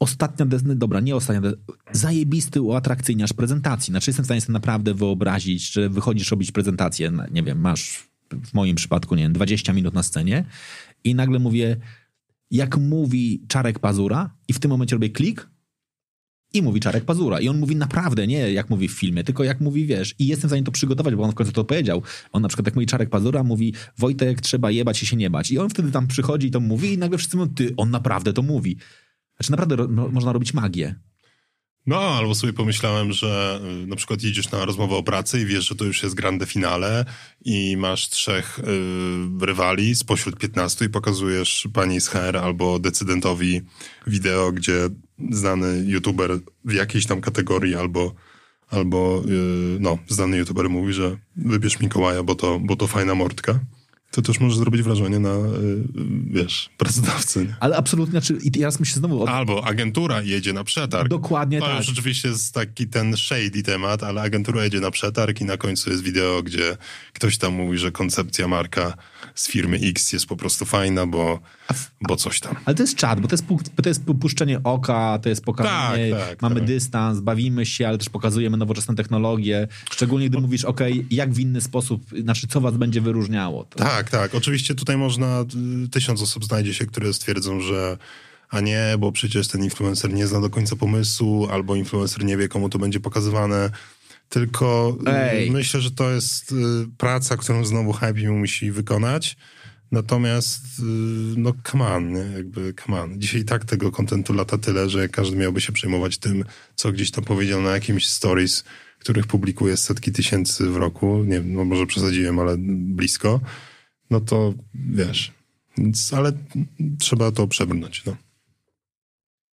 ostatnia, 0.00 0.46
des- 0.46 0.76
dobra, 0.78 1.00
nie 1.00 1.16
ostatnia, 1.16 1.50
des- 1.50 1.56
zajebisty 1.92 2.60
uatrakcyjniarz 2.62 3.32
prezentacji. 3.32 3.90
Znaczy, 3.92 4.10
jestem 4.10 4.22
w 4.24 4.26
stanie 4.26 4.40
sobie 4.40 4.52
naprawdę 4.52 4.94
wyobrazić, 4.94 5.72
że 5.72 5.88
wychodzisz 5.88 6.30
robić 6.30 6.52
prezentację, 6.52 7.12
nie 7.30 7.42
wiem, 7.42 7.60
masz 7.60 8.08
w 8.44 8.54
moim 8.54 8.76
przypadku, 8.76 9.14
nie 9.14 9.22
wiem, 9.22 9.32
20 9.32 9.72
minut 9.72 9.94
na 9.94 10.02
scenie 10.02 10.44
i 11.04 11.14
nagle 11.14 11.38
mówię, 11.38 11.76
jak 12.50 12.76
mówi 12.76 13.44
Czarek 13.48 13.78
Pazura 13.78 14.30
i 14.48 14.52
w 14.52 14.58
tym 14.58 14.70
momencie 14.70 14.96
robię 14.96 15.10
klik 15.10 15.48
i 16.54 16.62
mówi 16.62 16.80
Czarek 16.80 17.04
Pazura. 17.04 17.40
I 17.40 17.48
on 17.48 17.58
mówi 17.58 17.76
naprawdę, 17.76 18.26
nie 18.26 18.52
jak 18.52 18.70
mówi 18.70 18.88
w 18.88 18.92
filmie, 18.92 19.24
tylko 19.24 19.44
jak 19.44 19.60
mówi, 19.60 19.86
wiesz. 19.86 20.14
I 20.18 20.26
jestem 20.26 20.48
w 20.48 20.50
stanie 20.50 20.62
to 20.62 20.72
przygotować, 20.72 21.14
bo 21.14 21.22
on 21.22 21.30
w 21.30 21.34
końcu 21.34 21.52
to 21.52 21.64
powiedział. 21.64 22.02
On 22.32 22.42
na 22.42 22.48
przykład 22.48 22.66
jak 22.66 22.74
mówi 22.74 22.86
Czarek 22.86 23.10
Pazura, 23.10 23.42
mówi 23.42 23.74
Wojtek, 23.98 24.40
trzeba 24.40 24.70
jebać 24.70 25.02
i 25.02 25.06
się 25.06 25.16
nie 25.16 25.30
bać. 25.30 25.50
I 25.50 25.58
on 25.58 25.70
wtedy 25.70 25.90
tam 25.90 26.06
przychodzi 26.06 26.46
i 26.46 26.50
to 26.50 26.60
mówi 26.60 26.92
i 26.92 26.98
nagle 26.98 27.18
wszyscy 27.18 27.36
mówią, 27.36 27.54
ty, 27.54 27.74
on 27.76 27.90
naprawdę 27.90 28.32
to 28.32 28.42
mówi. 28.42 28.76
Znaczy 29.36 29.50
naprawdę 29.50 29.76
ro, 29.76 29.88
można 29.88 30.32
robić 30.32 30.54
magię. 30.54 30.94
No, 31.86 32.00
albo 32.00 32.34
sobie 32.34 32.52
pomyślałem, 32.52 33.12
że 33.12 33.60
y, 33.84 33.86
na 33.86 33.96
przykład 33.96 34.22
jedziesz 34.22 34.50
na 34.50 34.64
rozmowę 34.64 34.96
o 34.96 35.02
pracy 35.02 35.40
i 35.40 35.46
wiesz, 35.46 35.68
że 35.68 35.74
to 35.74 35.84
już 35.84 36.02
jest 36.02 36.14
grande 36.14 36.46
finale 36.46 37.04
i 37.44 37.76
masz 37.76 38.08
trzech 38.08 38.58
y, 38.58 39.46
rywali 39.46 39.94
spośród 39.94 40.38
15 40.38 40.84
i 40.84 40.88
pokazujesz 40.88 41.68
pani 41.72 42.00
z 42.00 42.08
HR 42.08 42.36
albo 42.36 42.78
decydentowi 42.78 43.60
wideo, 44.06 44.52
gdzie 44.52 44.88
znany 45.30 45.84
youtuber 45.86 46.38
w 46.64 46.72
jakiejś 46.72 47.06
tam 47.06 47.20
kategorii 47.20 47.74
albo, 47.74 48.14
albo 48.70 49.22
y, 49.28 49.80
no, 49.80 49.98
znany 50.08 50.36
youtuber 50.36 50.70
mówi, 50.70 50.92
że 50.92 51.16
wybierz 51.36 51.80
Mikołaja, 51.80 52.22
bo 52.22 52.34
to, 52.34 52.60
bo 52.60 52.76
to 52.76 52.86
fajna 52.86 53.14
mordka. 53.14 53.60
To 54.16 54.22
też 54.22 54.40
może 54.40 54.56
zrobić 54.56 54.82
wrażenie 54.82 55.18
na, 55.18 55.34
y, 55.34 55.84
wiesz, 56.30 56.70
pracodawcy. 56.76 57.44
nie? 57.44 57.56
Ale 57.60 57.76
absolutnie, 57.76 58.20
znaczy, 58.20 58.38
i 58.42 58.50
teraz 58.50 58.80
myślę 58.80 58.98
znowu 58.98 59.22
o 59.22 59.28
Albo 59.28 59.64
agentura 59.66 60.22
jedzie 60.22 60.52
na 60.52 60.64
przetarg. 60.64 61.08
Dokładnie 61.08 61.60
to 61.60 61.66
tak. 61.66 61.78
już 61.78 61.88
oczywiście 61.88 62.28
jest 62.28 62.54
taki 62.54 62.86
ten 62.86 63.16
shady 63.16 63.62
temat, 63.62 64.02
ale 64.02 64.22
agentura 64.22 64.64
jedzie 64.64 64.80
na 64.80 64.90
przetarg 64.90 65.40
i 65.40 65.44
na 65.44 65.56
końcu 65.56 65.90
jest 65.90 66.02
wideo, 66.02 66.42
gdzie 66.42 66.76
ktoś 67.12 67.38
tam 67.38 67.54
mówi, 67.54 67.78
że 67.78 67.92
koncepcja 67.92 68.48
marka 68.48 68.94
z 69.34 69.48
firmy 69.48 69.78
X 69.82 70.12
jest 70.12 70.26
po 70.26 70.36
prostu 70.36 70.64
fajna, 70.64 71.06
bo, 71.06 71.40
bo 72.00 72.16
coś 72.16 72.40
tam. 72.40 72.56
Ale 72.64 72.76
to 72.76 72.82
jest 72.82 72.96
czat, 72.96 73.20
bo 73.20 73.28
to 73.28 73.34
jest, 73.34 73.44
pu- 73.46 73.82
to 73.82 73.88
jest 73.88 74.02
puszczenie 74.20 74.60
oka, 74.64 75.18
to 75.22 75.28
jest 75.28 75.44
pokazanie, 75.44 76.10
Tak, 76.10 76.28
tak, 76.28 76.42
mamy 76.42 76.54
tak. 76.54 76.64
dystans, 76.64 77.20
bawimy 77.20 77.66
się, 77.66 77.88
ale 77.88 77.98
też 77.98 78.08
pokazujemy 78.08 78.56
nowoczesne 78.56 78.94
technologie. 78.94 79.68
Szczególnie 79.90 80.30
gdy 80.30 80.38
mówisz, 80.40 80.64
ok, 80.64 80.80
jak 81.10 81.32
w 81.32 81.38
inny 81.38 81.60
sposób, 81.60 82.02
znaczy 82.22 82.46
co 82.46 82.60
was 82.60 82.76
będzie 82.76 83.00
wyróżniało. 83.00 83.64
To... 83.64 83.78
Tak, 83.78 84.10
tak. 84.10 84.34
Oczywiście 84.34 84.74
tutaj 84.74 84.96
można, 84.96 85.44
y, 85.84 85.88
tysiąc 85.88 86.22
osób 86.22 86.44
znajdzie 86.44 86.74
się, 86.74 86.86
które 86.86 87.14
stwierdzą, 87.14 87.60
że 87.60 87.98
a 88.50 88.60
nie, 88.60 88.94
bo 88.98 89.12
przecież 89.12 89.48
ten 89.48 89.64
influencer 89.64 90.12
nie 90.12 90.26
zna 90.26 90.40
do 90.40 90.50
końca 90.50 90.76
pomysłu, 90.76 91.48
albo 91.50 91.76
influencer 91.76 92.24
nie 92.24 92.36
wie, 92.36 92.48
komu 92.48 92.68
to 92.68 92.78
będzie 92.78 93.00
pokazywane. 93.00 93.70
Tylko 94.28 94.96
y, 95.08 95.10
Ej. 95.10 95.50
myślę, 95.50 95.80
że 95.80 95.90
to 95.90 96.10
jest 96.10 96.52
y, 96.52 96.54
praca, 96.98 97.36
którą 97.36 97.64
znowu 97.64 97.92
Hype 97.92 98.30
musi 98.32 98.72
wykonać. 98.72 99.36
Natomiast, 99.92 100.64
y, 100.78 100.82
no 101.36 101.52
come 101.70 101.86
on, 101.86 102.12
nie? 102.12 102.18
jakby 102.36 102.74
come 102.74 103.02
on. 103.02 103.20
Dzisiaj 103.20 103.40
i 103.40 103.44
tak 103.44 103.64
tego 103.64 103.92
kontentu 103.92 104.32
lata 104.32 104.58
tyle, 104.58 104.90
że 104.90 105.08
każdy 105.08 105.36
miałby 105.36 105.60
się 105.60 105.72
przejmować 105.72 106.18
tym, 106.18 106.44
co 106.74 106.92
gdzieś 106.92 107.10
tam 107.10 107.24
powiedział 107.24 107.62
na 107.62 107.70
jakimś 107.70 108.06
stories, 108.06 108.64
których 108.98 109.26
publikuje 109.26 109.76
setki 109.76 110.12
tysięcy 110.12 110.70
w 110.70 110.76
roku. 110.76 111.24
Nie 111.24 111.34
wiem, 111.40 111.52
no 111.54 111.64
może 111.64 111.86
przesadziłem, 111.86 112.38
ale 112.38 112.56
blisko. 112.58 113.40
No 114.10 114.20
to 114.20 114.54
wiesz, 114.74 115.32
więc, 115.78 116.12
ale 116.14 116.32
trzeba 116.98 117.32
to 117.32 117.46
przebrnąć, 117.48 118.04
no. 118.04 118.16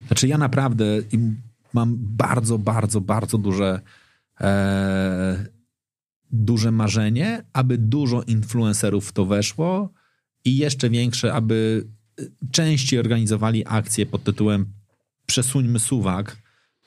Znaczy 0.06 0.28
ja 0.28 0.38
naprawdę 0.38 0.84
im- 1.12 1.36
mam 1.72 1.96
bardzo, 1.98 2.58
bardzo, 2.58 3.00
bardzo 3.00 3.38
duże 3.38 3.80
e, 4.40 5.46
duże 6.30 6.70
marzenie, 6.70 7.44
aby 7.52 7.78
dużo 7.78 8.22
influencerów 8.22 9.08
w 9.08 9.12
to 9.12 9.26
weszło 9.26 9.92
i 10.44 10.56
jeszcze 10.56 10.90
większe, 10.90 11.34
aby 11.34 11.86
częściej 12.50 13.00
organizowali 13.00 13.64
akcje 13.66 14.06
pod 14.06 14.24
tytułem 14.24 14.66
przesuńmy 15.26 15.78
suwak 15.78 16.36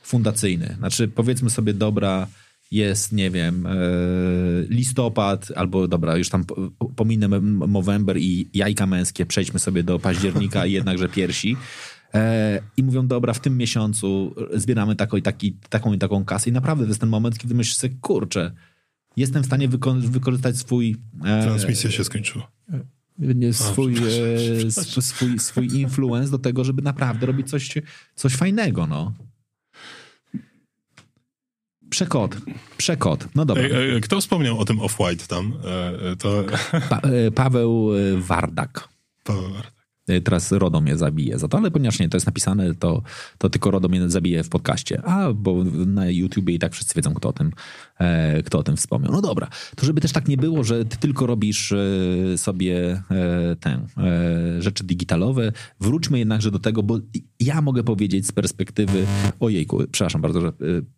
fundacyjny. 0.04 0.76
Znaczy 0.78 1.08
powiedzmy 1.08 1.50
sobie, 1.50 1.74
dobra, 1.74 2.28
jest, 2.72 3.12
nie 3.12 3.32
wiem, 3.32 3.66
e, 3.66 3.72
listopad, 4.70 5.52
albo 5.56 5.88
dobra, 5.88 6.18
już 6.18 6.30
tam 6.30 6.46
po- 6.46 6.72
pominę 6.96 7.28
Movember 7.68 8.18
i 8.18 8.50
jajka 8.54 8.86
męskie, 8.86 9.26
przejdźmy 9.26 9.60
sobie 9.60 9.84
do 9.84 10.00
października 10.00 10.66
i 10.66 10.72
jednakże 10.82 11.10
piersi. 11.10 11.58
E, 12.14 12.60
I 12.78 12.84
mówią, 12.84 13.08
dobra, 13.08 13.34
w 13.34 13.40
tym 13.40 13.58
miesiącu 13.58 14.36
zbieramy 14.54 14.96
taką 14.96 15.18
i, 15.18 15.22
taki, 15.22 15.58
taką 15.70 15.94
i 15.94 15.98
taką 15.98 16.26
kasę. 16.26 16.50
I 16.50 16.54
naprawdę 16.54 16.84
to 16.84 16.88
jest 16.90 17.00
ten 17.00 17.10
moment, 17.10 17.38
kiedy 17.38 17.56
myślisz 17.56 17.78
sobie, 17.78 17.96
kurczę, 18.02 18.52
jestem 19.18 19.44
w 19.44 19.46
stanie 19.46 19.70
wyko- 19.70 20.02
wykorzystać 20.02 20.58
swój... 20.58 20.96
e, 21.26 21.44
Transmisja 21.44 21.92
się 21.92 22.04
skończyła. 22.04 22.52
nie, 23.18 23.54
swój, 23.54 23.94
przepraszam, 23.94 24.68
e, 24.68 24.72
sw- 24.72 25.02
swój, 25.02 25.40
swój 25.40 25.68
influence 25.80 26.32
do 26.32 26.40
tego, 26.40 26.64
żeby 26.64 26.82
naprawdę 26.82 27.26
robić 27.26 27.50
coś, 27.50 27.74
coś 28.16 28.36
fajnego, 28.36 28.88
no. 28.88 29.14
Przekod. 31.90 32.38
Przekod. 32.78 33.28
No 33.36 33.46
dobra. 33.46 33.64
Kto 34.02 34.22
wspomniał 34.22 34.60
o 34.60 34.66
tym 34.66 34.78
Off-White 34.78 35.28
tam? 35.28 35.54
E, 35.66 36.12
e, 36.12 36.16
To 36.16 36.44
Pa, 36.90 36.98
e, 37.00 37.32
Paweł 37.32 37.92
e, 37.96 38.18
Wardak. 38.18 38.90
Paweł 39.24 39.50
Wartek. 39.54 39.81
E, 40.12 40.22
Teraz 40.22 40.52
RODO 40.52 40.82
mnie 40.82 40.98
zabije 40.98 41.40
za 41.40 41.48
to, 41.48 41.58
ale 41.58 41.72
ponieważ 41.72 42.00
nie 42.00 42.10
to 42.10 42.18
jest 42.18 42.26
napisane, 42.28 42.76
to, 42.76 43.02
to 43.38 43.50
tylko 43.50 43.72
RODO 43.72 43.88
mnie 43.90 44.10
zabije 44.10 44.44
w 44.44 44.50
podcaście. 44.50 45.02
A, 45.06 45.34
bo 45.34 45.64
na 45.86 46.10
YouTubie 46.10 46.54
i 46.54 46.60
tak 46.60 46.74
wszyscy 46.74 46.94
wiedzą, 46.96 47.14
kto 47.14 47.30
o 47.30 47.34
tym, 47.34 47.52
e, 48.00 48.44
kto 48.44 48.60
o 48.60 48.64
tym 48.64 48.78
wspomniał. 48.78 49.12
No 49.14 49.22
dobra, 49.22 49.48
to 49.76 49.86
żeby 49.86 50.02
też 50.02 50.12
tak 50.12 50.28
nie 50.28 50.38
było, 50.38 50.64
że 50.64 50.86
ty 50.86 50.98
tylko 50.98 51.26
robisz 51.26 51.72
e, 51.72 51.78
sobie 52.38 53.04
e, 53.12 53.56
e, 53.98 54.62
rzeczy 54.62 54.84
digitalowe, 54.84 55.52
wróćmy 55.80 56.20
jednakże 56.20 56.52
do 56.52 56.60
tego, 56.60 56.84
bo 56.84 57.00
ja 57.40 57.62
mogę 57.62 57.84
powiedzieć 57.84 58.28
z 58.28 58.32
perspektywy, 58.32 59.06
ojejku, 59.40 59.84
przepraszam 59.92 60.22
bardzo, 60.22 60.42
że 60.42 60.48
e, 60.48 60.52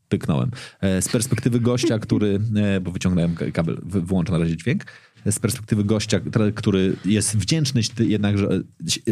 pyknąłem, 0.09 0.51
e, 0.81 1.01
z 1.01 1.09
perspektywy 1.09 1.59
gościa, 1.59 1.99
który, 1.99 2.39
bo 2.81 2.91
wyciągnąłem 2.91 3.35
kabel, 3.53 3.77
wy- 3.83 4.01
wyłączę 4.01 4.31
na 4.31 4.37
razie 4.37 4.57
dźwięk, 4.57 4.85
z 5.31 5.39
perspektywy 5.39 5.83
gościa, 5.83 6.19
który- 6.55 6.95
jest 7.05 7.37
wdzięczny 7.37 7.81
jednakże 7.99 8.61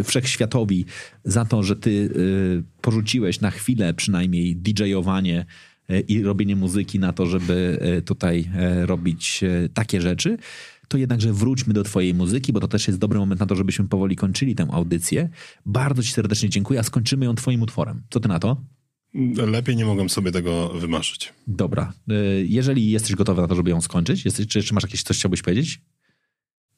wszechświatowi 0.04 0.86
za 1.24 1.46
to, 1.46 1.64
że 1.64 1.76
ty 1.76 1.90
y, 1.90 2.64
porzuciłeś 2.82 3.42
na 3.42 3.52
chwilę 3.52 3.94
przynajmniej 3.94 4.56
DJ-owanie 4.56 5.46
e, 5.90 6.00
i 6.00 6.24
robienie 6.24 6.56
muzyki 6.56 7.00
na 7.00 7.14
to, 7.14 7.26
żeby 7.26 7.78
e, 7.82 8.02
tutaj 8.02 8.50
robić 8.86 9.42
takie 9.74 10.02
rzeczy, 10.02 10.38
to 10.88 10.98
jednakże 10.98 11.34
wróćmy 11.34 11.74
do 11.74 11.84
twojej 11.84 12.14
muzyki, 12.14 12.54
bo 12.54 12.60
to 12.60 12.68
też 12.68 12.88
jest 12.88 13.00
dobry 13.00 13.20
moment 13.20 13.40
na 13.40 13.48
to, 13.48 13.56
żebyśmy 13.56 13.88
powoli 13.88 14.16
kończyli 14.16 14.56
tę 14.56 14.68
audycję. 14.72 15.30
Bardzo 15.66 16.04
ci 16.04 16.12
serdecznie 16.12 16.50
dziękuję, 16.50 16.80
a 16.80 16.84
skończymy 16.84 17.26
ją 17.26 17.36
twoim 17.36 17.62
utworem. 17.62 18.02
Co 18.10 18.20
ty 18.20 18.28
na 18.28 18.40
to? 18.40 18.62
Lepiej 19.48 19.76
nie 19.76 19.86
mogłem 19.86 20.10
sobie 20.10 20.32
tego 20.32 20.70
wymarzyć. 20.70 21.34
Dobra. 21.48 21.94
Y, 22.12 22.46
Jeżeli 22.50 22.92
jesteś 22.92 23.16
gotowy 23.16 23.42
na 23.42 23.48
to, 23.48 23.56
żeby 23.56 23.70
ją 23.70 23.82
skończyć, 23.82 24.26
jesteś, 24.26 24.48
czy 24.48 24.60
jeszcze 24.60 24.74
masz 24.76 24.84
jakieś 24.84 25.04
coś, 25.04 25.18
chciałbyś 25.18 25.42
powiedzieć? 25.42 25.82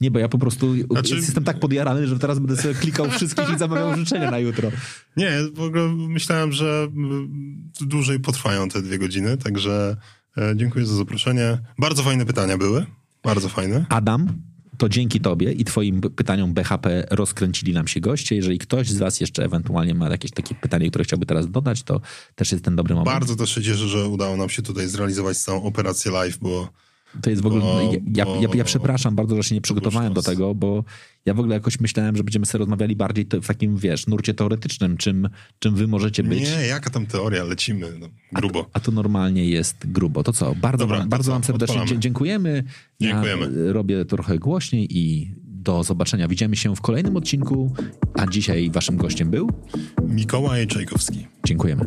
Nie, 0.03 0.11
bo 0.11 0.19
ja 0.19 0.29
po 0.29 0.37
prostu 0.37 0.75
Znaczy- 0.91 1.15
jestem 1.15 1.43
tak 1.43 1.59
podjarany, 1.59 2.07
że 2.07 2.19
teraz 2.19 2.39
będę 2.39 2.61
sobie 2.61 2.73
klikał 2.73 3.09
wszystkich 3.09 3.45
i 3.55 3.57
zamawiał 3.57 3.97
życzenia 4.05 4.31
na 4.31 4.39
jutro. 4.39 4.71
Nie, 5.17 5.31
w 5.53 5.61
ogóle 5.61 5.87
myślałem, 5.93 6.51
że 6.51 6.87
mm, 6.95 7.71
dłużej 7.81 8.19
potrwają 8.19 8.69
te 8.69 8.81
dwie 8.81 8.99
godziny, 8.99 9.37
także 9.37 9.97
e, 10.37 10.53
dziękuję 10.55 10.85
za 10.85 10.95
zaproszenie. 10.95 11.57
Bardzo 11.79 12.03
fajne 12.03 12.25
pytania 12.25 12.57
były, 12.57 12.85
bardzo 13.23 13.49
fajne. 13.49 13.85
Adam, 13.89 14.27
to 14.77 14.89
dzięki 14.89 15.19
tobie 15.21 15.51
i 15.51 15.63
twoim 15.65 16.01
pytaniom 16.01 16.53
BHP 16.53 17.07
rozkręcili 17.11 17.73
nam 17.73 17.87
się 17.87 17.99
goście. 17.99 18.35
Jeżeli 18.35 18.59
ktoś 18.59 18.89
z 18.89 18.97
was 18.97 19.19
jeszcze 19.19 19.43
ewentualnie 19.45 19.93
ma 19.93 20.09
jakieś 20.09 20.31
takie 20.31 20.55
pytanie, 20.55 20.89
które 20.89 21.03
chciałby 21.03 21.25
teraz 21.25 21.51
dodać, 21.51 21.83
to 21.83 22.01
też 22.35 22.51
jest 22.51 22.63
ten 22.63 22.75
dobry 22.75 22.95
moment. 22.95 23.15
Bardzo 23.15 23.35
też 23.35 23.55
się 23.55 23.61
cieszę, 23.61 23.87
że 23.87 24.07
udało 24.07 24.37
nam 24.37 24.49
się 24.49 24.61
tutaj 24.61 24.87
zrealizować 24.87 25.37
całą 25.37 25.63
operację 25.63 26.11
live, 26.11 26.37
bo 26.37 26.69
To 27.21 27.29
jest 27.29 27.41
w 27.41 27.45
ogóle. 27.45 27.61
Bo- 27.61 27.91
ja, 28.15 28.25
ja, 28.25 28.41
ja 28.41 28.47
bo- 28.47 28.63
przepraszam 28.63 29.15
bardzo, 29.15 29.35
że 29.35 29.43
się 29.43 29.55
nie 29.55 29.61
przygotowałem 29.61 30.13
do 30.13 30.21
tego, 30.21 30.55
bo 30.55 30.83
ja 31.25 31.33
w 31.33 31.39
ogóle 31.39 31.55
jakoś 31.55 31.79
myślałem, 31.79 32.15
że 32.17 32.23
będziemy 32.23 32.45
sobie 32.45 32.59
rozmawiali 32.59 32.95
bardziej 32.95 33.25
w 33.41 33.47
takim, 33.47 33.77
wiesz, 33.77 34.07
nurcie 34.07 34.33
teoretycznym, 34.33 34.97
czym, 34.97 35.29
czym 35.59 35.75
wy 35.75 35.87
możecie 35.87 36.23
być. 36.23 36.41
nie, 36.41 36.67
jaka 36.67 36.89
tam 36.89 37.05
teoria, 37.05 37.43
lecimy 37.43 37.87
no, 37.99 38.07
grubo. 38.31 38.69
A 38.73 38.79
tu 38.79 38.91
normalnie 38.91 39.45
jest 39.45 39.91
grubo. 39.91 40.23
To 40.23 40.33
co? 40.33 40.55
Bardzo, 40.55 40.83
Dobra, 40.83 40.97
wam, 40.97 41.07
to 41.07 41.09
bardzo 41.09 41.25
co? 41.25 41.31
wam 41.31 41.43
serdecznie 41.43 41.75
Odpalamy. 41.75 41.99
dziękujemy. 41.99 42.63
Dziękujemy. 43.01 43.65
Ja 43.65 43.73
robię 43.73 44.05
trochę 44.05 44.39
głośniej 44.39 44.97
i 44.97 45.35
do 45.45 45.83
zobaczenia. 45.83 46.27
Widzimy 46.27 46.55
się 46.55 46.75
w 46.75 46.81
kolejnym 46.81 47.17
odcinku, 47.17 47.73
a 48.13 48.27
dzisiaj 48.27 48.71
waszym 48.71 48.97
gościem 48.97 49.29
był. 49.29 49.49
Mikołaj 50.07 50.67
Czajkowski. 50.67 51.27
Dziękujemy. 51.45 51.85